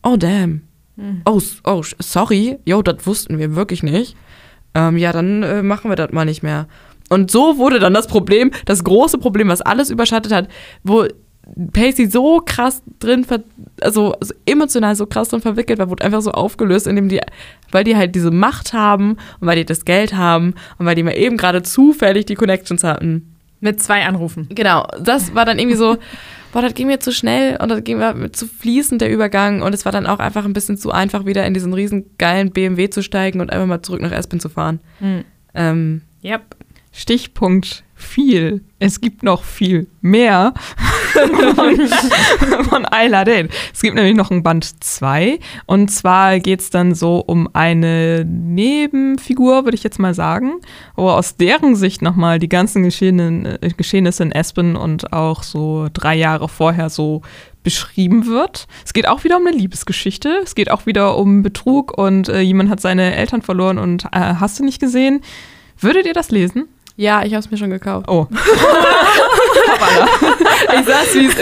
oh 0.02 0.16
damn, 0.16 0.61
oh, 1.26 1.38
s- 1.38 1.61
oh, 1.64 1.80
sh- 1.82 1.96
sorry, 1.98 2.59
jo, 2.66 2.82
das 2.82 3.07
wussten 3.07 3.38
wir 3.38 3.57
wirklich 3.57 3.82
nicht. 3.82 4.16
Ähm, 4.74 4.96
ja, 4.98 5.12
dann 5.12 5.42
äh, 5.42 5.62
machen 5.62 5.90
wir 5.90 5.96
das 5.96 6.12
mal 6.12 6.24
nicht 6.24 6.42
mehr. 6.42 6.68
Und 7.09 7.30
so 7.30 7.59
wurde 7.59 7.78
dann 7.78 7.94
das 7.94 8.07
Problem, 8.07 8.50
das 8.64 8.82
große 8.84 9.18
Problem, 9.18 9.48
was 9.48 9.61
alles 9.61 9.90
überschattet 9.90 10.32
hat, 10.32 10.48
wo 10.82 11.07
Pacey 11.72 12.07
so 12.07 12.40
krass 12.45 12.82
drin, 12.99 13.26
also, 13.80 14.12
also 14.12 14.34
emotional 14.47 14.97
so 14.97 15.07
krass 15.07 15.28
drin 15.28 15.40
verwickelt 15.40 15.78
war, 15.78 15.90
wurde 15.90 16.05
einfach 16.05 16.22
so 16.22 16.32
aufgelöst, 16.32 16.86
indem 16.86 17.09
die, 17.09 17.20
weil 17.70 17.84
die 17.84 17.97
halt 17.97 18.14
diese 18.14 18.30
Macht 18.30 18.72
haben 18.72 19.12
und 19.40 19.47
weil 19.47 19.57
die 19.57 19.64
das 19.64 19.84
Geld 19.84 20.14
haben 20.14 20.55
und 20.78 20.86
weil 20.86 20.95
die 20.95 21.03
mal 21.03 21.16
eben 21.16 21.36
gerade 21.36 21.62
zufällig 21.62 22.26
die 22.26 22.34
Connections 22.34 22.82
hatten. 22.82 23.34
Mit 23.61 23.82
zwei 23.82 24.05
Anrufen. 24.05 24.49
Genau, 24.51 24.86
das 25.01 25.34
war 25.34 25.45
dann 25.45 25.59
irgendwie 25.59 25.76
so, 25.76 25.97
boah, 26.53 26.62
das 26.62 26.74
ging 26.74 26.86
mir 26.86 27.01
zu 27.01 27.12
schnell 27.12 27.57
und 27.61 27.70
das 27.70 27.82
ging 27.84 27.99
mir 27.99 28.32
zu 28.32 28.47
fließend 28.47 29.01
der 29.01 29.11
Übergang 29.11 29.62
und 29.62 29.74
es 29.74 29.84
war 29.84 29.92
dann 29.92 30.07
auch 30.07 30.18
einfach 30.18 30.45
ein 30.45 30.53
bisschen 30.53 30.76
zu 30.76 30.90
einfach, 30.90 31.24
wieder 31.24 31.47
in 31.47 31.55
diesen 31.55 31.72
riesen 31.72 32.07
geilen 32.18 32.51
BMW 32.51 32.90
zu 32.90 33.03
steigen 33.03 33.40
und 33.40 33.51
einfach 33.53 33.66
mal 33.66 33.82
zurück 33.82 34.03
nach 34.03 34.12
Aspen 34.12 34.40
zu 34.40 34.49
fahren. 34.49 34.80
Hm. 34.99 35.24
Ähm, 35.55 36.03
Yep. 36.24 36.57
Stichpunkt 36.92 37.84
viel. 37.95 38.62
Es 38.78 39.01
gibt 39.01 39.22
noch 39.22 39.45
viel 39.45 39.86
mehr 40.01 40.53
von, 41.12 41.88
von 42.68 42.86
Ayla 42.86 43.24
Dane. 43.24 43.49
Es 43.72 43.80
gibt 43.80 43.95
nämlich 43.95 44.16
noch 44.16 44.30
ein 44.30 44.42
Band 44.42 44.82
2 44.84 45.38
und 45.66 45.90
zwar 45.90 46.40
geht 46.40 46.61
es 46.61 46.70
dann 46.70 46.95
so 46.95 47.18
um 47.18 47.49
eine 47.53 48.24
Nebenfigur, 48.26 49.64
würde 49.64 49.76
ich 49.76 49.84
jetzt 49.84 49.99
mal 49.99 50.14
sagen, 50.14 50.55
wo 50.97 51.09
aus 51.09 51.36
deren 51.36 51.76
Sicht 51.76 52.03
nochmal 52.03 52.38
die 52.38 52.49
ganzen 52.49 52.82
Geschehen, 52.82 53.47
äh, 53.47 53.70
Geschehnisse 53.76 54.24
in 54.24 54.34
Aspen 54.34 54.76
und 54.76 55.12
auch 55.12 55.42
so 55.42 55.88
drei 55.92 56.16
Jahre 56.16 56.49
vorher 56.49 56.90
so 56.90 57.22
beschrieben 57.62 58.26
wird. 58.26 58.66
Es 58.84 58.92
geht 58.92 59.09
auch 59.09 59.24
wieder 59.24 59.38
um 59.38 59.47
eine 59.47 59.57
Liebesgeschichte. 59.57 60.40
Es 60.45 60.55
geht 60.55 60.70
auch 60.70 60.86
wieder 60.86 61.16
um 61.16 61.42
Betrug 61.42 61.97
und 61.97 62.28
äh, 62.28 62.40
jemand 62.40 62.70
hat 62.70 62.80
seine 62.80 63.16
Eltern 63.16 63.42
verloren 63.42 63.78
und 63.78 64.05
äh, 64.12 64.34
hast 64.38 64.61
du 64.61 64.64
nicht 64.64 64.80
gesehen. 64.80 65.22
Würdet 65.80 66.07
ihr 66.07 66.12
das 66.12 66.30
lesen? 66.30 66.68
Ja, 66.97 67.24
ich 67.24 67.32
habe 67.32 67.40
es 67.40 67.51
mir 67.51 67.57
schon 67.57 67.70
gekauft. 67.70 68.09
Oh. 68.09 68.26
Ich 70.80 70.86
sag's, 70.86 71.14
wie 71.14 71.26
es 71.26 71.34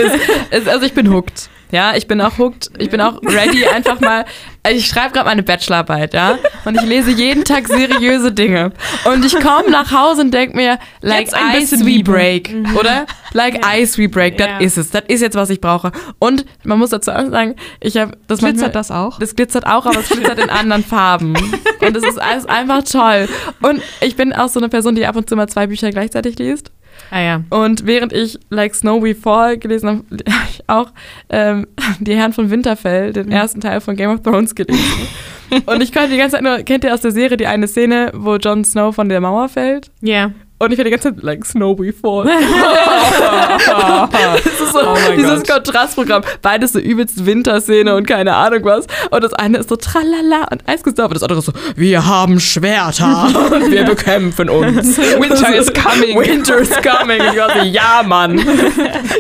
ist. 0.51 0.69
Also 0.69 0.85
ich 0.85 0.93
bin 0.93 1.13
hooked. 1.13 1.49
Ja, 1.71 1.95
ich 1.97 2.07
bin 2.07 2.21
auch 2.21 2.37
hooked. 2.39 2.71
Ich 2.79 2.91
bin 2.91 3.01
auch 3.01 3.21
ready, 3.23 3.67
einfach 3.67 4.01
mal. 4.01 4.25
Also 4.65 4.79
ich 4.79 4.87
schreibe 4.87 5.13
gerade 5.13 5.27
meine 5.29 5.43
Bachelorarbeit, 5.43 6.15
ja. 6.15 6.39
Und 6.65 6.77
ich 6.77 6.83
lese 6.83 7.11
jeden 7.11 7.43
Tag 7.45 7.67
seriöse 7.67 8.31
Dinge. 8.31 8.71
Und 9.05 9.25
ich 9.25 9.35
komme 9.41 9.71
nach 9.71 9.91
Hause 9.91 10.21
und 10.21 10.33
denk 10.33 10.55
mir, 10.55 10.79
like 11.01 11.29
ice 11.57 11.85
we 11.85 12.01
break. 12.03 12.55
Oder? 12.79 13.07
Like 13.33 13.61
ice 13.67 13.99
we 13.99 14.09
break. 14.09 14.39
Das 14.39 14.47
Ja. 14.47 14.59
ist 14.59 14.79
es. 14.79 14.91
Das 14.91 15.03
ist 15.09 15.21
jetzt, 15.21 15.35
was 15.35 15.51
ich 15.51 15.61
brauche. 15.61 15.91
Und 16.21 16.45
man 16.63 16.79
muss 16.79 16.91
dazu 16.91 17.11
auch 17.11 17.29
sagen, 17.29 17.57
ich 17.81 17.97
habe 17.97 18.13
das 18.29 18.41
manchmal- 18.41 18.53
Glitzert 18.53 18.75
das 18.77 18.91
auch? 18.93 19.19
das 19.19 19.35
glitzert 19.35 19.67
auch, 19.67 19.85
aber 19.87 19.99
es 19.99 20.09
glitzert 20.09 20.39
in 20.39 20.49
anderen 20.51 20.85
Farben. 20.85 21.35
Und 21.81 21.97
es 21.97 22.05
ist 22.05 22.21
alles 22.23 22.47
einfach 22.47 22.85
toll. 22.85 23.29
Und 23.63 23.83
ich 24.01 24.15
bin 24.15 24.33
auch 24.33 24.49
so 24.49 24.61
eine 24.61 24.69
Person, 24.69 24.95
die 24.95 25.07
ab 25.07 25.17
und 25.17 25.29
zu 25.29 25.35
mal 25.35 25.49
zwei 25.49 25.67
Bücher 25.67 25.91
gleichzeitig 25.91 26.39
liest. 26.39 26.71
Ah 27.13 27.21
ja. 27.21 27.45
Und 27.51 27.85
während 27.85 28.15
ich 28.15 28.39
Like 28.49 28.75
Snow 28.75 29.03
We 29.03 29.15
Fall 29.15 29.59
gelesen 29.59 29.89
habe, 29.89 30.03
habe 30.31 30.49
ich 30.49 30.63
auch 30.67 30.91
ähm, 31.29 31.67
Die 32.01 32.17
Herren 32.17 32.33
von 32.33 32.51
Winterfell, 32.51 33.13
den 33.13 33.31
ersten 33.31 33.61
Teil 33.61 33.83
von 33.83 33.97
Game 33.97 34.11
of 34.11 34.23
Thrones 34.23 34.55
gelesen. 34.55 34.83
Und 35.67 35.83
ich 35.83 35.93
konnte 35.93 36.09
die 36.09 36.17
ganze 36.17 36.37
Zeit 36.37 36.43
nur, 36.43 36.61
kennt 36.61 36.85
ihr 36.85 36.95
aus 36.95 37.03
der 37.03 37.11
Serie 37.11 37.37
die 37.37 37.47
eine 37.47 37.69
Szene, 37.69 38.11
wo 38.15 38.37
Jon 38.37 38.65
Snow 38.65 38.95
von 38.95 39.11
der 39.11 39.21
Mauer 39.21 39.51
fällt? 39.51 39.91
Ja. 40.01 40.31
Und 40.63 40.71
ich 40.71 40.79
werde 40.79 40.91
die 40.91 40.97
ganze 40.97 41.13
Zeit 41.13 41.25
like 41.25 41.45
Snow 41.45 41.75
Before. 41.75 42.25
das 44.13 44.47
ist 44.47 44.73
so 44.73 44.79
Oh 44.81 44.97
dieses 45.17 45.43
Gott. 45.43 45.65
Kontrastprogramm. 45.65 46.23
Beides 46.41 46.73
so 46.75 46.79
übelst 46.79 47.27
Winterszene 47.27 47.97
und 47.97 48.07
keine 48.07 48.37
Ahnung 48.37 48.61
was. 48.63 48.87
Und 49.11 49.25
das 49.25 49.33
eine 49.35 49.59
ist 49.59 49.71
so 49.71 49.75
tralala 49.75 50.47
und 50.53 50.63
Eisgestorben. 50.69 51.15
Und 51.15 51.21
das 51.21 51.25
andere 51.25 51.41
ist 51.41 51.47
so, 51.47 51.53
wir 51.75 52.07
haben 52.07 52.39
Schwerter 52.39 53.27
und 53.53 53.73
wir 53.73 53.83
bekämpfen 53.83 54.49
uns. 54.49 54.99
Winter 55.19 55.53
is 55.53 55.73
coming. 55.73 56.17
Winter 56.17 56.59
is 56.59 56.71
coming. 56.71 57.21
Und 57.21 57.33
ich 57.33 57.39
war 57.41 57.59
so, 57.59 57.65
ja, 57.65 58.05
Mann. 58.07 58.41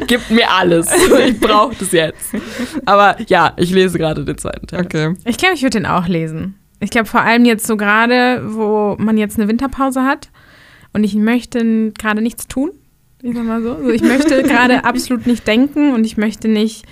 Gib 0.07 0.31
mir 0.31 0.49
alles. 0.49 0.87
Ich 1.27 1.41
brauche 1.41 1.75
das 1.75 1.91
jetzt. 1.91 2.37
Aber 2.87 3.17
ja, 3.27 3.53
ich 3.57 3.73
lese 3.73 3.99
gerade 3.99 4.25
den 4.25 4.39
zweiten 4.39 4.69
Teil. 4.69 4.85
Okay. 4.85 5.17
Ich 5.25 5.39
glaube, 5.39 5.57
ich 5.57 5.63
würde 5.63 5.81
den 5.81 5.87
auch 5.87 6.07
lesen. 6.07 6.55
Ich 6.79 6.91
glaube, 6.91 7.07
vor 7.07 7.23
allem 7.23 7.45
jetzt 7.45 7.67
so 7.67 7.77
gerade, 7.77 8.43
wo 8.45 8.95
man 9.01 9.17
jetzt 9.17 9.41
eine 9.41 9.49
Winterpause 9.49 10.05
hat 10.05 10.29
und 10.93 11.05
ich 11.05 11.15
möchte 11.15 11.93
gerade 11.93 12.23
nichts 12.23 12.49
tun. 12.49 12.71
Ich 13.23 13.35
sag 13.35 13.45
mal 13.45 13.63
so. 13.63 13.75
Also 13.75 13.91
ich 13.91 14.03
möchte 14.03 14.43
gerade 14.43 14.85
absolut 14.85 15.27
nicht 15.27 15.47
denken 15.47 15.95
und 15.95 16.05
ich 16.05 16.17
möchte 16.17 16.49
nicht 16.49 16.85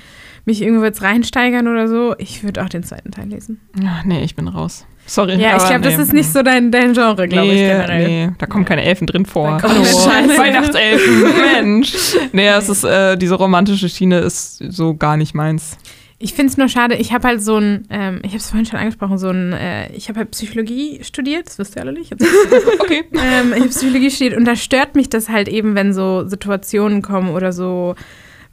mich 0.44 0.62
irgendwo 0.62 0.84
jetzt 0.84 1.02
reinsteigern 1.02 1.68
oder 1.68 1.88
so. 1.88 2.14
Ich 2.18 2.42
würde 2.42 2.64
auch 2.64 2.68
den 2.68 2.82
zweiten 2.82 3.10
Teil 3.10 3.28
lesen. 3.28 3.60
Ja, 3.82 4.02
nee, 4.04 4.22
ich 4.22 4.36
bin 4.36 4.48
raus. 4.48 4.86
Sorry. 5.06 5.40
Ja, 5.40 5.56
ich 5.56 5.66
glaube, 5.66 5.80
das 5.80 5.96
nee. 5.96 6.02
ist 6.02 6.12
nicht 6.12 6.32
so 6.32 6.42
dein, 6.42 6.70
dein 6.70 6.92
Genre, 6.92 7.26
glaube 7.26 7.48
ich, 7.48 7.54
nee, 7.54 7.66
generell. 7.66 8.06
Nee, 8.06 8.32
da 8.38 8.46
kommen 8.46 8.64
keine 8.64 8.84
Elfen 8.84 9.08
drin 9.08 9.26
vor. 9.26 9.58
Scheiße. 9.60 10.38
Weihnachtselfen, 10.38 11.24
Mensch. 11.52 11.94
Nee, 12.32 12.48
es 12.48 12.68
ist, 12.68 12.84
äh, 12.84 13.16
diese 13.16 13.34
romantische 13.34 13.88
Schiene 13.88 14.20
ist 14.20 14.58
so 14.58 14.94
gar 14.94 15.16
nicht 15.16 15.34
meins. 15.34 15.76
Ich 16.22 16.34
finde 16.34 16.50
es 16.50 16.58
nur 16.58 16.68
schade, 16.68 16.96
ich 16.96 17.14
habe 17.14 17.26
halt 17.26 17.42
so 17.42 17.56
ein, 17.56 17.86
ähm, 17.88 18.20
ich 18.22 18.32
habe 18.32 18.36
es 18.36 18.50
vorhin 18.50 18.66
schon 18.66 18.78
angesprochen, 18.78 19.16
so 19.16 19.30
ein, 19.30 19.54
äh, 19.54 19.90
ich 19.92 20.10
habe 20.10 20.18
halt 20.18 20.32
Psychologie 20.32 21.02
studiert, 21.02 21.46
das 21.46 21.58
wisst 21.58 21.76
ihr 21.76 21.82
alle 21.82 21.94
nicht. 21.94 22.12
Okay. 22.78 23.04
ähm, 23.14 23.54
ich 23.54 23.60
habe 23.60 23.68
Psychologie 23.70 24.10
studiert 24.10 24.36
und 24.36 24.44
da 24.44 24.54
stört 24.54 24.96
mich 24.96 25.08
das 25.08 25.30
halt 25.30 25.48
eben, 25.48 25.74
wenn 25.74 25.94
so 25.94 26.28
Situationen 26.28 27.00
kommen 27.00 27.30
oder 27.30 27.52
so 27.52 27.94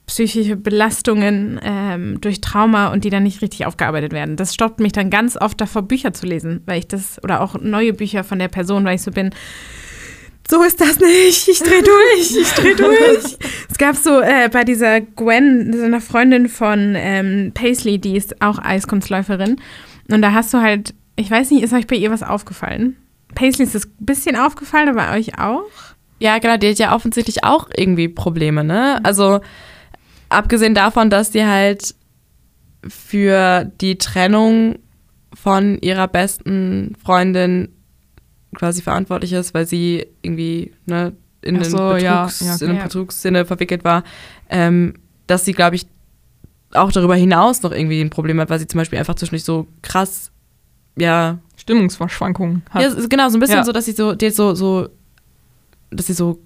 psychische 0.06 0.56
Belastungen 0.56 1.60
ähm, 1.62 2.22
durch 2.22 2.40
Trauma 2.40 2.94
und 2.94 3.04
die 3.04 3.10
dann 3.10 3.24
nicht 3.24 3.42
richtig 3.42 3.66
aufgearbeitet 3.66 4.14
werden. 4.14 4.38
Das 4.38 4.54
stoppt 4.54 4.80
mich 4.80 4.94
dann 4.94 5.10
ganz 5.10 5.36
oft 5.36 5.60
davor, 5.60 5.82
Bücher 5.82 6.14
zu 6.14 6.26
lesen, 6.26 6.62
weil 6.66 6.80
ich 6.80 6.88
das, 6.88 7.22
oder 7.22 7.42
auch 7.42 7.60
neue 7.60 7.92
Bücher 7.92 8.24
von 8.24 8.40
der 8.40 8.48
Person, 8.48 8.86
weil 8.86 8.96
ich 8.96 9.02
so 9.02 9.12
bin, 9.12 9.32
so 10.50 10.64
ist 10.64 10.80
das 10.80 11.00
nicht, 11.00 11.48
ich 11.48 11.60
dreh 11.60 11.82
durch, 11.82 12.36
ich 12.36 12.52
dreh 12.52 12.76
durch. 12.76 13.38
es 13.70 13.78
gab 13.78 13.96
so 13.96 14.22
äh, 14.22 14.50
bei 14.52 14.64
dieser 14.64 15.02
Gwen, 15.02 15.74
so 15.78 15.84
einer 15.84 16.02
Freundin 16.02 16.48
von 16.48 16.96
ähm, 16.96 17.52
Paisley, 17.54 18.00
die 18.00 18.16
ist 18.16 18.42
auch 18.42 18.60
Eiskunstläuferin 18.60 19.60
und 20.10 20.22
da 20.22 20.34
hast 20.34 20.54
du 20.54 20.62
halt, 20.62 20.94
ich 21.16 21.30
weiß 21.30 21.52
nicht, 21.52 21.64
ist 21.64 21.74
euch 21.74 21.88
bei 21.88 21.96
ihr 21.96 22.12
was 22.12 22.24
aufgefallen? 22.24 22.96
Paisley 23.36 23.66
ist 23.66 23.76
es 23.76 23.86
ein 23.86 24.06
bisschen 24.06 24.36
aufgefallen, 24.36 24.90
aber 24.90 25.12
euch 25.14 25.38
auch? 25.40 25.66
Ja, 26.20 26.40
genau, 26.40 26.58
die 26.58 26.70
hat 26.70 26.80
ja 26.80 26.96
offensichtlich 26.96 27.44
auch 27.44 27.70
irgendwie 27.76 28.08
Probleme, 28.08 28.64
ne? 28.64 29.00
Also, 29.04 29.42
abgesehen 30.30 30.74
davon, 30.74 31.10
dass 31.10 31.32
die 31.32 31.46
halt 31.46 31.94
für 32.88 33.66
die 33.82 33.98
Trennung 33.98 34.80
von 35.34 35.78
ihrer 35.80 36.08
besten 36.08 36.96
Freundin 37.04 37.70
quasi 38.58 38.82
verantwortlich 38.82 39.32
ist, 39.34 39.54
weil 39.54 39.68
sie 39.68 40.08
irgendwie 40.24 40.74
ne, 40.88 41.14
in 41.42 41.56
den 41.56 41.64
so, 41.64 41.96
ja, 41.96 42.24
Betrugs, 42.26 42.40
ja, 42.42 42.54
in 42.54 42.68
den 42.72 42.78
ja. 42.78 42.84
Betrugssinne 42.84 43.46
verwickelt 43.46 43.84
war, 43.84 44.04
ähm, 44.50 44.96
dass 45.28 45.46
sie, 45.46 45.54
glaube 45.54 45.76
ich, 45.76 45.86
auch 46.74 46.92
darüber 46.92 47.16
hinaus 47.16 47.62
noch 47.62 47.72
irgendwie 47.72 48.02
ein 48.02 48.10
Problem 48.10 48.40
hat, 48.42 48.50
weil 48.50 48.60
sie 48.60 48.68
zum 48.68 48.80
Beispiel 48.80 48.98
einfach 49.00 49.16
zwischendurch 49.16 49.44
so 49.44 49.68
krass, 49.84 50.32
ja, 50.98 51.38
Stimmungsverschwankungen 51.56 52.64
hat. 52.72 52.82
ja, 52.82 52.88
es 52.88 52.96
ist 52.96 53.10
genau, 53.10 53.30
so 53.30 53.38
ein 53.38 53.40
bisschen 53.40 53.58
Ja. 53.58 53.64
so, 53.64 53.72
dass 53.72 53.86
sie 53.86 53.92
so, 53.94 54.16
die 54.16 54.32
so, 54.32 54.56
so, 54.56 54.90
dass 55.92 56.08
sie 56.08 56.14
so, 56.14 56.40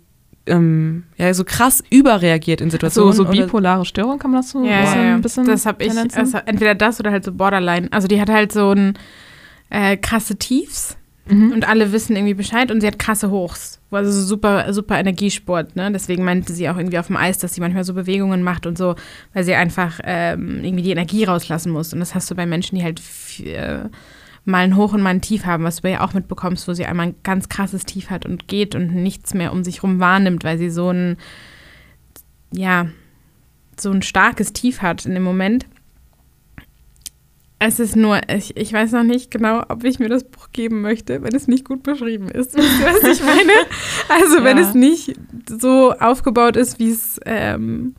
ähm, 0.47 1.03
ja, 1.18 1.34
so 1.34 1.43
krass 1.45 1.82
überreagiert 1.89 2.59
in 2.62 2.70
so, 2.70 2.76
Situationen. 2.76 3.14
so 3.14 3.24
oder- 3.24 3.32
bipolare 3.32 3.86
Störung 3.86 4.20
kann 4.20 4.32
man 4.32 4.41
das 4.41 4.49
so 4.51 4.64
Ja, 4.66 4.82
bisschen, 4.82 5.01
ja, 5.01 5.07
ja. 5.12 5.18
bisschen 5.18 5.45
das 5.47 5.66
habe 5.66 5.84
ich, 5.84 5.91
also 5.97 6.38
entweder 6.45 6.76
das 6.76 6.99
oder 6.99 7.12
halt 7.12 7.24
so 7.24 7.32
Borderline. 7.32 7.88
Also 7.91 8.07
die 8.07 8.20
hat 8.20 8.30
halt 8.30 8.51
so 8.51 8.72
ein 8.72 8.97
äh, 9.70 9.95
krasse 9.97 10.36
Tiefs 10.36 10.97
Mhm. 11.28 11.52
und 11.52 11.68
alle 11.68 11.92
wissen 11.92 12.16
irgendwie 12.16 12.34
Bescheid 12.34 12.72
und 12.72 12.82
sie 12.82 12.88
hat 12.88 13.00
krasse 13.00 13.30
Hochs. 13.30 13.80
Also 13.92 14.12
so 14.12 14.22
super, 14.22 14.74
super 14.74 15.00
Energiesport, 15.00 15.76
ne? 15.76 15.92
Deswegen 15.92 16.24
meinte 16.24 16.54
sie 16.54 16.70
auch 16.70 16.78
irgendwie 16.78 16.98
auf 16.98 17.08
dem 17.08 17.18
Eis, 17.18 17.38
dass 17.38 17.54
sie 17.54 17.62
manchmal 17.62 17.84
so 17.84 17.94
Bewegungen 17.94 18.42
macht 18.42 18.66
und 18.66 18.78
so, 18.78 18.96
weil 19.34 19.44
sie 19.44 19.54
einfach 19.54 20.00
ähm, 20.04 20.64
irgendwie 20.64 20.84
die 20.84 20.92
Energie 20.92 21.26
rauslassen 21.26 21.72
muss. 21.72 21.94
Und 21.94 22.00
das 22.00 22.16
hast 22.16 22.32
du 22.32 22.36
bei 22.36 22.46
Menschen, 22.46 22.78
die 22.78 22.84
halt 22.84 23.02
äh, 23.44 23.90
mal 24.46 24.64
ein 24.64 24.76
Hoch 24.76 24.94
und 24.94 25.02
mal 25.02 25.10
ein 25.10 25.22
Tief 25.22 25.46
haben, 25.46 25.64
was 25.64 25.82
du 25.82 25.90
ja 25.90 26.02
auch 26.02 26.14
mitbekommst, 26.14 26.68
wo 26.68 26.74
sie 26.74 26.86
einmal 26.86 27.08
ein 27.08 27.16
ganz 27.24 27.50
krasses 27.50 27.86
Tief 27.86 28.10
hat 28.10 28.26
und 28.26 28.48
geht 28.48 28.76
und 28.76 28.96
nichts 28.96 29.34
mehr 29.34 29.52
um 29.52 29.64
sich 29.64 29.84
rum 29.84 30.00
wahrnimmt, 30.00 30.44
weil 30.44 30.58
sie 30.58 30.70
so 30.70 30.90
ein, 30.90 31.18
ja, 32.52 32.88
so 33.80 33.92
ein 33.92 34.02
starkes 34.02 34.54
Tief 34.54 34.82
hat 34.82 35.06
in 35.06 35.14
dem 35.14 35.24
Moment. 35.24 35.66
Es 37.64 37.80
ist 37.80 37.95
nur, 37.95 38.20
ich, 38.28 38.57
ich 38.57 38.74
weiß 38.74 38.91
noch 38.93 39.03
nicht 39.03 39.30
genau, 39.30 39.64
ob 39.70 39.84
ich 39.84 39.99
mir 39.99 40.09
das 40.09 40.24
Buch 40.24 40.47
geben 40.51 40.82
möchte, 40.82 41.22
wenn 41.22 41.36
es 41.36 41.47
nicht 41.47 41.64
gut 41.64 41.84
beschrieben 41.84 42.28
ist. 42.28 42.55
Wisst 42.57 42.80
ihr, 42.80 42.88
was 42.88 43.20
ich 43.20 43.24
meine? 43.24 43.51
Also, 44.09 44.43
wenn 44.43 44.57
Ja. 44.57 44.64
es 44.68 44.74
nicht 44.74 45.14
so 45.47 45.91
aufgebaut 45.93 46.55
ist, 46.57 46.80
wie 46.80 46.89
es, 46.89 47.20
ähm, 47.24 47.93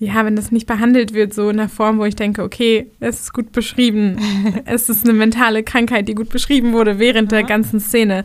ja, 0.00 0.24
wenn 0.24 0.34
das 0.34 0.50
nicht 0.50 0.66
behandelt 0.66 1.14
wird, 1.14 1.32
so 1.32 1.48
in 1.50 1.58
der 1.58 1.68
Form, 1.68 1.98
wo 2.00 2.04
ich 2.06 2.16
denke, 2.16 2.42
okay, 2.42 2.90
es 2.98 3.20
ist 3.20 3.32
gut 3.32 3.52
beschrieben, 3.52 4.18
es 4.64 4.88
ist 4.88 5.04
eine 5.04 5.12
mentale 5.16 5.62
Krankheit, 5.62 6.08
die 6.08 6.16
gut 6.16 6.30
beschrieben 6.30 6.72
wurde 6.72 6.98
während 6.98 7.30
der 7.30 7.44
ganzen 7.44 7.78
Szene, 7.78 8.24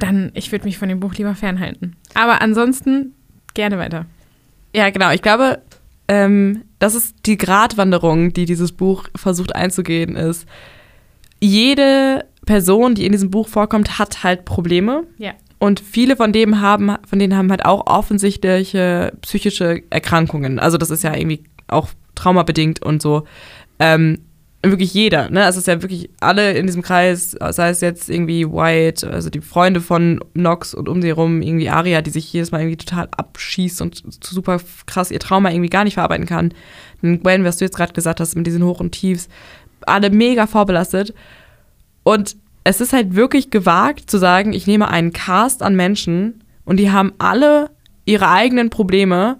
dann, 0.00 0.32
ich 0.34 0.50
würde 0.50 0.64
mich 0.64 0.76
von 0.76 0.88
dem 0.88 0.98
Buch 0.98 1.14
lieber 1.14 1.36
fernhalten. 1.36 1.94
Aber 2.14 2.42
ansonsten 2.42 3.14
gerne 3.54 3.78
weiter. 3.78 4.06
Ja, 4.74 4.90
genau. 4.90 5.12
Ich 5.12 5.22
glaube, 5.22 5.62
ähm, 6.08 6.64
das 6.78 6.94
ist 6.94 7.14
die 7.26 7.36
Gratwanderung, 7.36 8.32
die 8.32 8.46
dieses 8.46 8.72
Buch 8.72 9.08
versucht 9.14 9.54
einzugehen, 9.54 10.16
ist, 10.16 10.46
jede 11.40 12.24
Person, 12.46 12.94
die 12.94 13.06
in 13.06 13.12
diesem 13.12 13.30
Buch 13.30 13.48
vorkommt, 13.48 13.98
hat 13.98 14.24
halt 14.24 14.44
Probleme. 14.44 15.04
Ja. 15.18 15.34
Und 15.58 15.80
viele 15.80 16.16
von 16.16 16.32
denen 16.32 16.60
haben, 16.60 16.96
von 17.06 17.18
denen 17.18 17.36
haben 17.36 17.50
halt 17.50 17.64
auch 17.64 17.86
offensichtliche 17.86 19.12
psychische 19.22 19.82
Erkrankungen. 19.90 20.58
Also 20.58 20.78
das 20.78 20.90
ist 20.90 21.02
ja 21.02 21.14
irgendwie 21.14 21.44
auch 21.66 21.88
traumabedingt 22.14 22.82
und 22.82 23.02
so. 23.02 23.24
Ähm, 23.78 24.20
wirklich 24.62 24.92
jeder, 24.92 25.30
ne? 25.30 25.44
Also 25.44 25.58
es 25.58 25.62
ist 25.62 25.68
ja 25.68 25.82
wirklich 25.82 26.10
alle 26.20 26.52
in 26.52 26.66
diesem 26.66 26.82
Kreis, 26.82 27.36
sei 27.50 27.70
es 27.70 27.80
jetzt 27.80 28.10
irgendwie 28.10 28.46
White, 28.46 29.08
also 29.08 29.30
die 29.30 29.40
Freunde 29.40 29.80
von 29.80 30.20
Nox 30.34 30.74
und 30.74 30.88
um 30.88 31.00
sie 31.00 31.08
herum, 31.08 31.42
irgendwie 31.42 31.70
Aria, 31.70 32.02
die 32.02 32.10
sich 32.10 32.32
jedes 32.32 32.50
Mal 32.50 32.62
irgendwie 32.62 32.76
total 32.76 33.08
abschießt 33.16 33.80
und 33.80 34.02
super 34.22 34.60
krass 34.86 35.12
ihr 35.12 35.20
Trauma 35.20 35.50
irgendwie 35.50 35.70
gar 35.70 35.84
nicht 35.84 35.94
verarbeiten 35.94 36.26
kann. 36.26 36.52
Dann 37.02 37.22
Gwen, 37.22 37.44
was 37.44 37.58
du 37.58 37.64
jetzt 37.64 37.76
gerade 37.76 37.92
gesagt 37.92 38.18
hast, 38.18 38.34
mit 38.34 38.46
diesen 38.46 38.64
Hoch 38.64 38.80
und 38.80 38.92
Tiefs, 38.92 39.28
alle 39.82 40.10
mega 40.10 40.48
vorbelastet. 40.48 41.14
Und 42.02 42.36
es 42.64 42.80
ist 42.80 42.92
halt 42.92 43.14
wirklich 43.14 43.50
gewagt 43.50 44.10
zu 44.10 44.18
sagen, 44.18 44.52
ich 44.52 44.66
nehme 44.66 44.88
einen 44.88 45.12
Cast 45.12 45.62
an 45.62 45.76
Menschen 45.76 46.42
und 46.64 46.78
die 46.78 46.90
haben 46.90 47.12
alle 47.18 47.70
ihre 48.04 48.28
eigenen 48.28 48.70
Probleme 48.70 49.36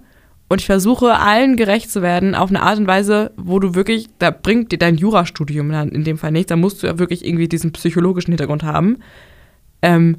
und 0.49 0.61
ich 0.61 0.65
versuche 0.65 1.19
allen 1.19 1.55
gerecht 1.55 1.91
zu 1.91 2.01
werden 2.01 2.33
auf 2.33 2.49
eine 2.49 2.63
Art 2.63 2.79
und 2.79 2.87
Weise, 2.87 3.31
wo 3.37 3.59
du 3.59 3.75
wirklich, 3.75 4.07
da 4.17 4.31
bringt 4.31 4.71
dir 4.71 4.79
dein 4.79 4.95
Jurastudium 4.95 5.71
dann 5.71 5.89
in 5.89 6.03
dem 6.03 6.17
Fall 6.17 6.31
nichts, 6.31 6.49
da 6.49 6.55
musst 6.55 6.81
du 6.81 6.87
ja 6.87 6.97
wirklich 6.97 7.25
irgendwie 7.25 7.47
diesen 7.47 7.71
psychologischen 7.71 8.31
Hintergrund 8.31 8.63
haben, 8.63 8.97
ähm, 9.83 10.17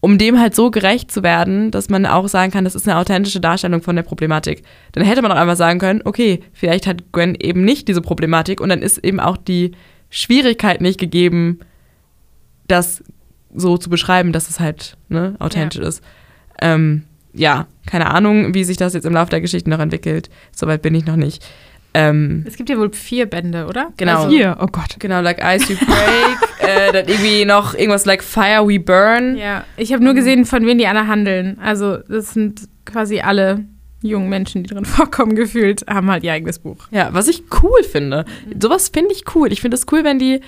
um 0.00 0.16
dem 0.16 0.40
halt 0.40 0.54
so 0.54 0.70
gerecht 0.70 1.10
zu 1.10 1.22
werden, 1.22 1.70
dass 1.70 1.90
man 1.90 2.06
auch 2.06 2.26
sagen 2.28 2.52
kann, 2.52 2.64
das 2.64 2.74
ist 2.74 2.88
eine 2.88 2.98
authentische 2.98 3.40
Darstellung 3.40 3.82
von 3.82 3.96
der 3.96 4.02
Problematik. 4.02 4.62
Dann 4.92 5.04
hätte 5.04 5.20
man 5.20 5.30
auch 5.30 5.36
einfach 5.36 5.56
sagen 5.56 5.78
können, 5.78 6.00
okay, 6.04 6.40
vielleicht 6.52 6.86
hat 6.86 7.12
Gwen 7.12 7.34
eben 7.34 7.62
nicht 7.64 7.86
diese 7.86 8.00
Problematik 8.00 8.62
und 8.62 8.70
dann 8.70 8.82
ist 8.82 8.98
eben 8.98 9.20
auch 9.20 9.36
die 9.36 9.72
Schwierigkeit 10.08 10.80
nicht 10.80 10.98
gegeben, 10.98 11.60
das 12.66 13.04
so 13.54 13.76
zu 13.76 13.90
beschreiben, 13.90 14.32
dass 14.32 14.48
es 14.48 14.58
halt 14.58 14.96
ne, 15.08 15.36
authentisch 15.38 15.80
ist. 15.82 16.02
Ähm, 16.62 17.02
ja, 17.36 17.66
keine 17.86 18.10
Ahnung, 18.10 18.54
wie 18.54 18.64
sich 18.64 18.76
das 18.76 18.94
jetzt 18.94 19.04
im 19.06 19.12
Laufe 19.12 19.30
der 19.30 19.40
Geschichte 19.40 19.70
noch 19.70 19.78
entwickelt. 19.78 20.28
Soweit 20.52 20.82
bin 20.82 20.94
ich 20.94 21.06
noch 21.06 21.16
nicht. 21.16 21.44
Ähm, 21.94 22.44
Es 22.46 22.56
gibt 22.56 22.68
ja 22.68 22.76
wohl 22.78 22.92
vier 22.92 23.26
Bände, 23.26 23.66
oder? 23.66 23.92
Genau. 23.96 24.24
Also, 24.24 24.28
Hier, 24.28 24.56
oh 24.60 24.66
Gott. 24.66 24.96
genau, 24.98 25.20
like 25.20 25.40
Ice 25.42 25.68
We 25.70 25.76
Break, 25.76 26.50
äh, 26.68 26.92
dann 26.92 27.08
irgendwie 27.08 27.44
noch 27.44 27.74
irgendwas 27.74 28.04
like 28.04 28.22
Fire 28.22 28.66
We 28.68 28.78
Burn. 28.80 29.36
Ja, 29.36 29.64
ich 29.76 29.92
habe 29.92 30.04
nur 30.04 30.14
gesehen, 30.14 30.44
von 30.44 30.66
wem 30.66 30.76
die 30.78 30.86
alle 30.86 31.06
handeln. 31.06 31.58
Also, 31.58 31.96
das 31.98 32.34
sind 32.34 32.68
quasi 32.84 33.20
alle 33.20 33.64
jungen 34.02 34.28
Menschen, 34.28 34.62
die 34.62 34.68
drin 34.74 34.84
vorkommen, 34.86 35.34
gefühlt, 35.36 35.86
haben 35.88 36.10
halt 36.10 36.22
ihr 36.22 36.32
eigenes 36.32 36.58
Buch. 36.58 36.86
Ja, 36.90 37.08
was 37.12 37.28
ich 37.28 37.44
cool 37.62 37.82
finde. 37.82 38.24
Sowas 38.60 38.90
finde 38.90 39.12
ich 39.14 39.24
cool. 39.34 39.50
Ich 39.52 39.60
finde 39.62 39.76
es 39.76 39.86
cool, 39.90 40.04
wenn 40.04 40.18
die, 40.18 40.40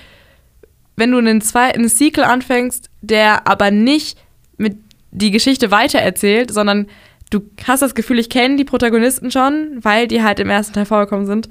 wenn 0.96 1.10
du 1.12 1.18
einen 1.18 1.40
zweiten 1.40 1.88
Sequel 1.88 2.24
anfängst, 2.24 2.90
der 3.00 3.46
aber 3.48 3.70
nicht 3.70 4.18
mit 4.58 4.76
die 5.10 5.30
Geschichte 5.30 5.70
weitererzählt, 5.70 6.52
sondern 6.52 6.86
du 7.30 7.40
hast 7.66 7.80
das 7.82 7.94
Gefühl, 7.94 8.18
ich 8.18 8.28
kenne 8.30 8.56
die 8.56 8.64
Protagonisten 8.64 9.30
schon, 9.30 9.78
weil 9.82 10.06
die 10.08 10.22
halt 10.22 10.40
im 10.40 10.50
ersten 10.50 10.74
Teil 10.74 10.84
vorgekommen 10.86 11.26
sind. 11.26 11.48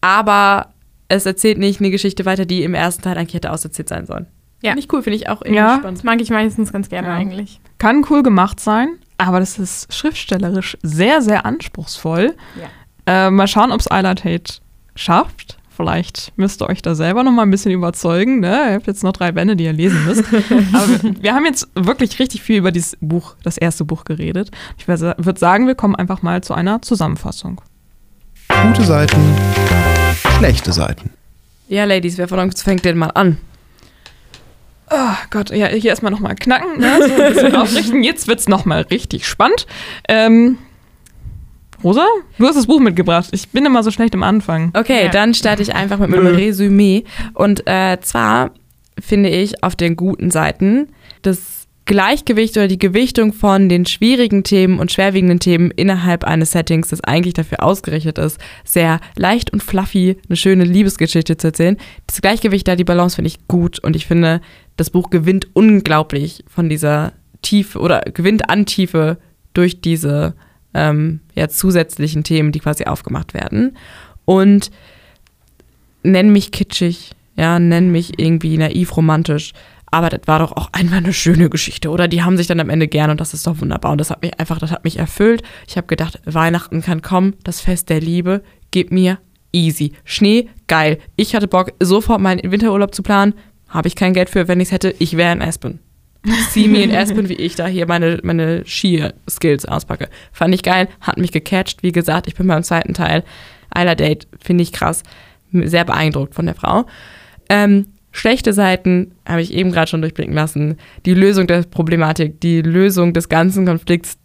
Aber 0.00 0.70
es 1.08 1.26
erzählt 1.26 1.58
nicht 1.58 1.80
eine 1.80 1.90
Geschichte 1.90 2.24
weiter, 2.24 2.44
die 2.46 2.62
im 2.62 2.74
ersten 2.74 3.02
Teil 3.02 3.16
eigentlich 3.18 3.34
hätte 3.34 3.50
auserzählt 3.52 3.88
sein 3.88 4.06
sollen. 4.06 4.26
Ja. 4.62 4.70
Finde 4.70 4.80
ich 4.86 4.92
cool, 4.92 5.02
finde 5.02 5.16
ich 5.16 5.28
auch 5.28 5.42
irgendwie 5.42 5.56
Ja. 5.56 5.76
spannend. 5.78 5.98
Das 5.98 6.04
mag 6.04 6.20
ich 6.20 6.30
meistens 6.30 6.72
ganz 6.72 6.88
gerne 6.88 7.08
Ja. 7.08 7.14
eigentlich. 7.14 7.60
Kann 7.78 8.04
cool 8.10 8.22
gemacht 8.22 8.60
sein, 8.60 8.88
aber 9.18 9.40
das 9.40 9.58
ist 9.58 9.92
schriftstellerisch 9.92 10.78
sehr, 10.82 11.20
sehr 11.20 11.44
anspruchsfall. 11.44 12.34
Äh, 13.06 13.30
mal 13.30 13.46
schauen, 13.46 13.72
ob 13.72 13.80
es 13.80 13.86
Isla 13.86 14.14
Tate 14.14 14.54
schafft. 14.96 15.58
Vielleicht 15.76 16.32
müsst 16.36 16.62
ihr 16.62 16.68
euch 16.68 16.82
da 16.82 16.94
selber 16.94 17.24
noch 17.24 17.32
mal 17.32 17.42
ein 17.42 17.50
bisschen 17.50 17.72
überzeugen. 17.72 18.40
Ne? 18.40 18.68
Ihr 18.68 18.74
habt 18.74 18.86
jetzt 18.86 19.02
noch 19.02 19.12
drei 19.12 19.32
Bände, 19.32 19.56
die 19.56 19.64
ihr 19.64 19.72
lesen 19.72 20.04
müsst. 20.04 20.24
Aber 20.72 21.02
wir, 21.02 21.22
wir 21.22 21.34
haben 21.34 21.44
jetzt 21.44 21.68
wirklich 21.74 22.18
richtig 22.18 22.42
viel 22.42 22.58
über 22.58 22.70
dieses 22.70 22.96
Buch, 23.00 23.34
das 23.42 23.58
erste 23.58 23.84
Buch 23.84 24.04
geredet. 24.04 24.50
Ich 24.78 24.86
würde 24.86 25.38
sagen, 25.38 25.66
wir 25.66 25.74
kommen 25.74 25.96
einfach 25.96 26.22
mal 26.22 26.42
zu 26.42 26.54
einer 26.54 26.80
Zusammenfassung. 26.82 27.60
Gute 28.68 28.84
Seiten, 28.84 29.20
schlechte 30.38 30.72
Seiten. 30.72 31.10
Ja, 31.68 31.84
Ladies, 31.84 32.18
wer 32.18 32.28
von 32.28 32.38
uns 32.38 32.62
fängt 32.62 32.84
denn 32.84 32.96
mal 32.96 33.10
an? 33.10 33.38
Oh 34.90 35.16
Gott, 35.30 35.50
ja, 35.50 35.66
hier 35.68 35.90
erstmal 35.90 36.12
nochmal 36.12 36.36
knacken, 36.36 36.78
ne? 36.78 36.98
so 36.98 37.14
ein 37.14 37.32
bisschen 37.32 37.56
aufrichten. 37.56 38.02
Jetzt 38.04 38.28
wird's 38.28 38.48
noch 38.48 38.58
nochmal 38.58 38.82
richtig 38.82 39.26
spannend. 39.26 39.66
Ähm, 40.08 40.58
Rosa, 41.84 42.06
du 42.38 42.46
hast 42.46 42.56
das 42.56 42.66
Buch 42.66 42.80
mitgebracht. 42.80 43.28
Ich 43.32 43.48
bin 43.50 43.66
immer 43.66 43.82
so 43.82 43.90
schlecht 43.90 44.14
im 44.14 44.22
Anfang. 44.22 44.70
Okay, 44.74 45.04
Ja. 45.04 45.10
dann 45.10 45.34
starte 45.34 45.62
ich 45.62 45.74
einfach 45.74 45.98
mit 45.98 46.08
meinem 46.10 46.34
Resümee. 46.34 47.04
Und 47.34 47.66
äh, 47.66 47.98
zwar 48.00 48.50
finde 48.98 49.28
ich 49.28 49.62
auf 49.62 49.76
den 49.76 49.94
guten 49.96 50.30
Seiten 50.30 50.88
das 51.22 51.66
Gleichgewicht 51.86 52.56
oder 52.56 52.66
die 52.68 52.78
Gewichtung 52.78 53.34
von 53.34 53.68
den 53.68 53.84
schwierigen 53.84 54.42
Themen 54.42 54.78
und 54.78 54.90
schwerwiegenden 54.90 55.38
Themen 55.38 55.70
innerhalb 55.70 56.24
eines 56.24 56.52
Settings, 56.52 56.88
das 56.88 57.04
eigentlich 57.04 57.34
dafür 57.34 57.62
ausgerichtet 57.62 58.16
ist, 58.16 58.40
sehr 58.64 59.00
leicht 59.16 59.52
und 59.52 59.62
fluffy 59.62 60.16
eine 60.26 60.36
schöne 60.36 60.64
Liebesgeschichte 60.64 61.36
zu 61.36 61.48
erzählen. 61.48 61.76
Das 62.06 62.22
Gleichgewicht 62.22 62.66
da, 62.66 62.76
die 62.76 62.84
Balance 62.84 63.16
finde 63.16 63.28
ich 63.28 63.46
gut 63.48 63.78
und 63.80 63.96
ich 63.96 64.06
finde, 64.06 64.40
das 64.78 64.88
Buch 64.88 65.10
gewinnt 65.10 65.48
unglaublich 65.52 66.42
von 66.48 66.70
dieser 66.70 67.12
Tiefe 67.42 67.78
oder 67.78 68.00
gewinnt 68.00 68.48
an 68.48 68.64
Tiefe 68.64 69.18
durch 69.52 69.82
diese 69.82 70.34
ähm, 70.74 71.20
ja, 71.34 71.48
zusätzlichen 71.48 72.24
Themen, 72.24 72.52
die 72.52 72.60
quasi 72.60 72.84
aufgemacht 72.84 73.34
werden. 73.34 73.76
Und 74.24 74.70
nenn 76.02 76.30
mich 76.30 76.52
kitschig, 76.52 77.12
ja, 77.36 77.58
nenn 77.58 77.90
mich 77.90 78.18
irgendwie 78.18 78.56
naiv 78.58 78.96
romantisch. 78.96 79.52
Aber 79.86 80.10
das 80.10 80.22
war 80.26 80.40
doch 80.40 80.52
auch 80.52 80.70
einfach 80.72 80.96
eine 80.96 81.12
schöne 81.12 81.48
Geschichte, 81.48 81.88
oder? 81.88 82.08
Die 82.08 82.22
haben 82.22 82.36
sich 82.36 82.48
dann 82.48 82.58
am 82.58 82.68
Ende 82.68 82.88
gern 82.88 83.10
und 83.10 83.20
das 83.20 83.32
ist 83.32 83.46
doch 83.46 83.60
wunderbar. 83.60 83.92
Und 83.92 83.98
das 83.98 84.10
hat 84.10 84.22
mich 84.22 84.38
einfach, 84.40 84.58
das 84.58 84.72
hat 84.72 84.82
mich 84.82 84.98
erfüllt. 84.98 85.42
Ich 85.68 85.76
habe 85.76 85.86
gedacht, 85.86 86.20
Weihnachten 86.24 86.82
kann 86.82 87.00
kommen, 87.00 87.34
das 87.44 87.60
Fest 87.60 87.90
der 87.90 88.00
Liebe, 88.00 88.42
gib 88.72 88.90
mir 88.90 89.18
easy. 89.52 89.92
Schnee, 90.04 90.48
geil. 90.66 90.98
Ich 91.14 91.36
hatte 91.36 91.46
Bock, 91.46 91.72
sofort 91.80 92.20
meinen 92.20 92.50
Winterurlaub 92.50 92.92
zu 92.92 93.04
planen. 93.04 93.34
Habe 93.68 93.86
ich 93.86 93.94
kein 93.94 94.14
Geld 94.14 94.30
für, 94.30 94.48
wenn 94.48 94.60
ich 94.60 94.68
es 94.68 94.72
hätte. 94.72 94.94
Ich 94.98 95.16
wäre 95.16 95.32
in 95.32 95.42
Aspen. 95.42 95.78
Me 96.24 96.82
in 96.82 96.94
Aspen, 96.94 97.28
wie 97.28 97.34
ich 97.34 97.54
da 97.54 97.66
hier 97.66 97.86
meine, 97.86 98.18
meine 98.22 98.64
Ski-Skills 98.66 99.66
auspacke. 99.66 100.08
Fand 100.32 100.54
ich 100.54 100.62
geil, 100.62 100.88
hat 101.00 101.18
mich 101.18 101.32
gecatcht. 101.32 101.82
Wie 101.82 101.92
gesagt, 101.92 102.26
ich 102.26 102.34
bin 102.34 102.46
beim 102.46 102.62
zweiten 102.62 102.94
Teil. 102.94 103.24
Isla 103.76 103.94
Date, 103.94 104.26
finde 104.42 104.62
ich 104.62 104.72
krass. 104.72 105.02
Sehr 105.52 105.84
beeindruckt 105.84 106.34
von 106.34 106.46
der 106.46 106.54
Frau. 106.54 106.86
Ähm, 107.48 107.88
schlechte 108.10 108.52
Seiten 108.52 109.12
habe 109.26 109.42
ich 109.42 109.52
eben 109.52 109.70
gerade 109.70 109.88
schon 109.90 110.00
durchblicken 110.00 110.34
lassen. 110.34 110.78
Die 111.04 111.14
Lösung 111.14 111.46
der 111.46 111.62
Problematik, 111.62 112.40
die 112.40 112.62
Lösung 112.62 113.12
des 113.12 113.28
ganzen 113.28 113.66
Konflikts, 113.66 114.16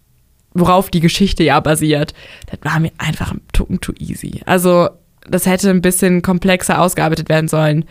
worauf 0.53 0.89
die 0.89 1.01
Geschichte 1.01 1.43
ja 1.43 1.59
basiert, 1.59 2.13
das 2.49 2.59
war 2.63 2.79
mir 2.79 2.91
einfach 2.97 3.31
ein 3.33 3.41
Tucken 3.51 3.81
too 3.81 3.93
easy. 3.99 4.41
Also, 4.45 4.89
das 5.27 5.45
hätte 5.45 5.69
ein 5.69 5.81
bisschen 5.81 6.21
komplexer 6.21 6.81
ausgearbeitet 6.81 7.29
werden 7.29 7.47
sollen. 7.47 7.85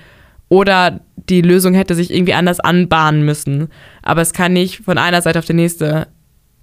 Oder 0.48 1.00
die 1.28 1.42
Lösung 1.42 1.74
hätte 1.74 1.94
sich 1.94 2.12
irgendwie 2.12 2.34
anders 2.34 2.60
anbahnen 2.60 3.24
müssen. 3.24 3.68
Aber 4.02 4.22
es 4.22 4.32
kann 4.32 4.52
nicht 4.52 4.84
von 4.84 4.98
einer 4.98 5.22
Seite 5.22 5.38
auf 5.38 5.44
die 5.44 5.54
nächste 5.54 6.08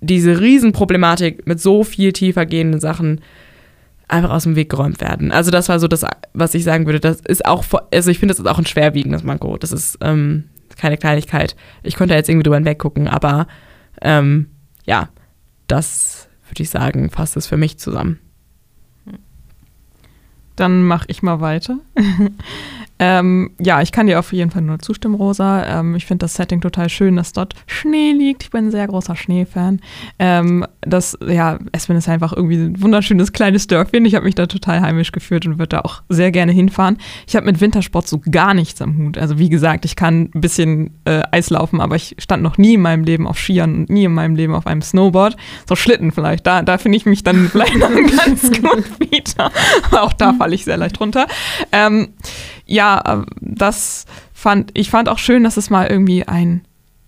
diese 0.02 0.40
Riesenproblematik 0.40 1.48
mit 1.48 1.60
so 1.60 1.84
viel 1.84 2.14
tiefer 2.14 2.46
gehenden 2.46 2.80
Sachen 2.80 3.22
einfach 4.08 4.30
aus 4.30 4.44
dem 4.44 4.56
Weg 4.56 4.70
geräumt 4.70 5.02
werden. 5.02 5.32
Also 5.32 5.52
das 5.52 5.70
war 5.70 5.80
so 5.80 5.88
das, 5.88 6.06
was 6.34 6.54
ich 6.54 6.64
sagen 6.64 6.86
würde. 6.86 7.00
Das 7.00 7.22
ist 7.22 7.46
auch, 7.46 7.66
also 7.92 8.12
ich 8.12 8.20
finde, 8.20 8.34
das 8.34 8.40
ist 8.40 8.48
auch 8.48 8.60
ein 8.60 8.66
schwerwiegendes 8.66 9.24
Manko. 9.24 9.58
Das 9.58 9.72
ist 9.72 9.98
ähm, 10.02 10.46
keine 10.78 10.98
Kleinigkeit. 10.98 11.56
Ich 11.84 11.96
konnte 11.96 12.14
jetzt 12.14 12.30
irgendwie 12.30 12.44
drüber 12.44 12.58
hinweggucken, 12.58 13.08
aber 13.08 13.48
ähm, 14.02 14.48
ja, 14.86 15.10
das 15.68 16.28
würde 16.50 16.62
ich 16.62 16.70
sagen, 16.70 17.10
fasst 17.10 17.38
es 17.38 17.48
für 17.48 17.58
mich 17.58 17.80
zusammen. 17.80 18.20
Dann 20.56 20.84
mache 20.84 21.06
ich 21.08 21.24
mal 21.24 21.42
weiter. 21.42 21.80
Ähm, 22.98 23.52
ja, 23.60 23.82
ich 23.82 23.92
kann 23.92 24.08
dir 24.08 24.20
auf 24.20 24.32
jeden 24.32 24.52
Fall 24.52 24.62
nur 24.62 24.80
zustimmen, 24.80 25.16
Rosa. 25.16 25.66
Ähm, 25.66 25.96
ich 25.96 26.06
finde 26.06 26.24
das 26.24 26.36
Setting 26.36 26.62
total 26.62 26.88
schön, 26.88 27.18
dass 27.18 27.34
dort 27.34 27.54
Schnee 27.68 28.14
liegt. 28.14 28.44
Ich 28.44 28.52
bin 28.52 28.68
ein 28.68 28.72
sehr 28.72 28.88
großer 28.88 29.16
Schneefan. 29.18 29.82
Ähm, 30.18 30.66
das, 30.82 31.18
ja, 31.28 31.60
Espen 31.74 31.98
ist 31.98 32.08
einfach 32.08 32.32
irgendwie 32.32 32.56
ein 32.56 32.82
wunderschönes 32.82 33.34
kleines 33.34 33.68
Dörfchen. 33.68 34.06
Ich 34.06 34.16
habe 34.16 34.26
mich 34.26 34.36
da 34.36 34.48
total 34.48 34.82
heimisch 34.82 35.12
gefühlt 35.12 35.46
und 35.46 35.60
würde 35.60 35.76
da 35.76 35.82
auch 35.82 36.04
sehr 36.08 36.32
gerne 36.32 36.54
hinfahren. 36.54 36.98
Ich 37.28 37.36
habe 37.36 37.46
mit 37.46 37.60
Wintersport 37.60 38.08
so 38.08 38.22
gar 38.32 38.54
nichts 38.54 38.82
am 38.82 38.98
Hut. 38.98 39.18
Also 39.18 39.38
wie 39.40 39.50
gesagt, 39.50 39.84
ich 39.84 39.98
kann 39.98 40.30
ein 40.34 40.42
bisschen 40.42 40.92
äh, 41.04 41.22
Eislaufen, 41.32 41.82
aber 41.82 41.98
ich 41.98 42.16
stand 42.20 42.44
noch 42.44 42.58
nie 42.58 42.76
in 42.76 42.82
meinem 42.82 43.04
Leben 43.04 43.28
auf 43.28 43.38
Skiern 43.38 43.76
und 43.76 43.90
nie 43.90 44.06
in 44.06 44.14
meinem 44.14 44.36
Leben 44.36 44.54
auf 44.54 44.68
einem 44.68 44.82
Snowboard. 44.82 45.36
So 45.68 45.76
Schlitten 45.76 46.14
vielleicht. 46.14 46.48
Da, 46.48 46.62
da 46.62 46.78
finde 46.78 46.98
ich 46.98 47.06
mich 47.06 47.24
dann 47.24 47.50
vielleicht 47.52 47.78
noch 47.78 47.90
ganz 47.90 48.42
gut 48.62 48.86
wieder. 49.00 49.52
Auch 49.92 50.14
da 50.14 50.34
falle 50.34 50.56
ich 50.56 50.64
sehr 50.64 50.78
leicht 50.78 51.02
runter. 51.02 51.28
Ähm, 51.74 52.14
ja, 52.66 53.02
äh, 53.06 53.26
das 53.40 54.06
fand 54.34 54.72
ich 54.74 54.90
fand 54.90 55.10
auch 55.10 55.20
schön, 55.20 55.44
dass 55.44 55.58
es 55.58 55.70
mal 55.70 55.88
irgendwie 55.88 56.28
ein 56.28 56.62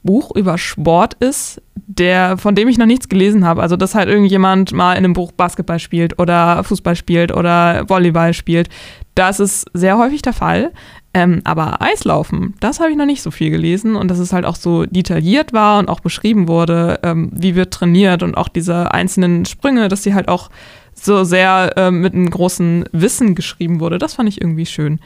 Buch 0.04 0.36
über 0.36 0.58
Sport 0.58 1.16
ist, 1.16 1.62
der, 1.76 2.38
von 2.38 2.56
dem 2.56 2.68
ich 2.68 2.78
noch 2.78 2.86
nichts 2.86 3.10
gelesen 3.10 3.46
habe. 3.46 3.62
Also, 3.62 3.76
dass 3.76 3.94
halt 3.94 4.10
irgendjemand 4.10 4.72
mal 4.72 4.94
in 4.94 5.00
einem 5.00 5.14
Buch 5.14 5.32
Basketball 5.32 5.80
spielt 5.80 6.18
oder 6.18 6.64
Fußball 6.64 6.96
spielt 6.96 7.32
oder 7.34 7.88
Volleyball 7.88 8.34
spielt. 8.34 8.70
Das 9.16 9.40
ist 9.40 9.66
sehr 9.74 9.98
häufig 9.98 10.22
der 10.22 10.34
Fall. 10.34 10.72
Ähm, 11.14 11.42
aber 11.46 11.82
Eislaufen, 11.82 12.54
das 12.60 12.80
habe 12.80 12.92
ich 12.92 12.98
noch 12.98 13.06
nicht 13.06 13.24
so 13.24 13.32
viel 13.32 13.50
gelesen 13.50 13.96
und 13.96 14.10
dass 14.10 14.20
es 14.20 14.34
halt 14.34 14.46
auch 14.46 14.56
so 14.56 14.86
detailliert 14.86 15.52
war 15.52 15.80
und 15.80 15.90
auch 15.90 16.00
beschrieben 16.00 16.48
wurde, 16.48 17.00
ähm, 17.02 17.32
wie 17.34 17.56
wird 17.56 17.74
trainiert 17.74 18.22
und 18.22 18.36
auch 18.36 18.50
diese 18.50 18.94
einzelnen 18.94 19.46
Sprünge, 19.46 19.88
dass 19.88 20.04
sie 20.04 20.14
halt 20.14 20.28
auch 20.28 20.50
so 20.94 21.24
sehr 21.24 21.74
ähm, 21.76 22.02
mit 22.02 22.14
einem 22.14 22.30
großen 22.30 22.86
Wissen 22.92 23.34
geschrieben 23.36 23.80
wurde. 23.80 23.98
Das 23.98 24.14
fand 24.14 24.30
ich 24.30 24.42
irgendwie 24.42 24.66
schön. 24.66 25.00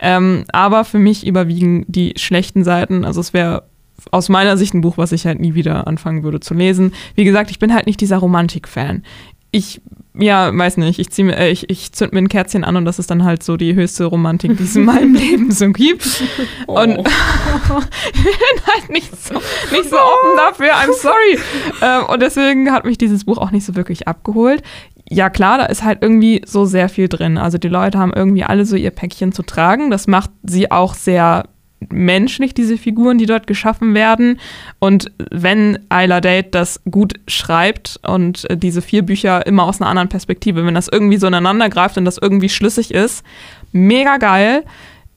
Ähm, 0.00 0.44
aber 0.52 0.84
für 0.84 0.98
mich 0.98 1.26
überwiegen 1.26 1.84
die 1.88 2.14
schlechten 2.16 2.64
Seiten. 2.64 3.04
Also 3.04 3.20
es 3.20 3.32
wäre 3.32 3.64
aus 4.10 4.28
meiner 4.28 4.56
Sicht 4.56 4.74
ein 4.74 4.80
Buch, 4.80 4.98
was 4.98 5.12
ich 5.12 5.26
halt 5.26 5.40
nie 5.40 5.54
wieder 5.54 5.86
anfangen 5.86 6.22
würde 6.22 6.40
zu 6.40 6.54
lesen. 6.54 6.92
Wie 7.14 7.24
gesagt, 7.24 7.50
ich 7.50 7.58
bin 7.58 7.74
halt 7.74 7.86
nicht 7.86 8.00
dieser 8.00 8.18
Romantik-Fan. 8.18 9.02
Ich, 9.50 9.80
ja, 10.18 10.56
weiß 10.56 10.78
nicht, 10.78 10.98
ich, 10.98 11.10
zieh 11.10 11.22
mir, 11.22 11.36
äh, 11.36 11.50
ich, 11.50 11.70
ich 11.70 11.92
zünd 11.92 12.12
mir 12.12 12.18
ein 12.18 12.28
Kerzchen 12.28 12.64
an 12.64 12.76
und 12.76 12.84
das 12.84 12.98
ist 12.98 13.10
dann 13.10 13.22
halt 13.22 13.44
so 13.44 13.56
die 13.56 13.74
höchste 13.74 14.06
Romantik, 14.06 14.56
die 14.56 14.64
es 14.64 14.74
in 14.74 14.84
meinem 14.84 15.14
Leben 15.14 15.52
so 15.52 15.70
gibt. 15.70 16.24
Und 16.66 16.90
ich 18.14 18.22
bin 18.22 18.66
halt 18.66 18.90
nicht 18.90 19.10
so, 19.24 19.34
nicht 19.34 19.90
so 19.90 19.96
offen 19.96 20.36
dafür, 20.36 20.72
I'm 20.72 20.92
sorry. 20.92 21.38
Ähm, 21.82 22.06
und 22.06 22.22
deswegen 22.22 22.70
hat 22.72 22.84
mich 22.84 22.98
dieses 22.98 23.24
Buch 23.24 23.38
auch 23.38 23.50
nicht 23.50 23.64
so 23.64 23.74
wirklich 23.74 24.08
abgeholt. 24.08 24.62
Ja, 25.08 25.28
klar, 25.28 25.58
da 25.58 25.66
ist 25.66 25.84
halt 25.84 25.98
irgendwie 26.00 26.42
so 26.46 26.64
sehr 26.64 26.88
viel 26.88 27.08
drin. 27.08 27.36
Also 27.36 27.58
die 27.58 27.68
Leute 27.68 27.98
haben 27.98 28.12
irgendwie 28.14 28.44
alle 28.44 28.64
so 28.64 28.74
ihr 28.74 28.90
Päckchen 28.90 29.32
zu 29.32 29.42
tragen. 29.42 29.90
Das 29.90 30.06
macht 30.06 30.30
sie 30.42 30.70
auch 30.70 30.94
sehr 30.94 31.44
menschlich, 31.90 32.54
diese 32.54 32.78
Figuren, 32.78 33.18
die 33.18 33.26
dort 33.26 33.46
geschaffen 33.46 33.94
werden. 33.94 34.38
Und 34.78 35.12
wenn 35.30 35.78
Isla 35.92 36.20
Date 36.20 36.54
das 36.54 36.80
gut 36.90 37.14
schreibt 37.28 38.00
und 38.06 38.48
äh, 38.50 38.56
diese 38.56 38.82
vier 38.82 39.02
Bücher 39.02 39.46
immer 39.46 39.64
aus 39.64 39.80
einer 39.80 39.90
anderen 39.90 40.08
Perspektive, 40.08 40.64
wenn 40.64 40.74
das 40.74 40.88
irgendwie 40.88 41.18
so 41.18 41.26
ineinander 41.26 41.68
greift 41.68 41.98
und 41.98 42.04
das 42.04 42.18
irgendwie 42.18 42.48
schlüssig 42.48 42.92
ist, 42.92 43.24
mega 43.72 44.16
geil, 44.16 44.64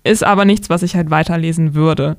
ist 0.04 0.24
aber 0.24 0.46
nichts, 0.46 0.70
was 0.70 0.84
ich 0.84 0.96
halt 0.96 1.12
weiterlesen 1.12 1.76
würde. 1.76 2.18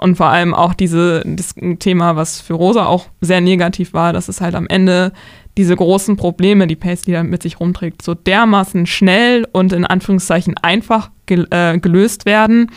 Und 0.00 0.16
vor 0.16 0.28
allem 0.28 0.54
auch 0.54 0.72
diese, 0.72 1.22
das 1.26 1.54
Thema, 1.78 2.16
was 2.16 2.40
für 2.40 2.54
Rosa 2.54 2.86
auch 2.86 3.06
sehr 3.20 3.42
negativ 3.42 3.92
war, 3.92 4.14
dass 4.14 4.28
es 4.28 4.40
halt 4.40 4.54
am 4.54 4.66
Ende 4.66 5.12
diese 5.58 5.76
großen 5.76 6.16
Probleme, 6.16 6.66
die 6.66 6.76
Paisley 6.76 7.12
da 7.12 7.22
mit 7.22 7.42
sich 7.42 7.60
rumträgt, 7.60 8.00
so 8.00 8.14
dermaßen 8.14 8.86
schnell 8.86 9.46
und 9.52 9.74
in 9.74 9.84
Anführungszeichen 9.84 10.56
einfach 10.56 11.10
äh, 11.28 11.78
gelöst 11.78 12.24
werden. 12.24 12.70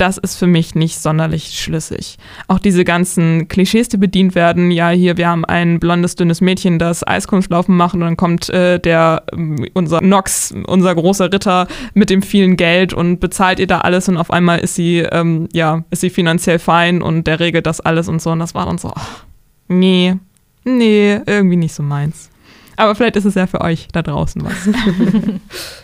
Das 0.00 0.16
ist 0.16 0.36
für 0.36 0.46
mich 0.46 0.74
nicht 0.74 0.98
sonderlich 0.98 1.60
schlüssig. 1.60 2.16
Auch 2.48 2.58
diese 2.58 2.84
ganzen 2.84 3.48
Klischees, 3.48 3.90
die 3.90 3.98
bedient 3.98 4.34
werden, 4.34 4.70
ja, 4.70 4.88
hier, 4.88 5.18
wir 5.18 5.28
haben 5.28 5.44
ein 5.44 5.78
blondes, 5.78 6.14
dünnes 6.14 6.40
Mädchen, 6.40 6.78
das 6.78 7.06
Eiskunstlaufen 7.06 7.76
macht 7.76 7.92
und 7.92 8.00
dann 8.00 8.16
kommt 8.16 8.48
äh, 8.48 8.80
der, 8.80 9.24
ähm, 9.30 9.66
unser 9.74 10.00
Nox, 10.00 10.54
unser 10.66 10.94
großer 10.94 11.30
Ritter 11.30 11.68
mit 11.92 12.08
dem 12.08 12.22
vielen 12.22 12.56
Geld 12.56 12.94
und 12.94 13.20
bezahlt 13.20 13.58
ihr 13.58 13.66
da 13.66 13.82
alles 13.82 14.08
und 14.08 14.16
auf 14.16 14.30
einmal 14.30 14.60
ist 14.60 14.74
sie, 14.74 15.00
ähm, 15.00 15.50
ja, 15.52 15.84
ist 15.90 16.00
sie 16.00 16.08
finanziell 16.08 16.58
fein 16.58 17.02
und 17.02 17.26
der 17.26 17.38
regelt 17.38 17.66
das 17.66 17.82
alles 17.82 18.08
und 18.08 18.22
so 18.22 18.30
und 18.30 18.38
das 18.38 18.54
war 18.54 18.64
dann 18.64 18.78
so, 18.78 18.90
ach, 18.94 19.24
nee, 19.68 20.16
nee, 20.64 21.20
irgendwie 21.26 21.56
nicht 21.56 21.74
so 21.74 21.82
meins. 21.82 22.30
Aber 22.76 22.94
vielleicht 22.94 23.16
ist 23.16 23.26
es 23.26 23.34
ja 23.34 23.46
für 23.46 23.60
euch 23.60 23.88
da 23.92 24.00
draußen 24.00 24.42
was. 24.42 24.66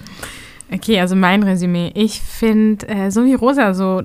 Okay, 0.72 1.00
also 1.00 1.14
mein 1.14 1.42
Resümee. 1.42 1.92
Ich 1.94 2.20
finde, 2.20 2.88
äh, 2.88 3.10
so 3.10 3.24
wie 3.24 3.34
Rosa, 3.34 3.72
so 3.74 4.02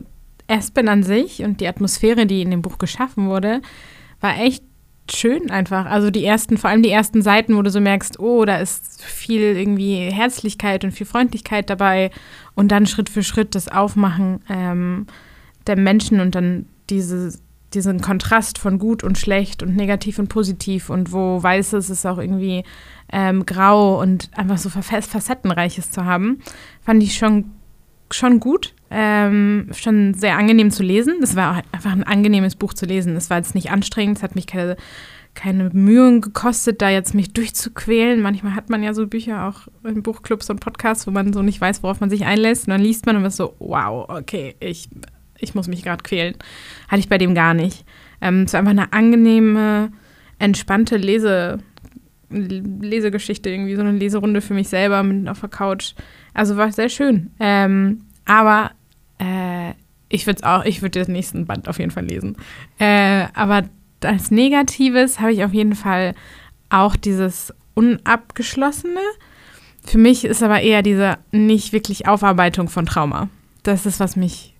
Aspen 0.47 0.89
an 0.89 1.03
sich 1.03 1.43
und 1.43 1.61
die 1.61 1.67
Atmosphäre, 1.67 2.25
die 2.25 2.41
in 2.41 2.51
dem 2.51 2.61
Buch 2.61 2.77
geschaffen 2.77 3.27
wurde, 3.27 3.61
war 4.19 4.37
echt 4.37 4.63
schön 5.09 5.49
einfach. 5.49 5.85
Also 5.85 6.11
die 6.11 6.25
ersten, 6.25 6.57
vor 6.57 6.69
allem 6.69 6.83
die 6.83 6.89
ersten 6.89 7.21
Seiten, 7.21 7.55
wo 7.55 7.61
du 7.61 7.69
so 7.69 7.81
merkst, 7.81 8.19
oh, 8.19 8.45
da 8.45 8.57
ist 8.57 9.03
viel 9.03 9.41
irgendwie 9.41 10.09
Herzlichkeit 10.11 10.83
und 10.83 10.91
viel 10.91 11.07
Freundlichkeit 11.07 11.69
dabei 11.69 12.11
und 12.55 12.71
dann 12.71 12.85
Schritt 12.85 13.09
für 13.09 13.23
Schritt 13.23 13.55
das 13.55 13.67
Aufmachen 13.67 14.41
ähm, 14.49 15.07
der 15.67 15.77
Menschen 15.77 16.19
und 16.19 16.35
dann 16.35 16.65
diese, 16.89 17.33
diesen 17.73 18.01
Kontrast 18.01 18.57
von 18.57 18.79
gut 18.79 19.03
und 19.03 19.17
schlecht 19.17 19.63
und 19.63 19.75
negativ 19.75 20.19
und 20.19 20.27
positiv 20.27 20.89
und 20.89 21.11
wo 21.11 21.41
weißes 21.41 21.89
ist 21.89 22.05
auch 22.05 22.17
irgendwie 22.17 22.63
ähm, 23.11 23.45
grau 23.45 23.99
und 24.01 24.29
einfach 24.35 24.57
so 24.57 24.69
facettenreiches 24.69 25.91
zu 25.91 26.05
haben, 26.05 26.39
fand 26.81 27.03
ich 27.03 27.15
schon, 27.15 27.51
schon 28.09 28.39
gut. 28.39 28.73
Ähm, 28.93 29.69
schon 29.71 30.13
sehr 30.15 30.35
angenehm 30.35 30.69
zu 30.69 30.83
lesen. 30.83 31.15
Es 31.21 31.37
war 31.37 31.53
auch 31.53 31.61
einfach 31.71 31.93
ein 31.93 32.03
angenehmes 32.03 32.57
Buch 32.57 32.73
zu 32.73 32.85
lesen. 32.85 33.15
Es 33.15 33.29
war 33.29 33.37
jetzt 33.37 33.55
nicht 33.55 33.71
anstrengend, 33.71 34.17
es 34.17 34.23
hat 34.23 34.35
mich 34.35 34.47
keine, 34.47 34.75
keine 35.33 35.69
Mühen 35.69 36.19
gekostet, 36.19 36.81
da 36.81 36.89
jetzt 36.89 37.13
mich 37.13 37.31
durchzuquälen. 37.31 38.21
Manchmal 38.21 38.53
hat 38.53 38.69
man 38.69 38.83
ja 38.83 38.93
so 38.93 39.07
Bücher 39.07 39.47
auch 39.47 39.69
in 39.89 40.03
Buchclubs 40.03 40.49
und 40.49 40.59
Podcasts, 40.59 41.07
wo 41.07 41.11
man 41.11 41.31
so 41.31 41.41
nicht 41.41 41.61
weiß, 41.61 41.83
worauf 41.83 42.01
man 42.01 42.09
sich 42.09 42.25
einlässt. 42.25 42.67
Und 42.67 42.71
dann 42.71 42.81
liest 42.81 43.05
man 43.05 43.15
und 43.15 43.23
ist 43.23 43.37
so, 43.37 43.55
wow, 43.59 44.09
okay, 44.09 44.55
ich, 44.59 44.89
ich 45.41 45.55
muss 45.55 45.67
mich 45.67 45.83
gerade 45.83 46.03
quälen. 46.03 46.35
Hatte 46.87 46.99
ich 46.99 47.09
bei 47.09 47.17
dem 47.17 47.35
gar 47.35 47.53
nicht. 47.53 47.85
Ähm, 48.21 48.43
es 48.43 48.53
war 48.53 48.59
einfach 48.59 48.71
eine 48.71 48.93
angenehme, 48.93 49.91
entspannte 50.39 50.97
Lese, 50.97 51.59
Lesegeschichte, 52.29 53.49
irgendwie 53.49 53.75
so 53.75 53.81
eine 53.81 53.91
Leserunde 53.91 54.41
für 54.41 54.53
mich 54.53 54.69
selber 54.69 55.03
mit 55.03 55.27
auf 55.27 55.39
der 55.39 55.49
Couch. 55.49 55.93
Also 56.33 56.57
war 56.57 56.71
sehr 56.71 56.89
schön. 56.89 57.31
Ähm, 57.39 58.05
aber 58.25 58.71
äh, 59.19 59.73
ich 60.09 60.27
würde 60.27 60.47
auch, 60.47 60.65
ich 60.65 60.81
würde 60.81 61.03
den 61.03 61.13
nächsten 61.13 61.45
Band 61.45 61.67
auf 61.67 61.79
jeden 61.79 61.91
Fall 61.91 62.05
lesen. 62.05 62.37
Äh, 62.79 63.25
aber 63.33 63.63
als 64.03 64.31
Negatives 64.31 65.19
habe 65.19 65.33
ich 65.33 65.43
auf 65.43 65.53
jeden 65.53 65.75
Fall 65.75 66.15
auch 66.69 66.95
dieses 66.95 67.53
Unabgeschlossene. 67.73 68.99
Für 69.83 69.97
mich 69.97 70.25
ist 70.25 70.43
aber 70.43 70.61
eher 70.61 70.81
diese 70.81 71.17
nicht 71.31 71.73
wirklich 71.73 72.07
Aufarbeitung 72.07 72.69
von 72.69 72.85
Trauma. 72.85 73.29
Das 73.63 73.85
ist, 73.85 73.99
was 73.99 74.15
mich 74.15 74.50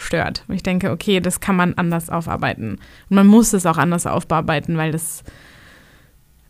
stört. 0.00 0.44
Und 0.48 0.54
ich 0.54 0.62
denke, 0.62 0.90
okay, 0.90 1.20
das 1.20 1.40
kann 1.40 1.56
man 1.56 1.74
anders 1.74 2.10
aufarbeiten. 2.10 2.78
Und 3.08 3.16
man 3.16 3.26
muss 3.26 3.52
es 3.52 3.66
auch 3.66 3.78
anders 3.78 4.06
aufbearbeiten, 4.06 4.76
weil 4.76 4.92
das, 4.92 5.22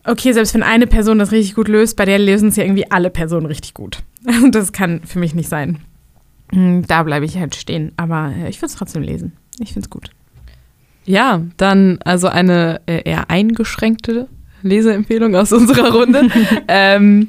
okay, 0.04 0.32
selbst 0.32 0.54
wenn 0.54 0.62
eine 0.62 0.86
Person 0.86 1.18
das 1.18 1.32
richtig 1.32 1.54
gut 1.54 1.68
löst, 1.68 1.96
bei 1.96 2.04
der 2.04 2.18
lösen 2.18 2.48
es 2.48 2.56
ja 2.56 2.64
irgendwie 2.64 2.90
alle 2.90 3.10
Personen 3.10 3.46
richtig 3.46 3.74
gut. 3.74 4.02
Das 4.50 4.72
kann 4.72 5.00
für 5.04 5.18
mich 5.18 5.34
nicht 5.34 5.48
sein. 5.48 5.78
Hm, 6.52 6.86
da 6.86 7.02
bleibe 7.02 7.24
ich 7.24 7.38
halt 7.38 7.54
stehen. 7.54 7.92
Aber 7.96 8.32
äh, 8.36 8.48
ich 8.48 8.58
würde 8.58 8.72
es 8.72 8.76
trotzdem 8.76 9.02
lesen. 9.02 9.32
Ich 9.58 9.72
finde 9.72 9.86
es 9.86 9.90
gut. 9.90 10.10
Ja, 11.04 11.42
dann 11.56 11.98
also 12.04 12.28
eine 12.28 12.80
äh, 12.86 13.02
eher 13.02 13.30
eingeschränkte 13.30 14.28
Leseempfehlung 14.62 15.34
aus 15.34 15.52
unserer 15.54 15.92
Runde. 15.92 16.28
ähm, 16.68 17.28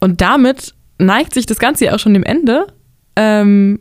und 0.00 0.20
damit 0.20 0.74
neigt 0.98 1.34
sich 1.34 1.46
das 1.46 1.58
Ganze 1.58 1.86
ja 1.86 1.94
auch 1.94 1.98
schon 1.98 2.14
dem 2.14 2.24
Ende. 2.24 2.66
Ähm, 3.16 3.80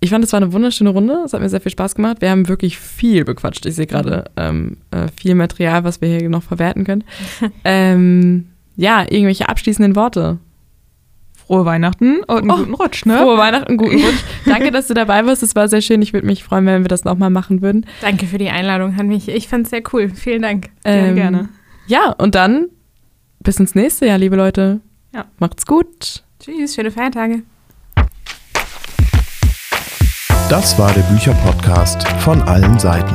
ich 0.00 0.10
fand, 0.10 0.24
es 0.24 0.32
war 0.32 0.40
eine 0.40 0.52
wunderschöne 0.52 0.90
Runde. 0.90 1.22
Es 1.24 1.32
hat 1.32 1.40
mir 1.40 1.48
sehr 1.48 1.60
viel 1.60 1.72
Spaß 1.72 1.94
gemacht. 1.94 2.20
Wir 2.20 2.30
haben 2.30 2.48
wirklich 2.48 2.78
viel 2.78 3.24
bequatscht. 3.24 3.66
Ich 3.66 3.74
sehe 3.74 3.86
gerade 3.86 4.24
ähm, 4.36 4.76
äh, 4.90 5.08
viel 5.20 5.34
Material, 5.34 5.84
was 5.84 6.00
wir 6.00 6.08
hier 6.08 6.28
noch 6.28 6.42
verwerten 6.42 6.84
können. 6.84 7.04
ähm, 7.64 8.46
ja, 8.76 9.02
irgendwelche 9.02 9.48
abschließenden 9.48 9.96
Worte 9.96 10.38
frohe 11.48 11.64
Weihnachten 11.64 12.18
und 12.26 12.42
einen 12.42 12.50
oh, 12.50 12.56
guten 12.58 12.74
Rutsch, 12.74 13.06
ne? 13.06 13.18
Frohe 13.18 13.38
Weihnachten, 13.38 13.78
guten 13.78 13.96
Rutsch. 14.04 14.22
Danke, 14.44 14.70
dass 14.70 14.86
du 14.86 14.94
dabei 14.94 15.24
warst. 15.24 15.42
Es 15.42 15.56
war 15.56 15.66
sehr 15.66 15.80
schön. 15.80 16.02
Ich 16.02 16.12
würde 16.12 16.26
mich 16.26 16.44
freuen, 16.44 16.66
wenn 16.66 16.84
wir 16.84 16.88
das 16.88 17.04
nochmal 17.04 17.30
machen 17.30 17.62
würden. 17.62 17.86
Danke 18.02 18.26
für 18.26 18.36
die 18.36 18.50
Einladung, 18.50 18.96
hat 18.96 19.06
mich. 19.06 19.28
Ich 19.28 19.48
fand 19.48 19.64
es 19.64 19.70
sehr 19.70 19.82
cool. 19.92 20.10
Vielen 20.10 20.42
Dank. 20.42 20.68
Ähm, 20.84 21.14
gerne, 21.14 21.14
gerne. 21.14 21.48
Ja, 21.86 22.14
und 22.18 22.34
dann 22.34 22.66
bis 23.40 23.58
ins 23.58 23.74
nächste 23.74 24.06
Jahr, 24.06 24.18
liebe 24.18 24.36
Leute. 24.36 24.80
Ja. 25.14 25.24
Macht's 25.38 25.64
gut. 25.64 26.22
Tschüss, 26.38 26.74
schöne 26.74 26.90
Feiertage. 26.90 27.42
Das 30.48 30.78
war 30.78 30.90
der 30.94 31.02
Bücherpodcast 31.02 32.08
von 32.20 32.40
allen 32.42 32.78
Seiten. 32.78 33.14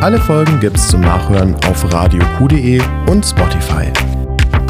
Alle 0.00 0.18
Folgen 0.18 0.58
gibt's 0.58 0.88
zum 0.88 1.02
Nachhören 1.02 1.54
auf 1.66 1.92
radioq.de 1.92 2.80
und 3.10 3.26
Spotify. 3.26 3.92